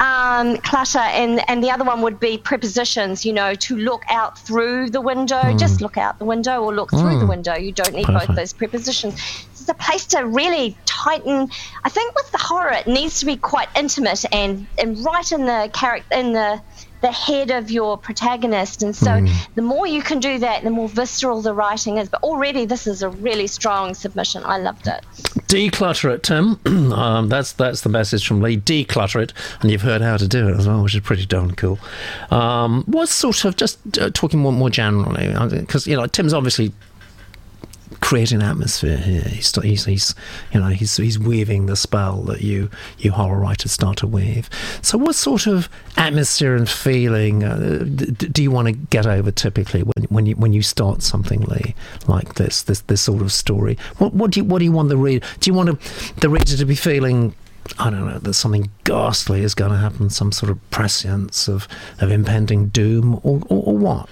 um, 0.00 0.56
clutter, 0.58 0.98
and, 0.98 1.48
and 1.48 1.62
the 1.62 1.70
other 1.70 1.84
one 1.84 2.02
would 2.02 2.18
be 2.18 2.38
prepositions, 2.38 3.24
you 3.24 3.32
know, 3.32 3.54
to 3.54 3.76
look 3.76 4.04
out 4.10 4.38
through 4.38 4.90
the 4.90 5.00
window. 5.00 5.56
Just 5.56 5.80
look 5.80 5.96
out 5.96 6.18
the 6.18 6.24
window 6.24 6.62
or 6.62 6.74
look 6.74 6.90
through 6.90 7.18
the 7.18 7.26
window. 7.26 7.54
You 7.54 7.72
don't 7.72 7.94
need 7.94 8.06
Perfect. 8.06 8.28
both 8.28 8.36
those 8.36 8.52
prepositions. 8.52 9.14
It's 9.52 9.68
a 9.68 9.74
place 9.74 10.04
to 10.06 10.26
really 10.26 10.76
tighten. 10.84 11.48
I 11.84 11.88
think 11.88 12.14
with 12.14 12.30
the 12.32 12.38
horror, 12.38 12.72
it 12.72 12.86
needs 12.86 13.20
to 13.20 13.26
be 13.26 13.36
quite 13.36 13.68
intimate 13.76 14.24
and, 14.32 14.66
and 14.78 15.02
right 15.04 15.30
in 15.32 15.46
the 15.46 15.70
character, 15.72 16.14
in 16.14 16.32
the 16.32 16.60
the 17.04 17.12
head 17.12 17.50
of 17.50 17.70
your 17.70 17.98
protagonist. 17.98 18.82
And 18.82 18.96
so 18.96 19.22
the 19.56 19.62
more 19.62 19.86
you 19.86 20.00
can 20.00 20.20
do 20.20 20.38
that, 20.38 20.64
the 20.64 20.70
more 20.70 20.88
visceral 20.88 21.42
the 21.42 21.52
writing 21.52 21.98
is. 21.98 22.08
But 22.08 22.22
already, 22.22 22.64
this 22.64 22.86
is 22.86 23.02
a 23.02 23.10
really 23.10 23.46
strong 23.46 23.92
submission. 23.92 24.42
I 24.46 24.56
loved 24.56 24.86
it. 24.86 25.04
declutter 25.46 26.14
it, 26.14 26.22
Tim. 26.22 26.58
um, 26.94 27.28
that's 27.28 27.52
that's 27.52 27.82
the 27.82 27.90
message 27.90 28.26
from 28.26 28.40
Lee. 28.40 28.56
Declutter 28.56 29.22
it, 29.22 29.34
and 29.60 29.70
you've 29.70 29.82
heard 29.82 30.00
how 30.00 30.16
to 30.16 30.26
do 30.26 30.48
it 30.48 30.56
as 30.56 30.66
well, 30.66 30.82
which 30.82 30.94
is 30.94 31.02
pretty 31.02 31.26
darn 31.26 31.54
cool. 31.56 31.78
Um, 32.30 32.84
what 32.86 33.10
sort 33.10 33.44
of 33.44 33.56
just 33.56 33.98
uh, 33.98 34.08
talking 34.14 34.40
more 34.40 34.52
more 34.52 34.70
generally, 34.70 35.28
because 35.60 35.86
you 35.86 35.96
know 35.96 36.06
Tim's 36.06 36.32
obviously 36.32 36.72
creating 38.04 38.42
atmosphere 38.42 38.98
here. 38.98 39.22
He's, 39.22 39.50
he's, 39.62 39.86
he's 39.86 40.14
you 40.52 40.60
know 40.60 40.68
he's 40.68 40.94
he's 40.98 41.18
weaving 41.18 41.64
the 41.64 41.74
spell 41.74 42.20
that 42.24 42.42
you 42.42 42.68
you 42.98 43.12
horror 43.12 43.38
writers 43.38 43.72
start 43.72 43.96
to 43.98 44.06
weave. 44.06 44.50
So 44.82 44.98
what 44.98 45.14
sort 45.14 45.46
of 45.46 45.70
atmosphere 45.96 46.54
and 46.54 46.68
feeling 46.68 47.44
uh, 47.44 47.82
d- 47.94 48.10
do 48.10 48.42
you 48.42 48.50
want 48.50 48.68
to 48.68 48.72
get 48.72 49.06
over 49.06 49.30
typically 49.30 49.82
when 49.82 50.04
when 50.10 50.26
you 50.26 50.36
when 50.36 50.52
you 50.52 50.60
start 50.60 51.02
something 51.02 51.40
Lee, 51.42 51.74
like 52.06 52.34
this 52.34 52.62
this 52.62 52.82
this 52.82 53.00
sort 53.00 53.22
of 53.22 53.32
story? 53.32 53.78
What 53.96 54.12
what 54.12 54.32
do 54.32 54.40
you 54.40 54.44
what 54.44 54.58
do 54.58 54.66
you 54.66 54.72
want 54.72 54.90
the 54.90 54.98
reader? 54.98 55.26
Do 55.40 55.50
you 55.50 55.54
want 55.54 55.80
to, 55.80 56.14
the 56.20 56.28
reader 56.28 56.58
to 56.58 56.66
be 56.66 56.74
feeling? 56.74 57.34
I 57.78 57.88
don't 57.88 58.04
know 58.04 58.18
that 58.18 58.34
something 58.34 58.70
ghastly 58.84 59.40
is 59.40 59.54
going 59.54 59.70
to 59.72 59.78
happen, 59.78 60.10
some 60.10 60.30
sort 60.32 60.50
of 60.50 60.58
prescience 60.70 61.48
of, 61.48 61.66
of 61.98 62.10
impending 62.10 62.68
doom, 62.68 63.14
or, 63.22 63.40
or, 63.48 63.62
or 63.64 63.78
what? 63.78 64.10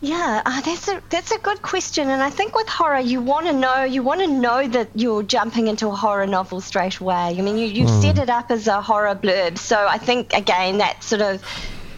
Yeah, 0.00 0.42
uh, 0.46 0.60
that's 0.60 0.86
a 0.86 1.02
that's 1.10 1.32
a 1.32 1.38
good 1.42 1.60
question, 1.60 2.08
and 2.08 2.22
I 2.22 2.30
think 2.30 2.54
with 2.54 2.68
horror, 2.68 3.00
you 3.00 3.20
want 3.20 3.46
to 3.46 3.52
know 3.52 3.82
you 3.82 4.04
want 4.04 4.20
to 4.20 4.28
know 4.28 4.68
that 4.68 4.90
you're 4.94 5.24
jumping 5.24 5.66
into 5.66 5.88
a 5.88 5.96
horror 5.96 6.26
novel 6.26 6.60
straight 6.60 6.98
away. 7.00 7.34
I 7.36 7.40
mean, 7.40 7.56
you 7.58 7.66
you 7.66 7.86
Hmm. 7.86 7.88
set 7.88 8.16
it 8.18 8.30
up 8.30 8.52
as 8.52 8.68
a 8.68 8.80
horror 8.80 9.16
blurb, 9.16 9.58
so 9.58 9.88
I 9.88 9.98
think 9.98 10.32
again 10.34 10.78
that 10.78 11.02
sort 11.02 11.22
of 11.22 11.42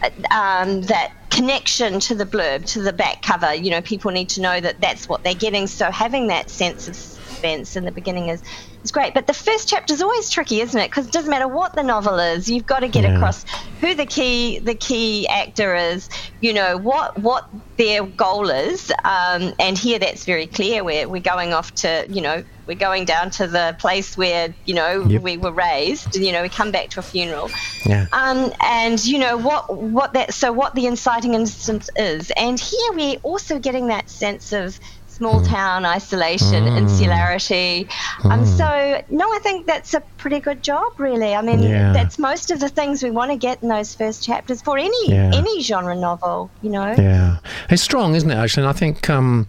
uh, 0.01 0.09
um, 0.35 0.81
that 0.83 1.11
connection 1.29 1.99
to 2.01 2.15
the 2.15 2.25
blurb, 2.25 2.65
to 2.71 2.81
the 2.81 2.93
back 2.93 3.21
cover. 3.21 3.53
You 3.53 3.69
know, 3.69 3.81
people 3.83 4.09
need 4.11 4.29
to 4.29 4.41
know 4.41 4.59
that 4.59 4.81
that's 4.81 5.07
what 5.07 5.23
they're 5.23 5.35
getting. 5.35 5.67
So 5.67 5.91
having 5.91 6.27
that 6.27 6.49
sense 6.49 6.87
of 6.87 6.95
suspense 6.95 7.75
in 7.75 7.85
the 7.85 7.91
beginning 7.91 8.29
is 8.29 8.41
is 8.83 8.91
great. 8.91 9.13
But 9.13 9.27
the 9.27 9.33
first 9.33 9.69
chapter 9.69 9.93
is 9.93 10.01
always 10.01 10.29
tricky, 10.29 10.61
isn't 10.61 10.79
it? 10.79 10.89
Because 10.89 11.07
it 11.07 11.11
doesn't 11.13 11.29
matter 11.29 11.47
what 11.47 11.73
the 11.73 11.83
novel 11.83 12.19
is, 12.19 12.49
you've 12.49 12.65
got 12.65 12.79
to 12.79 12.87
get 12.87 13.03
Yeah. 13.03 13.15
across 13.15 13.45
who 13.79 13.95
the 13.95 14.05
key 14.05 14.59
the 14.59 14.75
key 14.75 15.27
actor 15.27 15.75
is. 15.75 16.09
You 16.39 16.53
know 16.53 16.77
what 16.77 17.17
what 17.19 17.47
their 17.77 18.03
goal 18.05 18.49
is. 18.49 18.91
Um, 19.03 19.53
and 19.59 19.77
here 19.77 19.99
that's 19.99 20.25
very 20.25 20.47
clear. 20.47 20.83
We're 20.83 21.07
we're 21.07 21.21
going 21.21 21.53
off 21.53 21.73
to 21.75 22.05
you 22.09 22.21
know 22.21 22.43
we're 22.67 22.77
going 22.77 23.05
down 23.05 23.31
to 23.31 23.47
the 23.47 23.75
place 23.79 24.15
where 24.17 24.53
you 24.65 24.73
know 24.75 25.05
Yep. 25.07 25.21
we 25.21 25.37
were 25.37 25.51
raised. 25.51 26.15
You 26.15 26.31
know 26.31 26.41
we 26.41 26.49
come 26.49 26.71
back 26.71 26.89
to 26.91 26.99
a 26.99 27.03
funeral. 27.03 27.49
Yeah. 27.85 28.07
Um, 28.13 28.51
and 28.61 29.03
you 29.03 29.17
know 29.19 29.37
what 29.37 29.75
what 29.75 30.13
that 30.13 30.33
so 30.33 30.51
what 30.51 30.75
the 30.75 30.85
inciting 30.87 31.33
instance 31.33 31.89
is, 31.95 32.31
and 32.37 32.59
here 32.59 32.91
we're 32.93 33.17
also 33.23 33.59
getting 33.59 33.87
that 33.87 34.09
sense 34.09 34.53
of 34.53 34.79
small 35.21 35.39
town 35.43 35.85
isolation, 35.85 36.65
insularity. 36.65 37.87
Um, 38.23 38.43
so 38.43 39.03
no, 39.11 39.25
I 39.31 39.39
think 39.43 39.67
that's 39.67 39.93
a 39.93 39.99
pretty 40.17 40.39
good 40.39 40.63
job, 40.63 40.93
really. 40.97 41.35
I 41.35 41.43
mean, 41.43 41.61
Yeah. 41.61 41.93
that's 41.93 42.17
most 42.17 42.49
of 42.49 42.59
the 42.59 42.69
things 42.69 43.03
we 43.03 43.11
want 43.11 43.29
to 43.29 43.37
get 43.37 43.61
in 43.61 43.69
those 43.69 43.93
first 43.93 44.23
chapters 44.23 44.63
for 44.63 44.79
any 44.79 45.03
Yeah. 45.07 45.29
any 45.31 45.61
genre 45.61 45.93
novel. 45.95 46.49
You 46.63 46.71
know. 46.71 46.95
Yeah, 46.97 47.37
it's 47.69 47.83
strong, 47.83 48.15
isn't 48.15 48.31
it? 48.31 48.35
Actually, 48.35 48.63
and 48.63 48.69
I 48.69 48.73
think 48.73 49.11
um, 49.11 49.45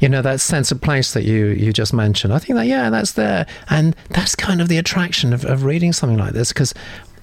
you 0.00 0.08
know 0.08 0.22
that 0.22 0.40
sense 0.40 0.72
of 0.72 0.80
place 0.80 1.12
that 1.12 1.22
you 1.22 1.46
you 1.46 1.72
just 1.72 1.92
mentioned. 1.92 2.32
I 2.34 2.40
think 2.40 2.56
that 2.56 2.66
yeah, 2.66 2.90
that's 2.90 3.12
there, 3.12 3.46
and 3.70 3.94
that's 4.10 4.34
kind 4.34 4.60
of 4.60 4.66
the 4.66 4.76
attraction 4.78 5.32
of, 5.32 5.44
of 5.44 5.62
reading 5.62 5.92
something 5.92 6.18
like 6.18 6.32
this 6.32 6.48
because 6.52 6.74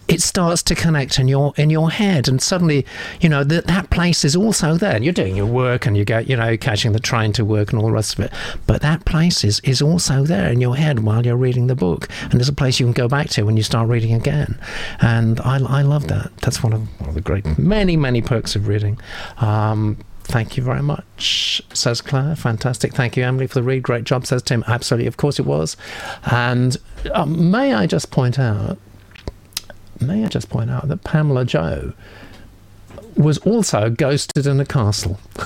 it 0.10 0.22
starts 0.22 0.64
to 0.64 0.76
connect 0.76 1.20
in 1.20 1.28
your 1.28 1.54
in 1.56 1.70
your 1.70 1.92
head, 1.92 2.28
and 2.28 2.42
suddenly 2.42 2.86
you 3.22 3.30
know 3.30 3.44
that 3.44 3.68
that 3.68 3.90
place 3.92 4.26
is 4.26 4.36
also 4.36 4.76
there. 4.76 4.96
And 4.96 5.06
you're 5.06 5.14
doing 5.14 5.36
your 5.36 5.46
work, 5.46 5.86
and 5.86 5.96
you 5.96 6.04
go 6.04 6.18
you 6.20 6.36
know 6.36 6.58
catching 6.58 6.92
the 6.92 7.00
train 7.00 7.32
to 7.34 7.46
work 7.46 7.72
and 7.72 7.80
all 7.80 7.88
the 7.88 7.94
rest 7.94 8.18
of 8.18 8.26
it, 8.26 8.34
but 8.66 8.82
that 8.82 9.06
place 9.06 9.44
is 9.44 9.60
is 9.62 9.82
also 9.82 10.24
there 10.24 10.52
in 10.52 10.60
your 10.60 10.76
head 10.76 11.00
while 11.00 11.26
you're 11.26 11.38
reading 11.38 11.68
the 11.68 11.76
book, 11.76 12.10
and 12.24 12.34
there's 12.34 12.50
a 12.50 12.54
place 12.54 12.80
you 12.80 12.86
can 12.86 12.94
go 12.94 13.08
back 13.08 13.30
to 13.30 13.44
when 13.44 13.56
you 13.56 13.64
start 13.64 13.88
reading 13.88 14.14
again. 14.14 14.60
And 15.00 15.40
I 15.42 15.60
I 15.60 15.82
love 15.84 16.08
that. 16.08 16.36
That's 16.38 16.64
one 16.64 16.74
of, 16.74 16.82
one 17.00 17.10
of 17.10 17.16
the 17.16 17.22
great 17.22 17.60
many 17.60 17.96
many 17.96 18.22
perks 18.22 18.56
of 18.56 18.68
reading. 18.68 19.00
Um, 19.38 19.98
Thank 20.24 20.58
you 20.58 20.62
very 20.62 20.84
much, 20.84 21.60
says 21.74 22.02
Claire. 22.02 22.36
Fantastic. 22.36 22.94
Thank 22.94 23.18
you, 23.18 23.24
Emily, 23.24 23.48
for 23.48 23.56
the 23.56 23.64
read. 23.64 23.82
Great 23.82 24.04
job, 24.04 24.28
says 24.28 24.44
Tim. 24.44 24.64
Absolutely, 24.68 25.08
of 25.08 25.18
course 25.18 25.40
it 25.40 25.46
was. 25.48 25.76
And 26.30 26.78
um, 27.16 27.50
may 27.50 27.74
I 27.74 27.88
just 27.88 28.12
point 28.12 28.38
out, 28.38 28.78
may 30.02 30.26
I 30.26 30.28
just 30.28 30.50
point 30.50 30.70
out 30.70 30.88
that 30.88 31.04
Pamela 31.04 31.46
Joe 31.46 31.94
was 33.16 33.38
also 33.40 33.90
ghosted 33.90 34.48
in 34.48 34.60
a 34.60 34.66
castle. 34.66 35.20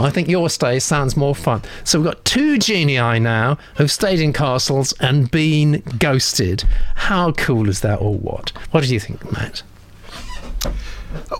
I 0.00 0.10
think 0.10 0.28
your 0.28 0.50
stay 0.50 0.78
sounds 0.78 1.16
more 1.16 1.34
fun. 1.34 1.62
So 1.84 2.00
we've 2.00 2.10
got 2.10 2.24
two 2.24 2.58
genii 2.58 3.20
now 3.20 3.58
who've 3.76 3.90
stayed 3.90 4.20
in 4.20 4.32
castles 4.32 4.92
and 5.00 5.30
been 5.30 5.82
ghosted. 5.98 6.64
How 6.96 7.32
cool 7.32 7.68
is 7.68 7.80
that, 7.82 8.00
or 8.00 8.14
what? 8.14 8.50
What 8.70 8.82
do 8.82 8.92
you 8.92 8.98
think, 8.98 9.30
Matt? 9.32 9.62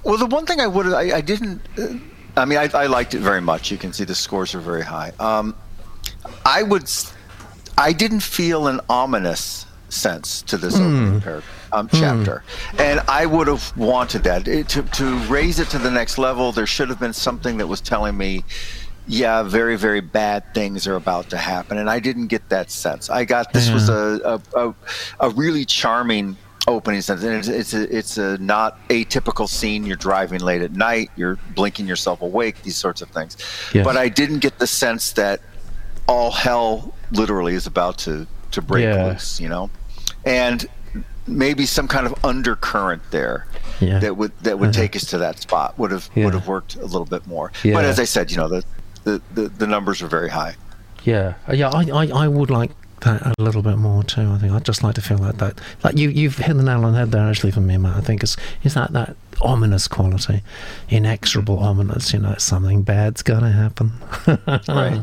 Well, 0.04 0.18
the 0.18 0.26
one 0.26 0.46
thing 0.46 0.60
I 0.60 0.66
would 0.66 0.86
I, 0.86 1.16
I 1.16 1.20
didn't. 1.20 1.60
Uh, 1.78 1.94
I 2.36 2.44
mean, 2.44 2.58
I, 2.58 2.68
I 2.74 2.86
liked 2.86 3.14
it 3.14 3.20
very 3.20 3.40
much. 3.40 3.70
You 3.70 3.78
can 3.78 3.92
see 3.92 4.04
the 4.04 4.14
scores 4.14 4.54
are 4.54 4.60
very 4.60 4.82
high. 4.82 5.12
Um, 5.18 5.54
I 6.44 6.62
would. 6.62 6.88
I 7.78 7.92
didn't 7.92 8.20
feel 8.20 8.66
an 8.66 8.80
ominous 8.88 9.66
sense 9.88 10.42
to 10.42 10.56
this 10.56 10.74
opening 10.76 11.20
par- 11.20 11.42
um, 11.72 11.88
chapter, 11.92 12.44
and 12.78 13.00
I 13.08 13.26
would 13.26 13.46
have 13.48 13.76
wanted 13.76 14.24
that 14.24 14.46
it, 14.48 14.68
to 14.70 14.82
to 14.82 15.16
raise 15.28 15.58
it 15.58 15.68
to 15.70 15.78
the 15.78 15.90
next 15.90 16.18
level. 16.18 16.52
There 16.52 16.66
should 16.66 16.88
have 16.88 17.00
been 17.00 17.12
something 17.12 17.58
that 17.58 17.66
was 17.66 17.80
telling 17.80 18.16
me. 18.16 18.44
Yeah, 19.08 19.42
very, 19.42 19.76
very 19.76 20.00
bad 20.00 20.54
things 20.54 20.86
are 20.86 20.94
about 20.94 21.28
to 21.30 21.36
happen, 21.36 21.76
and 21.78 21.90
I 21.90 21.98
didn't 21.98 22.28
get 22.28 22.48
that 22.50 22.70
sense. 22.70 23.10
I 23.10 23.24
got 23.24 23.52
this 23.52 23.68
was 23.70 23.88
a 23.88 24.40
a, 24.54 24.66
a, 24.68 24.74
a 25.18 25.30
really 25.30 25.64
charming 25.64 26.36
opening 26.68 27.00
sense, 27.00 27.24
and 27.24 27.34
it's, 27.34 27.48
it's 27.48 27.74
a 27.74 27.96
it's 27.98 28.16
a 28.18 28.38
not 28.38 28.78
atypical 28.90 29.48
scene. 29.48 29.84
You're 29.84 29.96
driving 29.96 30.40
late 30.40 30.62
at 30.62 30.72
night, 30.72 31.10
you're 31.16 31.36
blinking 31.56 31.88
yourself 31.88 32.22
awake, 32.22 32.62
these 32.62 32.76
sorts 32.76 33.02
of 33.02 33.08
things. 33.08 33.36
Yes. 33.74 33.84
But 33.84 33.96
I 33.96 34.08
didn't 34.08 34.38
get 34.38 34.60
the 34.60 34.68
sense 34.68 35.12
that 35.14 35.40
all 36.06 36.30
hell 36.30 36.94
literally 37.10 37.54
is 37.54 37.66
about 37.66 37.98
to 37.98 38.26
to 38.52 38.62
break 38.62 38.84
Yeah. 38.84 39.06
loose, 39.06 39.40
you 39.40 39.48
know, 39.48 39.68
and 40.24 40.64
maybe 41.26 41.66
some 41.66 41.86
kind 41.88 42.06
of 42.06 42.14
undercurrent 42.24 43.02
there 43.10 43.46
Yeah. 43.80 43.98
that 44.00 44.16
would 44.16 44.32
that 44.42 44.58
would 44.58 44.72
take 44.72 44.96
us 44.96 45.04
to 45.06 45.18
that 45.18 45.38
spot 45.40 45.78
would 45.78 45.90
have 45.90 46.08
Yeah. 46.14 46.24
would 46.26 46.34
have 46.34 46.48
worked 46.48 46.76
a 46.76 46.82
little 46.84 47.04
bit 47.06 47.26
more. 47.26 47.52
Yeah. 47.62 47.74
But 47.74 47.84
as 47.84 47.98
I 48.00 48.04
said, 48.04 48.30
you 48.30 48.36
know, 48.38 48.48
the 48.48 48.64
the, 49.04 49.20
the, 49.34 49.48
the 49.48 49.66
numbers 49.66 50.00
are 50.02 50.06
very 50.08 50.28
high. 50.30 50.54
Yeah, 51.04 51.34
yeah, 51.52 51.70
I, 51.70 51.82
I, 51.90 52.06
I 52.24 52.28
would 52.28 52.50
like 52.50 52.70
that 53.00 53.20
a 53.26 53.34
little 53.42 53.62
bit 53.62 53.76
more 53.78 54.04
too. 54.04 54.30
I 54.30 54.38
think 54.38 54.52
I'd 54.52 54.64
just 54.64 54.84
like 54.84 54.94
to 54.94 55.00
feel 55.02 55.18
like 55.18 55.38
that. 55.38 55.60
Like 55.82 55.98
you, 55.98 56.08
you've 56.08 56.36
hit 56.38 56.56
the 56.56 56.62
nail 56.62 56.84
on 56.84 56.92
the 56.92 56.98
head 57.00 57.10
there, 57.10 57.28
actually, 57.28 57.50
for 57.50 57.60
me, 57.60 57.76
Matt. 57.76 57.96
I 57.96 58.00
think 58.00 58.22
it's 58.22 58.36
is 58.62 58.74
that 58.74 58.92
that 58.92 59.16
ominous 59.40 59.88
quality, 59.88 60.42
inexorable 60.88 61.58
ominous. 61.58 62.12
You 62.12 62.20
know, 62.20 62.36
something 62.38 62.82
bad's 62.82 63.22
gonna 63.22 63.50
happen. 63.50 63.92
Right. 64.68 65.02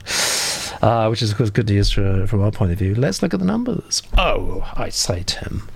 Uh, 0.82 1.07
which 1.09 1.22
is 1.22 1.32
of 1.32 1.38
course 1.38 1.49
good 1.49 1.67
news 1.67 1.91
for, 1.91 2.26
from 2.28 2.41
our 2.41 2.51
point 2.51 2.72
of 2.72 2.78
view. 2.80 2.95
Let's 2.95 3.22
look 3.22 3.34
at 3.34 3.39
the 3.41 3.45
numbers. 3.45 4.01
Oh, 4.17 4.65
I 4.78 4.88
say, 4.88 5.24
Tim. 5.26 5.67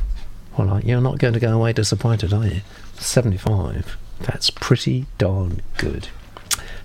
Well, 0.57 0.67
like, 0.67 0.85
you're 0.85 1.01
not 1.01 1.17
going 1.17 1.33
to 1.33 1.39
go 1.39 1.51
away 1.53 1.73
disappointed, 1.73 2.31
are 2.31 2.45
you? 2.45 2.61
Seventy-five. 2.95 3.97
That's 4.21 4.49
pretty 4.49 5.07
darn 5.17 5.61
good. 5.77 6.09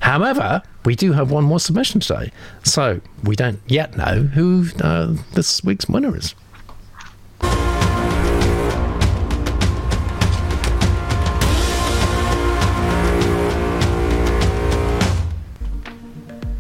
However, 0.01 0.63
we 0.85 0.97
do 0.97 1.13
have 1.13 1.31
one 1.31 1.45
more 1.45 1.61
submission 1.61 2.01
today, 2.01 2.33
so 2.65 3.01
we 3.23 3.37
don't 3.37 3.61
yet 3.67 3.97
know 3.97 4.23
who 4.23 4.67
uh, 4.83 5.15
this 5.35 5.63
week's 5.63 5.89
winner 5.89 6.17
is. 6.17 6.35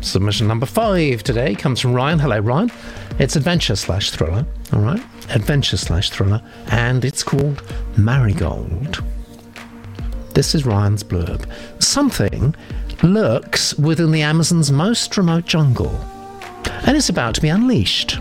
Submission 0.00 0.46
number 0.46 0.66
five 0.66 1.22
today 1.22 1.54
comes 1.54 1.80
from 1.80 1.92
Ryan. 1.92 2.18
Hello, 2.18 2.38
Ryan. 2.38 2.70
It's 3.18 3.34
adventure 3.34 3.74
slash 3.74 4.10
thriller. 4.10 4.46
All 4.72 4.80
right, 4.80 5.02
adventure 5.30 5.76
slash 5.76 6.10
thriller, 6.10 6.40
and 6.70 7.04
it's 7.04 7.24
called 7.24 7.62
Marigold. 7.96 9.02
This 10.34 10.54
is 10.54 10.64
Ryan's 10.64 11.02
blurb. 11.02 11.44
Something 11.82 12.54
lurks 13.02 13.74
within 13.74 14.12
the 14.12 14.22
Amazon's 14.22 14.70
most 14.70 15.16
remote 15.16 15.46
jungle, 15.46 15.90
and 16.86 16.96
it's 16.96 17.08
about 17.08 17.34
to 17.34 17.40
be 17.40 17.48
unleashed. 17.48 18.20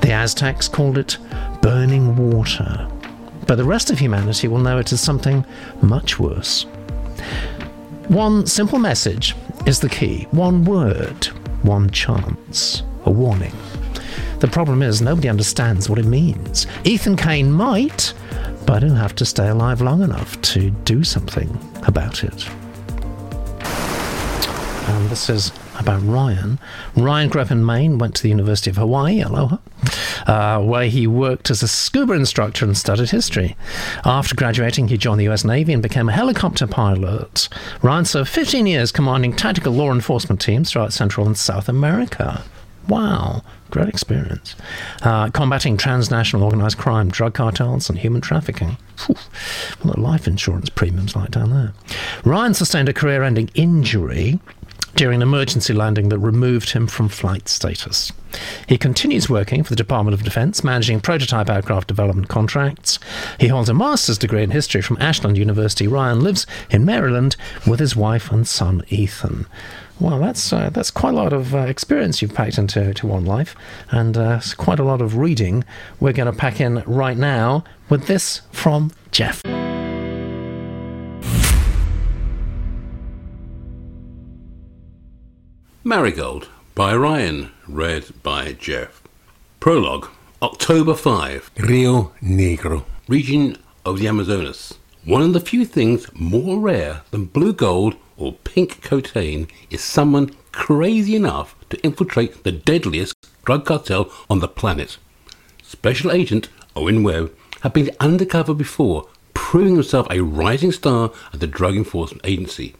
The 0.00 0.12
Aztecs 0.12 0.68
called 0.68 0.96
it 0.96 1.18
burning 1.60 2.16
water, 2.16 2.88
but 3.46 3.56
the 3.56 3.64
rest 3.64 3.90
of 3.90 3.98
humanity 3.98 4.48
will 4.48 4.58
know 4.58 4.78
it 4.78 4.90
as 4.90 5.02
something 5.02 5.44
much 5.82 6.18
worse. 6.18 6.62
One 8.08 8.46
simple 8.46 8.78
message 8.78 9.34
is 9.66 9.80
the 9.80 9.90
key. 9.90 10.26
One 10.30 10.64
word, 10.64 11.26
one 11.60 11.90
chance, 11.90 12.82
a 13.04 13.10
warning. 13.10 13.52
The 14.40 14.48
problem 14.48 14.82
is 14.82 15.02
nobody 15.02 15.28
understands 15.28 15.88
what 15.88 15.98
it 15.98 16.06
means. 16.06 16.66
Ethan 16.84 17.16
Kane 17.16 17.50
might, 17.50 18.14
but 18.66 18.82
he'll 18.82 18.94
have 18.94 19.14
to 19.16 19.24
stay 19.24 19.48
alive 19.48 19.80
long 19.80 20.02
enough 20.02 20.40
to 20.42 20.70
do 20.70 21.02
something 21.04 21.58
about 21.86 22.22
it. 22.24 22.48
And 24.88 25.10
this 25.10 25.28
is 25.28 25.52
about 25.78 26.02
Ryan. 26.02 26.58
Ryan 26.96 27.28
grew 27.28 27.42
up 27.42 27.50
in 27.50 27.64
Maine, 27.64 27.98
went 27.98 28.14
to 28.16 28.22
the 28.22 28.28
University 28.28 28.70
of 28.70 28.76
Hawaii, 28.76 29.20
aloha, 29.20 29.58
uh, 30.26 30.60
where 30.60 30.86
he 30.86 31.06
worked 31.06 31.50
as 31.50 31.62
a 31.62 31.68
scuba 31.68 32.14
instructor 32.14 32.64
and 32.64 32.76
studied 32.76 33.10
history. 33.10 33.56
After 34.04 34.34
graduating, 34.34 34.88
he 34.88 34.96
joined 34.96 35.20
the 35.20 35.28
US 35.28 35.44
Navy 35.44 35.72
and 35.72 35.82
became 35.82 36.08
a 36.08 36.12
helicopter 36.12 36.66
pilot. 36.66 37.48
Ryan 37.82 38.04
served 38.04 38.30
15 38.30 38.66
years 38.66 38.92
commanding 38.92 39.34
tactical 39.34 39.72
law 39.72 39.92
enforcement 39.92 40.40
teams 40.40 40.70
throughout 40.70 40.92
Central 40.92 41.26
and 41.26 41.36
South 41.36 41.68
America. 41.68 42.42
Wow, 42.88 43.42
great 43.70 43.88
experience. 43.88 44.56
Uh, 45.02 45.28
combating 45.30 45.76
transnational 45.76 46.42
organized 46.42 46.78
crime, 46.78 47.10
drug 47.10 47.34
cartels, 47.34 47.90
and 47.90 47.98
human 47.98 48.22
trafficking. 48.22 48.78
Phew, 48.96 49.14
what 49.82 49.98
are 49.98 50.00
life 50.00 50.26
insurance 50.26 50.70
premiums 50.70 51.14
like 51.14 51.30
down 51.30 51.50
there? 51.50 51.74
Ryan 52.24 52.54
sustained 52.54 52.88
a 52.88 52.94
career 52.94 53.22
ending 53.22 53.50
injury 53.54 54.40
during 54.94 55.16
an 55.16 55.22
emergency 55.22 55.72
landing 55.72 56.08
that 56.08 56.18
removed 56.18 56.70
him 56.70 56.86
from 56.86 57.08
flight 57.08 57.48
status. 57.48 58.10
He 58.66 58.76
continues 58.76 59.28
working 59.28 59.62
for 59.62 59.70
the 59.70 59.76
Department 59.76 60.14
of 60.14 60.24
Defense, 60.24 60.64
managing 60.64 61.00
prototype 61.00 61.48
aircraft 61.48 61.88
development 61.88 62.28
contracts. 62.28 62.98
He 63.38 63.48
holds 63.48 63.68
a 63.68 63.74
master's 63.74 64.18
degree 64.18 64.42
in 64.42 64.50
history 64.50 64.80
from 64.80 64.98
Ashland 65.00 65.38
University. 65.38 65.86
Ryan 65.86 66.20
lives 66.20 66.46
in 66.70 66.84
Maryland 66.84 67.36
with 67.66 67.80
his 67.80 67.94
wife 67.94 68.32
and 68.32 68.48
son 68.48 68.82
Ethan. 68.88 69.46
Well, 70.00 70.20
that's 70.20 70.52
uh, 70.52 70.70
that's 70.70 70.92
quite 70.92 71.14
a 71.14 71.16
lot 71.16 71.32
of 71.32 71.54
uh, 71.54 71.58
experience 71.58 72.22
you've 72.22 72.34
packed 72.34 72.56
into 72.56 72.94
to 72.94 73.06
one 73.06 73.24
life, 73.24 73.56
and 73.90 74.16
uh, 74.16 74.36
it's 74.38 74.54
quite 74.54 74.78
a 74.78 74.84
lot 74.84 75.00
of 75.00 75.16
reading. 75.16 75.64
We're 75.98 76.12
going 76.12 76.30
to 76.30 76.38
pack 76.38 76.60
in 76.60 76.84
right 76.86 77.16
now 77.16 77.64
with 77.88 78.06
this 78.06 78.42
from 78.52 78.92
Jeff. 79.10 79.42
Marigold 85.82 86.48
by 86.76 86.94
Ryan, 86.94 87.50
read 87.66 88.22
by 88.22 88.52
Jeff. 88.52 89.02
Prologue 89.58 90.08
October 90.40 90.94
5, 90.94 91.50
Rio 91.58 92.12
Negro, 92.22 92.84
region 93.08 93.56
of 93.84 93.98
the 93.98 94.06
Amazonas. 94.06 94.77
One 95.08 95.22
of 95.22 95.32
the 95.32 95.40
few 95.40 95.64
things 95.64 96.06
more 96.12 96.60
rare 96.60 97.00
than 97.12 97.24
blue 97.24 97.54
gold 97.54 97.96
or 98.18 98.34
pink 98.44 98.82
cocaine 98.82 99.48
is 99.70 99.82
someone 99.82 100.36
crazy 100.52 101.16
enough 101.16 101.56
to 101.70 101.82
infiltrate 101.82 102.44
the 102.44 102.52
deadliest 102.52 103.14
drug 103.46 103.64
cartel 103.64 104.12
on 104.28 104.40
the 104.40 104.48
planet. 104.48 104.98
Special 105.62 106.12
Agent 106.12 106.50
Owen 106.76 107.02
Webb 107.02 107.34
had 107.62 107.72
been 107.72 107.90
undercover 107.98 108.52
before, 108.52 109.08
proving 109.32 109.76
himself 109.76 110.06
a 110.10 110.20
rising 110.20 110.72
star 110.72 111.10
at 111.32 111.40
the 111.40 111.46
Drug 111.46 111.74
Enforcement 111.74 112.20
Agency. 112.26 112.74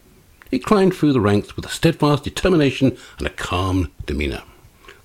He 0.51 0.59
climbed 0.59 0.95
through 0.95 1.15
the 1.15 1.23
ranks 1.23 1.57
with 1.57 1.65
a 1.65 1.71
steadfast 1.71 2.25
determination 2.25 2.99
and 3.17 3.27
a 3.27 3.31
calm 3.31 3.91
demeanour. 4.05 4.43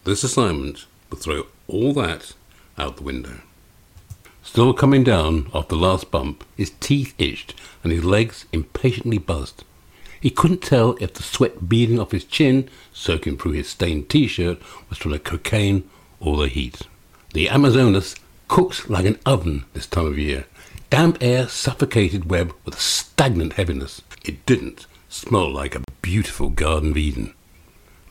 This 0.03 0.25
assignment 0.25 0.87
would 1.09 1.21
throw 1.21 1.47
all 1.69 1.93
that 1.93 2.33
out 2.77 2.97
the 2.97 3.03
window. 3.03 3.39
Still 4.43 4.73
coming 4.73 5.03
down 5.03 5.49
off 5.53 5.69
the 5.69 5.75
last 5.75 6.11
bump, 6.11 6.43
his 6.55 6.71
teeth 6.79 7.15
itched 7.17 7.55
and 7.81 7.91
his 7.91 8.03
legs 8.03 8.45
impatiently 8.51 9.17
buzzed. 9.17 9.63
He 10.19 10.29
couldn't 10.29 10.61
tell 10.61 10.95
if 10.99 11.13
the 11.13 11.23
sweat 11.23 11.67
beading 11.67 11.99
off 11.99 12.11
his 12.11 12.23
chin, 12.23 12.69
soaking 12.93 13.37
through 13.37 13.53
his 13.53 13.69
stained 13.69 14.09
t-shirt, 14.09 14.61
was 14.89 14.97
from 14.97 15.11
the 15.11 15.19
cocaine 15.19 15.89
or 16.19 16.37
the 16.37 16.47
heat. 16.47 16.81
The 17.33 17.49
Amazonas 17.49 18.15
cooks 18.47 18.87
like 18.89 19.05
an 19.05 19.19
oven 19.25 19.65
this 19.73 19.87
time 19.87 20.05
of 20.05 20.19
year. 20.19 20.45
Damp 20.89 21.17
air 21.21 21.47
suffocated 21.47 22.29
Webb 22.29 22.53
with 22.63 22.75
a 22.75 22.79
stagnant 22.79 23.53
heaviness. 23.53 24.01
It 24.23 24.45
didn't 24.45 24.85
smell 25.09 25.51
like 25.51 25.73
a 25.73 25.81
beautiful 26.01 26.49
Garden 26.49 26.91
of 26.91 26.97
Eden. 26.97 27.33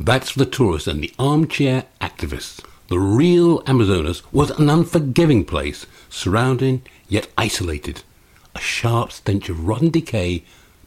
That's 0.01 0.31
for 0.31 0.41
the 0.41 0.47
tourists 0.47 0.89
and 0.89 1.03
the 1.03 1.15
armchair 1.19 1.85
activists. 2.01 2.65
The 2.93 3.01
real 3.01 3.63
Amazonas 3.67 4.23
was 4.35 4.51
an 4.51 4.69
unforgiving 4.69 5.47
place, 5.47 5.87
surrounding 6.11 6.83
yet 7.09 7.27
isolated. 7.39 8.03
A 8.55 8.61
sharp 8.61 9.13
stench 9.13 9.49
of 9.49 9.67
rotten 9.67 9.89
decay 9.89 10.45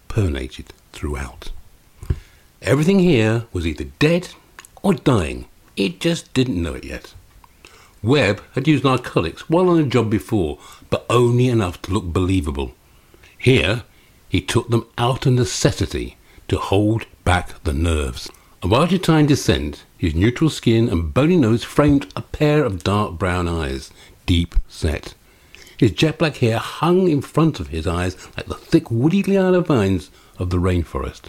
permeated 0.07 0.71
throughout. 0.93 1.49
Everything 2.61 2.99
here 2.99 3.47
was 3.51 3.65
either 3.65 3.85
dead 3.97 4.27
or 4.83 4.93
dying. 4.93 5.47
It 5.75 5.99
just 5.99 6.31
didn't 6.35 6.61
know 6.61 6.75
it 6.75 6.85
yet. 6.85 7.15
Webb 8.03 8.43
had 8.53 8.67
used 8.67 8.83
narcotics 8.83 9.49
while 9.49 9.67
on 9.67 9.79
a 9.79 9.83
job 9.83 10.11
before, 10.11 10.59
but 10.91 11.07
only 11.09 11.47
enough 11.47 11.81
to 11.81 11.91
look 11.91 12.05
believable. 12.13 12.75
Here, 13.35 13.81
he 14.29 14.41
took 14.41 14.69
them 14.69 14.85
out 14.99 15.25
of 15.25 15.33
necessity 15.33 16.17
to 16.49 16.59
hold 16.59 17.07
back 17.23 17.63
the 17.63 17.73
nerves. 17.73 18.29
Of 18.65 18.73
Argentine 18.73 19.27
descent, 19.27 19.83
his 19.95 20.15
neutral 20.15 20.49
skin 20.49 20.89
and 20.89 21.13
bony 21.13 21.37
nose 21.37 21.63
framed 21.63 22.11
a 22.15 22.21
pair 22.23 22.63
of 22.65 22.83
dark 22.83 23.19
brown 23.19 23.47
eyes, 23.47 23.91
deep 24.25 24.55
set. 24.67 25.13
His 25.77 25.91
jet 25.91 26.17
black 26.17 26.37
hair 26.37 26.57
hung 26.57 27.07
in 27.07 27.21
front 27.21 27.59
of 27.59 27.67
his 27.67 27.85
eyes 27.85 28.17
like 28.35 28.47
the 28.47 28.55
thick 28.55 28.89
woody 28.89 29.21
liana 29.21 29.61
vines 29.61 30.09
of 30.39 30.49
the 30.49 30.57
rainforest. 30.57 31.25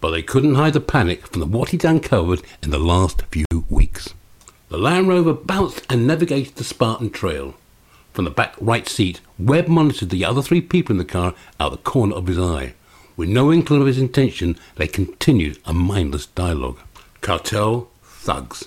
But 0.00 0.12
they 0.12 0.22
couldn't 0.22 0.54
hide 0.54 0.72
the 0.72 0.80
panic 0.80 1.26
from 1.26 1.52
what 1.52 1.68
he'd 1.68 1.84
uncovered 1.84 2.40
in 2.62 2.70
the 2.70 2.78
last 2.78 3.20
few 3.30 3.44
weeks. 3.68 4.14
The 4.70 4.78
Land 4.78 5.08
Rover 5.08 5.34
bounced 5.34 5.82
and 5.90 6.06
navigated 6.06 6.54
the 6.54 6.64
Spartan 6.64 7.10
Trail. 7.10 7.52
From 8.14 8.24
the 8.24 8.30
back 8.30 8.54
right 8.58 8.88
seat, 8.88 9.20
Webb 9.38 9.68
monitored 9.68 10.08
the 10.08 10.24
other 10.24 10.40
three 10.40 10.62
people 10.62 10.94
in 10.94 10.98
the 10.98 11.04
car 11.04 11.34
out 11.60 11.72
the 11.72 11.76
corner 11.76 12.14
of 12.14 12.28
his 12.28 12.38
eye. 12.38 12.72
With 13.22 13.30
no 13.30 13.52
inkling 13.52 13.80
of 13.80 13.86
his 13.86 14.00
intention, 14.00 14.58
they 14.74 14.88
continued 14.88 15.58
a 15.64 15.72
mindless 15.72 16.26
dialogue. 16.26 16.80
Cartel 17.20 17.88
thugs. 18.02 18.66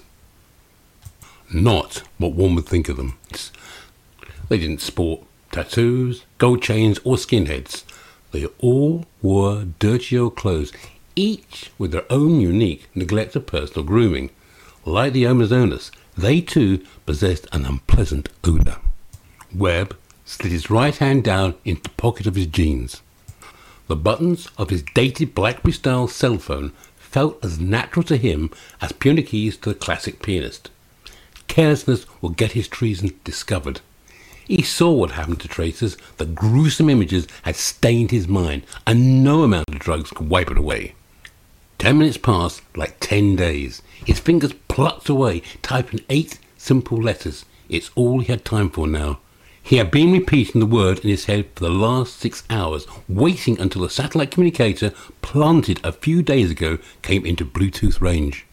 Not 1.54 2.04
what 2.18 2.36
one 2.36 2.56
would 2.56 2.66
think 2.66 2.88
of 2.88 2.96
them. 2.96 3.18
They 4.48 4.58
didn't 4.58 4.80
sport 4.80 5.24
tattoos, 5.52 6.24
gold 6.38 6.62
chains, 6.62 7.00
or 7.04 7.18
skinheads. 7.18 7.84
They 8.32 8.46
all 8.60 9.04
wore 9.22 9.66
dirty 9.78 10.18
old 10.18 10.38
clothes, 10.38 10.72
each 11.18 11.70
with 11.78 11.92
their 11.92 12.10
own 12.10 12.40
unique 12.40 12.88
neglect 12.96 13.36
of 13.36 13.48
personal 13.48 13.84
grooming. 13.84 14.30
Like 14.86 15.12
the 15.12 15.26
Amazonas, 15.26 15.92
they 16.18 16.40
too 16.40 16.82
possessed 17.06 17.46
an 17.52 17.66
unpleasant 17.66 18.30
odour. 18.42 18.78
Webb 19.54 19.98
slid 20.24 20.54
his 20.54 20.70
right 20.70 20.96
hand 20.96 21.26
down 21.26 21.56
into 21.66 21.82
the 21.82 21.90
pocket 21.98 22.26
of 22.26 22.36
his 22.36 22.48
jeans. 22.48 23.02
The 23.88 23.96
buttons 23.96 24.50
of 24.58 24.72
his 24.72 24.84
dated 24.94 25.36
Blackberry 25.36 25.72
style 25.72 26.08
cell 26.08 26.38
phone 26.38 26.72
felt 26.98 27.44
as 27.46 27.60
natural 27.60 28.04
to 28.04 28.18
him 28.18 28.50
as 28.82 28.92
piano 28.92 29.22
keys 29.22 29.58
to 29.58 29.70
the 29.70 29.76
classic 29.76 30.22
pianist. 30.22 30.70
Carelessness 31.48 32.06
would 32.22 32.36
get 32.36 32.54
his 32.54 32.68
treason 32.68 33.18
discovered. 33.24 33.82
He 34.48 34.62
saw 34.62 34.92
what 34.92 35.12
happened 35.12 35.40
to 35.42 35.48
Tracers. 35.48 35.98
The 36.18 36.26
gruesome 36.26 36.90
images 36.90 37.28
had 37.44 37.56
stained 37.56 38.12
his 38.12 38.28
mind, 38.28 38.64
and 38.86 39.24
no 39.24 39.44
amount 39.44 39.70
of 39.70 39.80
drugs 39.80 40.12
could 40.12 40.30
wipe 40.30 40.52
it 40.52 40.58
away. 40.58 40.96
Ten 41.78 41.98
minutes 41.98 42.18
passed 42.18 42.62
like 42.76 43.00
ten 43.00 43.36
days. 43.36 43.82
His 44.06 44.20
fingers 44.20 44.54
plucked 44.68 45.10
away, 45.10 45.42
typing 45.62 46.02
eight 46.10 46.40
simple 46.58 47.02
letters. 47.02 47.46
It's 47.70 47.92
all 47.96 48.20
he 48.20 48.28
had 48.28 48.46
time 48.46 48.70
for 48.70 48.88
now. 48.88 49.20
He 49.66 49.78
had 49.78 49.90
been 49.90 50.12
repeating 50.12 50.62
the 50.62 50.68
word 50.68 51.00
in 51.00 51.10
his 51.10 51.26
head 51.26 51.48
for 51.56 51.64
the 51.64 51.72
last 51.72 52.20
six 52.20 52.44
hours, 52.52 52.86
waiting 53.10 53.60
until 53.60 53.82
the 53.82 53.90
satellite 53.90 54.30
communicator 54.30 54.92
planted 55.24 55.84
a 55.84 55.92
few 55.92 56.22
days 56.22 56.52
ago 56.52 56.78
came 57.02 57.26
into 57.26 57.44
Bluetooth 57.44 58.00
range. 58.00 58.46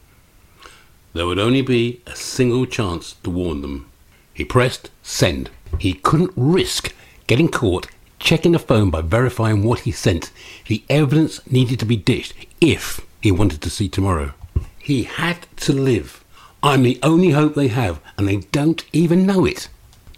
There 1.12 1.26
would 1.26 1.39
only 1.39 1.60
be 1.60 2.01
a 2.06 2.16
single 2.16 2.64
chance 2.64 3.16
to 3.24 3.28
warn 3.28 3.60
them. 3.60 3.90
He 4.32 4.43
pressed 4.47 4.90
send. 5.02 5.51
He 5.78 5.93
couldn't 5.93 6.32
risk 6.34 6.94
getting 7.26 7.48
caught 7.48 7.89
checking 8.18 8.52
the 8.52 8.59
phone 8.59 8.89
by 8.89 9.02
verifying 9.02 9.64
what 9.64 9.80
he 9.80 9.93
sent. 9.93 10.32
The 10.66 10.82
evidence 10.89 11.47
needed 11.47 11.78
to 11.80 11.84
be 11.84 11.97
ditched 11.97 12.32
if 12.59 13.02
he 13.20 13.30
wanted 13.30 13.60
to 13.60 13.68
see 13.68 13.90
tomorrow. 13.90 14.32
He 14.78 15.02
had 15.02 15.47
to 15.56 15.74
live. 15.74 16.24
I'm 16.62 16.84
the 16.84 16.98
only 17.02 17.32
hope 17.32 17.55
they 17.55 17.68
have, 17.68 18.01
and 18.16 18.26
they 18.26 18.36
don't 18.36 18.82
even 18.94 19.26
know 19.26 19.44
it. 19.44 19.68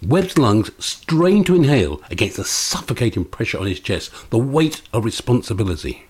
Webb's 0.07 0.37
lungs 0.37 0.71
strained 0.79 1.47
to 1.47 1.55
inhale 1.55 2.03
against 2.11 2.37
the 2.37 2.45
suffocating 2.45 3.25
pressure 3.25 3.59
on 3.59 3.67
his 3.67 3.81
chest, 3.81 4.11
the 4.31 4.39
weight 4.39 4.83
of 4.93 5.05
responsibility. 5.05 6.07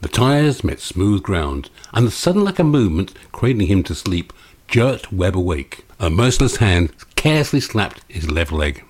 The 0.00 0.08
tyres 0.08 0.62
met 0.62 0.80
smooth 0.80 1.22
ground, 1.22 1.70
and 1.92 2.06
the 2.06 2.12
sudden 2.12 2.44
lack 2.44 2.58
of 2.58 2.66
movement, 2.66 3.12
cradling 3.32 3.66
him 3.66 3.82
to 3.84 3.94
sleep, 3.94 4.32
jerked 4.68 5.12
Webb 5.12 5.36
awake. 5.36 5.84
A 5.98 6.08
merciless 6.08 6.56
hand 6.56 6.92
carelessly 7.16 7.60
slapped 7.60 8.02
his 8.08 8.30
left 8.30 8.52
leg. 8.52 8.84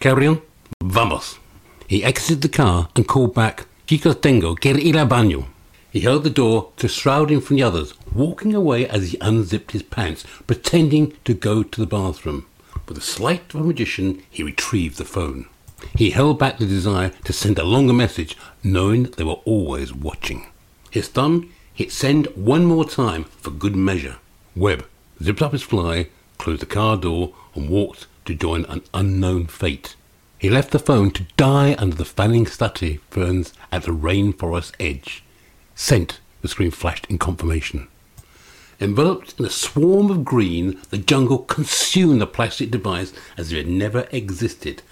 Carry 0.00 0.40
Vamos. 0.82 1.38
He 1.88 2.04
exited 2.04 2.42
the 2.42 2.48
car 2.48 2.88
and 2.94 3.08
called 3.08 3.34
back, 3.34 3.66
Chicos 3.86 4.20
tengo 4.20 4.54
que 4.54 4.76
ir 4.76 4.96
al 4.96 5.08
baño. 5.08 5.46
He 5.90 6.00
held 6.00 6.22
the 6.22 6.30
door 6.30 6.70
to 6.76 6.86
shroud 6.86 7.30
him 7.30 7.40
from 7.40 7.56
the 7.56 7.62
others, 7.62 7.94
walking 8.14 8.54
away 8.54 8.86
as 8.86 9.10
he 9.10 9.18
unzipped 9.20 9.72
his 9.72 9.82
pants, 9.82 10.24
pretending 10.46 11.14
to 11.24 11.34
go 11.34 11.62
to 11.64 11.80
the 11.80 11.86
bathroom. 11.86 12.46
With 12.90 12.98
the 12.98 13.04
sleight 13.04 13.54
of 13.54 13.60
a 13.60 13.62
magician, 13.62 14.20
he 14.28 14.42
retrieved 14.42 14.98
the 14.98 15.04
phone. 15.04 15.46
He 15.94 16.10
held 16.10 16.40
back 16.40 16.58
the 16.58 16.66
desire 16.66 17.10
to 17.22 17.32
send 17.32 17.56
a 17.56 17.62
longer 17.62 17.92
message, 17.92 18.36
knowing 18.64 19.04
they 19.04 19.22
were 19.22 19.44
always 19.44 19.94
watching. 19.94 20.48
His 20.90 21.06
thumb 21.06 21.52
hit 21.72 21.92
send 21.92 22.26
one 22.34 22.64
more 22.64 22.84
time 22.84 23.26
for 23.38 23.52
good 23.52 23.76
measure. 23.76 24.16
Webb 24.56 24.86
zipped 25.22 25.40
up 25.40 25.52
his 25.52 25.62
fly, 25.62 26.08
closed 26.36 26.62
the 26.62 26.66
car 26.66 26.96
door, 26.96 27.32
and 27.54 27.70
walked 27.70 28.08
to 28.24 28.34
join 28.34 28.64
an 28.64 28.82
unknown 28.92 29.46
fate. 29.46 29.94
He 30.36 30.50
left 30.50 30.72
the 30.72 30.80
phone 30.80 31.12
to 31.12 31.28
die 31.36 31.76
under 31.78 31.94
the 31.94 32.04
fanning 32.04 32.44
study 32.48 32.98
ferns 33.08 33.52
at 33.70 33.84
the 33.84 33.92
rainforest 33.92 34.72
edge. 34.80 35.22
Sent, 35.76 36.18
the 36.42 36.48
screen 36.48 36.72
flashed 36.72 37.06
in 37.08 37.18
confirmation. 37.18 37.86
Enveloped 38.80 39.38
in 39.38 39.44
a 39.44 39.50
swarm 39.50 40.10
of 40.10 40.24
green, 40.24 40.80
the 40.88 40.96
jungle 40.96 41.38
consumed 41.38 42.20
the 42.20 42.26
plastic 42.26 42.70
device 42.70 43.12
as 43.36 43.52
if 43.52 43.58
it 43.58 43.68
never 43.68 44.08
existed. 44.10 44.82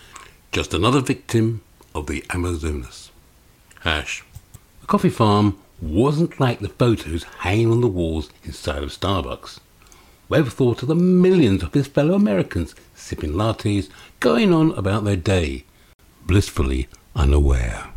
Just 0.53 0.75
another 0.75 1.01
victim 1.01 1.63
of 1.95 2.07
the 2.07 2.23
Amazonas. 2.31 3.11
Hash. 3.81 4.23
The 4.83 4.87
coffee 4.87 5.09
farm 5.09 5.59
wasn't 5.81 6.39
like 6.39 6.61
the 6.61 6.69
photos 6.69 7.23
hanging 7.39 7.71
on 7.71 7.81
the 7.81 7.89
walls 7.89 8.31
inside 8.45 8.83
of 8.83 8.91
Starbucks. 8.91 9.59
Webb 10.29 10.49
thought 10.49 10.83
of 10.83 10.89
the 10.89 10.95
millions 10.95 11.63
of 11.63 11.73
his 11.73 11.87
fellow 11.87 12.15
Americans 12.15 12.75
sipping 12.95 13.33
lattes, 13.33 13.89
going 14.21 14.53
on 14.53 14.73
about 14.73 15.05
their 15.05 15.17
day, 15.17 15.65
blissfully 16.27 16.89
unaware. 17.17 17.89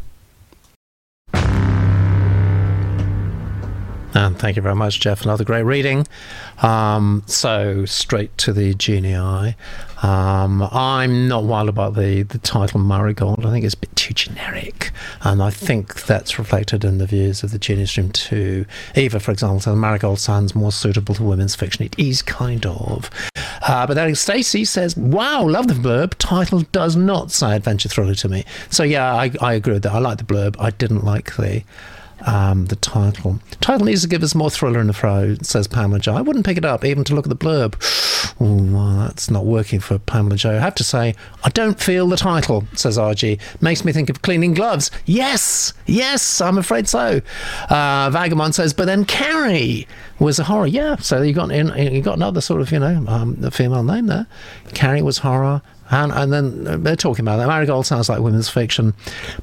And 4.14 4.38
thank 4.38 4.58
you 4.58 4.62
very 4.62 4.76
much, 4.76 5.00
Jeff. 5.00 5.24
Another 5.24 5.46
great 5.46 5.64
reading. 5.64 6.06
Um, 6.62 7.24
so 7.28 7.86
straight 7.86 8.38
to 8.40 8.52
the 8.52 8.74
genii. 8.74 9.56
Um, 10.04 10.68
I'm 10.72 11.28
not 11.28 11.44
wild 11.44 11.70
about 11.70 11.94
the, 11.94 12.24
the 12.24 12.40
title 12.40 12.80
Marigold. 12.80 13.46
I 13.46 13.52
think 13.52 13.64
it's 13.64 13.76
a 13.76 13.78
bit 13.78 13.96
too 13.96 14.14
generic. 14.14 14.92
And 15.22 15.42
I 15.42 15.50
think 15.50 16.04
that's 16.06 16.38
reflected 16.38 16.84
in 16.84 16.98
the 16.98 17.06
views 17.06 17.42
of 17.44 17.52
the 17.52 17.60
Genius 17.60 17.98
Room 17.98 18.12
too. 18.12 18.66
Eva, 18.96 19.20
for 19.20 19.32
example, 19.32 19.60
says 19.62 19.76
Marigold 19.76 20.20
sounds 20.20 20.56
more 20.56 20.72
suitable 20.72 21.16
to 21.16 21.24
women's 21.24 21.56
fiction. 21.56 21.86
It 21.86 21.98
is 21.98 22.22
kind 22.22 22.66
of. 22.66 23.10
Uh, 23.62 23.88
but 23.88 23.94
then 23.94 24.14
Stacey 24.16 24.66
says, 24.66 24.98
wow, 24.98 25.48
love 25.48 25.68
the 25.68 25.74
blurb. 25.74 26.16
Title 26.18 26.62
does 26.72 26.96
not 26.96 27.32
say 27.32 27.56
adventure 27.56 27.88
thriller 27.88 28.16
to 28.16 28.28
me. 28.28 28.44
So 28.70 28.84
yeah, 28.84 29.14
I, 29.14 29.32
I 29.40 29.54
agree 29.54 29.74
with 29.74 29.84
that. 29.84 29.94
I 29.94 30.00
like 30.00 30.18
the 30.18 30.24
blurb. 30.26 30.58
I 30.60 30.72
didn't 30.72 31.06
like 31.06 31.38
the 31.38 31.64
um, 32.26 32.66
the 32.66 32.76
title. 32.76 33.40
Title 33.60 33.86
needs 33.86 34.02
to 34.04 34.08
give 34.08 34.24
us 34.24 34.36
more 34.36 34.50
thriller 34.50 34.80
in 34.80 34.88
the 34.88 34.94
throat, 34.94 35.46
says 35.46 35.68
Pamela 35.68 36.00
Joe. 36.00 36.16
I 36.16 36.22
wouldn't 36.22 36.46
pick 36.46 36.58
it 36.58 36.66
up 36.66 36.84
even 36.86 37.04
to 37.06 37.16
look 37.16 37.26
at 37.26 37.30
the 37.30 37.36
blurb. 37.46 37.76
Oh, 38.40 38.64
well, 38.64 38.98
that's 39.08 39.30
not 39.30 39.46
working 39.46 39.80
for 39.80 40.00
Pamela 40.00 40.36
Joe. 40.36 40.56
I 40.56 40.60
have 40.60 40.76
to 40.76 40.84
say, 40.84 41.16
I 41.44 41.50
don't 41.50 41.80
feel 41.80 42.08
the 42.08 42.18
title, 42.18 42.66
says 42.74 42.98
RG. 42.98 43.40
Makes 43.62 43.84
me 43.84 43.92
think 43.92 44.10
of 44.10 44.22
cleaning 44.22 44.54
gloves. 44.54 44.90
Yes, 45.06 45.74
yes, 45.86 46.42
I'm 46.42 46.58
afraid 46.58 46.88
so. 46.88 47.22
Uh, 47.70 48.10
Vagabond 48.12 48.56
says, 48.56 48.74
but 48.74 48.86
then 48.86 49.06
Carrie 49.06 49.88
was 50.20 50.40
a 50.40 50.44
horror. 50.44 50.68
Yeah, 50.68 50.96
so 50.98 51.22
you 51.22 51.34
got 51.34 51.52
in, 51.52 51.68
you 51.94 52.02
got 52.02 52.16
another 52.16 52.42
sort 52.42 52.62
of, 52.62 52.72
you 52.72 52.80
know, 52.80 53.06
um, 53.08 53.36
female 53.52 53.84
name 53.84 54.08
there. 54.08 54.28
Carrie 54.74 55.02
was 55.02 55.20
horror. 55.20 55.62
And, 55.92 56.12
and 56.14 56.32
then 56.32 56.84
they're 56.84 56.96
talking 56.96 57.24
about 57.24 57.38
that. 57.38 57.48
Marigold 57.48 57.86
sounds 57.86 58.10
like 58.10 58.20
women's 58.20 58.50
fiction. 58.50 58.94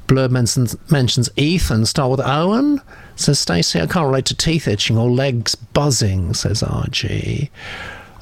Blurb 0.07 0.31
mentions, 0.31 0.77
mentions 0.91 1.29
Ethan, 1.37 1.85
star 1.87 2.09
with 2.09 2.21
Owen, 2.21 2.81
says 3.17 3.39
Stacey. 3.39 3.81
I 3.81 3.87
can't 3.87 4.07
relate 4.07 4.25
to 4.27 4.35
teeth 4.35 4.67
itching 4.67 4.97
or 4.97 5.11
legs 5.11 5.55
buzzing, 5.55 6.33
says 6.35 6.63
RG. 6.63 7.51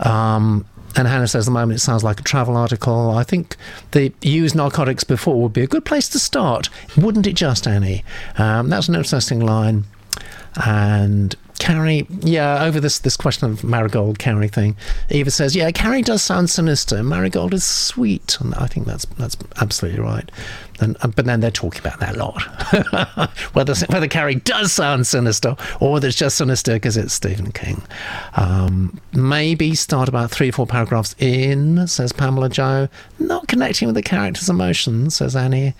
Um, 0.01 0.67
and 0.97 1.07
Hannah 1.07 1.29
says, 1.29 1.47
at 1.47 1.51
the 1.51 1.59
moment 1.59 1.77
it 1.77 1.83
sounds 1.83 2.03
like 2.03 2.19
a 2.19 2.23
travel 2.23 2.57
article. 2.57 3.11
I 3.11 3.23
think 3.23 3.57
the 3.93 4.13
use 4.23 4.55
narcotics 4.55 5.05
before 5.05 5.41
would 5.43 5.53
be 5.53 5.63
a 5.63 5.67
good 5.67 5.85
place 5.85 6.09
to 6.11 6.19
start. 6.19 6.69
Wouldn't 6.97 7.27
it 7.27 7.35
just, 7.35 7.69
Annie? 7.69 8.03
Um, 8.39 8.71
that's 8.71 8.89
an 8.89 8.95
interesting 8.95 9.41
line. 9.41 9.85
And 10.65 11.37
Carrie, 11.59 12.07
yeah, 12.21 12.65
over 12.65 12.81
this 12.81 12.99
this 12.99 13.17
question 13.17 13.51
of 13.51 13.65
Marigold 13.65 14.19
Carrie 14.19 14.49
thing, 14.49 14.77
Eva 15.11 15.31
says, 15.31 15.57
yeah, 15.57 15.71
Carrie 15.71 16.03
does 16.03 16.23
sound 16.23 16.51
sinister. 16.51 17.03
Marigold 17.03 17.55
is 17.55 17.65
sweet, 17.65 18.37
and 18.41 18.55
I 18.55 18.67
think 18.67 18.87
that's 18.87 19.07
that's 19.19 19.37
absolutely 19.61 20.01
right. 20.01 20.31
And 20.81 20.97
uh, 21.01 21.09
but 21.09 21.25
then 21.25 21.41
they're 21.41 21.51
talking 21.51 21.81
about 21.81 22.01
that 22.01 22.17
a 22.17 22.19
lot, 22.19 22.43
whether 23.55 23.75
whether 23.89 24.09
Carrie 24.09 24.37
does 24.37 24.73
sound 24.73 25.07
sinister 25.07 25.57
or 25.81 25.93
whether 25.93 26.09
it's 26.09 26.17
just 26.17 26.37
sinister 26.37 26.75
because 26.75 26.97
it's 26.97 27.15
Stephen 27.15 27.53
King. 27.53 27.83
Um, 28.37 29.01
maybe 29.13 29.75
start 29.75 30.09
about 30.09 30.31
three 30.31 30.51
or 30.51 30.53
four 30.53 30.67
paragraphs 30.67 31.15
in, 31.19 31.87
says 31.87 32.13
Pamela 32.13 32.49
Joe, 32.49 32.89
not 33.19 33.49
connecting 33.49 33.87
with 33.89 33.95
the 33.95 34.03
character's 34.03 34.49
emotions, 34.49 35.17
says 35.17 35.35
Annie, 35.35 35.75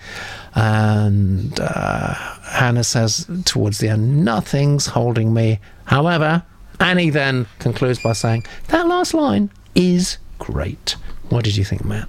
and 0.55 1.59
uh, 1.59 2.13
Hannah 2.43 2.83
says 2.83 3.27
towards 3.45 3.77
the 3.79 3.89
end, 3.89 4.25
nothing's 4.25 4.87
holding 4.87 5.33
me. 5.33 5.59
However, 5.85 6.43
Annie 6.79 7.09
then 7.09 7.47
concludes 7.59 7.99
by 7.99 8.13
saying 8.13 8.45
that 8.69 8.87
last 8.87 9.13
line 9.13 9.51
is 9.75 10.17
great. 10.39 10.95
What 11.29 11.43
did 11.43 11.55
you 11.55 11.63
think, 11.65 11.85
Matt? 11.85 12.07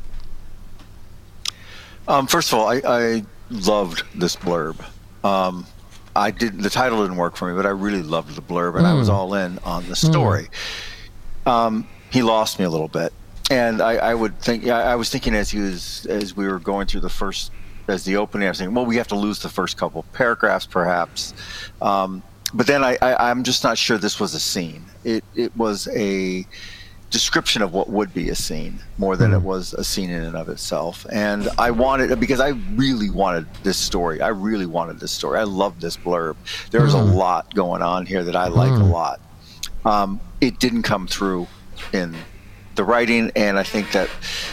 Um, 2.09 2.27
first 2.27 2.53
of 2.53 2.59
all, 2.59 2.69
I, 2.69 2.81
I 2.85 3.25
loved 3.51 4.03
this 4.15 4.35
blurb. 4.35 4.85
Um, 5.23 5.67
I 6.17 6.31
did 6.31 6.61
the 6.61 6.71
title 6.71 7.03
didn't 7.03 7.19
work 7.19 7.37
for 7.37 7.49
me, 7.49 7.55
but 7.55 7.67
I 7.67 7.71
really 7.71 8.03
loved 8.03 8.35
the 8.35 8.43
blurb, 8.43 8.77
and 8.77 8.85
mm. 8.85 8.91
I 8.91 8.95
was 8.95 9.09
all 9.09 9.35
in 9.35 9.59
on 9.61 9.87
the 9.89 9.95
story. 9.95 10.49
Mm. 11.47 11.51
Um, 11.51 11.89
he 12.11 12.23
lost 12.23 12.59
me 12.59 12.65
a 12.65 12.71
little 12.71 12.89
bit, 12.89 13.13
and 13.51 13.81
I, 13.81 13.97
I 13.97 14.15
would 14.15 14.41
think 14.41 14.67
I, 14.67 14.93
I 14.93 14.97
was 14.97 15.11
thinking 15.11 15.35
as 15.35 15.51
he 15.51 15.61
was 15.61 16.07
as 16.07 16.37
we 16.37 16.49
were 16.49 16.59
going 16.59 16.87
through 16.87 17.03
the 17.03 17.11
first 17.11 17.53
as 17.89 18.05
the 18.05 18.17
opening, 18.17 18.47
I 18.47 18.51
was 18.51 18.59
thinking, 18.59 18.75
well, 18.75 18.87
we 18.87 18.97
have 18.97 19.09
to 19.09 19.17
lose 19.17 19.41
the 19.41 19.49
first 19.49 19.77
couple 19.77 20.03
paragraphs, 20.13 20.67
perhaps. 20.67 21.33
Um, 21.81 22.23
but 22.53 22.67
then 22.67 22.85
I, 22.85 22.99
I, 23.01 23.31
I'm 23.31 23.43
just 23.45 23.65
not 23.65 23.79
sure 23.79 23.99
this 23.99 24.21
was 24.21 24.35
a 24.35 24.41
scene. 24.41 24.85
It 25.05 25.25
it 25.35 25.57
was 25.57 25.89
a 25.89 26.47
description 27.11 27.63
of 27.63 27.73
what 27.73 27.89
would 27.89 28.13
be 28.13 28.29
a 28.29 28.35
scene 28.35 28.79
more 28.99 29.17
than 29.17 29.31
mm. 29.31 29.37
it 29.37 29.41
hmm. 29.41 29.47
was 29.47 29.73
a 29.75 29.83
scene 29.83 30.11
in 30.11 30.23
and 30.23 30.37
of 30.37 30.49
itself. 30.49 31.07
And 31.11 31.49
I 31.59 31.71
wanted 31.71 32.19
because 32.21 32.41
I 32.41 32.49
really 32.75 33.09
wanted 33.09 33.47
this 33.63 33.79
story. 33.79 34.21
I 34.21 34.29
really 34.29 34.67
wanted 34.67 35.01
this 35.01 35.13
story. 35.13 35.39
I 35.39 35.45
love 35.45 35.81
this 35.81 35.97
blurb. 35.97 36.37
There's 36.71 36.95
mm. 36.95 37.01
a 37.01 37.05
hmm. 37.05 37.17
lot 37.17 37.55
going 37.55 37.83
on 37.83 38.07
here 38.07 38.23
that 38.25 38.37
I 38.37 38.49
like 38.49 38.73
mm. 38.73 38.81
a 38.81 38.85
hmm. 38.85 38.91
lot. 38.91 39.21
Um, 39.85 40.21
it 40.41 40.59
didn't 40.59 40.83
come 40.83 41.07
through 41.07 41.47
in 41.93 42.15
the 42.75 42.85
writing, 42.85 43.33
and 43.35 43.59
I 43.59 43.63
think 43.63 43.93
that 43.93 44.11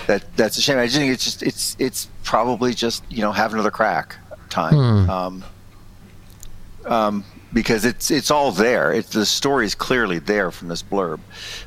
that 0.08 0.24
that's 0.36 0.58
a 0.58 0.62
shame. 0.62 0.78
I 0.78 0.86
just 0.86 0.98
think 0.98 1.12
it's 1.12 1.24
just 1.24 1.44
it's 1.44 1.76
it's 1.80 2.08
probably 2.24 2.74
just 2.74 3.04
you 3.12 3.22
know 3.22 3.32
have 3.32 3.54
another 3.54 3.72
crack 3.72 4.16
time. 4.50 5.10
Um, 5.10 5.44
um, 6.86 7.24
because 7.54 7.86
it's 7.86 8.12
it's 8.12 8.32
all 8.32 8.52
there. 8.52 8.92
It's 8.92 9.10
the 9.10 9.26
story 9.26 9.66
is 9.66 9.76
clearly 9.76 10.20
there 10.20 10.52
from 10.52 10.68
this 10.68 10.84
blurb, 10.84 11.20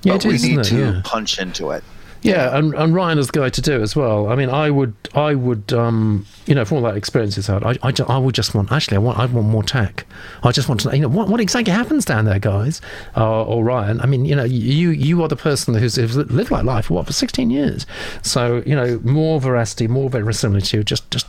yeah, 0.03 0.15
but 0.15 0.25
we 0.25 0.39
need 0.39 0.65
to 0.65 0.77
yeah. 0.77 1.01
punch 1.05 1.39
into 1.39 1.71
it. 1.71 1.85
Yeah, 2.23 2.57
and, 2.57 2.75
and 2.75 2.95
Ryan 2.95 3.19
is 3.19 3.29
the 3.29 3.41
guy 3.41 3.49
to 3.49 3.63
do 3.63 3.79
it 3.79 3.83
as 3.83 3.95
well. 3.95 4.29
I 4.29 4.35
mean, 4.35 4.51
I 4.51 4.71
would, 4.71 4.95
I 5.15 5.35
would, 5.35 5.73
um, 5.73 6.27
you 6.47 6.55
know, 6.55 6.65
from 6.65 6.79
all 6.79 6.83
that 6.85 6.97
experience 6.97 7.37
he's 7.37 7.47
had, 7.47 7.63
I, 7.63 7.77
I, 7.83 7.93
I, 8.09 8.19
would 8.19 8.35
just 8.35 8.55
want, 8.55 8.73
actually, 8.73 8.97
I 8.97 9.01
want, 9.01 9.19
I 9.19 9.27
want 9.27 9.47
more 9.47 9.63
tech. 9.63 10.05
I 10.43 10.51
just 10.51 10.69
want 10.69 10.81
to 10.81 10.89
know, 10.89 10.95
you 10.95 11.03
know, 11.03 11.09
what, 11.09 11.29
what 11.29 11.41
exactly 11.41 11.73
happens 11.73 12.05
down 12.05 12.25
there, 12.25 12.41
guys, 12.41 12.81
uh, 13.17 13.45
or 13.45 13.63
Ryan. 13.63 14.01
I 14.01 14.07
mean, 14.07 14.25
you 14.25 14.35
know, 14.35 14.45
you, 14.45 14.91
you 14.91 15.23
are 15.23 15.29
the 15.29 15.37
person 15.37 15.75
who's, 15.75 15.95
who's 15.95 16.17
lived 16.17 16.51
like 16.51 16.65
life 16.65 16.87
for 16.87 16.95
what 16.95 17.07
for 17.07 17.13
sixteen 17.13 17.51
years, 17.51 17.87
so 18.23 18.63
you 18.67 18.75
know, 18.75 19.01
more 19.05 19.41
veracity, 19.41 19.87
more 19.87 20.11
verisimilitude. 20.11 20.87
Just, 20.87 21.09
just 21.13 21.27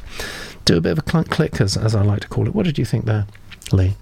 do 0.65 0.77
a 0.77 0.81
bit 0.81 0.93
of 0.93 0.97
a 0.99 1.03
clunk 1.03 1.29
click, 1.29 1.61
as, 1.61 1.77
as 1.77 1.93
I 1.93 2.01
like 2.01 2.21
to 2.21 2.27
call 2.27 2.47
it. 2.47 2.55
What 2.55 2.65
did 2.65 2.79
you 2.79 2.85
think 2.85 3.05
there, 3.05 3.27
Lee? 3.71 3.95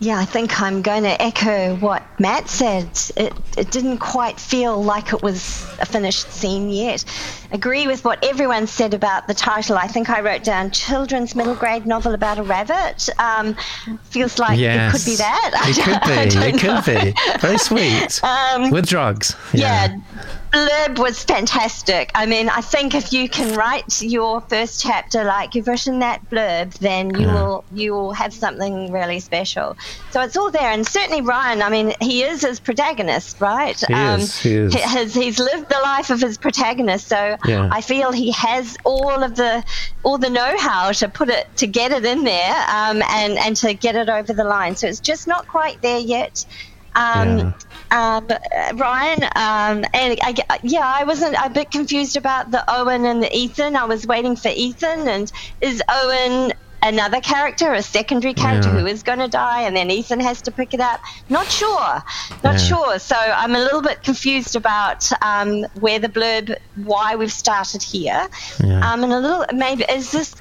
Yeah, 0.00 0.18
I 0.18 0.24
think 0.24 0.60
I'm 0.60 0.82
going 0.82 1.04
to 1.04 1.22
echo 1.22 1.76
what 1.76 2.02
Matt 2.18 2.48
said. 2.48 2.88
It, 3.16 3.32
it 3.56 3.70
didn't 3.70 3.98
quite 3.98 4.40
feel 4.40 4.82
like 4.82 5.12
it 5.12 5.22
was 5.22 5.64
a 5.78 5.86
finished 5.86 6.30
scene 6.32 6.68
yet. 6.68 7.04
Agree 7.52 7.86
with 7.86 8.04
what 8.04 8.22
everyone 8.24 8.66
said 8.66 8.92
about 8.92 9.28
the 9.28 9.34
title. 9.34 9.78
I 9.78 9.86
think 9.86 10.10
I 10.10 10.20
wrote 10.20 10.42
down 10.42 10.72
children's 10.72 11.36
middle 11.36 11.54
grade 11.54 11.86
novel 11.86 12.12
about 12.12 12.38
a 12.38 12.42
rabbit. 12.42 13.08
Um, 13.20 13.56
feels 14.02 14.40
like 14.40 14.58
yes, 14.58 14.94
it 14.94 14.98
could 14.98 15.10
be 15.12 15.16
that. 15.16 15.50
It 15.64 15.84
could 15.84 16.02
be. 16.40 16.48
It 16.48 16.60
could 16.60 16.84
be. 16.84 17.38
Very 17.40 17.58
sweet. 17.58 18.20
Um, 18.34 18.70
With 18.70 18.86
drugs. 18.86 19.36
yeah, 19.52 19.86
yeah 19.88 20.24
blurb 20.54 20.98
was 20.98 21.24
fantastic. 21.24 22.12
I 22.14 22.26
mean, 22.26 22.48
I 22.48 22.60
think 22.60 22.94
if 22.94 23.12
you 23.12 23.28
can 23.28 23.56
write 23.56 24.00
your 24.00 24.40
first 24.42 24.80
chapter 24.80 25.24
like 25.24 25.54
you've 25.56 25.66
written 25.66 25.98
that 25.98 26.30
blurb, 26.30 26.72
then 26.78 27.10
you 27.18 27.26
yeah. 27.26 27.34
will 27.34 27.64
you 27.72 27.92
will 27.92 28.12
have 28.12 28.32
something 28.32 28.92
really 28.92 29.18
special. 29.18 29.76
So 30.12 30.20
it's 30.20 30.36
all 30.36 30.52
there, 30.52 30.70
and 30.70 30.86
certainly 30.86 31.22
Ryan. 31.22 31.60
I 31.60 31.70
mean, 31.70 31.92
he 32.00 32.22
is 32.22 32.42
his 32.42 32.60
protagonist, 32.60 33.40
right? 33.40 33.78
He 33.88 33.94
um, 33.94 34.20
is. 34.20 34.38
He 34.38 34.54
is. 34.54 34.74
His, 34.74 35.14
he's 35.14 35.38
lived 35.40 35.68
the 35.68 35.80
life 35.82 36.10
of 36.10 36.20
his 36.20 36.38
protagonist, 36.38 37.08
so 37.08 37.36
yeah. 37.44 37.68
I 37.72 37.80
feel 37.80 38.12
he 38.12 38.30
has 38.32 38.76
all 38.84 39.24
of 39.24 39.34
the 39.34 39.64
all 40.04 40.18
the 40.18 40.30
know-how 40.30 40.92
to 40.92 41.08
put 41.08 41.30
it 41.30 41.48
to 41.56 41.66
get 41.66 41.90
it 41.90 42.04
in 42.04 42.22
there 42.22 42.54
um, 42.68 43.02
and 43.08 43.38
and 43.38 43.56
to 43.56 43.74
get 43.74 43.96
it 43.96 44.08
over 44.08 44.32
the 44.32 44.44
line. 44.44 44.76
So 44.76 44.86
it's 44.86 45.00
just 45.00 45.26
not 45.26 45.48
quite 45.48 45.82
there 45.82 45.98
yet. 45.98 46.46
Um, 46.94 47.38
yeah. 47.38 47.52
Um, 47.90 48.28
Ryan, 48.74 49.24
um, 49.24 49.84
and 49.94 50.18
I, 50.22 50.34
yeah, 50.62 50.84
I 50.84 51.04
wasn't 51.04 51.36
a 51.42 51.50
bit 51.50 51.70
confused 51.70 52.16
about 52.16 52.50
the 52.50 52.64
Owen 52.68 53.04
and 53.04 53.22
the 53.22 53.36
Ethan. 53.36 53.76
I 53.76 53.84
was 53.84 54.06
waiting 54.06 54.36
for 54.36 54.48
Ethan, 54.48 55.08
and 55.08 55.30
is 55.60 55.82
Owen 55.88 56.52
another 56.84 57.20
character, 57.20 57.72
a 57.72 57.82
secondary 57.82 58.34
character 58.34 58.68
yeah. 58.68 58.80
who 58.80 58.86
is 58.86 59.02
going 59.02 59.18
to 59.18 59.28
die, 59.28 59.62
and 59.62 59.74
then 59.76 59.90
Ethan 59.90 60.20
has 60.20 60.42
to 60.42 60.52
pick 60.52 60.74
it 60.74 60.80
up. 60.80 61.00
Not 61.28 61.50
sure, 61.50 62.02
not 62.44 62.54
yeah. 62.54 62.56
sure. 62.56 62.98
So 62.98 63.16
I'm 63.16 63.54
a 63.54 63.58
little 63.58 63.82
bit 63.82 64.02
confused 64.02 64.54
about 64.54 65.10
um, 65.22 65.64
where 65.80 65.98
the 65.98 66.08
blurb, 66.08 66.56
why 66.76 67.16
we've 67.16 67.32
started 67.32 67.82
here, 67.82 68.28
yeah. 68.62 68.92
um, 68.92 69.02
and 69.02 69.12
a 69.12 69.18
little 69.18 69.44
maybe 69.52 69.84
is 69.88 70.12
this 70.12 70.34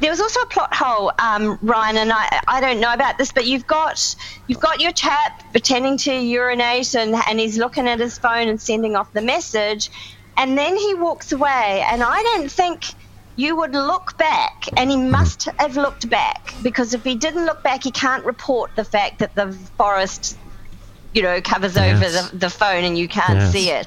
there 0.00 0.10
was 0.10 0.20
also 0.20 0.40
a 0.40 0.46
plot 0.46 0.74
hole, 0.74 1.12
um, 1.18 1.58
Ryan, 1.62 1.96
and 1.98 2.12
I, 2.12 2.40
I 2.48 2.60
don't 2.60 2.80
know 2.80 2.92
about 2.92 3.18
this, 3.18 3.32
but 3.32 3.46
you've 3.46 3.66
got 3.66 4.02
you've 4.46 4.58
got 4.60 4.80
your 4.80 4.92
chap 4.92 5.32
pretending 5.52 5.98
to 5.98 6.12
urinate 6.14 6.94
and, 6.94 7.14
and 7.28 7.38
he's 7.38 7.58
looking 7.58 7.86
at 7.88 8.00
his 8.00 8.18
phone 8.18 8.48
and 8.48 8.60
sending 8.60 8.96
off 8.96 9.08
the 9.12 9.22
message, 9.22 9.90
and 10.36 10.56
then 10.56 10.76
he 10.76 10.94
walks 10.94 11.32
away, 11.32 11.84
and 11.90 12.02
I 12.02 12.22
don't 12.22 12.50
think 12.50 12.82
you 13.36 13.56
would 13.56 13.72
look 13.74 14.16
back, 14.18 14.52
and 14.76 14.90
he 14.90 14.96
must 14.96 15.48
have 15.58 15.76
looked 15.76 16.08
back 16.08 16.54
because 16.62 16.94
if 16.94 17.04
he 17.04 17.14
didn't 17.16 17.46
look 17.46 17.62
back, 17.62 17.84
he 17.84 17.92
can't 17.92 18.24
report 18.24 18.74
the 18.76 18.84
fact 18.84 19.20
that 19.20 19.34
the 19.34 19.52
forest, 19.78 20.36
you 21.12 21.22
know, 21.22 21.40
covers 21.40 21.76
over 21.76 21.98
the, 22.00 22.30
the 22.34 22.50
phone 22.50 22.84
and 22.84 22.98
you 22.98 23.08
can't 23.08 23.38
Yes. 23.38 23.52
see 23.52 23.70
it. 23.70 23.86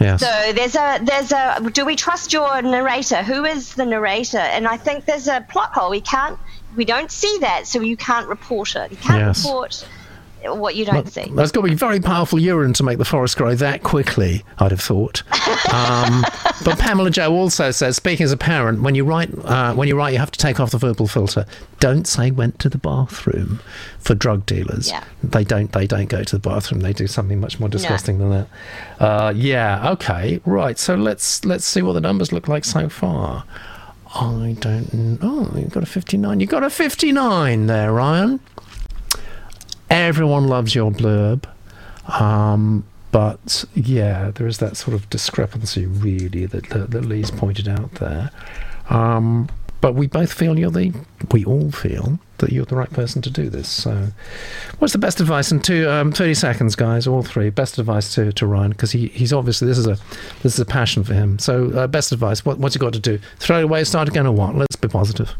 Yes. 0.00 0.20
So 0.20 0.52
there's 0.52 0.74
a 0.74 0.98
there's 1.02 1.32
a 1.32 1.70
do 1.72 1.84
we 1.86 1.94
trust 1.96 2.32
your 2.32 2.60
narrator? 2.62 3.22
Who 3.22 3.44
is 3.44 3.74
the 3.74 3.86
narrator? 3.86 4.38
And 4.38 4.66
I 4.66 4.76
think 4.76 5.04
there's 5.04 5.28
a 5.28 5.40
plot 5.48 5.72
hole. 5.72 5.90
We 5.90 6.00
can't 6.00 6.38
we 6.76 6.84
don't 6.84 7.10
see 7.10 7.38
that, 7.40 7.66
so 7.68 7.80
you 7.80 7.96
can't 7.96 8.26
report 8.28 8.74
it. 8.74 8.90
You 8.90 8.96
can't 8.96 9.20
Yes. 9.20 9.44
report 9.44 9.86
what 10.52 10.74
you 10.74 10.84
don't 10.84 11.08
see. 11.08 11.30
That's 11.30 11.50
got 11.52 11.62
to 11.62 11.68
be 11.68 11.74
very 11.74 12.00
powerful 12.00 12.38
urine 12.38 12.72
to 12.74 12.82
make 12.82 12.98
the 12.98 13.04
forest 13.04 13.36
grow 13.36 13.54
that 13.54 13.82
quickly, 13.82 14.44
I'd 14.58 14.70
have 14.70 14.80
thought. 14.80 15.22
Um, 15.72 16.24
but 16.64 16.78
Pamela 16.78 17.10
Joe 17.10 17.32
also 17.32 17.70
says, 17.70 17.96
speaking 17.96 18.24
as 18.24 18.32
a 18.32 18.36
parent, 18.36 18.82
when 18.82 18.94
you 18.94 19.04
write, 19.04 19.30
uh, 19.44 19.74
when 19.74 19.88
you 19.88 19.96
write, 19.96 20.12
you 20.12 20.18
have 20.18 20.30
to 20.30 20.38
take 20.38 20.60
off 20.60 20.70
the 20.70 20.78
verbal 20.78 21.06
filter. 21.06 21.46
Don't 21.80 22.06
say 22.06 22.30
went 22.30 22.58
to 22.60 22.68
the 22.68 22.78
bathroom 22.78 23.60
for 23.98 24.14
drug 24.14 24.44
dealers. 24.46 24.88
Yeah. 24.88 25.04
They 25.22 25.44
don't. 25.44 25.72
They 25.72 25.86
don't 25.86 26.08
go 26.08 26.22
to 26.22 26.36
the 26.38 26.48
bathroom. 26.48 26.80
They 26.80 26.92
do 26.92 27.06
something 27.06 27.40
much 27.40 27.60
more 27.60 27.68
disgusting 27.68 28.18
than 28.18 28.30
that. 28.30 28.48
Uh, 28.98 29.32
yeah. 29.34 29.90
Okay. 29.92 30.40
Right. 30.44 30.78
So 30.78 30.94
let's 30.94 31.44
let's 31.44 31.64
see 31.64 31.82
what 31.82 31.92
the 31.92 32.00
numbers 32.00 32.32
look 32.32 32.48
like 32.48 32.64
so 32.64 32.88
far. 32.88 33.44
I 34.14 34.56
don't. 34.60 35.18
Oh, 35.22 35.50
you've 35.56 35.72
got 35.72 35.82
a 35.82 35.86
59. 35.86 36.38
You've 36.38 36.48
got 36.48 36.62
a 36.62 36.70
59 36.70 37.66
there, 37.66 37.92
Ryan 37.92 38.40
everyone 39.90 40.48
loves 40.48 40.74
your 40.74 40.90
blurb. 40.90 41.44
Um, 42.08 42.84
but 43.12 43.64
yeah, 43.74 44.32
there 44.32 44.46
is 44.46 44.58
that 44.58 44.76
sort 44.76 44.94
of 44.94 45.08
discrepancy, 45.08 45.86
really, 45.86 46.46
that, 46.46 46.68
that, 46.70 46.90
that 46.90 47.04
Lee's 47.04 47.30
pointed 47.30 47.68
out 47.68 47.92
there. 47.92 48.30
Um, 48.90 49.48
but 49.80 49.94
we 49.94 50.06
both 50.06 50.32
feel 50.32 50.58
you're 50.58 50.70
the, 50.70 50.92
we 51.30 51.44
all 51.44 51.70
feel 51.70 52.18
that 52.38 52.52
you're 52.52 52.64
the 52.64 52.74
right 52.74 52.90
person 52.90 53.22
to 53.22 53.30
do 53.30 53.48
this. 53.50 53.68
So, 53.68 54.08
what's 54.78 54.92
the 54.92 54.98
best 54.98 55.20
advice? 55.20 55.52
In 55.52 55.60
two, 55.60 55.88
um, 55.90 56.10
30 56.10 56.34
seconds, 56.34 56.74
guys, 56.74 57.06
all 57.06 57.22
three. 57.22 57.50
Best 57.50 57.78
advice 57.78 58.14
to, 58.14 58.32
to 58.32 58.46
Ryan, 58.46 58.70
because 58.70 58.92
he, 58.92 59.08
he's 59.08 59.32
obviously, 59.32 59.68
this 59.68 59.78
is 59.78 59.86
a 59.86 59.98
this 60.42 60.54
is 60.54 60.58
a 60.58 60.64
passion 60.64 61.04
for 61.04 61.14
him. 61.14 61.38
So, 61.38 61.70
uh, 61.72 61.86
best 61.86 62.12
advice, 62.12 62.44
what, 62.44 62.58
what's 62.58 62.74
he 62.74 62.78
got 62.78 62.94
to 62.94 62.98
do? 62.98 63.18
Throw 63.38 63.58
it 63.60 63.64
away, 63.64 63.84
start 63.84 64.08
again, 64.08 64.26
or 64.26 64.32
what? 64.32 64.56
Let's 64.56 64.76
be 64.76 64.88
positive. 64.88 65.34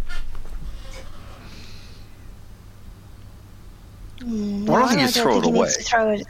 Well, 4.26 4.76
I 4.76 4.80
don't 4.80 4.88
think 4.88 5.00
you 5.00 5.06
I 5.06 5.10
throw 5.10 5.38
it 5.38 5.42
think 5.42 5.54
you 5.54 5.58
away. 5.60 5.68
Throw 5.82 6.10
it, 6.10 6.26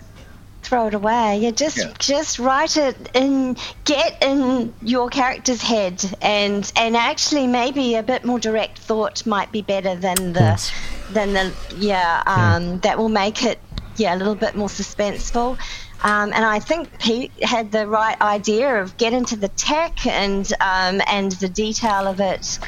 throw 0.63 0.87
it 0.89 0.95
away. 0.95 1.39
Yeah, 1.39 1.51
just 1.51 1.77
Yeah. 1.77 1.93
just 1.99 2.39
write 2.39 2.77
it 2.77 2.97
in, 3.15 3.57
get 3.85 4.23
in 4.23 4.73
your 4.83 5.09
character's 5.09 5.63
head, 5.63 6.05
and 6.21 6.71
and 6.77 6.97
actually 6.97 7.47
maybe 7.47 7.95
a 7.97 8.03
bit 8.03 8.25
more 8.25 8.39
direct 8.39 8.79
thought 8.79 9.25
might 9.27 9.53
be 9.53 9.63
better 9.63 9.95
than 9.95 10.33
the 10.33 10.41
Yes. 10.41 10.73
than 11.13 11.33
the 11.35 11.53
yeah. 11.77 12.23
Um, 12.27 12.81
That 12.81 12.99
will 12.99 13.09
make 13.11 13.45
it 13.45 13.59
yeah 13.97 14.15
a 14.15 14.19
little 14.19 14.35
bit 14.35 14.55
more 14.57 14.69
suspenseful. 14.69 15.57
Um, 16.03 16.33
and 16.35 16.45
I 16.45 16.59
think 16.59 16.99
Pete 16.99 17.33
had 17.43 17.73
the 17.73 17.87
right 17.87 18.21
idea 18.21 18.83
of 18.83 18.97
get 18.99 19.15
into 19.15 19.37
the 19.37 19.49
tech 19.49 20.07
and 20.07 20.53
um, 20.61 21.01
and 21.07 21.33
the 21.33 21.49
detail 21.49 22.07
of 22.07 22.21
it, 22.21 22.59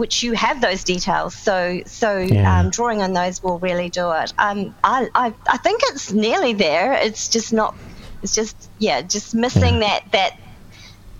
which 0.00 0.22
you 0.24 0.32
have 0.32 0.60
those 0.60 0.82
details. 0.82 1.34
So 1.34 1.80
so 1.86 2.18
Yeah. 2.18 2.58
um, 2.60 2.70
drawing 2.70 3.02
on 3.02 3.12
those 3.12 3.42
will 3.42 3.58
really 3.60 3.88
do 3.90 4.10
it. 4.12 4.32
Um, 4.38 4.74
I, 4.82 5.08
I 5.14 5.34
I 5.46 5.56
think 5.58 5.80
it's 5.84 6.12
nearly 6.12 6.54
there. 6.54 6.94
It's 6.94 7.28
just 7.28 7.52
not. 7.52 7.74
It's 8.22 8.34
just 8.34 8.70
yeah, 8.78 9.02
just 9.02 9.34
missing 9.34 9.78
that 9.80 10.02
that 10.12 10.32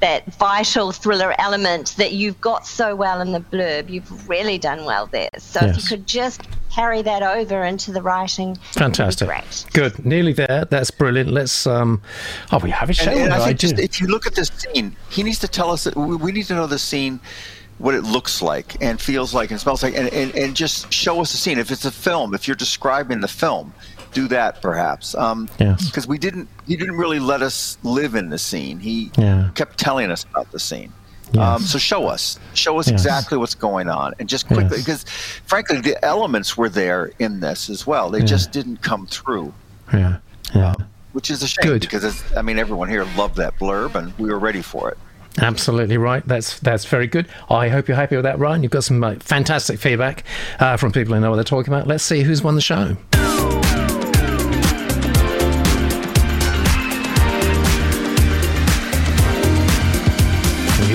that 0.00 0.24
vital 0.36 0.92
thriller 0.92 1.34
element 1.38 1.94
that 1.98 2.12
you've 2.12 2.40
got 2.40 2.66
so 2.66 2.96
well 2.96 3.20
in 3.20 3.32
the 3.32 3.40
blurb. 3.40 3.90
You've 3.90 4.28
really 4.28 4.56
done 4.56 4.86
well 4.86 5.06
there. 5.12 5.28
So 5.38 5.60
if 5.60 5.76
you 5.76 5.82
could 5.82 6.06
just 6.06 6.40
carry 6.74 7.02
that 7.02 7.22
over 7.22 7.64
into 7.64 7.92
the 7.92 8.00
writing, 8.00 8.56
Fantastic. 8.72 9.28
Great. 9.28 9.66
Good. 9.74 10.06
Nearly 10.06 10.32
there. 10.32 10.64
That's 10.70 10.90
brilliant. 10.90 11.30
Let's. 11.30 11.66
Um, 11.66 12.00
oh, 12.50 12.58
we 12.60 12.70
have 12.70 12.88
a 12.88 12.94
show. 12.94 13.10
And, 13.10 13.20
and 13.24 13.34
I 13.34 13.36
I 13.42 13.46
think 13.48 13.58
do. 13.58 13.68
just, 13.68 13.78
if 13.78 14.00
you 14.00 14.06
look 14.06 14.26
at 14.26 14.34
this 14.34 14.48
scene, 14.48 14.96
he 15.10 15.22
needs 15.22 15.38
to 15.40 15.48
tell 15.48 15.70
us 15.70 15.84
that 15.84 15.94
we, 15.96 16.16
we 16.16 16.32
need 16.32 16.46
to 16.46 16.54
know 16.54 16.66
the 16.66 16.78
scene, 16.78 17.20
what 17.80 17.94
it 17.94 18.02
looks 18.02 18.42
like 18.42 18.76
and 18.82 19.00
feels 19.00 19.32
like 19.32 19.50
and 19.50 19.58
smells 19.58 19.82
like, 19.82 19.96
and, 19.96 20.12
and, 20.12 20.34
and 20.36 20.54
just 20.54 20.92
show 20.92 21.18
us 21.20 21.32
the 21.32 21.38
scene. 21.38 21.58
If 21.58 21.70
it's 21.70 21.86
a 21.86 21.90
film, 21.90 22.34
if 22.34 22.46
you're 22.46 22.54
describing 22.54 23.20
the 23.22 23.28
film, 23.28 23.72
do 24.12 24.28
that 24.28 24.60
perhaps. 24.60 25.14
Um, 25.14 25.48
Yes. 25.58 25.86
Because 25.86 26.06
we 26.06 26.18
didn't, 26.18 26.46
he 26.66 26.76
didn't 26.76 26.96
really 26.98 27.18
let 27.18 27.40
us 27.40 27.78
live 27.82 28.14
in 28.14 28.28
the 28.28 28.36
scene. 28.38 28.78
He 28.80 29.10
Yeah. 29.16 29.48
kept 29.54 29.78
telling 29.78 30.10
us 30.10 30.24
about 30.30 30.52
the 30.52 30.58
scene. 30.58 30.92
Yes. 31.32 31.42
Um, 31.42 31.62
so 31.62 31.78
show 31.78 32.06
us, 32.06 32.38
show 32.52 32.78
us 32.78 32.86
Yes. 32.90 33.00
exactly 33.00 33.38
what's 33.38 33.54
going 33.54 33.88
on, 33.88 34.12
and 34.18 34.28
just 34.28 34.46
quickly, 34.46 34.76
Yes. 34.78 34.84
because 34.84 35.04
frankly, 35.46 35.80
the 35.80 36.04
elements 36.04 36.58
were 36.58 36.68
there 36.68 37.12
in 37.18 37.40
this 37.40 37.70
as 37.70 37.86
well. 37.86 38.10
They 38.10 38.20
just 38.22 38.52
didn't 38.52 38.82
come 38.82 39.06
through 39.06 39.54
yeah. 39.92 40.18
Yeah. 40.54 40.74
which 41.12 41.30
is 41.30 41.42
a 41.42 41.48
shame 41.48 41.62
Good. 41.72 41.80
because 41.80 42.04
it's, 42.04 42.22
I 42.36 42.42
mean 42.42 42.58
everyone 42.58 42.88
here 42.90 43.06
loved 43.16 43.36
that 43.36 43.58
blurb 43.58 43.94
and 43.94 44.12
we 44.18 44.28
were 44.28 44.38
ready 44.38 44.60
for 44.60 44.90
it. 44.90 44.98
Absolutely 45.38 45.96
right. 45.96 46.26
That's 46.26 46.58
that's 46.60 46.84
very 46.84 47.06
good. 47.06 47.26
I 47.48 47.68
hope 47.68 47.88
you're 47.88 47.96
happy 47.96 48.16
with 48.16 48.24
that, 48.24 48.38
Ryan. 48.38 48.62
You've 48.62 48.72
got 48.72 48.84
some 48.84 49.02
uh, 49.02 49.14
fantastic 49.20 49.78
feedback 49.78 50.24
uh, 50.58 50.76
from 50.76 50.92
people 50.92 51.14
who 51.14 51.20
know 51.20 51.30
what 51.30 51.36
they're 51.36 51.44
talking 51.44 51.72
about. 51.72 51.86
Let's 51.86 52.04
see 52.04 52.22
who's 52.22 52.42
won 52.42 52.56
the 52.56 52.60
show. 52.60 52.96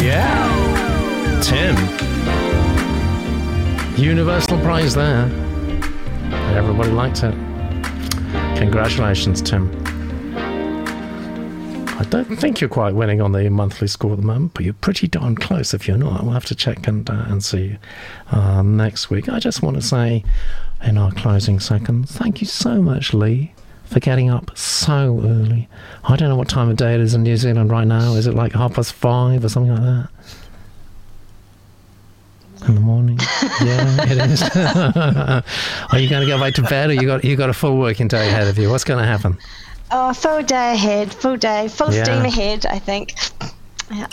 Yeah, 0.04 1.40
Tim. 1.42 1.76
Universal 3.98 4.60
prize 4.60 4.94
there. 4.94 5.24
Everybody 6.56 6.92
liked 6.92 7.24
it. 7.24 7.34
Congratulations, 8.58 9.42
Tim. 9.42 9.85
I 11.98 12.04
don't 12.04 12.36
think 12.36 12.60
you're 12.60 12.70
quite 12.70 12.94
winning 12.94 13.22
on 13.22 13.32
the 13.32 13.50
monthly 13.50 13.88
score 13.88 14.12
at 14.12 14.18
the 14.18 14.26
moment, 14.26 14.54
but 14.54 14.66
you're 14.66 14.74
pretty 14.74 15.08
darn 15.08 15.36
close 15.36 15.74
if 15.74 15.88
you're 15.88 15.98
not. 15.98 16.24
We'll 16.24 16.34
have 16.34 16.46
to 16.46 16.56
check 16.56 16.88
and, 16.88 17.10
uh, 17.10 17.26
and 17.28 17.42
see 17.42 17.78
uh, 18.32 18.62
next 18.62 19.10
week. 19.10 19.30
I 19.30 19.40
just 19.40 19.62
want 19.62 19.78
to 19.78 19.82
say 19.82 20.26
in 20.84 20.98
our 20.98 21.12
closing 21.14 21.60
seconds, 21.60 22.12
thank 22.12 22.42
you 22.42 22.48
so 22.48 22.82
much, 22.82 23.14
Lee, 23.14 23.54
for 23.86 24.02
getting 24.02 24.30
up 24.30 24.58
so 24.58 25.22
early. 25.24 25.70
I 26.04 26.18
don't 26.18 26.28
know 26.28 26.36
what 26.36 26.50
time 26.50 26.70
of 26.70 26.76
day 26.76 26.96
it 26.96 27.00
is 27.00 27.14
in 27.14 27.24
New 27.24 27.38
Zealand 27.38 27.72
right 27.72 27.88
now. 27.88 28.14
Is 28.16 28.28
it 28.28 28.34
like 28.34 28.52
half 28.52 28.74
past 28.74 28.92
five 28.92 29.46
or 29.46 29.50
something 29.50 29.74
like 29.74 29.82
that? 29.82 30.10
In 32.68 32.76
the 32.76 32.82
morning, 32.82 33.20
yeah, 33.62 34.12
it 34.12 34.32
is. 34.32 34.42
Are 35.92 36.00
you 36.00 36.10
going 36.10 36.22
to 36.22 36.28
go 36.28 36.40
back 36.40 36.56
to 36.56 36.64
bed, 36.64 36.90
or 36.90 36.94
you 36.94 37.06
got 37.06 37.24
you 37.24 37.36
got 37.36 37.50
a 37.52 37.54
full 37.54 37.78
working 37.78 38.08
day 38.08 38.28
ahead 38.28 38.48
of 38.48 38.58
you? 38.58 38.72
What's 38.72 38.84
going 38.84 39.00
to 39.00 39.06
happen? 39.06 39.38
Oh, 39.98 40.12
full 40.12 40.42
day 40.44 40.74
ahead, 40.74 41.14
full 41.14 41.38
day, 41.38 41.70
full 41.70 41.94
Yeah. 41.94 42.04
steam 42.04 42.26
ahead. 42.26 42.66
I 42.66 42.80
think. 42.80 43.16
Yeah. 43.90 44.08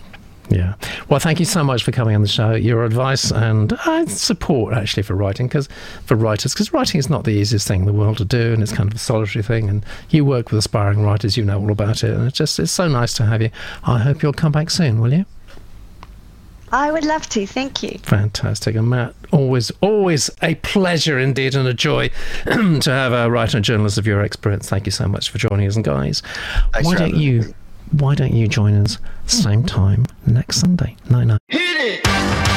Yeah. 0.49 0.75
Well, 1.09 1.19
thank 1.19 1.41
you 1.41 1.45
so 1.45 1.65
much 1.65 1.83
for 1.83 1.91
coming 1.91 2.15
on 2.15 2.23
the 2.23 2.29
show. 2.29 2.53
Your 2.53 2.85
advice 2.85 3.33
and 3.33 3.73
uh, 3.73 4.07
support, 4.07 4.75
actually, 4.75 5.03
for 5.03 5.15
writing, 5.15 5.49
because 5.49 5.69
for 6.05 6.15
writers, 6.15 6.53
because 6.53 6.73
writing 6.73 7.01
is 7.01 7.11
not 7.11 7.25
the 7.25 7.33
easiest 7.33 7.67
thing 7.67 7.81
in 7.81 7.87
the 7.87 7.93
world 7.93 8.19
to 8.19 8.25
do, 8.25 8.53
and 8.53 8.63
it's 8.63 8.73
kind 8.73 8.89
of 8.89 8.95
a 8.95 8.99
solitary 9.01 9.43
thing. 9.43 9.69
And 9.69 9.85
you 10.11 10.25
work 10.25 10.53
with 10.53 10.59
aspiring 10.59 11.03
writers, 11.03 11.37
you 11.37 11.45
know 11.45 11.59
all 11.59 11.73
about 11.73 12.05
it, 12.05 12.11
and 12.11 12.29
it's 12.29 12.37
just 12.39 12.61
it's 12.61 12.71
so 12.71 12.87
nice 12.87 13.13
to 13.15 13.25
have 13.25 13.43
you. 13.43 13.51
I 13.85 13.99
hope 13.99 14.23
you'll 14.23 14.33
come 14.33 14.53
back 14.53 14.71
soon, 14.71 15.01
will 15.01 15.13
you? 15.13 15.25
I 16.73 16.91
would 16.91 17.05
love 17.05 17.29
to. 17.31 17.47
Thank 17.47 17.83
you. 17.83 17.99
Fantastic. 18.03 18.75
And 18.75 18.89
Matt, 18.89 19.15
always, 19.31 19.71
always 19.83 20.31
a 20.41 20.55
pleasure 20.57 21.19
indeed 21.19 21.55
and 21.55 21.69
a 21.69 21.75
joy 21.75 22.09
to 22.45 22.81
have 22.87 23.13
a 23.13 23.31
writer 23.31 23.59
and 23.59 23.65
journalist 23.65 23.99
of 23.99 24.07
your 24.07 24.23
experience. 24.23 24.69
Thank 24.69 24.87
you 24.87 24.93
so 24.93 25.07
much 25.07 25.31
for 25.31 25.39
joining 25.39 25.67
us. 25.67 25.77
And 25.77 25.85
guys, 25.85 26.23
Thanks 26.73 26.87
why 26.87 26.97
don't 26.97 27.15
you, 27.15 27.55
why 27.93 28.15
don't 28.15 28.35
you 28.35 28.49
join 28.49 28.75
us 28.75 28.99
same 29.27 29.65
time 29.65 30.07
next 30.27 30.61
Sunday? 30.61 30.97
Night 31.11 31.25
night. 31.25 31.41
Hit 31.49 32.05
it! 32.07 32.52